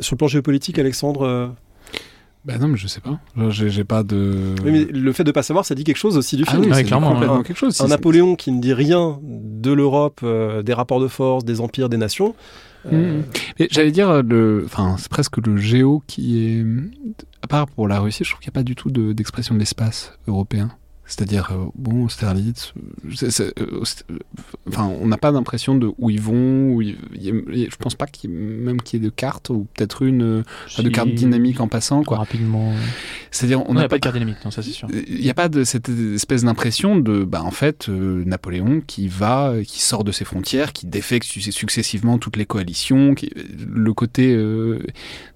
Sur 0.00 0.14
le 0.14 0.18
plan 0.18 0.28
géopolitique, 0.28 0.78
Alexandre, 0.78 1.22
euh, 1.22 1.48
Bah 2.44 2.56
non, 2.58 2.68
mais 2.68 2.76
je 2.76 2.86
sais 2.86 3.00
pas. 3.00 3.18
J'ai 3.50 3.84
pas 3.84 4.02
de. 4.02 4.54
oui, 4.64 4.70
mais 4.70 4.84
le 4.84 5.12
fait 5.12 5.24
de 5.24 5.32
pas 5.32 5.42
savoir, 5.42 5.64
ça 5.64 5.74
dit 5.74 5.84
quelque 5.84 5.96
chose 5.98 6.16
aussi 6.16 6.36
du 6.36 6.44
Ah 6.46 6.50
film. 6.52 6.62
oui, 6.62 6.68
Ouais, 6.70 6.74
c'est 6.76 6.84
clairement, 6.84 7.12
complètement 7.12 7.42
quelque 7.42 7.56
chose. 7.58 7.74
si 7.76 7.82
un 7.82 7.88
Napoléon 7.88 8.36
qui 8.36 8.52
ne 8.52 8.60
dit 8.60 8.72
rien 8.72 9.18
de 9.22 9.72
l'Europe, 9.72 10.20
euh, 10.22 10.62
des 10.62 10.72
rapports 10.72 11.00
de 11.00 11.08
force, 11.08 11.44
des 11.44 11.60
empires, 11.60 11.88
des 11.88 11.96
nations. 11.98 12.34
euh. 12.92 13.20
Mais 13.58 13.68
j'allais 13.70 13.90
dire, 13.90 14.22
le... 14.22 14.62
enfin, 14.64 14.94
c'est 14.98 15.08
presque 15.10 15.38
le 15.38 15.56
géo 15.56 16.02
qui 16.06 16.44
est. 16.46 16.64
À 17.42 17.46
part 17.48 17.66
pour 17.66 17.86
la 17.88 18.00
Russie, 18.00 18.24
je 18.24 18.30
trouve 18.30 18.40
qu'il 18.40 18.48
n'y 18.50 18.52
a 18.54 18.58
pas 18.60 18.64
du 18.64 18.74
tout 18.76 18.90
de- 18.90 19.12
d'expression 19.12 19.54
de 19.54 19.58
l'espace 19.60 20.12
européen. 20.26 20.70
C'est-à-dire, 21.08 21.48
euh, 21.52 21.64
bon, 21.74 22.04
Austerlitz, 22.04 22.74
c'est- 23.16 23.30
c'est- 23.30 23.58
euh, 23.58 23.82
euh, 24.10 24.18
enfin, 24.68 24.86
on 25.00 25.06
n'a 25.06 25.16
pas 25.16 25.32
d'impression 25.32 25.74
de 25.74 25.90
où 25.98 26.10
ils 26.10 26.20
vont. 26.20 26.72
Où 26.74 26.82
ils- 26.82 26.98
je 27.18 27.76
pense 27.76 27.94
pas 27.94 28.06
qu'il 28.06 28.30
y 28.30 28.32
ait 28.32 28.36
même 28.36 28.80
qu'il 28.82 29.00
y 29.00 29.02
ait 29.02 29.06
de 29.08 29.10
cartes 29.12 29.48
ou 29.48 29.66
peut-être 29.74 30.02
une 30.02 30.44
pas 30.76 30.82
de 30.82 30.88
carte 30.90 31.08
dynamique 31.08 31.60
en 31.60 31.66
passant, 31.68 32.04
quoi. 32.04 32.18
Rapidement. 32.18 32.72
C'est-à-dire, 33.30 33.68
on 33.68 33.74
n'a 33.74 33.88
pas 33.88 33.96
de 33.96 34.00
carte 34.02 34.14
dynamique, 34.16 34.36
non, 34.44 34.50
ça 34.50 34.62
c'est 34.62 34.70
sûr. 34.70 34.86
il 35.08 35.20
n'y 35.20 35.30
a 35.30 35.34
pas 35.34 35.48
de 35.48 35.64
cette 35.64 35.88
espèce 35.88 36.44
d'impression 36.44 36.96
de, 36.98 37.24
bah, 37.24 37.42
en 37.42 37.50
fait, 37.50 37.88
euh, 37.88 38.22
Napoléon 38.26 38.82
qui 38.86 39.08
va, 39.08 39.54
qui 39.66 39.80
sort 39.80 40.04
de 40.04 40.12
ses 40.12 40.26
frontières, 40.26 40.72
qui 40.74 40.86
défait 40.86 41.20
su- 41.22 41.40
successivement 41.52 42.18
toutes 42.18 42.36
les 42.36 42.44
coalitions, 42.46 43.14
qui, 43.14 43.30
le 43.34 43.94
côté, 43.94 44.34
euh, 44.34 44.78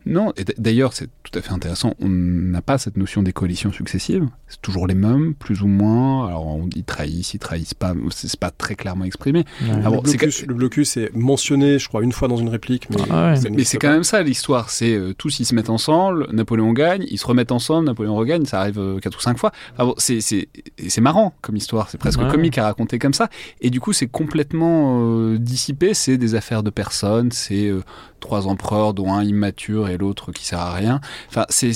non. 0.06 0.32
Et 0.36 0.44
d'ailleurs, 0.58 0.92
c'est 0.92 1.08
tout 1.22 1.38
à 1.38 1.42
fait 1.42 1.52
intéressant. 1.52 1.94
On 2.00 2.08
n'a 2.08 2.62
pas 2.62 2.78
cette 2.78 2.96
notion 2.96 3.22
des 3.22 3.32
coalitions 3.32 3.72
successives. 3.72 4.26
C'est 4.48 4.60
toujours 4.60 4.86
les 4.86 4.94
mêmes, 4.94 5.34
plus 5.34 5.62
ou 5.62 5.66
moins. 5.66 6.26
Alors, 6.28 6.46
on 6.46 6.66
dit 6.66 6.84
trahissent, 6.84 7.34
ils 7.34 7.38
trahissent 7.38 7.74
pas. 7.74 7.94
C'est 8.10 8.28
c'est 8.28 8.40
pas 8.40 8.50
très 8.50 8.74
clairement 8.74 9.04
exprimé. 9.04 9.40
Ouais. 9.62 9.68
Ah 9.84 9.90
le, 9.90 10.00
blocus, 10.00 10.46
le 10.46 10.54
blocus 10.54 10.96
est 10.96 11.14
mentionné, 11.14 11.78
je 11.78 11.86
crois, 11.88 12.02
une 12.02 12.12
fois 12.12 12.28
dans 12.28 12.36
une 12.38 12.48
réplique. 12.48 12.88
Mais, 12.90 12.96
Ah 13.10 13.32
ouais. 13.34 13.50
Mais 13.50 13.64
c'est 13.64 13.76
quand 13.78 13.90
même 13.90 14.04
ça 14.04 14.22
l'histoire, 14.22 14.70
c'est 14.70 14.94
euh, 14.94 15.12
tous 15.12 15.38
ils 15.40 15.44
se 15.44 15.54
mettent 15.54 15.70
ensemble, 15.70 16.26
Napoléon 16.32 16.72
gagne, 16.72 17.04
ils 17.10 17.18
se 17.18 17.26
remettent 17.26 17.52
ensemble, 17.52 17.86
Napoléon 17.86 18.14
regagne, 18.16 18.44
ça 18.46 18.60
arrive 18.60 18.78
euh, 18.78 18.98
quatre 19.00 19.18
ou 19.18 19.20
cinq 19.20 19.38
fois. 19.38 19.52
Enfin 19.74 19.84
bon, 19.84 19.94
c'est 19.98 21.00
marrant 21.00 21.34
comme 21.42 21.56
histoire, 21.56 21.90
c'est 21.90 21.98
presque 21.98 22.20
Ouais. 22.20 22.28
comique 22.30 22.56
à 22.58 22.64
raconter 22.64 22.98
comme 22.98 23.14
ça. 23.14 23.28
Et 23.60 23.68
du 23.70 23.80
coup, 23.80 23.92
c'est 23.92 24.06
complètement 24.06 25.00
euh, 25.02 25.38
dissipé, 25.38 25.94
c'est 25.94 26.16
des 26.18 26.34
affaires 26.34 26.62
de 26.62 26.70
personnes, 26.70 27.32
c'est 27.32 27.68
euh, 27.68 27.82
trois 28.20 28.46
empereurs 28.46 28.94
dont 28.94 29.12
un 29.12 29.24
immature 29.24 29.88
et 29.88 29.91
l'autre 29.96 30.32
qui 30.32 30.44
sert 30.44 30.58
à 30.58 30.72
rien. 30.72 31.00
Enfin, 31.28 31.46
c'est 31.48 31.72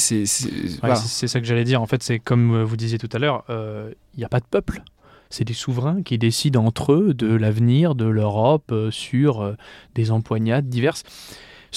voilà. 0.81 0.97
ça 0.97 1.41
que 1.41 1.47
j'allais 1.47 1.65
dire. 1.65 1.83
En 1.83 1.87
fait, 1.87 2.03
c'est 2.03 2.19
comme 2.19 2.55
euh, 2.55 2.65
vous 2.65 2.77
disiez 2.77 2.99
tout 2.99 3.09
à 3.13 3.19
l'heure, 3.19 3.45
euh, 3.51 3.93
il 4.15 4.19
n'y 4.19 4.25
a 4.25 4.29
pas 4.29 4.41
de 4.41 4.47
peuple. 4.47 4.83
C'est 5.31 5.45
des 5.45 5.55
souverains 5.55 6.03
qui 6.03 6.19
décident 6.19 6.65
entre 6.65 6.93
eux 6.93 7.15
de 7.15 7.35
l'avenir 7.35 7.95
de 7.95 8.05
l'Europe 8.05 8.71
euh, 8.71 8.91
sur 8.91 9.41
euh, 9.41 9.55
des 9.95 10.11
empoignades 10.11 10.69
diverses. 10.69 11.03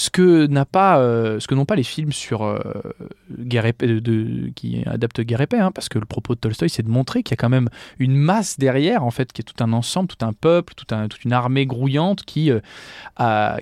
Ce 0.00 0.08
que 0.08 0.46
n'a 0.46 0.64
pas, 0.64 0.98
euh, 0.98 1.40
ce 1.40 1.46
que 1.46 1.54
n'ont 1.54 1.66
pas 1.66 1.76
les 1.76 1.82
films 1.82 2.10
sur 2.10 2.42
euh, 2.42 2.58
guerre 3.38 3.70
paix 3.74 3.86
de, 3.86 4.50
qui 4.54 4.82
adaptent 4.86 5.20
guerre 5.20 5.42
et 5.42 5.46
paix, 5.46 5.58
hein, 5.58 5.72
parce 5.72 5.90
que 5.90 5.98
le 5.98 6.06
propos 6.06 6.34
de 6.34 6.40
Tolstoï, 6.40 6.70
c'est 6.70 6.82
de 6.82 6.88
montrer 6.88 7.22
qu'il 7.22 7.32
y 7.32 7.34
a 7.34 7.36
quand 7.36 7.50
même 7.50 7.68
une 7.98 8.16
masse 8.16 8.58
derrière, 8.58 9.04
en 9.04 9.10
fait, 9.10 9.30
qui 9.30 9.42
est 9.42 9.44
tout 9.44 9.62
un 9.62 9.74
ensemble, 9.74 10.08
tout 10.08 10.24
un 10.24 10.32
peuple, 10.32 10.72
tout 10.74 10.86
toute 10.86 11.24
une 11.26 11.34
armée 11.34 11.66
grouillante 11.66 12.22
qui, 12.24 12.50
euh, 12.50 12.60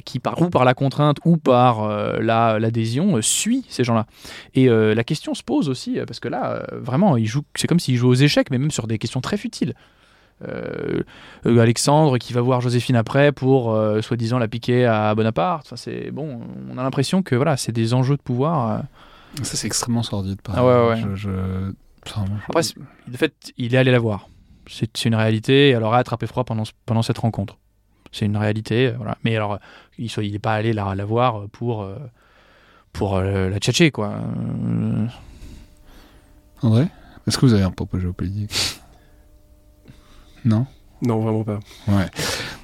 qui 0.04 0.20
par, 0.20 0.40
ou 0.40 0.48
par 0.48 0.64
la 0.64 0.74
contrainte 0.74 1.16
ou 1.24 1.38
par 1.38 1.82
euh, 1.82 2.20
la- 2.20 2.60
l'adhésion, 2.60 3.16
euh, 3.16 3.20
suit 3.20 3.64
ces 3.68 3.82
gens-là. 3.82 4.06
Et 4.54 4.68
euh, 4.68 4.94
la 4.94 5.02
question 5.02 5.34
se 5.34 5.42
pose 5.42 5.68
aussi, 5.68 5.98
euh, 5.98 6.04
parce 6.06 6.20
que 6.20 6.28
là, 6.28 6.52
euh, 6.52 6.78
vraiment, 6.80 7.16
c'est 7.56 7.66
comme 7.66 7.80
s'il 7.80 7.96
jouait 7.96 8.10
aux 8.10 8.14
échecs, 8.14 8.52
mais 8.52 8.58
même 8.58 8.70
sur 8.70 8.86
des 8.86 8.98
questions 8.98 9.20
très 9.20 9.38
futiles. 9.38 9.74
Euh, 10.46 11.02
euh, 11.46 11.58
Alexandre 11.58 12.16
qui 12.18 12.32
va 12.32 12.40
voir 12.40 12.60
Joséphine 12.60 12.94
après 12.96 13.32
pour 13.32 13.72
euh, 13.74 14.00
soi-disant 14.02 14.38
la 14.38 14.46
piquer 14.46 14.86
à 14.86 15.14
Bonaparte. 15.14 15.66
Enfin, 15.66 15.76
c'est 15.76 16.10
bon, 16.12 16.40
on 16.72 16.78
a 16.78 16.82
l'impression 16.84 17.22
que 17.22 17.34
voilà, 17.34 17.56
c'est 17.56 17.72
des 17.72 17.92
enjeux 17.94 18.16
de 18.16 18.22
pouvoir. 18.22 18.70
euh. 18.70 18.78
Ça 19.42 19.56
c'est 19.56 19.66
extrêmement 19.66 20.02
sordide. 20.04 20.40
par 20.40 20.56
Ah 20.58 20.64
ouais, 20.64 20.92
exemple. 20.96 21.10
ouais. 21.12 21.16
Je, 21.16 21.28
je- 21.28 21.72
enfin, 22.06 22.24
je- 22.26 22.42
Après, 22.48 22.62
de 23.10 23.16
fait, 23.16 23.34
il 23.58 23.74
est 23.74 23.78
allé 23.78 23.90
la 23.90 23.98
voir. 23.98 24.28
C'est 24.68 25.04
une 25.06 25.14
réalité. 25.14 25.74
Alors, 25.74 25.94
a 25.94 25.98
attrapé 25.98 26.26
froid 26.26 26.44
pendant, 26.44 26.64
pendant 26.86 27.02
cette 27.02 27.18
rencontre. 27.18 27.58
C'est 28.12 28.26
une 28.26 28.36
réalité. 28.36 28.92
Voilà. 28.96 29.18
Mais 29.24 29.34
alors, 29.34 29.58
il 29.98 30.08
n'est 30.32 30.38
pas 30.38 30.54
allé 30.54 30.72
la, 30.72 30.94
la 30.94 31.04
voir 31.04 31.48
pour, 31.52 31.86
pour 32.92 33.20
la 33.20 33.58
tchatcher, 33.58 33.90
quoi. 33.90 34.14
André, 36.62 36.86
est-ce 37.26 37.38
que 37.38 37.46
vous 37.46 37.54
avez 37.54 37.62
un 37.62 37.70
propos 37.70 37.98
géopolitique 37.98 38.77
Non. 40.44 40.66
Non, 41.00 41.20
vraiment 41.20 41.44
pas. 41.44 41.60
Ouais, 41.86 42.06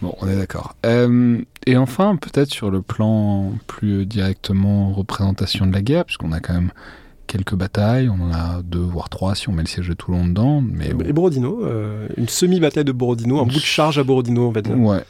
bon, 0.03 0.13
on 0.21 0.27
est 0.29 0.35
d'accord. 0.37 0.75
Euh, 0.85 1.39
et 1.67 1.77
enfin, 1.77 2.17
peut-être 2.17 2.51
sur 2.51 2.69
le 2.71 2.83
plan 2.83 3.53
plus 3.69 4.07
directement 4.07 4.93
représentation 4.93 5.67
de 5.67 5.73
la 5.73 5.83
guerre, 5.83 6.05
puisqu'on 6.05 6.33
a 6.33 6.41
quand 6.41 6.55
même 6.55 6.73
quelques 7.29 7.55
batailles, 7.55 8.09
on 8.09 8.21
en 8.21 8.33
a 8.33 8.61
deux 8.65 8.81
voire 8.81 9.09
trois 9.09 9.37
si 9.37 9.49
on 9.49 9.53
met 9.53 9.63
le 9.63 9.69
siège 9.69 9.89
de 9.89 9.95
Toulon 9.95 10.27
dedans, 10.27 10.61
mais 10.61 10.93
bon. 10.93 11.05
Et 11.07 11.13
Borodino, 11.13 11.65
euh, 11.65 12.09
une 12.17 12.29
semi-bataille 12.29 12.85
de 12.85 12.91
Borodino, 12.93 13.39
un 13.41 13.45
bout 13.45 13.51
de 13.55 13.59
charge 13.61 13.99
à 13.99 14.03
Borodino, 14.05 14.49
on 14.49 14.51
va 14.51 14.63
dire. 14.63 14.77
Ouais, 14.77 15.05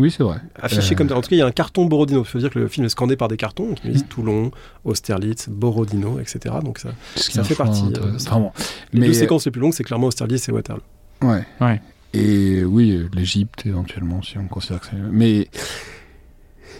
oui, 0.00 0.10
c'est 0.10 0.24
vrai. 0.24 0.38
Affiché 0.60 0.94
Euh. 0.94 0.96
comme 0.98 1.08
ça. 1.08 1.16
En 1.16 1.20
tout 1.22 1.28
cas, 1.30 1.36
il 1.36 1.38
y 1.38 1.42
a 1.42 1.46
un 1.46 1.50
carton 1.52 1.86
Borodino. 1.86 2.22
Il 2.22 2.26
faut 2.26 2.38
dire 2.38 2.50
que 2.50 2.58
le 2.58 2.66
film 2.68 2.84
est 2.84 2.90
scandé 2.90 3.16
par 3.16 3.28
des 3.28 3.36
cartons 3.36 3.74
qui 3.74 3.88
disent 3.90 4.02
Mhm. 4.02 4.08
Toulon, 4.08 4.50
Austerlitz, 4.84 5.48
Borodino, 5.48 6.18
etc. 6.18 6.56
Donc 6.64 6.78
ça, 6.80 6.88
Ça 7.14 7.42
fait 7.44 7.54
partie, 7.54 7.84
euh, 7.96 8.16
Enfin 8.16 8.38
bon, 8.40 8.50
les 8.92 9.00
mais 9.00 9.06
deux 9.06 9.12
séquences 9.12 9.44
les 9.46 9.50
plus 9.52 9.60
longues, 9.60 9.72
c'est 9.72 9.84
clairement 9.84 10.08
Austerlitz 10.08 10.48
et 10.48 10.52
Waterloo. 10.52 10.82
ouais. 11.22 11.44
Ouais. 11.60 11.80
Et 12.16 12.64
oui, 12.64 13.06
l'Égypte 13.14 13.64
éventuellement, 13.66 14.22
si 14.22 14.38
on 14.38 14.46
considère 14.46 14.80
que 14.80 14.86
c'est. 14.90 14.96
Mais 15.12 15.48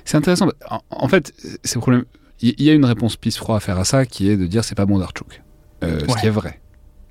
c'est 0.05 0.17
intéressant. 0.17 0.49
En, 0.71 0.81
en 0.91 1.09
fait, 1.09 1.33
c'est 1.65 1.79
problème. 1.79 2.05
Il 2.41 2.61
y, 2.63 2.69
a 2.69 2.75
une 2.75 2.85
réponse 2.85 3.17
pisse-froid 3.17 3.57
à 3.57 3.61
faire 3.61 3.79
à 3.79 3.85
ça, 3.85 4.05
qui 4.05 4.29
est 4.29 4.37
de 4.37 4.47
dire 4.47 4.63
c'est 4.63 4.75
pas 4.75 4.85
Bondarchuk. 4.85 5.43
Euh, 5.83 6.01
Ce 6.07 6.17
qui 6.21 6.27
est 6.27 6.31
vrai. 6.31 6.61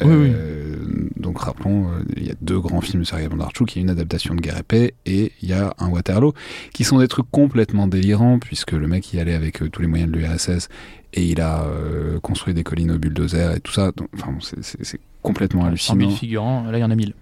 Oui, 0.04 0.08
Euh, 0.12 0.76
Donc 1.16 1.40
rappelons, 1.40 1.88
euh, 1.90 2.04
il 2.18 2.28
y 2.28 2.30
a 2.32 2.36
deux 2.42 2.60
grands 2.60 2.82
films 2.82 3.02
de 3.04 3.08
Sergei 3.08 3.28
Bondarchuk, 3.28 3.76
il 3.76 3.80
y 3.80 3.82
a 3.82 3.84
une 3.84 3.90
adaptation 3.90 4.36
de 4.36 4.42
Guerre 4.42 4.58
et 4.60 4.64
Paix 4.64 4.94
et 5.06 5.32
il 5.42 5.50
y 5.50 5.54
a 5.54 5.74
un 5.80 5.90
Waterloo, 5.90 6.34
qui 6.74 6.84
sont 6.84 7.00
des 7.00 7.08
trucs 7.08 7.30
complètement 7.32 7.88
délirants, 7.88 8.38
puisque 8.38 8.74
le 8.74 8.88
mec 8.88 9.12
y 9.14 9.20
allait 9.20 9.34
avec 9.34 9.64
euh, 9.64 9.70
tous 9.70 9.82
les 9.82 9.88
moyens 9.88 10.12
de 10.12 10.18
l'URSS 10.20 10.68
et 11.14 11.26
il 11.26 11.42
a 11.42 11.64
euh, 11.64 12.20
construit 12.20 12.54
des 12.54 12.64
collines 12.64 12.92
au 12.92 13.00
bulldozer 13.00 13.56
et 13.56 13.62
tout 13.62 13.72
ça. 13.72 13.92
Donc, 13.96 14.10
enfin, 14.16 14.36
c'est- 14.42 15.00
complètement 15.24 15.62
100 15.62 15.68
hallucinant. 15.70 16.00
000 16.02 16.12
figurants, 16.12 16.64
là 16.70 16.78
il 16.78 16.82
y 16.82 16.84
en 16.84 16.92
a 16.92 16.96
1000. 16.96 17.14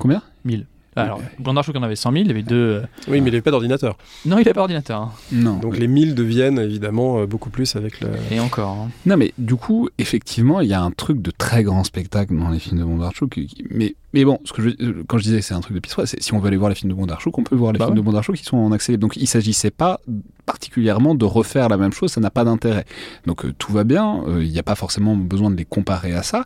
Combien 0.00 0.22
1000. 0.44 0.66
Alors, 0.96 1.20
Bondarchuk 1.38 1.74
en 1.76 1.82
avait 1.84 1.94
100 1.96 2.10
000, 2.12 2.24
il 2.24 2.28
y 2.28 2.30
avait 2.32 2.42
deux. 2.42 2.56
euh, 2.56 2.80
Oui, 3.06 3.12
mais 3.12 3.18
il 3.18 3.22
n'y 3.22 3.28
avait 3.28 3.40
pas 3.40 3.52
d'ordinateur. 3.52 3.96
Non, 4.26 4.36
il 4.36 4.40
n'avait 4.40 4.52
pas 4.52 4.60
d'ordinateur. 4.60 5.00
hein. 5.00 5.12
Non. 5.30 5.56
Donc 5.56 5.78
les 5.78 5.86
1000 5.86 6.14
deviennent 6.16 6.58
évidemment 6.58 7.20
euh, 7.20 7.26
beaucoup 7.26 7.48
plus 7.48 7.76
avec 7.76 8.00
le. 8.00 8.08
Et 8.32 8.40
encore. 8.40 8.70
hein. 8.70 8.90
Non, 9.06 9.16
mais 9.16 9.32
du 9.38 9.54
coup, 9.54 9.88
effectivement, 9.98 10.60
il 10.60 10.68
y 10.68 10.74
a 10.74 10.82
un 10.82 10.90
truc 10.90 11.22
de 11.22 11.30
très 11.30 11.62
grand 11.62 11.84
spectacle 11.84 12.36
dans 12.36 12.50
les 12.50 12.58
films 12.58 12.80
de 12.80 12.84
Bondarchuk. 12.84 13.38
Mais, 13.70 13.94
mais 14.12 14.24
bon, 14.24 14.40
ce 14.44 14.52
que 14.52 14.62
je, 14.62 14.70
euh, 14.82 15.04
quand 15.06 15.16
je 15.16 15.22
disais 15.22 15.38
que 15.38 15.44
c'est 15.44 15.54
un 15.54 15.60
truc 15.60 15.74
de 15.76 15.80
pisse 15.80 15.94
c'est 16.04 16.20
si 16.20 16.34
on 16.34 16.40
veut 16.40 16.48
aller 16.48 16.56
voir 16.56 16.68
les 16.70 16.74
films 16.74 16.90
de 16.90 16.96
Bondarchuk, 16.96 17.38
on 17.38 17.44
peut 17.44 17.54
voir 17.56 17.72
les 17.72 17.78
Bah 17.78 17.84
films 17.86 17.94
ouais. 17.96 18.00
de 18.02 18.04
Bondarchuk 18.04 18.34
qui 18.36 18.44
sont 18.44 18.58
en 18.58 18.72
accès 18.72 18.90
libre. 18.92 19.02
Donc 19.02 19.16
il 19.16 19.28
s'agissait 19.28 19.70
pas 19.70 20.00
particulièrement 20.44 21.14
de 21.14 21.24
refaire 21.24 21.68
la 21.68 21.76
même 21.76 21.92
chose, 21.92 22.10
ça 22.10 22.20
n'a 22.20 22.30
pas 22.30 22.44
d'intérêt. 22.44 22.84
Donc 23.26 23.44
euh, 23.44 23.54
tout 23.56 23.72
va 23.72 23.84
bien, 23.84 24.22
euh, 24.26 24.44
il 24.44 24.50
n'y 24.50 24.58
a 24.58 24.64
pas 24.64 24.74
forcément 24.74 25.14
besoin 25.14 25.50
de 25.52 25.56
les 25.56 25.64
comparer 25.64 26.14
à 26.14 26.24
ça. 26.24 26.44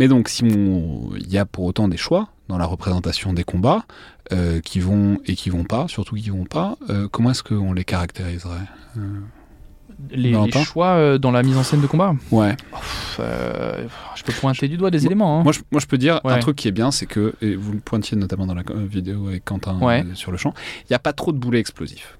Mais 0.00 0.08
donc, 0.08 0.28
si 0.30 0.44
il 0.46 1.28
y 1.30 1.36
a 1.36 1.44
pour 1.44 1.64
autant 1.66 1.86
des 1.86 1.98
choix 1.98 2.28
dans 2.48 2.56
la 2.56 2.64
représentation 2.64 3.34
des 3.34 3.44
combats 3.44 3.84
euh, 4.32 4.60
qui 4.60 4.80
vont 4.80 5.18
et 5.26 5.34
qui 5.34 5.50
vont 5.50 5.64
pas, 5.64 5.88
surtout 5.88 6.16
qui 6.16 6.30
vont 6.30 6.46
pas, 6.46 6.76
euh, 6.88 7.06
comment 7.12 7.32
est-ce 7.32 7.42
qu'on 7.42 7.74
les 7.74 7.84
caractériserait 7.84 8.66
Euh, 8.96 9.20
Les, 10.10 10.32
les 10.32 10.62
choix 10.64 11.18
dans 11.18 11.30
la 11.30 11.42
mise 11.42 11.58
en 11.58 11.62
scène 11.62 11.82
de 11.82 11.86
combat. 11.86 12.14
Ouais. 12.30 12.56
Je 13.18 14.22
peux 14.24 14.32
pointer 14.32 14.68
du 14.68 14.78
doigt 14.78 14.90
des 14.90 15.04
éléments. 15.04 15.40
hein. 15.40 15.42
Moi 15.42 15.52
je, 15.52 15.60
moi, 15.70 15.80
je 15.82 15.86
peux 15.86 15.98
dire 15.98 16.20
un 16.24 16.38
truc 16.38 16.56
qui 16.56 16.68
est 16.68 16.72
bien, 16.72 16.90
c'est 16.90 17.04
que, 17.06 17.34
et 17.42 17.54
vous 17.54 17.72
le 17.72 17.80
pointiez 17.80 18.16
notamment 18.16 18.46
dans 18.46 18.54
la 18.54 18.62
vidéo 18.88 19.28
avec 19.28 19.44
Quentin 19.44 19.78
Ouais. 19.80 20.04
sur 20.14 20.32
le 20.32 20.38
champ, 20.38 20.54
il 20.80 20.86
n'y 20.90 20.96
a 20.96 20.98
pas 21.00 21.12
trop 21.12 21.32
de 21.32 21.38
boulets 21.38 21.60
explosifs. 21.60 22.16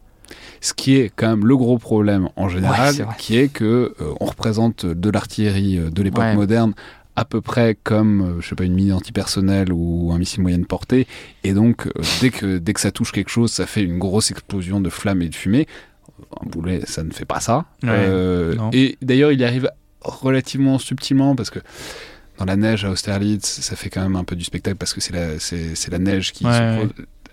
Ce 0.61 0.75
qui 0.75 0.97
est 0.97 1.11
quand 1.15 1.29
même 1.29 1.47
le 1.47 1.57
gros 1.57 1.79
problème 1.79 2.29
en 2.37 2.49
général, 2.51 2.95
qui 3.19 3.39
est 3.39 3.49
que 3.49 3.95
euh, 4.01 4.13
on 4.21 4.27
représente 4.27 4.85
de 4.87 5.11
l'artillerie 5.11 5.79
de 5.91 6.03
l'époque 6.03 6.23
Ouais. 6.25 6.35
moderne 6.37 6.75
à 7.21 7.27
peu 7.27 7.43
près 7.43 7.77
comme, 7.85 8.23
euh, 8.23 8.41
je 8.41 8.49
sais 8.49 8.55
pas, 8.55 8.65
une 8.65 8.73
mine 8.73 8.95
antipersonnelle 8.95 9.75
ou 9.75 10.11
un 10.11 10.19
missile 10.19 10.41
moyenne 10.41 10.65
portée, 10.65 11.07
et 11.45 11.53
donc 11.53 11.87
euh, 11.87 11.91
dès 12.23 12.31
que 12.31 12.57
dès 12.57 12.73
que 12.73 12.81
ça 12.81 12.91
touche 12.93 13.13
quelque 13.13 13.29
chose, 13.29 13.53
ça 13.53 13.67
fait 13.67 13.83
une 13.83 13.99
grosse 13.99 14.31
explosion 14.31 14.81
de 14.81 14.89
flammes 14.89 15.21
et 15.21 15.29
de 15.29 15.35
fumée. 15.35 15.67
Un 16.43 16.49
boulet, 16.49 16.81
ça 16.87 17.03
ne 17.03 17.11
fait 17.11 17.27
pas 17.27 17.41
ça. 17.41 17.67
Ouais. 17.83 17.91
Euh, 17.91 18.55
et 18.73 18.97
d'ailleurs, 19.03 19.33
il 19.33 19.41
y 19.41 19.45
arrive 19.45 19.71
relativement 20.01 20.79
subtilement 20.79 21.37
parce 21.37 21.51
que 21.51 21.59
dans 22.39 22.47
la 22.47 22.57
neige 22.57 22.87
à 22.87 22.91
Austerlitz, 22.91 23.47
ça 23.61 23.77
fait 23.77 23.91
quand 23.91 24.01
même 24.01 24.17
un 24.17 24.25
peu 24.25 24.35
du 24.35 24.45
spectacle 24.45 24.79
parce 24.79 24.95
que 24.95 25.03
c'est 25.03 25.13
la, 25.13 25.39
c'est, 25.39 25.91
la 25.91 25.99
neige 25.99 26.33
qui 26.33 26.47
Ouais, 26.47 26.53
se 26.53 26.87
ouais. 26.87 26.89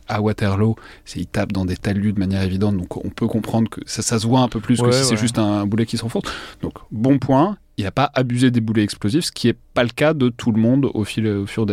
à 0.10 0.22
Waterloo, 0.22 0.76
c'est 1.06 1.22
ils 1.22 1.28
tapent 1.28 1.54
dans 1.54 1.64
des 1.64 1.78
talus 1.78 2.12
de 2.12 2.20
manière 2.20 2.42
évidente, 2.42 2.76
donc 2.76 2.98
on 2.98 3.10
peut 3.10 3.28
comprendre 3.28 3.70
que 3.70 3.80
ça, 3.86 4.02
ça 4.02 4.20
se 4.20 4.28
voit 4.28 4.42
un 4.42 4.50
peu 4.50 4.60
plus 4.60 4.82
que 4.82 4.92
si 4.92 5.06
c'est 5.06 5.18
juste 5.18 5.40
un 5.40 5.66
boulet 5.66 5.86
qui 5.86 5.96
s'enfonce. 5.98 6.24
Donc 6.62 6.74
bon 6.92 7.20
point, 7.20 7.58
il 7.78 7.84
n'a 7.84 7.92
pas 7.92 8.10
abusé 8.16 8.50
des 8.50 8.60
boulets 8.60 8.84
explosifs, 8.84 9.26
ce 9.26 9.32
qui 9.32 9.48
est 9.48 9.58
pas 9.74 9.84
le 9.84 9.90
cas 9.90 10.14
de 10.14 10.30
tout 10.30 10.52
le 10.52 10.60
monde 10.60 10.90
au 10.94 11.04
fil, 11.04 11.28
au 11.28 11.46
fur 11.46 11.66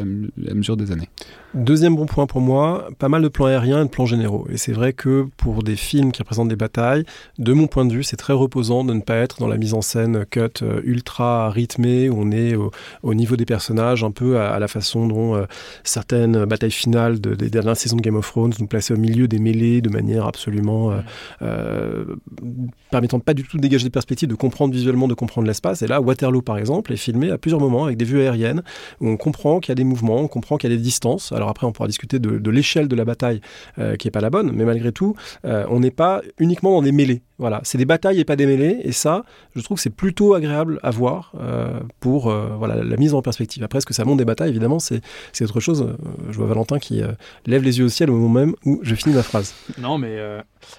à 0.00 0.54
mesure 0.54 0.76
des 0.76 0.92
années. 0.92 1.08
Deuxième 1.52 1.96
bon 1.96 2.06
point 2.06 2.26
pour 2.26 2.40
moi, 2.40 2.86
pas 3.00 3.08
mal 3.08 3.22
de 3.22 3.28
plans 3.28 3.46
aériens 3.46 3.80
et 3.80 3.84
de 3.84 3.90
plans 3.90 4.06
généraux. 4.06 4.46
Et 4.52 4.56
c'est 4.56 4.70
vrai 4.70 4.92
que 4.92 5.26
pour 5.36 5.64
des 5.64 5.74
films 5.74 6.12
qui 6.12 6.22
représentent 6.22 6.46
des 6.48 6.54
batailles, 6.54 7.02
de 7.38 7.52
mon 7.52 7.66
point 7.66 7.84
de 7.84 7.92
vue, 7.92 8.04
c'est 8.04 8.16
très 8.16 8.32
reposant 8.32 8.84
de 8.84 8.94
ne 8.94 9.00
pas 9.00 9.16
être 9.16 9.40
dans 9.40 9.48
la 9.48 9.56
mise 9.56 9.74
en 9.74 9.82
scène 9.82 10.24
cut 10.30 10.42
euh, 10.62 10.80
ultra 10.84 11.50
rythmée, 11.50 12.08
où 12.08 12.20
on 12.20 12.30
est 12.30 12.54
au, 12.54 12.70
au 13.02 13.14
niveau 13.14 13.34
des 13.34 13.46
personnages, 13.46 14.04
un 14.04 14.12
peu 14.12 14.38
à, 14.38 14.50
à 14.50 14.60
la 14.60 14.68
façon 14.68 15.08
dont 15.08 15.34
euh, 15.34 15.46
certaines 15.82 16.44
batailles 16.44 16.70
finales 16.70 17.20
de- 17.20 17.34
des 17.34 17.50
dernières 17.50 17.76
saisons 17.76 17.96
de 17.96 18.02
Game 18.02 18.14
of 18.14 18.30
Thrones 18.30 18.52
nous 18.60 18.68
plaçaient 18.68 18.94
au 18.94 18.98
milieu 18.98 19.26
des 19.26 19.40
mêlées 19.40 19.80
de 19.80 19.90
manière 19.90 20.26
absolument 20.26 20.92
euh, 20.92 21.00
euh, 21.42 22.04
permettant 22.92 23.18
pas 23.18 23.34
du 23.34 23.42
tout 23.42 23.56
de 23.56 23.62
dégager 23.62 23.82
des 23.82 23.90
perspectives, 23.90 24.28
de 24.28 24.36
comprendre 24.36 24.72
visuellement, 24.72 25.08
de 25.08 25.14
comprendre 25.14 25.48
l'espace. 25.48 25.82
Et 25.82 25.88
là, 25.88 26.00
Waterloo, 26.00 26.42
par 26.42 26.58
exemple, 26.58 26.92
est 26.92 26.96
filmé 26.96 27.32
à 27.32 27.38
plusieurs 27.38 27.60
moments 27.60 27.86
avec 27.86 27.96
des 27.96 28.04
vues 28.04 28.20
aériennes 28.20 28.62
où 29.00 29.08
on 29.08 29.16
comprend 29.16 29.58
qu'il 29.58 29.70
y 29.70 29.72
a 29.72 29.74
des 29.74 29.82
mouvements, 29.82 30.18
on 30.18 30.28
comprend 30.28 30.56
qu'il 30.56 30.70
y 30.70 30.72
a 30.72 30.76
des 30.76 30.82
distances. 30.82 31.32
Alors 31.40 31.48
après, 31.48 31.66
on 31.66 31.72
pourra 31.72 31.88
discuter 31.88 32.18
de, 32.18 32.50
l'échelle 32.50 32.86
de 32.86 32.94
la 32.94 33.06
bataille 33.06 33.40
euh, 33.78 33.96
qui 33.96 34.08
est 34.08 34.10
pas 34.10 34.20
la 34.20 34.28
bonne, 34.28 34.52
mais 34.52 34.66
malgré 34.66 34.92
tout, 34.92 35.16
euh, 35.46 35.64
on 35.70 35.80
n'est 35.80 35.90
pas 35.90 36.20
uniquement 36.38 36.72
dans 36.72 36.82
des 36.82 36.92
mêlées. 36.92 37.22
Voilà, 37.40 37.60
c'est 37.64 37.78
des 37.78 37.86
batailles 37.86 38.20
et 38.20 38.24
pas 38.26 38.36
des 38.36 38.44
mêlées, 38.44 38.80
et 38.84 38.92
ça, 38.92 39.24
je 39.56 39.62
trouve 39.62 39.78
que 39.78 39.82
c'est 39.82 39.88
plutôt 39.88 40.34
agréable 40.34 40.78
à 40.82 40.90
voir 40.90 41.32
euh, 41.40 41.80
pour 41.98 42.30
euh, 42.30 42.50
voilà, 42.58 42.84
la 42.84 42.96
mise 42.98 43.14
en 43.14 43.22
perspective. 43.22 43.64
Après, 43.64 43.78
est-ce 43.78 43.86
que 43.86 43.94
ça 43.94 44.04
monte 44.04 44.18
des 44.18 44.26
batailles 44.26 44.50
Évidemment, 44.50 44.78
c'est 44.78 45.00
autre 45.42 45.58
chose. 45.58 45.80
Euh, 45.82 45.96
Je 46.30 46.36
vois 46.36 46.46
Valentin 46.46 46.78
qui 46.78 47.02
euh, 47.02 47.08
lève 47.46 47.62
les 47.62 47.78
yeux 47.78 47.86
au 47.86 47.88
ciel 47.88 48.10
au 48.10 48.16
moment 48.16 48.40
même 48.40 48.54
où 48.66 48.78
je 48.82 48.94
finis 48.94 49.14
ma 49.14 49.22
phrase. 49.22 49.54
Non, 49.78 49.96
mais 49.96 50.18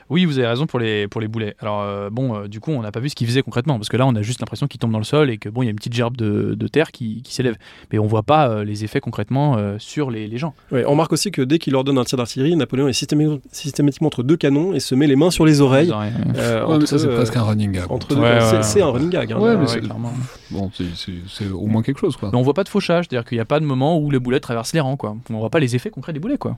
oui, 0.09 0.26
vous 0.26 0.38
avez 0.38 0.47
raison 0.47 0.68
pour 0.68 0.78
les, 0.78 1.07
pour 1.07 1.20
les 1.20 1.28
boulets. 1.28 1.55
Alors, 1.59 2.12
bon, 2.12 2.47
du 2.47 2.59
coup, 2.59 2.70
on 2.72 2.84
n'a 2.84 2.91
pas 2.91 2.99
vu 2.99 3.09
ce 3.09 3.16
qu'ils 3.16 3.26
faisaient 3.26 3.41
concrètement, 3.41 3.78
parce 3.78 3.89
que 3.89 3.97
là, 3.97 4.05
on 4.05 4.16
a 4.16 4.22
juste 4.22 4.39
l'impression 4.39 4.68
qu'ils 4.68 4.80
tombent 4.80 4.91
dans 4.91 4.99
le 4.99 5.03
sol 5.03 5.32
et 5.32 5.39
que, 5.39 5.49
bon, 5.49 5.64
il 5.64 5.66
y 5.66 5.68
a 5.70 5.72
une 5.72 5.78
petite 5.78 5.93
gerbe 5.95 6.16
de, 6.16 6.53
de 6.53 6.68
terre 6.68 6.91
qui, 6.91 7.24
qui 7.24 7.34
s'élève. 7.34 7.55
Mais 7.91 7.97
on 7.97 8.05
voit 8.05 8.22
pas 8.24 8.64
les 8.64 8.84
effets 8.84 8.99
concrètement 9.01 9.57
sur 9.80 10.12
les, 10.12 10.28
les 10.28 10.38
gens. 10.38 10.53
Ouais, 10.72 10.86
on 10.86 10.91
remarque 10.91 11.14
aussi 11.14 11.32
que 11.32 11.41
dès 11.41 11.57
qu'il 11.57 11.76
ordonne 11.76 11.97
un 11.97 12.03
tir 12.03 12.20
d'artillerie, 12.20 12.55
Napoléon 12.55 12.88
est 12.88 12.93
systématiquement, 12.93 13.39
systématiquement 13.51 14.07
entre 14.07 14.22
deux 14.22 14.38
canons 14.38 14.74
et 14.74 14.80
se 14.80 14.93
met 14.93 15.07
les 15.07 15.16
mains 15.16 15.32
sur 15.32 15.45
les 15.45 15.62
oreilles. 15.62 15.88
Les 15.88 15.91
oreilles, 15.93 16.14
ouais. 16.36 16.41
Euh, 16.52 16.66
Ouais, 16.68 16.78
mais 16.80 16.86
ça, 16.86 16.99
c'est 16.99 17.08
euh, 17.08 17.16
presque 17.16 17.36
un 17.36 17.43
running 17.43 17.72
gag. 17.72 17.86
entre 17.89 18.10
Ouais, 18.16 18.39
deux- 18.39 18.45
c'est- 18.45 18.56
ouais, 18.58 18.64
c'est 18.64 18.76
ouais. 18.82 18.88
un 18.88 18.91
running 18.91 19.10
gag. 19.10 19.32
hein. 19.34 19.39
Ouais, 19.39 19.56
mais 19.56 19.62
Ouais, 19.62 19.68
c'est- 19.68 19.80
clairement. 19.82 20.14
Bon, 20.52 20.70
c'est- 20.76 20.84
c'est 20.95 21.12
c'est 21.30 21.49
au 21.49 21.66
moins 21.68 21.82
quelque 21.82 21.99
chose, 21.99 22.18
quoi. 22.18 22.30
Mais 22.32 22.38
on 22.38 22.41
voit 22.41 22.54
pas 22.54 22.64
de 22.64 22.70
fauchage, 22.70 23.06
c'est-à-dire 23.10 23.28
qu'il 23.28 23.38
n'y 23.38 23.41
a 23.41 23.45
pas 23.45 23.60
de 23.60 23.66
moment 23.66 23.97
où 23.97 24.12
le 24.12 24.20
boulet 24.20 24.39
traverse 24.39 24.74
les 24.74 24.80
rangs, 24.80 24.97
quoi. 24.97 25.16
On 25.30 25.39
voit 25.39 25.49
pas 25.49 25.60
les 25.60 25.76
effets 25.76 25.89
concrets 25.89 26.14
des 26.14 26.20
boulets, 26.20 26.38
quoi. 26.38 26.58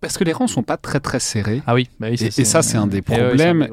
Parce 0.00 0.16
que 0.18 0.24
les 0.24 0.32
rangs 0.32 0.46
sont 0.46 0.62
pas 0.62 0.76
très 0.76 1.00
très 1.00 1.18
serrés. 1.20 1.62
Ah 1.66 1.74
oui, 1.74 1.88
bah 1.98 2.08
oui, 2.10 2.16
Et- 2.20 2.40
et 2.40 2.44
ça, 2.44 2.62
c'est 2.62 2.76
un 2.78 2.86
des 2.86 2.98
eh 2.98 3.02
problèmes, 3.02 3.68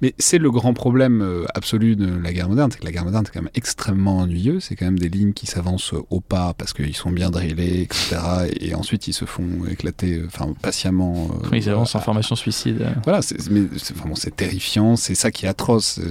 mais- 0.00 0.14
c'est 0.18 0.38
le 0.38 0.50
grand 0.50 0.74
problème 0.74 1.22
euh, 1.22 1.44
absolu 1.54 1.96
de 1.96 2.08
la 2.22 2.32
guerre 2.32 2.48
moderne, 2.48 2.70
c'est 2.70 2.78
que 2.80 2.84
la 2.84 2.92
guerre 2.92 3.04
moderne 3.04 3.24
c'est 3.26 3.32
quand 3.32 3.42
même 3.42 3.50
extrêmement 3.54 4.18
ennuyeux, 4.18 4.60
c'est 4.60 4.76
quand 4.76 4.84
même 4.84 4.98
des 4.98 5.08
lignes 5.08 5.32
qui 5.32 5.46
s'avancent 5.46 5.92
au 6.10 6.20
pas 6.20 6.54
parce 6.56 6.72
qu'ils 6.72 6.94
sont 6.96 7.10
bien 7.10 7.30
drillés, 7.30 7.82
etc. 7.82 8.16
Et 8.60 8.74
ensuite 8.74 9.08
ils 9.08 9.12
se 9.12 9.24
font 9.24 9.44
éclater, 9.70 10.14
euh, 10.18 10.26
enfin 10.26 10.52
patiemment. 10.60 11.28
euh, 11.44 11.56
Ils 11.56 11.68
avancent 11.68 11.94
en 11.94 12.00
formation 12.00 12.36
suicide. 12.36 12.86
Voilà, 13.04 13.22
c'est 13.22 13.50
mais 13.50 13.62
c'est 13.76 13.96
vraiment 13.96 14.14
c'est 14.14 14.34
terrifiant, 14.36 14.96
c'est 15.02 15.14
ça 15.14 15.30
qui 15.30 15.46
est 15.46 15.48
atroce. 15.48 15.98
euh, 15.98 16.04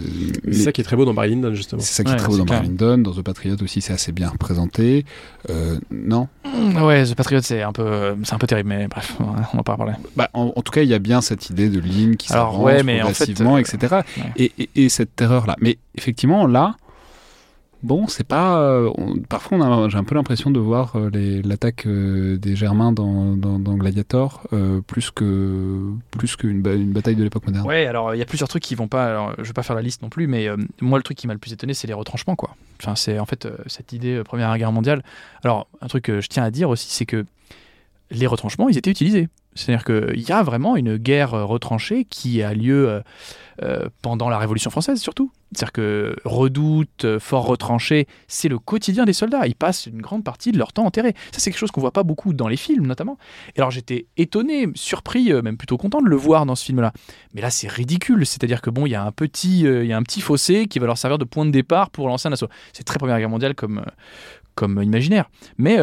mais 0.43 0.53
C'est 0.53 0.63
ça 0.63 0.71
qui 0.71 0.81
est 0.81 0.83
très 0.83 0.95
beau 0.95 1.05
dans 1.05 1.13
Barry 1.13 1.29
Lyndon, 1.31 1.53
justement. 1.55 1.81
c'est 1.81 1.93
ça 1.93 2.03
qui 2.03 2.11
est 2.11 2.15
très 2.17 2.27
beau 2.27 2.37
dans 2.37 2.45
clair. 2.45 2.59
Barry 2.59 2.69
Lyndon, 2.69 2.97
dans 2.99 3.13
The 3.13 3.21
Patriot 3.23 3.55
aussi 3.63 3.81
c'est 3.81 3.93
assez 3.93 4.11
bien 4.11 4.29
représenté. 4.29 5.05
Euh, 5.49 5.79
non, 5.89 6.27
Mm, 6.45 6.81
Ouais, 6.83 7.05
The 7.05 7.15
Patriot, 7.15 7.41
c'est 7.41 7.61
un 7.61 7.71
peu, 7.71 8.13
c'est 8.23 8.33
un 8.33 8.37
peu 8.37 8.45
terrible, 8.47 8.67
mais 8.69 8.87
bref, 8.87 9.15
on 9.19 9.23
va- 9.31 9.63
pas 9.63 9.71
en 9.73 9.77
parler. 9.77 9.93
bah, 10.17 10.29
en, 10.33 10.51
en 10.55 10.61
tout 10.61 10.71
cas 10.71 10.81
il 10.81 10.89
y 10.89 10.93
a 10.93 10.99
bien 10.99 11.21
cette 11.21 11.49
idée 11.49 11.69
de 11.69 11.79
ligne 11.79 12.15
qui 12.17 12.27
s'avance 12.27 12.57
ouais, 12.63 12.83
mais 12.83 13.01
en 13.01 13.07
fait, 13.07 13.13
progressivement, 13.13 13.55
euh, 13.55 13.59
etc. 13.59 13.95
ouais. 14.17 14.23
Et, 14.35 14.51
et- 14.59 14.69
et 14.75 14.89
cette 14.89 15.15
terreur 15.15 15.47
là. 15.47 15.55
Mais 15.61 15.77
effectivement 15.95 16.45
là. 16.45 16.75
Bon, 17.83 18.07
c'est 18.07 18.23
pas. 18.27 18.61
euh, 18.61 18.91
on- 18.97 19.17
parfois, 19.19 19.57
j'ai 19.89 19.97
un 19.97 20.03
peu 20.03 20.13
l'impression 20.13 20.51
de 20.51 20.59
voir 20.59 20.95
euh, 20.95 21.09
l'attaque 21.43 21.87
euh, 21.87 22.37
des 22.37 22.55
Germains 22.55 22.91
dans, 22.91 23.35
Gladiator 23.35 24.47
plus 24.85 25.09
que 25.11 25.79
plus 26.11 26.35
qu'une 26.35 26.65
une 26.67 26.91
bataille 26.93 27.15
de 27.15 27.23
l'époque 27.23 27.45
moderne. 27.47 27.65
Ouais, 27.65 27.87
alors 27.87 28.13
il 28.13 28.19
y 28.19 28.21
a 28.21 28.25
plusieurs 28.25 28.49
trucs 28.49 28.61
qui 28.63 28.75
vont 28.75 28.87
pas. 28.87 29.07
Alors, 29.07 29.33
je 29.39 29.43
vais 29.43 29.53
pas 29.53 29.63
faire 29.63 29.75
la 29.75 29.81
liste 29.81 30.01
non 30.03 30.09
plus, 30.09 30.27
mais 30.27 30.47
moi 30.79 30.99
le 30.99 31.03
truc 31.03 31.17
qui 31.17 31.25
m'a 31.27 31.33
le 31.33 31.39
plus 31.39 31.53
étonné, 31.53 31.73
c'est 31.73 31.87
les 31.87 31.93
retranchements, 31.93 32.35
quoi. 32.35 32.55
Enfin, 32.81 32.95
c'est 32.95 33.17
en 33.17 33.25
fait 33.25 33.47
cette 33.67 33.93
idée 33.93 34.21
Première 34.23 34.55
Guerre 34.57 34.71
mondiale. 34.71 35.03
Alors, 35.43 35.67
un 35.81 35.87
truc 35.87 36.03
que 36.03 36.21
je 36.21 36.27
tiens 36.27 36.43
à 36.43 36.51
dire 36.51 36.69
aussi, 36.69 36.87
c'est 36.91 37.05
que 37.05 37.25
les 38.11 38.27
retranchements, 38.27 38.69
ils 38.69 38.77
étaient 38.77 38.91
utilisés. 38.91 39.27
C'est-à-dire 39.55 39.83
qu'il 39.83 40.21
y 40.21 40.31
a 40.31 40.43
vraiment 40.43 40.75
une 40.75 40.97
guerre 40.97 41.31
retranchée 41.31 42.05
qui 42.05 42.41
a 42.43 42.53
lieu 42.53 43.01
euh, 43.63 43.89
pendant 44.01 44.29
la 44.29 44.37
Révolution 44.37 44.71
française, 44.71 44.99
surtout. 44.99 45.31
C'est-à-dire 45.51 45.71
que 45.71 46.15
redoute, 46.25 47.05
euh, 47.05 47.19
fort 47.19 47.45
retranché, 47.45 48.07
c'est 48.27 48.49
le 48.49 48.57
quotidien 48.57 49.05
des 49.05 49.13
soldats. 49.13 49.45
Ils 49.45 49.55
passent 49.55 49.85
une 49.85 50.01
grande 50.01 50.23
partie 50.23 50.51
de 50.51 50.57
leur 50.57 50.73
temps 50.73 50.85
enterrés. 50.85 51.13
Ça, 51.31 51.39
c'est 51.39 51.51
quelque 51.51 51.59
chose 51.59 51.71
qu'on 51.71 51.81
voit 51.81 51.91
pas 51.91 52.03
beaucoup 52.03 52.33
dans 52.33 52.47
les 52.47 52.57
films, 52.57 52.87
notamment. 52.87 53.17
Et 53.55 53.59
alors, 53.59 53.69
j'étais 53.69 54.07
étonné, 54.17 54.67
surpris, 54.73 55.31
euh, 55.31 55.41
même 55.41 55.57
plutôt 55.57 55.77
content 55.77 56.01
de 56.01 56.07
le 56.07 56.15
voir 56.15 56.45
dans 56.45 56.55
ce 56.55 56.65
film-là. 56.65 56.91
Mais 57.33 57.41
là, 57.41 57.49
c'est 57.49 57.67
ridicule. 57.67 58.25
C'est-à-dire 58.25 58.61
que 58.61 58.69
bon, 58.69 58.85
il 58.85 58.91
y 58.91 58.95
a 58.95 59.03
un 59.03 59.11
petit, 59.11 59.61
il 59.61 59.85
y 59.85 59.93
un 59.93 60.03
petit 60.03 60.21
fossé 60.21 60.67
qui 60.67 60.79
va 60.79 60.87
leur 60.87 60.97
servir 60.97 61.17
de 61.17 61.25
point 61.25 61.45
de 61.45 61.51
départ 61.51 61.91
pour 61.91 62.07
lancer 62.07 62.29
un 62.29 62.31
assaut. 62.31 62.49
C'est 62.73 62.83
très 62.83 62.97
Première 62.97 63.19
Guerre 63.19 63.29
mondiale 63.29 63.55
comme, 63.55 63.83
comme 64.55 64.81
imaginaire. 64.81 65.29
Mais 65.57 65.77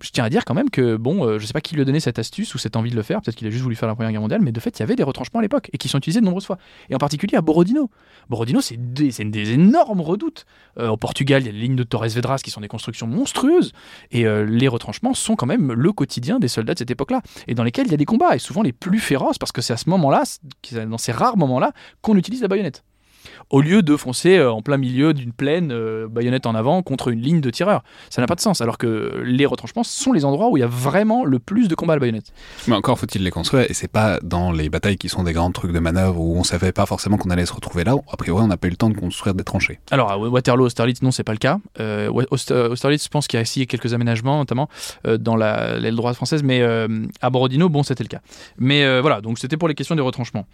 je 0.00 0.10
tiens 0.10 0.24
à 0.24 0.30
dire 0.30 0.44
quand 0.44 0.54
même 0.54 0.70
que 0.70 0.96
bon, 0.96 1.24
euh, 1.24 1.38
je 1.38 1.46
sais 1.46 1.52
pas 1.52 1.60
qui 1.60 1.74
lui 1.74 1.82
a 1.82 1.84
donné 1.84 2.00
cette 2.00 2.18
astuce 2.18 2.54
ou 2.54 2.58
cette 2.58 2.76
envie 2.76 2.90
de 2.90 2.96
le 2.96 3.02
faire. 3.02 3.20
Peut-être 3.20 3.36
qu'il 3.36 3.46
a 3.46 3.50
juste 3.50 3.62
voulu 3.62 3.74
faire 3.74 3.88
la 3.88 3.94
Première 3.94 4.12
Guerre 4.12 4.20
mondiale, 4.20 4.40
mais 4.42 4.52
de 4.52 4.60
fait, 4.60 4.78
il 4.78 4.80
y 4.80 4.82
avait 4.82 4.96
des 4.96 5.02
retranchements 5.02 5.40
à 5.40 5.42
l'époque 5.42 5.70
et 5.72 5.78
qui 5.78 5.88
sont 5.88 5.98
utilisés 5.98 6.20
de 6.20 6.24
nombreuses 6.24 6.46
fois. 6.46 6.58
Et 6.88 6.94
en 6.94 6.98
particulier 6.98 7.36
à 7.36 7.40
Borodino. 7.40 7.90
Borodino, 8.28 8.60
c'est 8.60 8.76
des, 8.76 9.10
des 9.10 9.52
énormes 9.52 10.00
redoutes. 10.00 10.46
Euh, 10.78 10.88
au 10.88 10.96
Portugal, 10.96 11.42
il 11.42 11.46
y 11.46 11.48
a 11.48 11.52
les 11.52 11.60
lignes 11.60 11.76
de 11.76 11.82
Torres 11.82 12.08
Vedras 12.08 12.38
qui 12.38 12.50
sont 12.50 12.60
des 12.60 12.68
constructions 12.68 13.06
monstrueuses. 13.06 13.72
Et 14.10 14.26
euh, 14.26 14.44
les 14.44 14.68
retranchements 14.68 15.14
sont 15.14 15.34
quand 15.34 15.46
même 15.46 15.72
le 15.72 15.92
quotidien 15.92 16.38
des 16.38 16.48
soldats 16.48 16.74
de 16.74 16.78
cette 16.78 16.90
époque-là. 16.90 17.22
Et 17.48 17.54
dans 17.54 17.64
lesquels 17.64 17.86
il 17.86 17.90
y 17.90 17.94
a 17.94 17.98
des 17.98 18.04
combats, 18.04 18.36
et 18.36 18.38
souvent 18.38 18.62
les 18.62 18.72
plus 18.72 19.00
féroces, 19.00 19.38
parce 19.38 19.52
que 19.52 19.62
c'est 19.62 19.72
à 19.72 19.76
ce 19.76 19.90
moment-là, 19.90 20.22
dans 20.86 20.98
ces 20.98 21.12
rares 21.12 21.36
moments-là, 21.36 21.72
qu'on 22.02 22.16
utilise 22.16 22.42
la 22.42 22.48
baïonnette. 22.48 22.84
Au 23.50 23.60
lieu 23.62 23.82
de 23.82 23.96
foncer 23.96 24.36
euh, 24.36 24.52
en 24.52 24.60
plein 24.60 24.76
milieu 24.76 25.14
d'une 25.14 25.32
plaine, 25.32 25.70
euh, 25.72 26.06
baïonnette 26.06 26.44
en 26.46 26.54
avant, 26.54 26.82
contre 26.82 27.08
une 27.08 27.20
ligne 27.22 27.40
de 27.40 27.48
tireurs. 27.50 27.82
Ça 28.10 28.20
n'a 28.20 28.26
pas 28.26 28.34
de 28.34 28.40
sens. 28.40 28.60
Alors 28.60 28.76
que 28.76 29.22
les 29.24 29.46
retranchements 29.46 29.84
sont 29.84 30.12
les 30.12 30.24
endroits 30.26 30.50
où 30.50 30.56
il 30.56 30.60
y 30.60 30.64
a 30.64 30.66
vraiment 30.68 31.24
le 31.24 31.38
plus 31.38 31.68
de 31.68 31.74
combats 31.74 31.94
à 31.94 31.96
la 31.96 32.00
baïonnette. 32.00 32.32
Mais 32.66 32.74
encore 32.74 32.98
faut-il 32.98 33.22
les 33.22 33.30
construire, 33.30 33.70
et 33.70 33.74
c'est 33.74 33.88
pas 33.90 34.18
dans 34.22 34.52
les 34.52 34.68
batailles 34.68 34.98
qui 34.98 35.08
sont 35.08 35.22
des 35.24 35.32
grands 35.32 35.50
trucs 35.50 35.72
de 35.72 35.78
manœuvre 35.78 36.20
où 36.20 36.36
on 36.36 36.44
savait 36.44 36.72
pas 36.72 36.84
forcément 36.86 37.16
qu'on 37.16 37.30
allait 37.30 37.46
se 37.46 37.52
retrouver 37.54 37.84
là. 37.84 37.94
A 38.12 38.16
priori, 38.18 38.42
on 38.42 38.48
n'a 38.48 38.56
pas 38.58 38.66
eu 38.66 38.70
le 38.70 38.76
temps 38.76 38.90
de 38.90 38.98
construire 38.98 39.34
des 39.34 39.44
tranchées. 39.44 39.78
Alors 39.90 40.10
à 40.10 40.18
Waterloo, 40.18 40.66
Austerlitz, 40.66 41.00
non, 41.02 41.10
c'est 41.10 41.24
pas 41.24 41.32
le 41.32 41.38
cas. 41.38 41.58
Euh, 41.80 42.10
Austerlitz, 42.30 43.04
je 43.04 43.08
pense 43.08 43.26
qu'il 43.28 43.36
y 43.36 43.38
a 43.38 43.42
essayé 43.42 43.66
quelques 43.66 43.94
aménagements, 43.94 44.38
notamment 44.38 44.68
euh, 45.06 45.16
dans 45.16 45.36
la- 45.36 45.78
l'aile 45.78 45.96
droite 45.96 46.16
française, 46.16 46.42
mais 46.42 46.60
euh, 46.60 46.86
à 47.22 47.30
Borodino, 47.30 47.68
bon, 47.68 47.82
c'était 47.82 48.04
le 48.04 48.08
cas. 48.08 48.20
Mais 48.58 49.00
voilà, 49.00 49.20
donc 49.20 49.38
c'était 49.38 49.56
pour 49.56 49.68
les 49.68 49.74
questions 49.74 49.94
des 49.94 50.02
retranchements. 50.02 50.46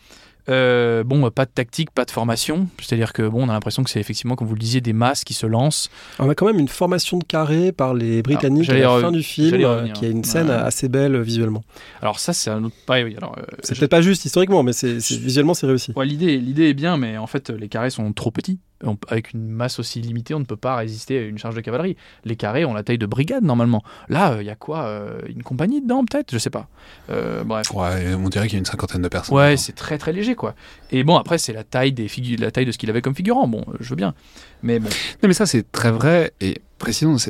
Euh, 0.50 1.04
bon, 1.04 1.30
pas 1.30 1.46
de 1.46 1.50
tactique, 1.50 1.90
pas 1.90 2.04
de 2.04 2.10
formation. 2.10 2.68
C'est-à-dire 2.78 3.12
que 3.12 3.26
bon, 3.26 3.44
on 3.46 3.48
a 3.48 3.52
l'impression 3.52 3.82
que 3.82 3.90
c'est 3.90 4.00
effectivement, 4.00 4.36
comme 4.36 4.46
vous 4.46 4.54
le 4.54 4.60
disiez, 4.60 4.80
des 4.80 4.92
masses 4.92 5.24
qui 5.24 5.32
se 5.34 5.46
lancent. 5.46 5.88
On 6.18 6.28
a 6.28 6.34
quand 6.34 6.46
même 6.46 6.58
une 6.58 6.68
formation 6.68 7.18
de 7.18 7.24
carré 7.24 7.72
par 7.72 7.94
les 7.94 8.22
Britanniques 8.22 8.68
Alors, 8.68 8.94
à 8.94 8.96
la 9.00 9.02
fin 9.06 9.12
du 9.12 9.22
film, 9.22 9.54
euh, 9.62 9.88
qui 9.88 10.04
a 10.04 10.08
une 10.08 10.24
scène 10.24 10.48
Ouais. 10.48 10.52
assez 10.54 10.88
belle 10.88 11.14
euh, 11.14 11.22
visuellement. 11.22 11.64
Alors 12.02 12.18
ça, 12.20 12.32
c'est 12.32 12.50
un 12.50 12.62
autre. 12.64 12.74
pareil, 12.86 13.04
oui, 13.04 13.14
alors, 13.16 13.36
euh, 13.38 13.42
C'est 13.62 13.74
je- 13.74 13.80
peut-être 13.80 13.90
pas 13.90 14.02
juste 14.02 14.24
historiquement, 14.26 14.62
mais 14.62 14.72
c'est 14.74 15.00
c'est- 15.00 15.16
visuellement 15.16 15.54
c'est 15.54 15.66
réussi. 15.66 15.92
Ouais, 15.96 16.04
l'idée, 16.06 16.36
l'idée 16.38 16.68
est 16.68 16.74
bien, 16.74 16.96
mais 16.98 17.16
en 17.16 17.26
fait, 17.26 17.48
les 17.50 17.68
carrés 17.68 17.90
sont 17.90 18.12
trop 18.12 18.30
petits. 18.30 18.58
On- 18.84 18.98
avec 19.08 19.32
une 19.32 19.48
masse 19.48 19.78
aussi 19.78 20.00
limitée, 20.00 20.34
on 20.34 20.40
ne 20.40 20.44
peut 20.44 20.56
pas 20.56 20.76
résister 20.76 21.18
à 21.18 21.22
une 21.22 21.38
charge 21.38 21.54
de 21.54 21.60
cavalerie. 21.60 21.96
Les 22.24 22.36
carrés 22.36 22.64
ont 22.64 22.74
la 22.74 22.82
taille 22.82 22.98
de 22.98 23.06
brigade 23.06 23.44
normalement. 23.44 23.82
Là, 24.08 24.36
il 24.40 24.46
y 24.46 24.50
a 24.50 24.54
quoi 24.56 24.84
euh, 24.84 25.20
Une 25.28 25.42
compagnie 25.42 25.80
dedans, 25.80 26.04
peut-être? 26.04 26.32
Je 26.32 26.38
sais 26.38 26.50
pas. 26.50 26.68
Euh, 27.10 27.44
bref. 27.44 27.70
Ouais, 27.72 28.14
on 28.14 28.28
dirait 28.28 28.46
qu'il 28.46 28.54
y 28.54 28.56
a 28.56 28.60
une 28.60 28.64
cinquantaine 28.66 29.02
de 29.02 29.08
personnes. 29.08 29.36
Ouais, 29.36 29.52
dedans. 29.52 29.62
c'est 29.62 29.74
très 29.74 29.98
très 29.98 30.12
léger 30.12 30.34
quoi. 30.34 30.54
Et 30.90 31.04
bon, 31.04 31.16
après, 31.16 31.38
c'est 31.38 31.52
la 31.52 31.64
taille 31.64 31.92
des 31.92 32.08
la 32.38 32.50
taille 32.50 32.66
de 32.66 32.72
ce 32.72 32.78
qu'il 32.78 32.90
avait 32.90 33.02
comme 33.02 33.14
figurant. 33.14 33.48
Bon, 33.48 33.64
euh, 33.68 33.76
je 33.80 33.90
veux 33.90 33.96
bien. 33.96 34.14
Mais 34.62 34.78
bon. 34.78 34.88
Non, 35.22 35.28
mais 35.28 35.34
ça, 35.34 35.46
c'est 35.46 35.70
très 35.72 35.90
vrai. 35.90 36.32
Et 36.40 36.60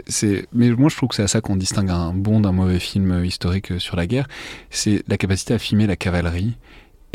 c'est-. 0.07 0.47
Mais 0.53 0.71
moi, 0.71 0.89
je 0.89 0.97
trouve 0.97 1.09
que 1.09 1.15
c'est 1.15 1.23
à 1.23 1.29
ça 1.29 1.41
qu'on 1.41 1.57
distingue 1.57 1.91
un 1.91 2.13
bon 2.13 2.41
d'un 2.41 2.53
mauvais 2.53 2.79
film 2.79 3.11
euh, 3.13 3.27
historique 3.27 3.73
euh, 3.73 3.79
sur 3.79 3.97
la 3.97 4.07
guerre. 4.07 4.27
C'est 4.71 5.03
la 5.09 5.17
capacité 5.17 5.55
à 5.55 5.59
filmer 5.59 5.87
la 5.87 5.97
cavalerie 5.97 6.57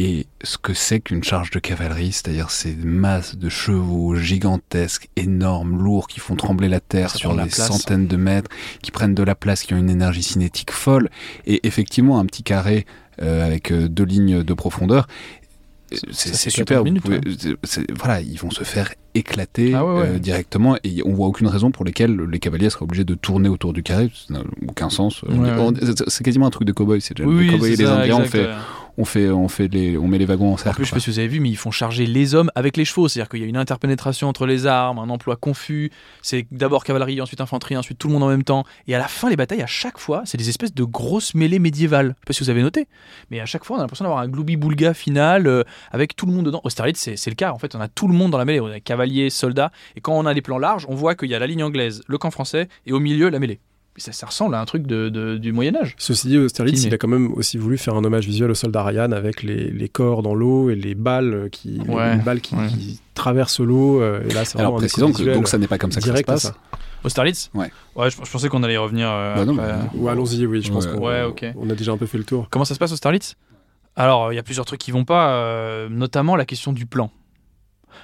et 0.01 0.25
ce 0.43 0.57
que 0.57 0.73
c'est 0.73 1.01
qu'une 1.01 1.23
charge 1.23 1.51
de 1.51 1.59
cavalerie, 1.59 2.13
c'est-à-dire 2.13 2.49
ces 2.51 2.73
masses 2.73 3.35
de 3.35 3.49
chevaux 3.49 4.15
gigantesques, 4.15 5.09
énormes, 5.17 5.77
lourds, 5.83 6.07
qui 6.07 6.19
font 6.21 6.35
trembler 6.35 6.69
la 6.69 6.79
terre 6.79 7.09
Ça 7.09 7.17
sur 7.17 7.31
des 7.35 7.43
place. 7.49 7.67
centaines 7.67 8.07
de 8.07 8.15
mètres, 8.15 8.49
qui 8.81 8.91
prennent 8.91 9.13
de 9.13 9.23
la 9.23 9.35
place, 9.35 9.63
qui 9.63 9.73
ont 9.73 9.77
une 9.77 9.89
énergie 9.89 10.23
cinétique 10.23 10.71
folle. 10.71 11.09
Et 11.45 11.59
effectivement, 11.67 12.17
un 12.19 12.25
petit 12.25 12.43
carré 12.43 12.85
euh, 13.21 13.45
avec 13.45 13.71
euh, 13.71 13.89
deux 13.89 14.05
lignes 14.05 14.41
de 14.43 14.53
profondeur. 14.53 15.05
euh, 15.91 15.97
C'est 16.11 16.29
fait 16.29 16.35
c'est 16.37 16.51
14 16.51 16.53
super. 16.53 16.83
minutes, 16.85 17.03
pouvez- 17.03 17.19
c'est- 17.63 17.91
voilà, 17.91 18.21
ils 18.21 18.37
vont 18.39 18.51
se 18.51 18.63
faire 18.63 18.93
éclater 19.15 19.73
Ah 19.73 19.83
ouais, 19.85 19.93
ouais. 20.01 20.07
euh, 20.07 20.19
directement 20.19 20.77
et 20.83 21.01
on 21.03 21.13
voit 21.13 21.27
aucune 21.27 21.47
raison 21.47 21.71
pour 21.71 21.83
lesquelles 21.83 22.15
les 22.15 22.39
cavaliers 22.39 22.69
seraient 22.69 22.83
obligés 22.83 23.03
de 23.03 23.15
tourner 23.15 23.49
autour 23.49 23.73
du 23.73 23.81
carré. 23.83 24.09
Ça 24.13 24.35
n'a 24.35 24.41
aucun 24.69 24.89
sens. 24.89 25.23
Ouais, 25.23 25.35
c'est- 26.07 26.23
quasiment 26.23 26.45
un 26.45 26.51
truc 26.51 26.67
de 26.67 26.71
cow-boy. 26.73 27.01
C'est 27.01 27.17
déjà 27.17 27.27
les 27.29 27.47
cow-boys 27.49 27.67
et 27.67 27.75
les 27.75 27.83
Indiens. 27.85 28.15
On 28.17 28.23
exact, 28.23 28.29
fait. 28.31 28.49
On 28.97 29.05
fait, 29.05 29.29
on 29.29 29.47
fait 29.47 29.67
les, 29.67 29.97
on 29.97 30.07
met 30.07 30.17
les 30.17 30.25
wagons 30.25 30.49
en 30.49 30.53
En 30.53 30.57
cercle. 30.57 30.77
plus, 30.77 30.85
je 30.85 30.89
sais 30.89 30.95
pas 30.95 30.99
si 30.99 31.09
vous 31.09 31.19
avez 31.19 31.27
vu, 31.27 31.39
mais 31.39 31.49
ils 31.49 31.57
font 31.57 31.71
charger 31.71 32.05
les 32.05 32.35
hommes 32.35 32.51
avec 32.55 32.77
les 32.77 32.85
chevaux. 32.85 33.07
C'est-à-dire 33.07 33.29
qu'il 33.29 33.39
y 33.39 33.43
a 33.43 33.47
une 33.47 33.57
interpénétration 33.57 34.27
entre 34.27 34.45
les 34.45 34.65
armes, 34.65 34.99
un 34.99 35.09
emploi 35.09 35.35
confus. 35.35 35.91
C'est 36.21 36.47
d'abord 36.51 36.83
cavalerie, 36.83 37.21
ensuite 37.21 37.41
infanterie, 37.41 37.77
ensuite 37.77 37.97
tout 37.97 38.07
le 38.07 38.13
monde 38.13 38.23
en 38.23 38.29
même 38.29 38.43
temps. 38.43 38.65
Et 38.87 38.95
à 38.95 38.99
la 38.99 39.07
fin, 39.07 39.29
les 39.29 39.35
batailles, 39.35 39.61
à 39.61 39.67
chaque 39.67 39.97
fois, 39.97 40.23
c'est 40.25 40.37
des 40.37 40.49
espèces 40.49 40.73
de 40.73 40.83
grosses 40.83 41.35
mêlées 41.35 41.59
médiévales. 41.59 42.07
Je 42.07 42.11
sais 42.11 42.25
pas 42.27 42.33
si 42.33 42.43
vous 42.43 42.49
avez 42.49 42.61
noté, 42.61 42.87
mais 43.31 43.39
à 43.39 43.45
chaque 43.45 43.63
fois, 43.63 43.77
on 43.77 43.79
a 43.79 43.83
l'impression 43.83 44.05
d'avoir 44.05 44.21
un 44.21 44.27
gloubi-boulga 44.27 44.93
final 44.93 45.47
euh, 45.47 45.63
avec 45.91 46.15
tout 46.15 46.25
le 46.25 46.33
monde 46.33 46.45
dedans. 46.45 46.61
Austerlitz, 46.63 46.99
c'est 46.99 47.15
c'est 47.15 47.29
le 47.29 47.35
cas. 47.35 47.51
En 47.51 47.59
fait, 47.59 47.75
on 47.75 47.81
a 47.81 47.87
tout 47.87 48.07
le 48.07 48.13
monde 48.13 48.31
dans 48.31 48.37
la 48.37 48.45
mêlée. 48.45 48.59
On 48.59 48.67
a 48.67 48.79
cavaliers, 48.79 49.29
soldats. 49.29 49.71
Et 49.95 50.01
quand 50.01 50.13
on 50.13 50.25
a 50.25 50.33
des 50.33 50.41
plans 50.41 50.57
larges, 50.57 50.85
on 50.89 50.95
voit 50.95 51.15
qu'il 51.15 51.29
y 51.29 51.35
a 51.35 51.39
la 51.39 51.47
ligne 51.47 51.63
anglaise, 51.63 52.01
le 52.07 52.17
camp 52.17 52.31
français, 52.31 52.67
et 52.85 52.93
au 52.93 52.99
milieu, 52.99 53.29
la 53.29 53.39
mêlée. 53.39 53.59
Ça, 53.99 54.11
ça 54.13 54.25
ressemble 54.25 54.55
à 54.55 54.61
un 54.61 54.65
truc 54.65 54.87
de- 54.87 55.09
de- 55.09 55.37
du 55.37 55.51
Moyen-Âge. 55.51 55.95
Ceci 55.97 56.27
dit, 56.29 56.37
Austerlitz, 56.37 56.83
il 56.85 56.93
a 56.93 56.97
quand 56.97 57.07
même 57.07 57.31
aussi 57.33 57.57
voulu 57.57 57.77
faire 57.77 57.95
un 57.95 58.03
hommage 58.03 58.25
visuel 58.25 58.49
au 58.49 58.55
soldat 58.55 58.83
Ryan 58.83 59.11
avec 59.11 59.43
les, 59.43 59.69
les 59.69 59.89
corps 59.89 60.23
dans 60.23 60.33
l'eau 60.33 60.69
et 60.69 60.75
les 60.75 60.95
balles 60.95 61.49
qui, 61.51 61.81
les- 61.85 61.93
Ouais, 61.93 62.15
les 62.15 62.21
balles 62.23 62.41
qui, 62.41 62.55
ouais. 62.55 62.67
qui 62.67 62.99
traversent 63.13 63.59
l'eau. 63.59 64.01
euh, 64.01 64.21
et 64.29 64.33
là, 64.33 64.45
c'est 64.45 64.57
Alors 64.57 64.71
vraiment 64.71 64.77
un 64.77 64.87
précisons 64.87 65.11
que 65.11 65.33
donc 65.33 65.47
ça 65.47 65.57
n'est 65.57 65.67
pas 65.67 65.77
comme 65.77 65.91
ça 65.91 65.99
que 66.01 66.07
ça 66.07 66.15
se 66.15 66.23
passe. 66.23 66.41
ça. 66.43 66.55
Austerlitz 67.03 67.49
Ouais. 67.53 67.71
Ouais, 67.95 68.09
je, 68.09 68.17
je 68.23 68.31
pensais 68.31 68.49
qu'on 68.49 68.63
allait 68.63 68.73
y 68.73 68.77
revenir. 68.77 69.09
euh, 69.09 69.35
Bah 69.35 69.45
non, 69.45 69.57
après. 69.57 69.73
mais- 69.93 70.09
allons-y, 70.09 70.45
oui, 70.45 70.61
je 70.61 70.71
pense 70.71 70.85
qu'on 70.87 71.05
Ouais, 71.05 71.23
ok. 71.23 71.45
on 71.57 71.69
a 71.69 71.75
déjà 71.75 71.91
un 71.91 71.97
peu 71.97 72.05
fait 72.05 72.17
le 72.17 72.23
tour. 72.25 72.47
Comment 72.49 72.65
ça 72.65 72.73
se 72.73 72.79
passe 72.79 72.91
Austerlitz? 72.91 73.35
Alors, 73.95 74.31
il 74.31 74.35
y 74.35 74.39
a 74.39 74.43
plusieurs 74.43 74.65
trucs 74.65 74.79
qui 74.79 74.91
vont 74.91 75.05
pas, 75.05 75.31
euh, 75.33 75.89
notamment 75.89 76.35
la 76.35 76.45
question 76.45 76.71
du 76.73 76.85
plan. 76.85 77.11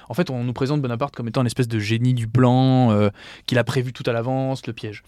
En 0.08 0.14
fait, 0.14 0.30
on 0.30 0.44
nous 0.44 0.52
présente 0.52 0.80
Bonaparte 0.80 1.14
comme 1.14 1.28
étant 1.28 1.40
une 1.40 1.46
espèce 1.46 1.68
de 1.68 1.78
génie 1.78 2.14
du 2.14 2.26
plan, 2.26 2.90
euh, 2.92 3.10
qu'il 3.46 3.58
a 3.58 3.64
prévu 3.64 3.92
tout 3.92 4.02
à 4.06 4.12
l'avance, 4.12 4.66
le 4.66 4.72
piège. 4.72 5.02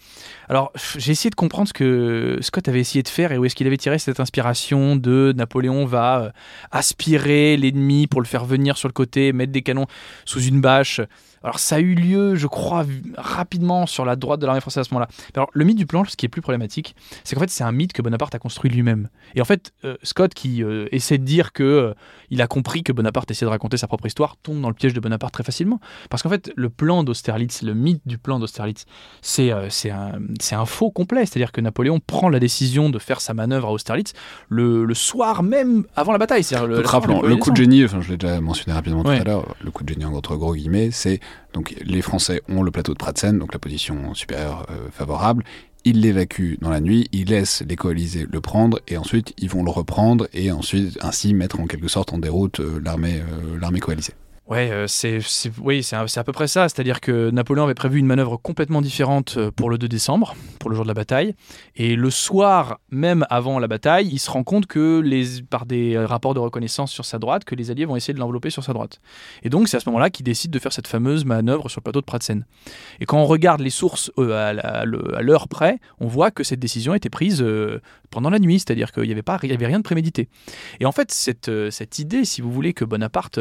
Alors, 0.47 0.71
j'ai 0.97 1.11
essayé 1.11 1.29
de 1.29 1.35
comprendre 1.35 1.67
ce 1.67 1.73
que 1.73 2.37
Scott 2.41 2.67
avait 2.67 2.79
essayé 2.79 3.03
de 3.03 3.07
faire 3.07 3.31
et 3.31 3.37
où 3.37 3.45
est-ce 3.45 3.55
qu'il 3.55 3.67
avait 3.67 3.77
tiré 3.77 3.99
cette 3.99 4.19
inspiration 4.19 4.95
de 4.95 5.33
Napoléon 5.35 5.85
va 5.85 6.21
euh, 6.21 6.31
aspirer 6.71 7.57
l'ennemi 7.57 8.07
pour 8.07 8.21
le 8.21 8.27
faire 8.27 8.45
venir 8.45 8.77
sur 8.77 8.87
le 8.87 8.93
côté, 8.93 9.33
mettre 9.33 9.51
des 9.51 9.61
canons 9.61 9.87
sous 10.25 10.41
une 10.41 10.61
bâche. 10.61 11.01
Alors 11.41 11.59
ça 11.59 11.77
a 11.77 11.79
eu 11.79 11.95
lieu, 11.95 12.35
je 12.35 12.47
crois, 12.47 12.85
rapidement 13.15 13.85
sur 13.85 14.03
la 14.03 14.17
droite 14.17 14.41
de 14.41 14.45
l'armée 14.45 14.59
française 14.59 14.81
à 14.81 14.83
ce 14.83 14.93
moment-là. 14.93 15.07
Alors 15.35 15.49
le 15.53 15.63
mythe 15.63 15.77
du 15.77 15.85
plan, 15.85 16.03
ce 16.03 16.17
qui 16.17 16.25
est 16.25 16.29
plus 16.29 16.41
problématique, 16.41 16.95
c'est 17.23 17.35
qu'en 17.35 17.41
fait 17.41 17.49
c'est 17.49 17.63
un 17.63 17.71
mythe 17.71 17.93
que 17.93 18.01
Bonaparte 18.01 18.35
a 18.35 18.39
construit 18.39 18.69
lui-même. 18.69 19.07
Et 19.35 19.41
en 19.41 19.45
fait, 19.45 19.71
euh, 19.85 19.95
Scott 20.03 20.33
qui 20.33 20.61
essaie 20.91 21.17
de 21.17 21.23
dire 21.23 21.53
que 21.53 21.63
euh, 21.63 21.93
il 22.29 22.41
a 22.41 22.47
compris 22.47 22.83
que 22.83 22.91
Bonaparte 22.91 23.31
essaie 23.31 23.45
de 23.45 23.49
raconter 23.49 23.77
sa 23.77 23.87
propre 23.87 24.05
histoire, 24.05 24.35
tombe 24.37 24.61
dans 24.61 24.69
le 24.69 24.75
piège 24.75 24.88
de 24.93 24.99
Bonaparte 24.99 25.33
très 25.33 25.43
facilement. 25.43 25.79
Parce 26.09 26.23
qu'en 26.23 26.29
fait, 26.29 26.51
le 26.55 26.69
plan 26.69 27.03
d'Austerlitz, 27.03 27.61
le 27.61 27.73
mythe 27.73 28.01
du 28.05 28.17
plan 28.17 28.39
d'Austerlitz, 28.39 28.85
c'est 29.21 29.51
c'est 29.69 29.91
un, 29.91 30.19
un, 30.51 30.65
faux 30.65 30.91
complet. 30.91 31.25
C'est-à-dire 31.25 31.51
que 31.51 31.61
Napoléon 31.61 31.99
prend 31.99 32.29
la 32.29 32.39
décision 32.39 32.89
de 32.89 32.99
faire 32.99 33.21
sa 33.21 33.33
manœuvre 33.33 33.69
à 33.69 33.71
Austerlitz 33.71 34.13
le, 34.49 34.85
le 34.85 34.93
soir 34.93 35.43
même 35.43 35.85
avant 35.95 36.11
la 36.11 36.17
bataille. 36.17 36.43
Le, 36.67 36.81
rappelons, 36.85 37.21
le 37.21 37.35
coup 37.35 37.51
de 37.51 37.57
génie, 37.57 37.83
enfin 37.85 38.01
je 38.01 38.11
l'ai 38.11 38.17
déjà 38.17 38.41
mentionné 38.41 38.73
rapidement 38.73 39.03
tout 39.03 39.09
à 39.09 39.23
l'heure, 39.23 39.55
le 39.63 39.71
coup 39.71 39.83
de 39.83 39.89
génie 39.89 40.05
entre 40.05 40.35
gros 40.35 40.55
guillemets, 40.55 40.91
c'est 40.91 41.19
donc 41.53 41.75
les 41.83 42.01
Français 42.01 42.41
ont 42.47 42.61
le 42.61 42.71
plateau 42.71 42.93
de 42.93 42.97
Pratzen, 42.97 43.37
donc 43.37 43.53
la 43.53 43.59
position 43.59 44.13
supérieure 44.13 44.65
euh, 44.69 44.89
favorable. 44.91 45.43
Ils 45.85 46.01
l'évacuent 46.01 46.57
dans 46.59 46.69
la 46.69 46.81
nuit, 46.81 47.07
ils 47.13 47.29
laissent 47.29 47.63
les 47.67 47.77
coalisés 47.77 48.27
le 48.29 48.41
prendre 48.41 48.79
et 48.87 48.97
ensuite 48.97 49.33
ils 49.37 49.49
vont 49.49 49.63
le 49.63 49.71
reprendre 49.71 50.27
et 50.33 50.51
ensuite 50.51 50.97
ainsi 51.01 51.33
mettre 51.33 51.59
en 51.59 51.67
quelque 51.67 51.87
sorte 51.87 52.11
en 52.11 52.17
déroute 52.17 52.59
euh, 52.59 52.81
l'armée 52.83 53.21
euh, 53.21 53.57
l'armée 53.59 53.79
coalisée. 53.79 54.13
Ouais, 54.49 54.71
euh, 54.71 54.87
c'est, 54.87 55.19
oui, 55.61 55.83
c'est 55.83 55.95
à 55.95 56.23
peu 56.23 56.31
près 56.31 56.47
ça. 56.47 56.67
C'est-à-dire 56.67 57.01
que 57.01 57.29
Napoléon 57.29 57.65
avait 57.65 57.75
prévu 57.75 57.99
une 57.99 58.07
manœuvre 58.07 58.35
complètement 58.37 58.81
différente 58.81 59.35
euh, 59.37 59.51
pour 59.51 59.69
le 59.69 59.77
2 59.77 59.87
décembre, 59.87 60.35
pour 60.59 60.71
le 60.71 60.75
jour 60.75 60.85
de 60.85 60.87
la 60.87 60.95
bataille. 60.95 61.35
Et 61.75 61.95
le 61.95 62.09
soir, 62.09 62.79
même 62.89 63.27
avant 63.29 63.59
la 63.59 63.67
bataille, 63.67 64.09
il 64.11 64.17
se 64.17 64.31
rend 64.31 64.43
compte 64.43 64.65
que, 64.65 65.01
les, 65.01 65.43
par 65.43 65.67
des 65.67 65.99
rapports 65.99 66.33
de 66.33 66.39
reconnaissance 66.39 66.91
sur 66.91 67.05
sa 67.05 67.19
droite, 67.19 67.43
que 67.45 67.53
les 67.53 67.69
Alliés 67.69 67.85
vont 67.85 67.95
essayer 67.95 68.15
de 68.15 68.19
l'envelopper 68.19 68.49
sur 68.49 68.63
sa 68.63 68.73
droite. 68.73 69.01
Et 69.43 69.49
donc, 69.49 69.67
c'est 69.67 69.77
à 69.77 69.81
ce 69.81 69.87
moment-là 69.89 70.09
qu'il 70.09 70.23
décide 70.23 70.49
de 70.49 70.57
faire 70.57 70.73
cette 70.73 70.87
fameuse 70.87 71.25
manœuvre 71.25 71.69
sur 71.69 71.81
le 71.81 71.83
plateau 71.83 72.01
de 72.01 72.05
Pratzen. 72.05 72.43
Et 72.99 73.05
quand 73.05 73.19
on 73.19 73.27
regarde 73.27 73.61
les 73.61 73.69
sources 73.69 74.11
euh, 74.17 74.33
à 74.33 75.21
l'heure 75.21 75.47
près, 75.47 75.77
on 75.99 76.07
voit 76.07 76.31
que 76.31 76.43
cette 76.43 76.59
décision 76.59 76.93
a 76.93 76.97
été 76.97 77.11
prise 77.11 77.45
pendant 78.09 78.31
la 78.31 78.39
nuit, 78.39 78.57
c'est-à-dire 78.57 78.93
qu'il 78.93 79.03
n'y 79.03 79.11
avait, 79.11 79.21
pas, 79.21 79.35
avait 79.35 79.67
rien 79.67 79.77
de 79.77 79.83
prémédité. 79.83 80.27
Et 80.79 80.87
en 80.87 80.91
fait, 80.91 81.11
cette, 81.11 81.51
cette 81.69 81.99
idée, 81.99 82.25
si 82.25 82.41
vous 82.41 82.51
voulez, 82.51 82.73
que 82.73 82.83
Bonaparte 82.83 83.39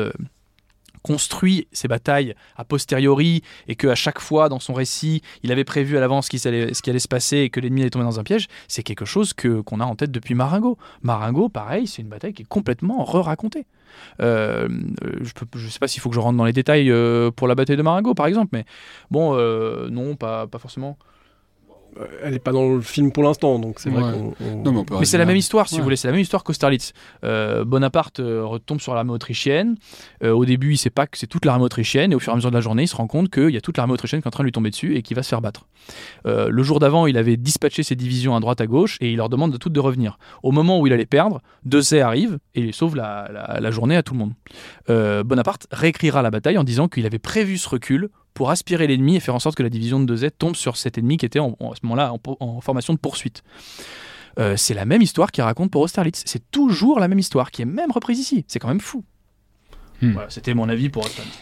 construit 1.03 1.69
ses 1.73 1.89
batailles 1.89 2.35
a 2.57 2.65
posteriori 2.65 3.43
et 3.67 3.75
que 3.75 3.89
à 3.89 3.95
chaque 3.95 4.21
fois 4.21 4.49
dans 4.49 4.61
son 4.61 4.73
récit 4.73 5.23
il 5.43 5.53
avait 5.53 5.65
prévu 5.65 5.97
à 5.97 6.01
l'avance 6.01 6.29
ce, 6.31 6.39
ce 6.39 6.83
qui 6.83 6.91
allait 6.91 6.99
se 6.99 7.09
passer 7.09 7.39
et 7.39 7.51
que 7.51 7.61
l'ennemi 7.61 7.83
allait 7.83 7.91
tomber 7.91 8.05
dans 8.05 8.21
un 8.21 8.25
piège, 8.25 8.47
c'est 8.69 8.83
quelque 8.83 9.05
chose 9.05 9.33
que 9.33 9.61
qu'on 9.61 9.81
a 9.81 9.85
en 9.85 9.95
tête 9.95 10.11
depuis 10.11 10.35
Marengo. 10.35 10.79
Marengo, 11.03 11.49
pareil, 11.49 11.87
c'est 11.87 12.03
une 12.03 12.09
bataille 12.09 12.33
qui 12.33 12.43
est 12.43 12.49
complètement 12.49 13.05
re-racontée. 13.05 13.67
Euh, 14.21 14.69
je 15.03 15.65
ne 15.65 15.69
sais 15.69 15.79
pas 15.79 15.89
s'il 15.89 16.01
faut 16.01 16.09
que 16.09 16.15
je 16.15 16.21
rentre 16.21 16.37
dans 16.37 16.45
les 16.45 16.53
détails 16.53 16.91
euh, 16.91 17.31
pour 17.31 17.49
la 17.49 17.55
bataille 17.55 17.77
de 17.77 17.83
Marengo 17.83 18.15
par 18.15 18.27
exemple, 18.27 18.51
mais 18.53 18.65
bon, 19.11 19.35
euh, 19.35 19.89
non, 19.91 20.17
pas, 20.17 20.47
pas 20.47 20.59
forcément. 20.59 20.99
Euh, 22.01 22.07
elle 22.23 22.33
n'est 22.33 22.39
pas 22.39 22.53
dans 22.53 22.75
le 22.75 22.81
film 22.81 23.13
pour 23.13 23.23
l'instant, 23.23 23.59
donc 23.59 23.81
c'est 23.81 23.91
vrai 23.91 24.03
qu'on. 24.13 24.85
Mais, 24.99 25.05
c'est 25.05 25.19
la 25.19 25.25
même 25.25 25.37
histoire, 25.37 25.69
si 25.69 25.79
vous 25.79 25.83
voulez, 25.83 25.97
c'est 25.97 26.09
la 26.09 26.13
même 26.13 26.21
histoire 26.21 26.45
qu'Austerlitz. 26.45 26.93
Euh, 27.25 27.65
Bonaparte 27.65 28.21
euh, 28.21 28.45
retombe 28.45 28.81
sur 28.81 28.95
l'armée 28.95 29.13
autrichienne. 29.13 29.77
au 30.23 30.45
début, 30.45 30.73
il 30.73 30.79
sait 30.79 30.91
pas 30.91 31.07
que 31.07 31.19
c'est 31.19 31.27
toute 31.27 31.45
l'armée 31.45 31.65
autrichienne, 31.65 32.13
et 32.13 32.15
au 32.15 32.19
fur 32.19 32.33
et 32.33 32.35
à 32.35 32.37
mesure 32.37 32.51
de 32.51 32.57
la 32.57 32.61
journée, 32.61 32.85
il 32.85 32.89
se 32.89 32.97
rend 32.97 33.07
compte 33.07 33.31
qu'il 33.31 33.51
y 33.51 33.57
a 33.57 33.61
toute 33.61 33.77
l'armée 33.77 33.93
autrichienne 33.93 34.21
qui 34.21 34.27
est 34.27 34.29
en 34.29 34.31
train 34.31 34.45
de 34.45 34.47
lui 34.49 34.53
tomber 34.53 34.71
dessus 34.71 34.97
et 34.97 35.03
qui 35.03 35.15
va 35.15 35.23
se 35.23 35.29
faire 35.29 35.41
battre. 35.41 35.67
le 36.25 36.63
jour 36.63 36.79
d'avant, 36.79 37.07
il 37.07 37.17
avait 37.17 37.37
dispatché 37.37 37.83
ses 37.83 37.97
divisions 37.97 38.37
à 38.37 38.41
droite 38.41 38.61
à 38.61 38.67
gauche, 38.67 38.99
et 39.01 39.11
il 39.11 39.17
leur 39.17 39.29
demande 39.29 39.53
de 39.53 39.57
toutes 39.57 39.73
de 39.73 39.81
revenir. 39.81 40.19
Au 40.43 40.53
moment 40.53 40.81
où 40.81 40.87
il 40.87 40.93
allait 40.93 41.07
perdre, 41.07 41.41
Dessay 41.65 42.01
arrive 42.01 42.39
et 42.55 42.61
il 42.61 42.75
sauve 42.75 42.97
la, 42.97 43.59
la 43.61 43.71
journée 43.71 43.97
à 43.97 44.03
tout 44.03 44.15
le 44.15 44.19
monde. 44.19 45.25
Bonaparte 45.25 45.67
réécrira 45.71 46.23
la 46.23 46.31
bataille 46.31 46.59
en 46.59 46.65
disant 46.65 46.89
qu'il 46.89 47.07
avait 47.07 47.19
prévu 47.19 47.59
ce 47.59 47.69
recul 47.69 48.11
pour 48.39 48.51
aspirer 48.51 48.87
l'ennemi 48.87 49.17
et 49.17 49.21
faire 49.21 49.35
en 49.35 49.41
sorte 49.41 49.57
que 49.57 49.65
la 49.65 49.69
division 49.69 49.99
de 49.99 50.17
2Z 50.17 50.31
tombe 50.39 50.55
sur 50.55 50.77
cet 50.77 50.97
ennemi 50.97 51.17
qui 51.17 51.27
était 51.27 51.41
en, 51.41 51.57
à 51.61 51.75
ce 51.75 51.81
moment-là 51.83 52.15
en, 52.39 52.61
formation 52.61 52.95
de 52.95 52.99
poursuite. 53.01 53.43
Euh, 54.39 54.57
c'est 54.57 54.75
la 54.75 54.85
même 54.85 55.03
histoire 55.03 55.33
qu'il 55.33 55.43
raconte 55.43 55.73
pour 55.73 55.81
Austerlitz. 55.81 56.23
C'est 56.25 56.49
toujours 56.53 57.01
la 57.01 57.09
même 57.09 57.19
histoire 57.19 57.51
qui 57.51 57.63
est 57.63 57.65
même 57.65 57.91
reprise 57.91 58.21
ici. 58.21 58.45
C'est 58.47 58.61
quand 58.61 58.69
même 58.69 58.79
fou. 58.79 59.03
Hmm. 60.01 60.13
Voilà, 60.13 60.31
c'était 60.31 60.55
mon 60.55 60.69
avis 60.69 60.89
pour 60.89 61.05
Austerlitz. 61.05 61.35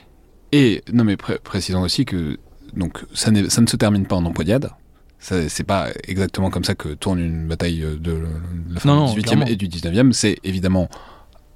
Et 0.52 0.82
non 0.90 1.04
mais 1.04 1.18
précisons 1.18 1.82
aussi 1.82 2.06
que 2.06 2.38
donc 2.74 3.04
ça, 3.12 3.30
ça, 3.50 3.60
ne 3.60 3.66
se 3.66 3.76
termine 3.76 4.06
pas 4.06 4.16
en 4.16 4.24
empoignade. 4.24 4.70
C'est 5.18 5.64
pas 5.64 5.90
exactement 6.04 6.48
comme 6.48 6.64
ça 6.64 6.74
que 6.74 6.94
tourne 6.94 7.18
une 7.18 7.46
bataille 7.46 7.84
de 8.00 8.22
la 8.70 8.80
fin 8.80 9.12
du 9.12 9.20
18e 9.20 9.46
et 9.46 9.56
du 9.56 9.68
19e. 9.68 10.12
C'est 10.12 10.38
évidemment 10.44 10.88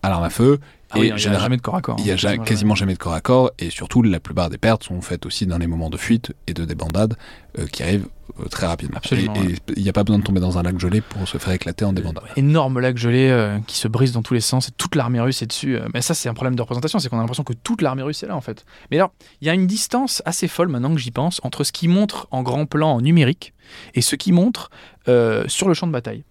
à 0.03 0.11
l'arme 0.11 0.24
à 0.24 0.30
feu 0.30 0.61
ah 0.91 0.99
il 0.99 1.05
n'y 1.05 1.12
a 1.12 1.16
jamais 1.16 1.57
de 1.57 1.62
corps 1.62 1.76
à 1.76 1.80
corps. 1.80 1.97
Il 1.99 2.05
n'y 2.05 2.11
a 2.11 2.36
quasiment 2.38 2.74
jamais 2.74 2.95
de 2.95 2.99
corps 2.99 3.14
à 3.14 3.20
corps, 3.20 3.51
et 3.59 3.70
surtout, 3.70 4.03
la 4.03 4.18
plupart 4.20 4.51
des 4.51 4.59
pertes 4.59 4.84
sont 4.84 5.01
faites 5.01 5.24
aussi 5.26 5.47
dans 5.47 5.59
les 5.59 5.66
moments 5.66 5.91
de 5.91 5.97
fuite 5.97 6.32
et 6.47 6.55
de 6.55 6.64
débandade 6.64 7.16
euh, 7.59 7.66
qui 7.66 7.82
arrivent 7.82 8.09
euh, 8.41 8.47
très 8.47 8.66
rapidement. 8.66 8.97
Absolument, 8.97 9.34
et 9.36 9.55
il 9.76 9.82
n'y 9.82 9.88
a 9.88 9.93
pas 9.93 10.03
besoin 10.03 10.18
de 10.18 10.24
tomber 10.24 10.41
dans 10.41 10.59
un 10.59 10.62
lac 10.62 10.78
gelé 10.80 11.01
pour 11.01 11.28
se 11.28 11.38
faire 11.38 11.53
éclater 11.53 11.84
en 11.84 11.93
débandade. 11.93 12.24
Énorme 12.36 12.80
lac 12.80 12.97
gelé 12.97 13.28
euh, 13.28 13.59
qui 13.66 13.76
se 13.76 13.86
brise 13.86 14.12
dans 14.12 14.22
tous 14.22 14.34
les 14.34 14.41
sens, 14.41 14.68
et 14.68 14.72
toute 14.72 14.97
l'armée 14.97 15.20
russe 15.20 15.43
est 15.43 15.47
dessus. 15.47 15.78
mais 15.95 16.03
ça, 16.03 16.14
c'est 16.14 16.28
un 16.28 16.34
problème 16.34 16.57
de 16.57 16.62
représentation, 16.62 16.99
c'est 16.99 17.09
qu'on 17.09 17.18
a 17.18 17.20
l'impression 17.20 17.45
que 17.45 17.53
toute 17.53 17.82
l'armée 17.82 18.03
russe 18.03 18.22
est 18.24 18.26
là, 18.26 18.36
en 18.36 18.41
fait. 18.41 18.64
Mais 18.91 18.97
alors, 18.97 19.12
il 19.41 19.47
y 19.47 19.51
a 19.51 19.55
une 19.55 19.66
distance 19.68 20.22
assez 20.24 20.49
folle, 20.49 20.68
maintenant 20.68 20.93
que 20.93 21.01
j'y 21.01 21.12
pense, 21.12 21.41
entre 21.45 21.62
ce 21.62 21.70
qui 21.70 21.86
montre 21.86 22.26
en 22.32 22.43
grand 22.43 22.66
plan 22.66 22.95
en 22.95 23.01
numérique 23.01 23.55
et 23.95 24.01
ce 24.01 24.16
qui 24.16 24.32
montre 24.32 24.70
sur 25.47 25.68
le 25.68 25.74
champ 25.74 25.86
de 25.86 25.93
bataille. 25.93 26.24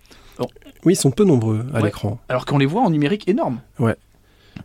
Oui, 0.86 0.94
ils 0.94 0.96
sont 0.96 1.12
peu 1.12 1.26
nombreux 1.26 1.66
à 1.74 1.82
l'écran. 1.82 2.20
Alors 2.30 2.46
qu'on 2.46 2.58
les 2.58 2.66
voit 2.66 2.82
en 2.82 2.90
numérique 2.90 3.28
énorme. 3.28 3.60
Ouais. 3.80 3.96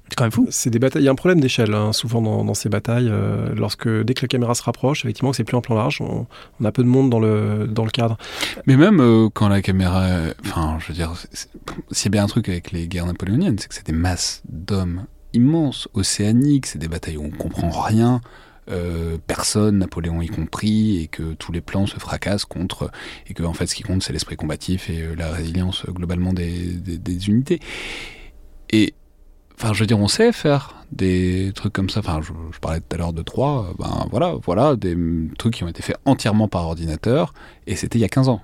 C'est 0.08 0.16
quand 0.16 0.24
même 0.24 0.32
fou. 0.32 0.46
C'est 0.50 0.70
des 0.70 0.78
batailles. 0.78 1.02
Il 1.02 1.06
y 1.06 1.08
a 1.08 1.12
un 1.12 1.16
problème 1.16 1.40
d'échelle 1.40 1.74
hein, 1.74 1.92
souvent 1.92 2.20
dans, 2.20 2.54
ces 2.54 2.68
batailles. 2.68 3.08
Euh, 3.10 3.54
lorsque 3.54 3.88
dès 3.88 4.14
que 4.14 4.22
la 4.22 4.28
caméra 4.28 4.54
se 4.54 4.62
rapproche, 4.62 5.04
effectivement, 5.04 5.32
c'est 5.32 5.44
plus 5.44 5.56
en 5.56 5.60
plan 5.60 5.74
large. 5.74 6.00
On, 6.00 6.26
a 6.64 6.72
peu 6.72 6.82
de 6.82 6.88
monde 6.88 7.10
dans 7.10 7.20
le 7.20 7.66
dans 7.66 7.84
le 7.84 7.90
cadre. 7.90 8.16
Mais 8.66 8.76
même 8.76 9.00
euh, 9.00 9.28
quand 9.32 9.48
la 9.48 9.62
caméra, 9.62 10.06
enfin, 10.44 10.78
je 10.80 10.88
veux 10.88 10.94
dire, 10.94 11.12
s'il 11.90 12.06
y 12.06 12.08
a 12.08 12.10
bien 12.10 12.24
un 12.24 12.28
truc 12.28 12.48
avec 12.48 12.72
les 12.72 12.88
guerres 12.88 13.06
napoléoniennes, 13.06 13.58
c'est 13.58 13.68
que 13.68 13.74
c'est 13.74 13.86
des 13.86 13.92
masses 13.92 14.42
d'hommes 14.48 15.06
immenses, 15.32 15.88
océaniques. 15.94 16.66
C'est 16.66 16.78
des 16.78 16.88
batailles 16.88 17.16
où 17.16 17.24
on 17.24 17.36
comprend 17.36 17.70
rien. 17.70 18.20
Euh, 18.70 19.18
personne, 19.26 19.78
Napoléon 19.78 20.22
y 20.22 20.28
compris, 20.28 21.02
et 21.02 21.06
que 21.06 21.34
tous 21.34 21.52
les 21.52 21.60
plans 21.60 21.86
se 21.86 21.98
fracassent 21.98 22.46
contre, 22.46 22.90
et 23.26 23.34
que 23.34 23.42
en 23.42 23.52
fait 23.52 23.66
ce 23.66 23.74
qui 23.74 23.82
compte 23.82 24.02
c'est 24.02 24.14
l'esprit 24.14 24.36
combatif 24.36 24.88
et 24.88 25.14
la 25.16 25.30
résilience 25.30 25.84
globalement 25.86 26.32
des, 26.32 26.72
des, 26.72 26.96
des 26.96 27.28
unités. 27.28 27.60
Et 28.70 28.94
Enfin, 29.56 29.72
je 29.72 29.80
veux 29.80 29.86
dire, 29.86 29.98
on 29.98 30.08
sait 30.08 30.32
faire 30.32 30.74
des 30.90 31.52
trucs 31.54 31.72
comme 31.72 31.90
ça. 31.90 32.00
Enfin, 32.00 32.20
je, 32.22 32.58
parlais 32.58 32.80
tout 32.80 32.94
à 32.94 32.98
l'heure 32.98 33.12
de 33.12 33.22
trois. 33.22 33.72
Ben 33.78 34.06
voilà, 34.10 34.34
voilà, 34.44 34.76
des 34.76 34.96
trucs 35.38 35.54
qui 35.54 35.64
ont 35.64 35.68
été 35.68 35.82
faits 35.82 35.96
entièrement 36.04 36.48
par 36.48 36.64
ordinateur, 36.64 37.34
et 37.66 37.76
c'était 37.76 37.98
il 37.98 38.02
y 38.02 38.06
a 38.06 38.08
15 38.08 38.28
ans. 38.28 38.40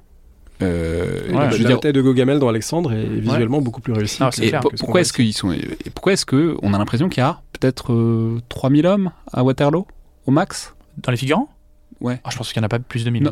Euh, 0.62 1.50
je 1.52 1.62
la 1.62 1.70
bataille 1.70 1.92
de 1.94 2.02
Gogamel 2.02 2.38
dans 2.38 2.48
Alexandre 2.48 2.92
est 2.92 3.06
visuellement 3.06 3.62
beaucoup 3.62 3.80
plus 3.80 3.92
réussie. 3.94 4.18
Ah, 4.20 4.30
et 4.42 4.52
pourquoi 4.78 5.00
est-ce 5.00 5.12
qu'ils 5.12 5.32
sont 5.32 5.54
Pourquoi 5.94 6.12
est-ce 6.12 6.26
que 6.26 6.56
on 6.62 6.74
a 6.74 6.78
l'impression 6.78 7.08
qu'il 7.08 7.22
y 7.22 7.26
a 7.26 7.40
peut-être 7.52 8.40
3000 8.48 8.84
euh, 8.84 8.92
hommes 8.92 9.10
à 9.32 9.42
Waterloo 9.42 9.86
au 10.26 10.30
max? 10.30 10.74
Dans 10.98 11.12
les 11.12 11.16
figurants? 11.16 11.48
Ouais. 12.00 12.18
Ah, 12.24 12.30
je 12.30 12.36
pense 12.36 12.52
qu'il 12.52 12.60
n'y 12.60 12.64
en 12.64 12.66
a 12.66 12.68
pas 12.68 12.78
plus 12.78 13.04
de 13.04 13.10
1000. 13.10 13.30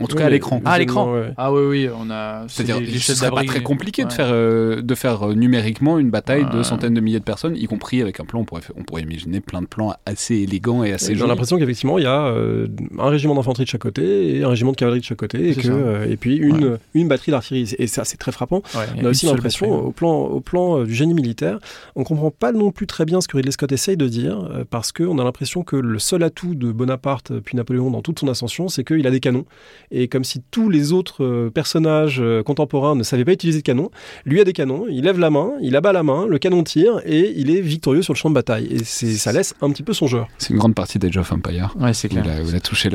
En 0.00 0.06
tout 0.06 0.16
cas, 0.16 0.26
à 0.26 0.30
l'écran. 0.30 0.60
Ah, 0.64 0.72
à 0.72 0.78
l'écran. 0.78 1.14
Ah 1.36 1.52
oui, 1.52 1.62
oui, 1.62 1.88
on 1.94 2.10
a. 2.10 2.44
C'est-à-dire, 2.48 3.00
ce 3.00 3.14
serait 3.14 3.30
pas 3.30 3.44
très 3.44 3.62
compliqué 3.62 4.04
de 4.04 4.12
faire, 4.12 4.30
euh, 4.30 4.82
de 4.82 4.94
faire 4.94 5.28
euh, 5.28 5.34
numériquement 5.34 5.98
une 5.98 6.10
bataille 6.10 6.46
de 6.52 6.62
centaines 6.62 6.94
de 6.94 7.00
milliers 7.00 7.20
de 7.20 7.24
personnes, 7.24 7.56
y 7.56 7.66
compris 7.66 8.02
avec 8.02 8.20
un 8.20 8.24
plan. 8.24 8.40
On 8.40 8.44
pourrait, 8.44 8.62
on 8.76 8.82
pourrait 8.82 9.02
imaginer 9.02 9.40
plein 9.40 9.62
de 9.62 9.66
plans 9.66 9.94
assez 10.06 10.36
élégants 10.36 10.82
et 10.82 10.92
assez. 10.92 11.14
J'ai 11.14 11.26
l'impression 11.26 11.58
qu'effectivement, 11.58 11.98
il 11.98 12.04
y 12.04 12.08
a 12.08 12.26
euh, 12.26 12.66
un 12.98 13.08
régiment 13.08 13.34
d'infanterie 13.34 13.64
de 13.64 13.68
chaque 13.68 13.82
côté 13.82 14.36
et 14.36 14.42
un 14.42 14.48
régiment 14.48 14.72
de 14.72 14.76
cavalerie 14.76 15.00
de 15.00 15.04
chaque 15.04 15.18
côté, 15.18 15.50
et, 15.50 15.54
que, 15.54 16.08
et 16.08 16.16
puis 16.16 16.36
une, 16.36 16.78
une 16.94 17.08
batterie 17.08 17.32
d'artillerie. 17.32 17.74
Et 17.78 17.86
ça, 17.86 18.04
c'est 18.04 18.16
très 18.16 18.32
frappant. 18.32 18.62
on 18.96 19.04
a 19.04 19.08
aussi 19.08 19.26
l'impression, 19.26 19.86
au 19.86 19.92
plan, 19.92 20.12
au 20.12 20.40
plan 20.40 20.82
du 20.82 20.94
génie 20.94 21.14
militaire, 21.14 21.58
on 21.94 22.04
comprend 22.04 22.30
pas 22.30 22.52
non 22.52 22.72
plus 22.72 22.86
très 22.86 23.04
bien 23.04 23.20
ce 23.20 23.28
que 23.28 23.36
Ridley 23.36 23.52
Scott 23.52 23.70
essaye 23.72 23.96
de 23.96 24.08
dire, 24.08 24.48
parce 24.70 24.92
qu'on 24.92 25.18
a 25.18 25.24
l'impression 25.24 25.62
que 25.62 25.76
le 25.76 25.98
seul 25.98 26.22
atout 26.22 26.54
de 26.54 26.72
Bonaparte 26.72 27.38
puis 27.40 27.56
Napoléon 27.56 27.90
dans 27.90 27.99
toute 28.02 28.18
son 28.20 28.28
ascension, 28.28 28.68
c'est 28.68 28.84
qu'il 28.84 29.06
a 29.06 29.10
des 29.10 29.20
canons. 29.20 29.44
Et 29.90 30.08
comme 30.08 30.24
si 30.24 30.42
tous 30.50 30.68
les 30.68 30.92
autres 30.92 31.24
euh, 31.24 31.50
personnages 31.50 32.20
euh, 32.20 32.42
contemporains 32.42 32.94
ne 32.94 33.02
savaient 33.02 33.24
pas 33.24 33.32
utiliser 33.32 33.58
de 33.58 33.64
canons, 33.64 33.90
lui 34.24 34.40
a 34.40 34.44
des 34.44 34.52
canons, 34.52 34.86
il 34.88 35.04
lève 35.04 35.18
la 35.18 35.30
main, 35.30 35.52
il 35.60 35.76
abat 35.76 35.92
la 35.92 36.02
main, 36.02 36.26
le 36.26 36.38
canon 36.38 36.62
tire 36.62 37.00
et 37.04 37.32
il 37.36 37.50
est 37.50 37.60
victorieux 37.60 38.02
sur 38.02 38.12
le 38.12 38.18
champ 38.18 38.30
de 38.30 38.34
bataille. 38.34 38.68
Et 38.70 38.84
ça 38.84 39.32
laisse 39.32 39.54
un 39.60 39.70
petit 39.70 39.82
peu 39.82 39.92
songeur. 39.92 40.28
C'est 40.38 40.50
une 40.50 40.58
grande 40.58 40.74
partie 40.74 40.98
d'Age 40.98 41.16
of 41.16 41.32
Empire. 41.32 41.74
Ouais, 41.78 41.92
c'est 41.94 42.08
clair. 42.08 42.24
Il 42.46 42.54
a, 42.54 42.60
touché 42.60 42.90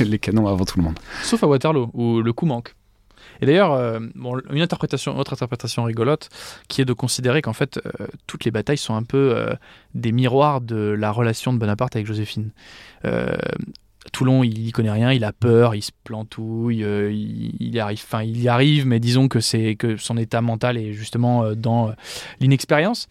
les 0.00 0.18
canons 0.18 0.46
avant 0.46 0.64
tout 0.64 0.78
le 0.78 0.84
monde. 0.84 0.98
Sauf 1.22 1.42
à 1.42 1.46
Waterloo, 1.46 1.90
où 1.94 2.20
le 2.20 2.32
coup 2.32 2.46
manque. 2.46 2.74
Et 3.40 3.46
d'ailleurs, 3.46 3.72
euh, 3.72 4.00
bon, 4.14 4.38
une 4.50 4.62
interprétation, 4.62 5.18
autre 5.18 5.32
interprétation 5.32 5.84
rigolote, 5.84 6.28
qui 6.68 6.80
est 6.80 6.84
de 6.84 6.92
considérer 6.92 7.42
qu'en 7.42 7.52
fait, 7.52 7.78
euh, 7.78 8.06
toutes 8.26 8.44
les 8.44 8.50
batailles 8.50 8.78
sont 8.78 8.94
un 8.94 9.02
peu 9.02 9.34
euh, 9.36 9.54
des 9.94 10.12
miroirs 10.12 10.60
de 10.60 10.94
la 10.98 11.10
relation 11.10 11.52
de 11.52 11.58
Bonaparte 11.58 11.96
avec 11.96 12.06
Joséphine. 12.06 12.50
Toulon, 14.12 14.44
il 14.44 14.66
y 14.66 14.72
connaît 14.72 14.90
rien, 14.90 15.12
il 15.12 15.24
a 15.24 15.32
peur, 15.32 15.74
il 15.74 15.82
se 15.82 15.90
plantouille, 16.04 16.84
euh, 16.84 17.10
il, 17.10 17.54
il 17.60 17.78
arrive, 17.80 18.02
enfin, 18.04 18.22
il 18.22 18.40
y 18.40 18.48
arrive, 18.48 18.86
mais 18.86 19.00
disons 19.00 19.28
que 19.28 19.40
c'est 19.40 19.76
que 19.76 19.96
son 19.96 20.16
état 20.16 20.40
mental 20.40 20.76
est 20.76 20.92
justement 20.92 21.44
euh, 21.44 21.54
dans 21.54 21.88
euh, 21.88 21.92
l'inexpérience. 22.40 23.06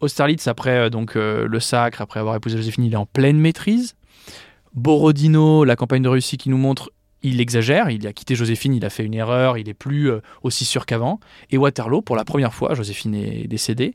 Austerlitz, 0.00 0.46
après 0.46 0.90
donc 0.90 1.14
le 1.14 1.60
sacre, 1.60 2.02
après 2.02 2.20
avoir 2.20 2.36
épousé 2.36 2.56
Joséphine, 2.56 2.84
il 2.84 2.92
est 2.92 2.96
en 2.96 3.06
pleine 3.06 3.38
maîtrise. 3.38 3.94
Borodino, 4.74 5.64
la 5.64 5.76
campagne 5.76 6.02
de 6.02 6.08
Russie 6.08 6.36
qui 6.36 6.50
nous 6.50 6.58
montre, 6.58 6.90
il 7.22 7.40
exagère, 7.40 7.90
il 7.90 8.06
a 8.06 8.12
quitté 8.12 8.34
Joséphine, 8.34 8.74
il 8.74 8.84
a 8.84 8.90
fait 8.90 9.04
une 9.04 9.14
erreur, 9.14 9.58
il 9.58 9.68
est 9.68 9.74
plus 9.74 10.10
euh, 10.10 10.20
aussi 10.42 10.64
sûr 10.64 10.86
qu'avant. 10.86 11.18
Et 11.50 11.58
Waterloo, 11.58 12.00
pour 12.02 12.16
la 12.16 12.24
première 12.24 12.54
fois, 12.54 12.74
Joséphine 12.74 13.14
est 13.14 13.48
décédée. 13.48 13.94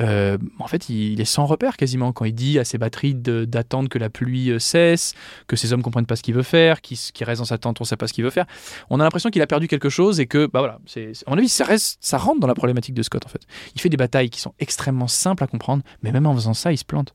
euh, 0.00 0.38
en 0.58 0.66
fait, 0.66 0.88
il, 0.88 1.20
est 1.20 1.26
sans 1.26 1.44
repère 1.44 1.76
quasiment 1.76 2.12
quand 2.12 2.24
il 2.24 2.32
dit 2.32 2.58
à 2.58 2.64
ses 2.64 2.78
batteries 2.78 3.14
d'attendre 3.14 3.90
que 3.90 3.98
la 3.98 4.08
pluie 4.08 4.50
euh, 4.50 4.58
cesse, 4.58 5.14
que 5.48 5.56
ces 5.56 5.74
hommes 5.74 5.82
comprennent 5.82 6.06
pas 6.06 6.16
ce 6.16 6.22
qu'il 6.22 6.34
veut 6.34 6.42
faire, 6.42 6.80
qu'il 6.80 6.96
qu'il 6.96 7.26
reste 7.26 7.40
dans 7.40 7.46
sa 7.46 7.58
tente, 7.58 7.80
on 7.80 7.84
sait 7.84 7.96
pas 7.96 8.06
ce 8.06 8.14
qu'il 8.14 8.24
veut 8.24 8.30
faire. 8.30 8.46
On 8.88 9.00
a 9.00 9.04
l'impression 9.04 9.28
qu'il 9.28 9.42
a 9.42 9.46
perdu 9.46 9.68
quelque 9.68 9.90
chose 9.90 10.18
et 10.18 10.26
que, 10.26 10.46
bah 10.46 10.60
voilà, 10.60 10.78
à 11.26 11.30
mon 11.30 11.36
avis, 11.36 11.50
ça, 11.50 11.66
ça 11.76 12.18
rentre 12.18 12.40
dans 12.40 12.46
la 12.46 12.54
problématique 12.54 12.94
de 12.94 13.02
Scott 13.02 13.26
en 13.26 13.28
fait. 13.28 13.42
Il 13.74 13.80
fait 13.82 13.90
des 13.90 13.98
batailles 13.98 14.30
qui 14.30 14.40
sont 14.40 14.54
extrêmement 14.58 15.08
simples 15.08 15.44
à 15.44 15.46
comprendre, 15.46 15.82
mais 16.02 16.10
même 16.10 16.26
en 16.26 16.34
faisant 16.34 16.54
ça, 16.54 16.72
il 16.72 16.78
se 16.78 16.84
plante. 16.84 17.14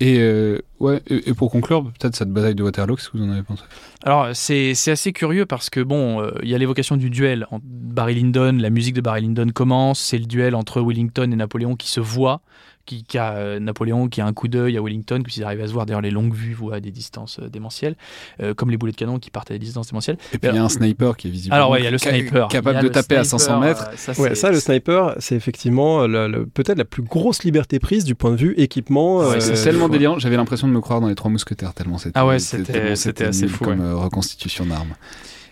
Et, 0.00 0.18
euh, 0.18 0.60
ouais, 0.78 1.02
et, 1.08 1.34
pour 1.34 1.50
conclure, 1.50 1.82
peut-être 1.84 2.14
cette 2.14 2.30
bataille 2.30 2.54
de 2.54 2.62
Waterloo, 2.62 2.94
qu'est-ce 2.94 3.10
que 3.10 3.18
vous 3.18 3.24
en 3.24 3.30
avez 3.30 3.42
pensé? 3.42 3.64
Alors, 4.04 4.28
c'est 4.32 4.72
assez 4.86 5.12
curieux 5.12 5.44
parce 5.44 5.70
que, 5.70 5.80
bon, 5.80 6.22
euh, 6.22 6.30
il 6.42 6.48
y 6.48 6.54
a 6.54 6.58
l'évocation 6.58 6.96
du 6.96 7.10
duel. 7.10 7.46
Barry 7.62 8.14
Lyndon, 8.14 8.58
la 8.60 8.70
musique 8.70 8.94
de 8.94 9.00
Barry 9.00 9.22
Lyndon 9.22 9.48
commence. 9.52 9.98
C'est 9.98 10.18
le 10.18 10.26
duel 10.26 10.54
entre 10.54 10.80
Wellington 10.80 11.30
et 11.32 11.36
Napoléon 11.36 11.74
qui 11.74 11.88
se 11.88 12.00
voit. 12.00 12.40
Qui, 12.88 13.04
qui 13.04 13.18
a 13.18 13.34
euh, 13.34 13.60
Napoléon 13.60 14.08
qui 14.08 14.22
a 14.22 14.26
un 14.26 14.32
coup 14.32 14.48
d'œil 14.48 14.78
à 14.78 14.80
Wellington, 14.82 15.22
qu'ils 15.22 15.44
arrivent 15.44 15.60
à 15.60 15.66
se 15.68 15.74
voir. 15.74 15.84
D'ailleurs, 15.84 16.00
les 16.00 16.10
longues 16.10 16.32
vues 16.32 16.54
voient 16.54 16.76
à 16.76 16.80
des 16.80 16.90
distances 16.90 17.38
euh, 17.38 17.50
démentielles, 17.50 17.96
euh, 18.40 18.54
comme 18.54 18.70
les 18.70 18.78
boulets 18.78 18.92
de 18.92 18.96
canon 18.96 19.18
qui 19.18 19.28
partent 19.30 19.50
à 19.50 19.54
des 19.54 19.58
distances 19.58 19.88
démentielles. 19.90 20.16
Et 20.32 20.38
puis 20.38 20.48
il 20.50 20.54
y 20.54 20.58
a 20.58 20.64
un 20.64 20.70
sniper 20.70 21.14
qui 21.18 21.28
est 21.28 21.30
visible. 21.30 21.54
Alors, 21.54 21.68
ouais, 21.70 21.80
il 21.82 21.84
y 21.84 21.86
a 21.86 21.90
le 21.90 21.98
sniper. 21.98 22.48
Capable 22.48 22.80
de 22.82 22.88
taper 22.88 23.16
à 23.16 23.24
sniper, 23.24 23.40
500 23.40 23.60
mètres. 23.60 23.88
euh, 23.92 23.96
ça, 23.96 24.18
Ouais, 24.22 24.34
ça, 24.34 24.50
le 24.50 24.58
sniper, 24.58 25.14
c'est 25.18 25.34
effectivement 25.34 26.06
le- 26.06 26.28
le- 26.28 26.46
peut-être 26.46 26.78
la 26.78 26.86
plus 26.86 27.02
grosse 27.02 27.42
liberté 27.44 27.78
prise 27.78 28.04
du 28.06 28.14
point 28.14 28.30
de 28.30 28.36
vue 28.36 28.54
équipement. 28.56 29.18
Ouais, 29.18 29.36
euh, 29.36 29.40
c'est 29.40 29.62
tellement 29.62 29.90
délirant, 29.90 30.18
j'avais 30.18 30.36
l'impression 30.36 30.66
de 30.66 30.72
me 30.72 30.80
croire 30.80 31.02
dans 31.02 31.08
les 31.08 31.14
Trois 31.14 31.30
Mousquetaires, 31.30 31.74
tellement 31.74 31.98
c'était 31.98 32.12
Ah 32.18 32.26
ouais, 32.26 32.38
c'était- 32.38 33.24
assez 33.26 33.48
fou, 33.48 33.64
comme 33.64 33.92
reconstitution 33.92 34.64
d'armes. 34.64 34.94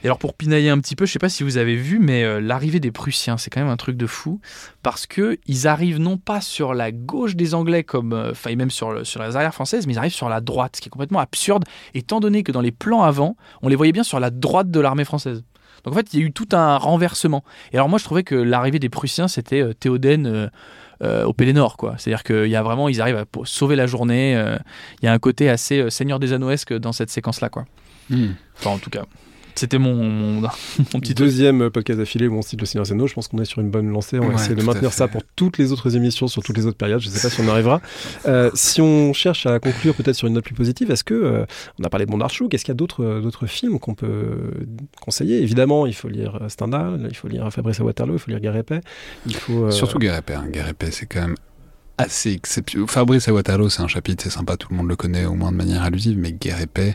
Et 0.06 0.08
alors 0.08 0.18
pour 0.20 0.34
pinailler 0.34 0.70
un 0.70 0.78
petit 0.78 0.94
peu, 0.94 1.04
je 1.04 1.10
sais 1.10 1.18
pas 1.18 1.28
si 1.28 1.42
vous 1.42 1.56
avez 1.56 1.74
vu, 1.74 1.98
mais 1.98 2.22
euh, 2.22 2.40
l'arrivée 2.40 2.78
des 2.78 2.92
Prussiens, 2.92 3.38
c'est 3.38 3.50
quand 3.50 3.58
même 3.58 3.68
un 3.68 3.76
truc 3.76 3.96
de 3.96 4.06
fou 4.06 4.40
parce 4.84 5.04
que 5.04 5.36
ils 5.48 5.66
arrivent 5.66 5.98
non 5.98 6.16
pas 6.16 6.40
sur 6.40 6.74
la 6.74 6.92
gauche 6.92 7.34
des 7.34 7.54
Anglais 7.54 7.82
comme, 7.82 8.12
euh, 8.12 8.30
enfin 8.30 8.50
et 8.50 8.54
même 8.54 8.70
sur, 8.70 8.92
le- 8.92 9.02
sur 9.02 9.20
les 9.20 9.34
arrières 9.34 9.52
françaises, 9.52 9.84
mais 9.84 9.94
ils 9.94 9.98
arrivent 9.98 10.14
sur 10.14 10.28
la 10.28 10.40
droite, 10.40 10.76
ce 10.76 10.80
qui 10.80 10.88
est 10.88 10.90
complètement 10.90 11.18
absurde, 11.18 11.64
étant 11.92 12.20
donné 12.20 12.44
que 12.44 12.52
dans 12.52 12.60
les 12.60 12.70
plans 12.70 13.02
avant, 13.02 13.36
on 13.62 13.68
les 13.68 13.74
voyait 13.74 13.90
bien 13.90 14.04
sur 14.04 14.20
la 14.20 14.30
droite 14.30 14.70
de 14.70 14.78
l'armée 14.78 15.04
française. 15.04 15.42
Donc 15.82 15.94
en 15.94 15.96
fait, 15.96 16.14
il 16.14 16.20
y 16.20 16.22
a 16.22 16.26
eu 16.26 16.30
tout 16.30 16.46
un 16.52 16.76
renversement. 16.76 17.42
Et 17.72 17.76
alors 17.76 17.88
moi, 17.88 17.98
je 17.98 18.04
trouvais 18.04 18.22
que 18.22 18.36
l'arrivée 18.36 18.78
des 18.78 18.88
Prussiens, 18.88 19.26
c'était 19.26 19.60
euh, 19.60 19.72
Théoden. 19.74 20.26
euh, 20.26 20.46
euh, 21.02 21.24
au 21.24 21.34
Pélénor, 21.34 21.76
quoi. 21.76 21.96
C'est-à-dire 21.98 22.22
qu'il 22.22 22.46
y 22.46 22.56
a 22.56 22.62
vraiment, 22.62 22.88
ils 22.88 23.02
arrivent 23.02 23.18
à 23.18 23.26
sauver 23.44 23.76
la 23.76 23.86
journée. 23.86 24.32
Il 25.02 25.04
y 25.04 25.08
a 25.08 25.12
un 25.12 25.18
côté 25.18 25.50
assez 25.50 25.90
Seigneur 25.90 26.18
des 26.18 26.32
Anneauesque 26.32 26.72
dans 26.72 26.92
cette 26.92 27.10
séquence-là, 27.10 27.50
quoi. 27.50 27.66
Hmm. 28.08 28.28
Enfin, 28.56 28.70
en 28.70 28.78
tout 28.78 28.88
cas, 28.88 29.02
c'était 29.56 29.78
mon, 29.78 29.94
mon, 29.94 30.40
mon 30.78 31.00
petit 31.00 31.14
truc. 31.14 31.26
Deuxième 31.26 31.70
podcast 31.70 31.98
d'affilée 31.98 32.28
où 32.28 32.34
on 32.36 32.42
cite 32.42 32.60
le 32.60 32.66
Seigneur 32.66 32.90
Anneaux, 32.90 33.06
je 33.06 33.14
pense 33.14 33.28
qu'on 33.28 33.38
est 33.40 33.44
sur 33.44 33.60
une 33.60 33.70
bonne 33.70 33.90
lancée. 33.90 34.18
On 34.18 34.22
va 34.22 34.28
Ouais, 34.28 34.34
essayer 34.34 34.54
de 34.54 34.62
maintenir 34.62 34.92
ça 34.92 35.08
pour 35.08 35.22
toutes 35.36 35.58
les 35.58 35.72
autres 35.72 35.96
émissions, 35.96 36.28
sur 36.28 36.42
toutes 36.42 36.56
les 36.56 36.66
autres 36.66 36.76
périodes. 36.76 37.00
Je 37.00 37.08
ne 37.08 37.12
sais 37.12 37.20
pas 37.28 37.34
si 37.34 37.40
on 37.40 37.48
arrivera. 37.48 37.80
Euh, 38.26 38.50
si 38.54 38.80
on 38.80 39.12
cherche 39.12 39.46
à 39.46 39.58
conclure 39.58 39.94
peut-être 39.94 40.14
sur 40.16 40.28
une 40.28 40.34
note 40.34 40.44
plus 40.44 40.54
positive, 40.54 40.90
est-ce 40.90 41.04
que, 41.04 41.14
euh, 41.14 41.44
on 41.80 41.84
a 41.84 41.88
parlé 41.88 42.06
de 42.06 42.10
Bondarchuk, 42.10 42.52
est-ce 42.54 42.64
qu'il 42.64 42.72
y 42.72 42.76
a 42.76 42.76
d'autres, 42.76 43.02
euh, 43.04 43.20
d'autres 43.20 43.46
films 43.46 43.78
qu'on 43.78 43.94
peut 43.94 44.50
conseiller? 45.00 45.42
Évidemment, 45.42 45.86
il 45.86 45.94
faut 45.94 46.08
lire 46.08 46.38
Stendhal, 46.48 47.06
il 47.08 47.16
faut 47.16 47.28
lire 47.28 47.50
Fabrice 47.52 47.80
à 47.80 47.84
Waterloo, 47.84 48.14
il 48.14 48.18
faut 48.18 48.30
lire 48.30 48.40
Guerre 48.40 48.56
épais. 48.56 48.80
Il 49.26 49.34
faut, 49.36 49.64
euh, 49.64 49.70
Surtout 49.70 49.98
Guerre 49.98 50.16
épais. 50.18 50.34
hein. 50.34 50.46
Guerre 50.50 50.68
épais, 50.68 50.90
c'est 50.90 51.06
quand 51.06 51.20
même 51.22 51.34
assez 51.98 52.32
exceptionnel. 52.32 52.88
Fabrice 52.88 53.26
à 53.28 53.32
Waterloo, 53.32 53.68
c'est 53.70 53.80
un 53.82 53.88
chapitre, 53.88 54.22
c'est 54.22 54.30
sympa, 54.30 54.56
tout 54.56 54.68
le 54.70 54.76
monde 54.76 54.88
le 54.88 54.96
connaît 54.96 55.24
au 55.24 55.34
moins 55.34 55.50
de 55.50 55.56
manière 55.56 55.82
allusive, 55.82 56.18
mais 56.18 56.32
Guerre 56.32 56.60
épais, 56.60 56.94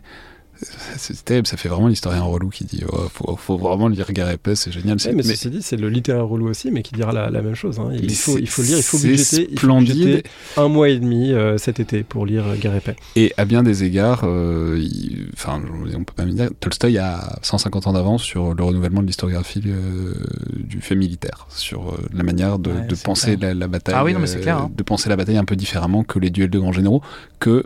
c'est 0.98 1.26
terrible, 1.26 1.48
ça 1.48 1.58
fait 1.58 1.70
vraiment 1.70 1.88
l'historien 1.88 2.22
relou 2.24 2.50
qui 2.50 2.66
dit 2.66 2.84
oh, 2.92 3.08
faut, 3.14 3.36
faut 3.36 3.58
vraiment 3.58 3.88
lire 3.88 4.12
Guerre 4.12 4.30
épais, 4.30 4.56
c'est 4.56 4.72
génial. 4.72 4.98
Ouais, 4.98 5.08
mais, 5.10 5.16
mais 5.16 5.24
ceci 5.24 5.50
dit, 5.50 5.62
c'est 5.62 5.78
le 5.78 5.90
littéraire 5.90 6.28
relou 6.28 6.48
aussi, 6.48 6.72
mais 6.72 6.82
qui 6.84 6.94
dira 6.94 7.12
la, 7.12 7.30
la 7.30 7.42
même 7.42 7.56
chose. 7.56 7.80
hein. 7.80 7.90
Il, 7.94 8.14
faut, 8.16 8.34
c'est- 8.36 8.40
il 8.42 8.48
faut 8.48 8.62
lire, 8.62 8.78
il 8.78 8.84
faut 8.84 8.98
budgéter, 8.98 9.48
il 9.52 9.60
faut 9.60 9.68
budgéter 9.80 10.24
un 10.58 10.68
mois 10.68 10.90
et 10.90 11.00
demi 11.00 11.32
euh, 11.34 11.58
cet 11.58 11.80
été 11.80 12.04
pour 12.04 12.26
lire 12.26 12.46
épais. 12.54 12.96
Et 13.16 13.34
à 13.38 13.46
bien 13.46 13.64
des 13.64 13.84
égards, 13.84 14.22
euh, 14.24 14.78
il- 14.80 15.30
enfin, 15.34 15.62
on 15.96 16.04
peut 16.04 16.14
pas 16.16 16.26
me 16.26 16.32
dire, 16.32 16.50
Tolstoï 16.60 16.98
a 16.98 17.40
150 17.42 17.88
ans 17.88 17.94
d'avance 17.94 18.24
sur 18.24 18.54
le 18.54 18.64
renouvellement 18.64 19.02
de 19.02 19.08
l'histographie 19.08 19.62
euh, 19.66 20.14
du 20.56 20.82
fait 20.82 20.96
militaire, 20.96 21.48
sur 21.50 21.90
euh, 21.90 21.98
la 22.14 22.24
manière 22.24 22.60
de, 22.60 22.72
Ouais, 22.72 22.86
de 22.88 22.96
c'est 22.96 23.04
penser 23.06 23.36
la, 23.38 23.54
la 23.54 23.68
bataille, 23.68 23.96
Ah 23.98 24.04
oui, 24.04 24.14
non, 24.14 24.20
mais 24.20 24.28
c'est 24.28 24.40
clair, 24.42 24.58
hein. 24.58 24.72
de 24.76 24.84
penser 24.84 25.10
la 25.10 25.16
bataille 25.16 25.38
un 25.38 25.46
peu 25.46 25.56
différemment 25.56 26.04
que 26.04 26.20
les 26.20 26.30
duels 26.30 26.50
de 26.50 26.60
grands 26.60 26.72
généraux, 26.72 27.02
que 27.40 27.66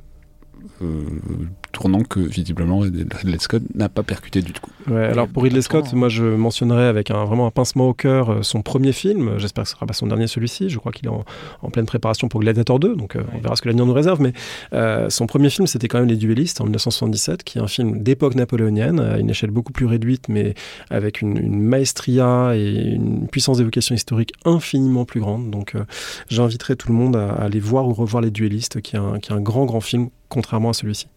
tournant 1.72 2.04
que 2.04 2.20
visiblement 2.20 2.80
Ridley 2.80 3.40
Scott 3.40 3.64
n'a 3.74 3.90
pas 3.90 4.04
percuté 4.04 4.42
du 4.42 4.54
tout. 4.54 4.64
Ouais, 4.90 5.06
alors 5.06 5.28
pour 5.28 5.44
Ridley 5.44 5.62
Scott, 5.62 5.92
moi 5.94 6.10
je 6.10 6.24
mentionnerais 6.24 6.86
avec 6.86 7.12
un, 7.12 7.26
vraiment 7.26 7.48
un 7.48 7.52
pincement 7.52 7.90
au 7.90 7.94
cœur 7.94 8.30
euh, 8.30 8.42
son 8.44 8.62
premier 8.62 8.92
film. 8.92 9.38
J'espère 9.38 9.64
que 9.64 9.70
ce 9.70 9.76
sera 9.76 9.86
pas 9.86 9.94
son 9.94 10.08
dernier 10.08 10.28
celui-ci. 10.28 10.70
Je 10.70 10.80
crois 10.80 10.92
qu'il 10.92 11.06
est 11.06 11.12
en, 11.12 11.26
en 11.62 11.70
pleine 11.70 11.86
préparation 11.86 12.28
pour 12.28 12.40
Gladiator 12.40 12.80
2, 12.80 12.96
donc 12.96 13.16
euh, 13.16 13.24
on 13.34 13.40
verra 13.40 13.56
ce 13.56 13.62
que 13.62 13.68
l'avenir 13.68 13.86
nous 13.86 13.94
réserve. 13.94 14.22
Mais 14.22 14.34
euh, 14.74 15.10
son 15.10 15.28
premier 15.28 15.50
film, 15.50 15.68
c'était 15.68 15.88
quand 15.88 16.00
même 16.00 16.08
Les 16.08 16.16
Duellistes 16.16 16.62
en 16.62 16.66
1977, 16.66 17.44
qui 17.44 17.58
est 17.58 17.62
un 17.62 17.68
film 17.68 18.02
d'époque 18.02 18.36
napoléonienne, 18.36 19.00
à 19.00 19.18
une 19.18 19.30
échelle 19.30 19.52
beaucoup 19.52 19.74
plus 19.74 19.86
réduite, 19.86 20.30
mais 20.30 20.54
avec 20.90 21.22
une, 21.22 21.38
une 21.38 21.62
maestria 21.62 22.54
et 22.56 22.94
une 22.94 23.28
puissance 23.28 23.58
d'évocation 23.58 23.96
historique 23.96 24.34
infiniment 24.46 25.06
plus 25.06 25.20
grande. 25.20 25.50
Donc 25.52 25.76
euh, 25.76 25.84
j'inviterai 26.30 26.76
tout 26.76 26.90
le 26.90 26.96
monde 26.96 27.16
à, 27.16 27.30
à 27.32 27.44
aller 27.46 27.60
voir 27.60 27.88
ou 27.88 27.94
revoir 27.94 28.22
Les 28.22 28.32
Duellistes, 28.32 28.82
qui 28.82 28.96
est 28.96 29.00
un, 29.00 29.20
qui 29.20 29.32
est 29.32 29.36
un 29.36 29.42
grand, 29.42 29.66
grand 29.66 29.82
film, 29.82 30.10
contrairement 30.30 30.69
à 30.69 30.73
celui-ci. 30.73 31.07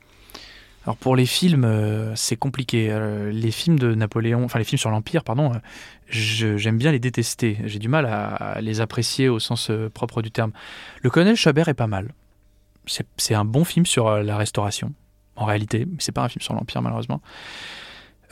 Alors 0.85 0.97
pour 0.97 1.16
les 1.16 1.26
films, 1.26 1.64
euh, 1.64 2.14
c'est 2.16 2.36
compliqué. 2.36 2.89
Euh, 2.90 3.30
les 3.30 3.51
films 3.51 3.78
de 3.78 3.94
Napoléon, 3.94 4.44
enfin 4.44 4.59
les 4.59 4.64
films 4.64 4.78
sur 4.78 4.90
l'Empire, 4.90 5.22
pardon, 5.22 5.52
euh, 5.52 5.59
j'aime 6.09 6.78
bien 6.78 6.93
les 6.93 6.98
détester. 6.98 7.59
J'ai 7.64 7.78
du 7.78 7.89
mal 7.89 8.06
à, 8.06 8.28
à 8.35 8.60
les 8.62 8.80
apprécier 8.80 9.28
au 9.28 9.39
sens 9.39 9.68
euh, 9.70 9.90
propre 9.90 10.22
du 10.22 10.30
terme. 10.30 10.52
Le 11.02 11.10
colonel 11.10 11.36
Chabert 11.36 11.68
est 11.68 11.74
pas 11.74 11.89
mal. 11.89 12.12
C'est 13.18 13.35
un 13.35 13.44
bon 13.44 13.64
film 13.64 13.85
sur 13.85 14.06
euh, 14.06 14.22
la 14.22 14.39
Restauration, 14.39 14.94
en 15.36 15.44
réalité, 15.44 15.85
mais 15.85 15.97
c'est 15.98 16.12
pas 16.12 16.22
un 16.24 16.28
film 16.30 16.40
sur 16.40 16.55
l'Empire 16.55 16.80
malheureusement. 16.80 17.20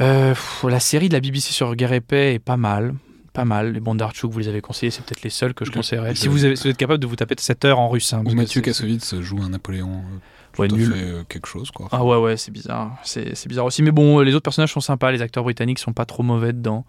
Euh, 0.00 0.30
pff, 0.30 0.64
la 0.68 0.80
série 0.80 1.08
de 1.08 1.14
la 1.14 1.20
BBC 1.20 1.52
sur 1.52 1.74
Guerre 1.74 1.92
épais 1.92 2.34
est 2.34 2.38
pas 2.38 2.56
mal. 2.56 2.94
Pas 3.34 3.44
mal. 3.44 3.72
Les 3.72 3.80
Bondarchuk, 3.80 4.30
vous 4.30 4.38
les 4.38 4.48
avez 4.48 4.62
conseillés, 4.62 4.90
c'est 4.90 5.04
peut-être 5.04 5.22
les 5.22 5.30
seuls 5.30 5.52
que 5.52 5.66
je 5.66 5.70
Le- 5.70 5.76
conseillerais. 5.76 6.10
le- 6.10 6.14
Si 6.14 6.28
vous, 6.28 6.44
avez- 6.46 6.56
si 6.56 6.62
vous 6.64 6.70
êtes 6.70 6.76
capable 6.78 7.00
de 7.00 7.06
vous 7.06 7.16
taper 7.16 7.34
7 7.38 7.66
heures 7.66 7.78
en 7.78 7.88
russe. 7.90 8.14
hein, 8.14 8.22
Mathieu 8.34 8.62
Kassovitz 8.62 9.20
joue 9.20 9.42
un 9.42 9.50
Napoléon 9.50 9.90
euh, 9.98 10.18
Ouais, 10.58 10.68
nul. 10.68 10.92
fait 10.92 11.02
euh, 11.02 11.22
quelque 11.28 11.46
chose, 11.46 11.70
quoi. 11.70 11.88
Ah 11.92 12.04
ouais, 12.04 12.16
ouais, 12.16 12.36
c'est 12.36 12.50
bizarre. 12.50 12.96
C'est 13.02 13.34
c'est 13.34 13.48
bizarre 13.48 13.64
aussi. 13.66 13.82
Mais 13.82 13.90
bon, 13.90 14.20
euh, 14.20 14.24
les 14.24 14.34
autres 14.34 14.44
personnages 14.44 14.72
sont 14.72 14.80
sympas. 14.80 15.12
Les 15.12 15.22
acteurs 15.22 15.44
britanniques 15.44 15.78
sont 15.78 15.92
pas 15.92 16.04
trop 16.04 16.22
mauvais 16.22 16.52
dedans. 16.52 16.84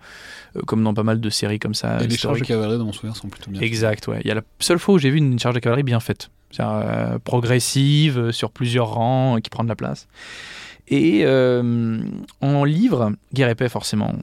euh, 0.55 0.61
comme 0.61 0.83
dans 0.83 0.93
pas 0.93 1.03
mal 1.03 1.19
de 1.19 1.29
séries 1.29 1.59
comme 1.59 1.73
ça. 1.73 2.01
Et 2.01 2.07
les 2.07 2.17
charges 2.17 2.39
de 2.39 2.45
cavalerie, 2.45 2.77
dans 2.77 2.85
mon 2.85 2.93
souvenir, 2.93 3.15
sont 3.15 3.29
plutôt 3.29 3.51
bien. 3.51 3.61
Exact, 3.61 4.07
ouais. 4.07 4.21
Il 4.23 4.27
y 4.27 4.31
a 4.31 4.35
la 4.35 4.43
seule 4.59 4.79
fois 4.79 4.95
où 4.95 4.97
j'ai 4.97 5.09
vu 5.09 5.17
une 5.17 5.39
charge 5.39 5.55
de 5.55 5.59
cavalerie 5.59 5.83
bien 5.83 5.99
faite. 5.99 6.29
C'est-à-dire, 6.51 6.81
euh, 6.85 7.19
progressive, 7.19 8.31
sur 8.31 8.51
plusieurs 8.51 8.87
rangs, 8.87 9.39
qui 9.41 9.49
prend 9.49 9.63
de 9.63 9.69
la 9.69 9.75
place. 9.75 10.07
Et 10.87 11.25
en 11.25 12.63
livre, 12.63 13.11
Guerre 13.33 13.49
épais, 13.49 13.69
forcément, 13.69 14.13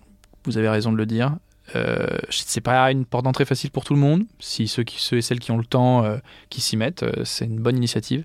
vous 0.47 0.57
avez 0.59 0.69
raison 0.69 0.93
de 0.93 0.97
le 0.97 1.07
dire. 1.07 1.37
Euh, 1.77 2.07
c'est 2.31 2.61
pas 2.61 2.91
une 2.91 3.05
porte 3.05 3.25
d'entrée 3.25 3.45
facile 3.45 3.71
pour 3.71 3.85
tout 3.85 3.95
le 3.95 4.01
monde. 4.01 4.25
Si 4.39 4.69
ceux, 4.69 4.83
qui, 4.83 5.01
ceux 5.01 5.17
et 5.17 5.23
celles 5.23 5.41
qui 5.41 5.51
ont 5.51 5.59
le 5.59 5.65
temps, 5.65 6.05
euh, 6.05 6.19
qui 6.51 6.61
s'y 6.61 6.77
mettent, 6.77 7.03
euh, 7.03 7.25
c'est 7.25 7.47
une 7.47 7.59
bonne 7.59 7.77
initiative. 7.77 8.25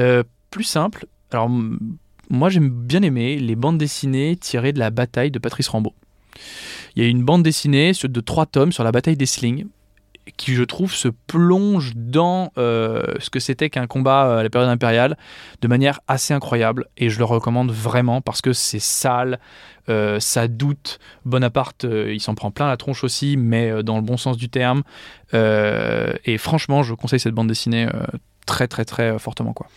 Euh, 0.00 0.22
plus 0.50 0.64
simple, 0.64 1.06
alors 1.30 1.50
moi 2.30 2.48
j'aime 2.48 2.70
bien 2.70 3.02
aimer 3.02 3.38
les 3.38 3.56
bandes 3.56 3.78
dessinées 3.78 4.36
tirées 4.36 4.72
de 4.72 4.78
la 4.78 4.90
bataille 4.90 5.30
de 5.30 5.38
Patrice 5.38 5.68
Rambaud. 5.68 5.94
Il 6.96 7.02
y 7.02 7.06
a 7.06 7.08
une 7.08 7.24
bande 7.24 7.42
dessinée 7.42 7.92
de 8.02 8.20
trois 8.20 8.46
tomes 8.46 8.72
sur 8.72 8.84
la 8.84 8.92
bataille 8.92 9.16
des 9.16 9.26
Slings 9.26 9.66
qui, 10.36 10.54
je 10.54 10.62
trouve, 10.62 10.92
se 10.92 11.08
plonge 11.08 11.92
dans 11.96 12.52
euh, 12.58 13.02
ce 13.18 13.30
que 13.30 13.40
c'était 13.40 13.70
qu'un 13.70 13.86
combat 13.86 14.38
à 14.38 14.42
la 14.42 14.50
période 14.50 14.70
impériale 14.70 15.16
de 15.62 15.68
manière 15.68 16.00
assez 16.06 16.34
incroyable. 16.34 16.86
Et 16.98 17.08
je 17.08 17.18
le 17.18 17.24
recommande 17.24 17.70
vraiment 17.70 18.20
parce 18.20 18.42
que 18.42 18.52
c'est 18.52 18.78
sale, 18.78 19.40
euh, 19.88 20.20
ça 20.20 20.46
doute. 20.46 20.98
Bonaparte, 21.24 21.84
il 21.84 22.20
s'en 22.20 22.34
prend 22.34 22.50
plein 22.50 22.68
la 22.68 22.76
tronche 22.76 23.04
aussi, 23.04 23.38
mais 23.38 23.82
dans 23.82 23.96
le 23.96 24.02
bon 24.02 24.18
sens 24.18 24.36
du 24.36 24.50
terme. 24.50 24.82
Et 25.32 26.38
franchement, 26.38 26.82
je 26.82 26.94
conseille 26.94 27.20
cette 27.20 27.34
bande 27.34 27.48
dessinée 27.48 27.88
très, 28.48 28.66
très, 28.66 28.84
très 28.84 29.12
euh, 29.12 29.18
fortement. 29.18 29.52
Quoi. 29.52 29.68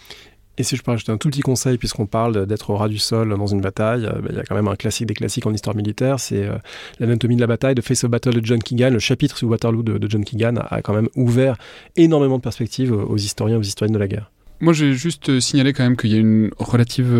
Et 0.57 0.63
si 0.63 0.75
je 0.75 0.81
peux 0.81 0.91
rajouter 0.91 1.11
un 1.11 1.17
tout 1.17 1.29
petit 1.29 1.41
conseil, 1.41 1.77
puisqu'on 1.77 2.05
parle 2.05 2.45
d'être 2.45 2.69
au 2.69 2.77
ras 2.77 2.87
du 2.87 2.97
sol 2.97 3.35
dans 3.37 3.47
une 3.47 3.61
bataille, 3.61 4.05
euh, 4.05 4.21
bah, 4.21 4.29
il 4.29 4.35
y 4.37 4.39
a 4.39 4.43
quand 4.43 4.55
même 4.55 4.67
un 4.67 4.75
classique 4.75 5.07
des 5.07 5.13
classiques 5.13 5.45
en 5.45 5.53
histoire 5.53 5.75
militaire, 5.75 6.19
c'est 6.19 6.45
euh, 6.45 6.57
l'anatomie 6.99 7.35
de 7.35 7.41
la 7.41 7.47
bataille 7.47 7.75
de 7.75 7.81
Face 7.81 8.03
of 8.03 8.09
Battle 8.09 8.39
de 8.39 8.45
John 8.45 8.63
Keegan. 8.63 8.89
Le 8.91 8.99
chapitre 8.99 9.37
sur 9.37 9.49
Waterloo 9.49 9.83
de, 9.83 10.09
John 10.09 10.23
Keegan 10.23 10.55
a, 10.57 10.81
quand 10.81 10.93
même 10.93 11.09
ouvert 11.15 11.57
énormément 11.95 12.37
de 12.37 12.41
perspectives 12.41 12.93
aux 12.93 13.17
historiens, 13.17 13.57
aux 13.57 13.61
historiennes 13.61 13.93
de 13.93 13.99
la 13.99 14.07
guerre. 14.07 14.31
Moi, 14.61 14.73
j'ai 14.73 14.93
juste 14.93 15.29
euh, 15.29 15.39
signalé 15.39 15.73
quand 15.73 15.83
même 15.83 15.97
qu'il 15.97 16.11
y 16.11 16.15
a 16.15 16.19
une 16.19 16.51
relative 16.57 17.11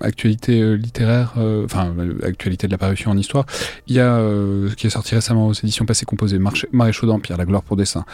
actualité 0.00 0.76
littéraire, 0.76 1.34
enfin, 1.64 1.94
actualité 2.22 2.66
de 2.66 2.72
la 2.72 2.78
parution 2.78 3.10
en 3.10 3.16
histoire. 3.16 3.46
Il 3.86 3.94
y 3.94 4.00
a, 4.00 4.20
qui 4.76 4.86
est 4.86 4.90
sorti 4.90 5.14
récemment 5.14 5.48
aux 5.48 5.52
éditions 5.52 5.84
passées 5.84 6.06
composées, 6.06 6.38
Maréchaux 6.72 7.06
d'Empire, 7.06 7.36
La 7.36 7.44
gloire 7.44 7.62
pour 7.62 7.76
dessin, 7.76 8.04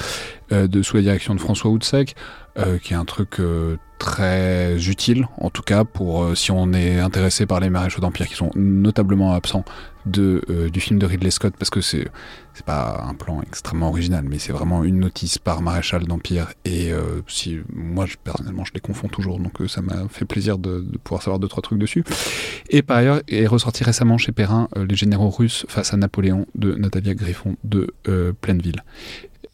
de 0.51 0.83
sous 0.83 0.97
la 0.97 1.03
direction 1.03 1.35
de 1.35 1.41
François 1.41 1.71
Houtsec, 1.71 2.15
qui 2.83 2.93
est 2.93 2.97
un 2.97 3.05
truc 3.05 3.41
très 4.03 4.89
utile, 4.89 5.29
en 5.39 5.49
tout 5.51 5.63
cas 5.63 5.85
pour 5.85 6.25
euh, 6.25 6.35
si 6.35 6.51
on 6.51 6.73
est 6.73 6.99
intéressé 6.99 7.47
par 7.47 7.61
les 7.61 7.71
maréchaux 7.71 8.01
d'Empire 8.01 8.27
qui 8.27 8.35
sont 8.35 8.51
notablement 8.57 9.33
absents 9.33 9.65
de, 10.07 10.43
euh, 10.51 10.69
du 10.69 10.81
film 10.81 10.99
de 10.99 11.07
Ridley 11.07 11.31
Scott, 11.31 11.55
parce 11.59 11.71
que 11.71 11.81
c'est 11.81 12.11
pas 12.67 13.05
un 13.09 13.15
plan 13.15 13.43
extrêmement 13.43 13.89
original, 13.89 14.25
mais 14.29 14.39
c'est 14.39 14.53
vraiment 14.53 14.85
une 14.85 15.01
notice 15.01 15.39
par 15.39 15.63
maréchal 15.63 16.05
d'Empire. 16.05 16.53
Et 16.65 16.93
euh, 16.93 17.23
si 17.27 17.61
moi 17.73 18.07
personnellement 18.23 18.65
je 18.65 18.73
les 18.75 18.81
confonds 18.81 19.09
toujours, 19.09 19.39
donc 19.39 19.55
ça 19.69 19.83
m'a 19.83 20.09
fait 20.09 20.25
plaisir 20.25 20.59
de, 20.59 20.81
de, 20.81 20.99
pouvoir 20.99 21.23
savoir 21.23 21.39
deux 21.39 21.49
trois 21.49 21.63
trucs 21.63 21.79
dessus. 21.79 22.05
Et 22.71 22.83
par 22.83 22.99
ailleurs 22.99 23.21
est 23.29 23.47
ressorti 23.47 23.85
récemment 23.85 24.19
chez 24.19 24.33
Perrin 24.33 24.69
les 24.77 24.97
généraux 24.97 25.31
russes 25.31 25.65
face 25.69 25.93
à 25.93 25.97
Napoléon 25.97 26.47
de 26.55 26.75
Natalia 26.75 27.15
Griffon 27.15 27.57
de 27.65 27.95
Plaineville 28.41 28.83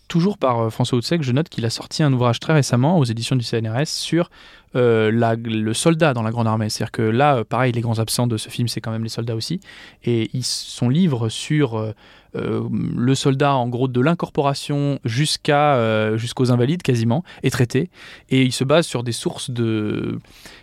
toujours 0.09 0.39
par 0.39 0.61
euh, 0.61 0.71
François 0.71 0.99
Houtsec, 0.99 1.23
je 1.23 1.33
note 1.33 1.49
qu'il 1.49 1.65
a 1.65 1.71
sorti 1.71 2.03
un 2.03 2.13
ouvrage 2.13 2.41
très 2.41 2.55
récemment 2.55 2.99
aux 2.99 3.05
éditions 3.05 3.37
du 3.37 3.45
CNRS 3.45 3.87
sur 3.87 4.31
euh, 4.75 5.11
le 5.13 5.75
soldat 5.75 6.15
dans 6.15 6.23
la 6.23 6.31
Grande 6.31 6.47
Armée. 6.47 6.69
C'est-à-dire 6.69 6.93
que 6.93 7.03
là, 7.03 7.37
euh, 7.37 7.45
pareil, 7.45 7.73
les 7.73 7.81
grands 7.81 7.99
absents 7.99 8.27
de 8.27 8.37
ce 8.37 8.49
film, 8.49 8.67
c'est 8.67 8.81
quand 8.81 8.91
même 8.91 9.05
les 9.05 9.09
soldats 9.09 9.37
aussi. 9.37 9.61
Et 10.05 10.31
son 10.43 10.89
livre 10.89 11.29
sur 11.29 11.95
le 12.35 13.15
soldat, 13.15 13.55
en 13.55 13.69
gros, 13.69 13.89
de 13.89 14.01
l'incorporation 14.01 15.01
jusqu'à 15.05 16.17
jusqu'aux 16.17 16.53
invalides 16.53 16.83
quasiment, 16.83 17.25
est 17.43 17.51
traité. 17.51 17.91
Et 18.29 18.43
il 18.43 18.53
se 18.53 18.65
base 18.65 18.87
sur 18.87 19.03
des 19.03 19.13
sources 19.13 19.51
de 19.51 20.19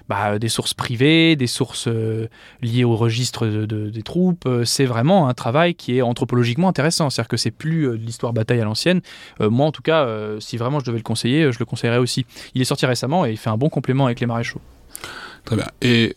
bah, 0.10 0.40
des 0.40 0.50
sources 0.50 0.74
privées, 0.74 1.36
des 1.36 1.48
sources 1.48 1.88
euh, 1.88 2.28
liées 2.62 2.84
au 2.84 2.96
registre 2.96 3.48
de, 3.48 3.90
des 3.90 4.04
troupes. 4.04 4.48
C'est 4.64 4.86
vraiment 4.86 5.28
un 5.28 5.34
travail 5.34 5.76
qui 5.76 5.98
est 5.98 6.02
anthropologiquement 6.02 6.68
intéressant. 6.68 7.10
C'est-à-dire 7.10 7.30
que 7.30 7.38
c'est 7.38 7.52
plus 7.52 7.88
de 7.88 7.94
l'histoire 7.94 8.34
bataille 8.34 8.62
à 8.62 8.66
l'ancienne. 8.66 9.02
moi, 9.40 9.66
en 9.66 9.72
tout 9.72 9.82
cas, 9.82 10.08
si 10.40 10.58
vraiment 10.58 10.80
je 10.80 10.86
devais 10.86 10.98
le 10.98 11.04
conseiller, 11.04 11.52
je 11.52 11.60
le 11.60 11.66
conseillerais 11.66 11.98
aussi. 11.98 12.26
Il 12.54 12.62
est 12.62 12.66
sorti 12.66 12.86
récemment 12.86 13.26
et 13.26 13.32
il 13.32 13.38
fait 13.38 13.50
un 13.50 13.58
bon 13.58 13.70
complément 13.70 14.06
avec 14.06 14.20
les 14.20 14.26
maréchaux. 14.26 14.62
Très 15.44 15.56
bien. 15.56 15.68
Et 15.82 16.16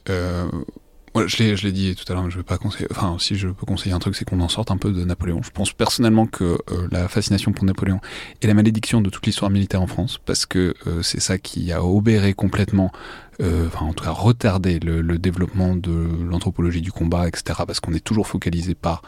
je 1.27 1.67
l'ai 1.67 1.73
dit 1.73 1.95
tout 1.95 2.11
à 2.11 2.15
l'heure, 2.15 2.31
je 2.31 2.37
vais 2.37 2.45
pas 2.45 2.59
conseiller. 2.59 2.87
Enfin, 2.91 3.17
si 3.19 3.37
je 3.37 3.49
peux 3.49 3.67
conseiller 3.67 3.95
un 3.95 3.99
truc, 3.99 4.15
c'est 4.15 4.25
qu'on 4.25 4.41
en 4.41 4.49
sorte 4.49 4.71
un 4.71 4.77
peu 4.77 4.93
de 4.93 5.05
Napoléon. 5.05 5.43
Je 5.43 5.51
pense 5.51 5.73
personnellement 5.73 6.27
que 6.27 6.59
euh, 6.71 6.89
la 6.91 7.09
fascination 7.09 7.53
pour 7.53 7.65
Napoléon 7.65 8.01
est 8.41 8.47
la 8.47 8.55
malédiction 8.55 9.01
de 9.01 9.11
toute 9.11 9.27
l'histoire 9.27 9.51
militaire 9.51 9.83
en 9.83 9.87
France, 9.87 10.19
parce 10.25 10.47
que 10.47 10.75
euh, 10.87 11.03
c'est 11.03 11.21
ça 11.21 11.39
qui 11.39 11.73
a 11.73 11.83
obéré 11.83 12.35
complètement, 12.35 12.93
euh, 13.41 13.69
en 13.79 13.93
tout 13.93 14.05
cas 14.05 14.11
retardé 14.11 14.81
le, 14.81 15.19
développement 15.19 15.77
de 15.77 16.09
l'anthropologie 16.29 16.81
du 16.81 16.93
combat, 16.93 17.29
etc. 17.29 17.61
Parce 17.67 17.81
qu'on 17.81 17.93
est 17.93 18.05
toujours 18.05 18.27
focalisé 18.27 18.75
par 18.75 19.03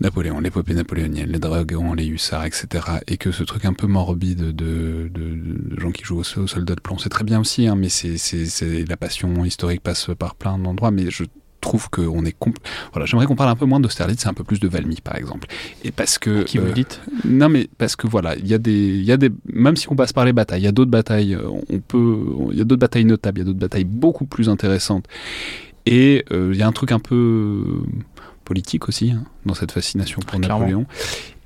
Napoléon, 0.00 0.40
l'épopée 0.40 0.74
napoléonienne, 0.74 1.30
les 1.30 1.38
dragons, 1.38 1.94
les 1.94 2.06
hussards, 2.06 2.46
etc. 2.46 2.84
Et 3.06 3.16
que 3.16 3.30
ce 3.30 3.44
truc 3.44 3.64
un 3.64 3.72
peu 3.72 3.86
morbide 3.86 4.54
de, 4.54 5.10
gens 5.78 5.90
qui 5.90 6.04
jouent 6.04 6.20
au, 6.20 6.24
soldat 6.24 6.74
de 6.74 6.80
plomb, 6.80 6.98
c'est 6.98 7.08
très 7.08 7.24
bien 7.24 7.40
aussi, 7.40 7.68
hein, 7.68 7.76
mais 7.76 7.88
c'est 7.88 8.84
la 8.88 8.96
passion 8.96 9.44
historique 9.44 9.82
passe 9.82 10.10
par 10.18 10.34
plein 10.34 10.58
d'endroits, 10.58 10.90
mais 10.90 11.10
je 11.10 11.24
trouve 11.62 11.88
qu'on 11.88 12.24
est 12.26 12.36
voilà 12.92 13.06
j'aimerais 13.06 13.26
qu'on 13.26 13.36
parle 13.36 13.48
un 13.48 13.56
peu 13.56 13.64
moins 13.64 13.80
d'Austerlitz 13.80 14.26
et 14.26 14.28
un 14.28 14.34
peu 14.34 14.44
plus 14.44 14.60
de 14.60 14.68
Valmy 14.68 15.00
par 15.02 15.16
exemple. 15.16 15.48
Et 15.82 15.90
parce 15.90 16.18
que 16.18 16.42
qui 16.42 16.58
vous 16.58 16.66
euh, 16.66 16.72
dites? 16.72 17.00
non 17.24 17.48
mais 17.48 17.68
parce 17.78 17.96
que 17.96 18.06
voilà 18.06 18.36
il 18.36 18.46
y 18.46 18.52
a 18.52 18.58
des 18.58 18.70
il 18.72 19.04
y 19.04 19.12
a 19.12 19.16
des 19.16 19.30
même 19.46 19.76
si 19.76 19.90
on 19.90 19.96
passe 19.96 20.12
par 20.12 20.26
les 20.26 20.34
batailles 20.34 20.60
il 20.60 20.64
y 20.64 20.68
a 20.68 20.72
d'autres 20.72 20.90
batailles 20.90 21.34
euh, 21.34 21.48
on 21.70 21.78
peut 21.78 22.18
il 22.50 22.58
y 22.58 22.60
a 22.60 22.64
d'autres 22.64 22.80
batailles 22.80 23.06
notables 23.06 23.38
il 23.38 23.40
y 23.40 23.44
a 23.44 23.46
d'autres 23.46 23.60
batailles 23.60 23.84
beaucoup 23.84 24.26
plus 24.26 24.50
intéressantes. 24.50 25.06
Et 25.86 26.24
euh, 26.30 26.50
il 26.52 26.58
y 26.58 26.62
a 26.62 26.66
un 26.66 26.72
truc 26.72 26.92
un 26.92 27.00
peu 27.00 27.64
politique 28.44 28.88
aussi, 28.88 29.10
hein, 29.10 29.24
dans 29.46 29.54
cette 29.54 29.72
fascination 29.72 30.20
pour 30.20 30.38
Napoléon. 30.38 30.86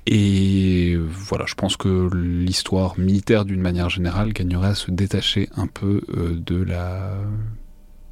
Et 0.05 0.95
voilà, 0.95 1.45
je 1.47 1.55
pense 1.55 1.75
que 1.75 2.09
l'histoire 2.13 2.99
militaire, 2.99 3.45
d'une 3.45 3.61
manière 3.61 3.89
générale, 3.89 4.31
gagnerait 4.31 4.69
à 4.69 4.75
se 4.75 4.91
détacher 4.91 5.49
un 5.57 5.67
peu 5.67 6.01
de 6.07 6.61
la 6.61 7.13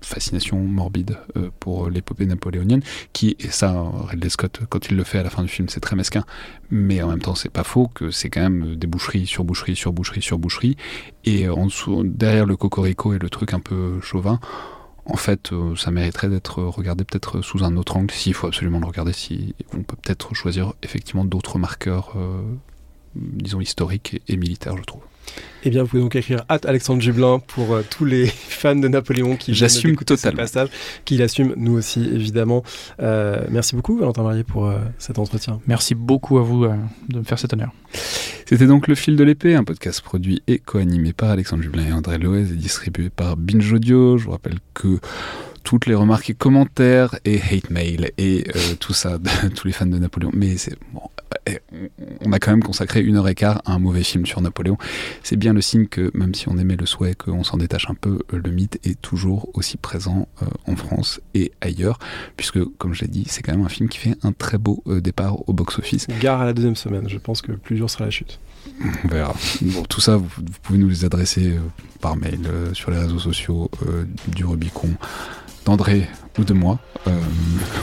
fascination 0.06 0.60
morbide 0.60 1.18
euh, 1.38 1.50
pour 1.60 1.90
l'épopée 1.90 2.26
napoléonienne, 2.26 2.82
qui, 3.14 3.36
et 3.40 3.50
ça, 3.50 3.84
Ridley 4.08 4.30
Scott, 4.30 4.62
quand 4.70 4.90
il 4.90 4.98
le 4.98 5.04
fait 5.04 5.20
à 5.20 5.24
la 5.24 5.30
fin 5.30 5.44
du 5.44 5.50
film, 5.50 5.70
c'est 5.70 5.80
très 5.80 5.96
mesquin, 5.96 6.24
mais 6.70 7.02
en 7.02 7.10
même 7.10 7.22
temps, 7.22 7.36
c'est 7.36 7.50
pas 7.50 7.64
faux 7.64 7.88
que 7.88 8.12
c'est 8.12 8.30
quand 8.30 8.42
même 8.42 8.76
des 8.76 8.88
boucheries 8.88 9.28
sur 9.28 9.44
boucheries 9.44 9.76
sur 9.76 9.94
boucheries 9.94 10.22
sur 10.22 10.38
boucheries, 10.38 10.78
et 11.26 11.50
en 11.50 11.66
dessous, 11.66 12.04
derrière 12.04 12.46
le 12.46 12.56
cocorico 12.56 13.14
et 13.14 13.20
le 13.20 13.30
truc 13.30 13.54
un 13.54 13.60
peu 13.60 14.00
chauvin, 14.02 14.40
en 15.06 15.18
fait, 15.18 15.54
euh, 15.54 15.76
ça 15.76 15.92
mériterait 15.92 16.30
d'être 16.30 16.64
regardé 16.64 17.04
peut-être 17.04 17.42
sous 17.42 17.64
un 17.64 17.78
autre 17.78 17.96
angle, 17.96 18.12
s'il 18.12 18.34
faut 18.34 18.48
absolument 18.48 18.80
le 18.80 18.88
regarder, 18.88 19.14
si 19.14 19.54
on 19.74 19.84
peut 19.84 19.96
peut-être 20.02 20.34
choisir 20.34 20.74
effectivement 20.82 21.26
d'autres 21.26 21.60
marqueurs, 21.60 22.14
euh, 22.16 22.42
disons 23.16 23.62
historiques 23.62 24.22
et 24.28 24.36
militaires, 24.36 24.78
je 24.78 24.84
trouve. 24.84 25.04
Eh 25.68 25.72
bien, 25.72 25.82
vous 25.82 25.90
pouvez 25.90 26.04
donc 26.04 26.16
écrire 26.16 26.46
at 26.48 26.60
Alexandre 26.66 27.02
Jublin 27.02 27.40
pour 27.40 27.74
euh, 27.74 27.82
tous 27.90 28.06
les 28.06 28.28
fans 28.50 28.76
de 28.76 28.88
Napoléon 28.88 29.36
qui 29.36 29.56
j'assume 29.56 29.96
totalement 29.96 30.38
passage, 30.38 30.70
qui 31.06 31.18
l'assument, 31.18 31.54
nous 31.58 31.74
aussi 31.74 32.02
évidemment. 32.02 32.64
Euh, 33.02 33.44
merci 33.50 33.76
beaucoup 33.76 33.98
Valentin 33.98 34.22
Marié 34.22 34.44
pour 34.44 34.68
euh, 34.68 34.78
cet 35.00 35.18
entretien. 35.18 35.60
Merci 35.66 35.96
beaucoup 35.96 36.38
à 36.38 36.44
vous 36.44 36.68
de 37.10 37.20
me 37.20 37.24
faire 37.24 37.40
cet 37.40 37.54
honneur. 37.54 37.72
C'était 38.46 38.68
donc 38.68 38.88
Le 38.88 38.94
Fil 38.94 39.16
de 39.16 39.24
l'épée, 39.24 39.56
un 39.56 39.64
podcast 39.64 40.02
produit 40.02 40.44
et 40.46 40.60
co-animé 40.60 41.14
par 41.14 41.32
Alexandre 41.32 41.64
Jublin 41.64 41.88
et 41.88 41.94
André 41.94 42.20
Loez 42.20 42.42
et 42.42 42.56
distribué 42.56 43.10
par 43.10 43.36
Binge 43.36 43.74
Audio. 43.74 44.20
Je 44.20 44.26
vous 44.26 44.32
rappelle 44.32 44.60
que 44.76 45.00
toutes 45.64 45.88
les 45.88 45.96
remarques 45.96 46.30
et 46.30 46.36
commentaires 46.36 47.16
et 47.26 47.42
hate 47.42 47.72
mail 47.72 48.12
et 48.20 48.44
tout 48.80 48.94
ça 48.94 49.18
de 49.18 49.48
tous 49.56 49.66
les 49.66 49.74
fans 49.74 49.88
de 49.88 49.98
Napoléon. 49.98 50.30
Mais 50.36 50.58
c'est 50.58 50.78
bon, 50.94 51.02
on 52.26 52.32
a 52.32 52.40
quand 52.40 52.52
même 52.52 52.64
consacré 52.64 53.02
une 53.02 53.18
heure 53.18 53.28
et 53.28 53.36
quart 53.36 53.62
à 53.66 53.74
un 53.74 53.80
mauvais 53.80 54.04
film 54.04 54.26
sur 54.26 54.42
Napoléon. 54.42 54.78
C'est 55.24 55.36
bien 55.36 55.54
le 55.54 55.62
signe 55.62 55.88
que 55.88 56.12
même 56.14 56.34
si 56.34 56.50
on 56.50 56.58
aimait 56.58 56.76
le 56.76 56.86
souhait 56.86 57.16
qu'on 57.16 57.44
s'en 57.44 57.58
détache 57.58 57.90
un 57.90 57.96
peu, 57.96 58.20
le 58.32 58.52
mythe 58.52 58.80
est 58.84 59.00
toujours 59.02 59.50
aussi 59.54 59.78
présent 59.78 60.28
euh, 60.42 60.46
en 60.68 60.76
France 60.76 61.22
et 61.34 61.52
ailleurs, 61.62 62.00
puisque 62.38 62.64
comme 62.78 62.94
je 62.94 63.02
l'ai 63.02 63.08
dit, 63.08 63.26
c'est 63.28 63.42
quand 63.42 63.54
même 63.54 63.66
un 63.66 63.70
film 63.70 63.90
qui 63.90 63.98
fait 63.98 64.16
un 64.24 64.32
très 64.32 64.58
beau 64.58 64.84
euh, 64.88 65.02
départ 65.02 65.48
au 65.48 65.54
box-office. 65.54 66.08
Gare 66.20 66.42
à 66.42 66.46
la 66.46 66.54
deuxième 66.54 66.76
semaine, 66.76 67.10
je 67.10 67.18
pense 67.18 67.42
que 67.42 67.52
plus 67.52 67.76
dur 67.76 67.90
sera 67.90 68.06
la 68.06 68.12
chute. 68.12 68.40
On 69.04 69.08
verra. 69.08 69.36
Bon, 69.62 69.84
tout 69.84 70.02
ça, 70.02 70.18
vous, 70.18 70.28
pouvez 70.64 70.80
nous 70.80 70.90
les 70.90 71.06
adresser 71.06 71.52
euh, 71.52 71.60
par 72.02 72.16
mail 72.16 72.40
sur 72.74 72.92
les 72.92 72.98
réseaux 72.98 73.20
sociaux 73.20 73.70
du 74.28 74.46
Rubicon 74.46 74.90
d'André 75.66 76.08
ou 76.38 76.44
de 76.44 76.54
moi. 76.54 76.80
Euh, 77.08 77.12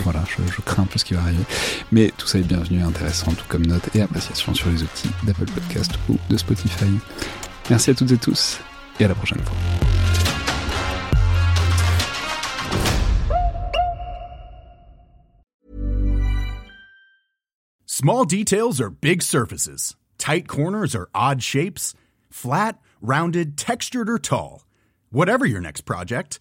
voilà, 0.03 0.23
je, 0.29 0.61
crains 0.63 0.83
un 0.83 0.87
peu 0.87 0.99
ce 0.99 1.05
qui 1.05 1.15
va 1.15 1.21
arriver. 1.21 1.45
Mais 1.91 2.13
tout 2.17 2.27
ça 2.27 2.39
est 2.39 2.43
bienvenu 2.43 2.81
et 2.81 2.83
intéressant, 2.83 3.33
tout 3.33 3.45
comme 3.49 3.67
note 3.67 3.89
et 3.95 4.03
appréciation 4.03 4.55
sur 4.55 4.71
les 4.71 4.83
outils 4.83 5.11
d'Apple 5.25 5.47
Podcast 5.47 5.93
ou 6.09 6.19
de 6.29 6.37
Spotify. 6.37 6.87
Merci 7.71 7.91
à 7.91 7.95
toutes 7.95 8.13
et 8.13 8.19
tous 8.19 8.59
et 9.01 9.05
à 9.05 9.09
la 9.09 9.15
prochaine 9.15 9.41
fois. 9.41 9.57
Small 17.87 18.25
details 18.25 18.81
are 18.81 18.91
big 18.91 19.23
surfaces. 19.23 19.95
Tight 20.19 20.49
corners 20.49 20.97
are 20.97 21.09
odd 21.15 21.43
shapes. 21.43 21.95
Flat, 22.31 22.79
rounded, 23.01 23.57
textured 23.57 24.09
or 24.09 24.19
tall. 24.19 24.65
Whatever 25.11 25.47
your 25.47 25.61
next 25.61 25.83
project, 25.83 26.41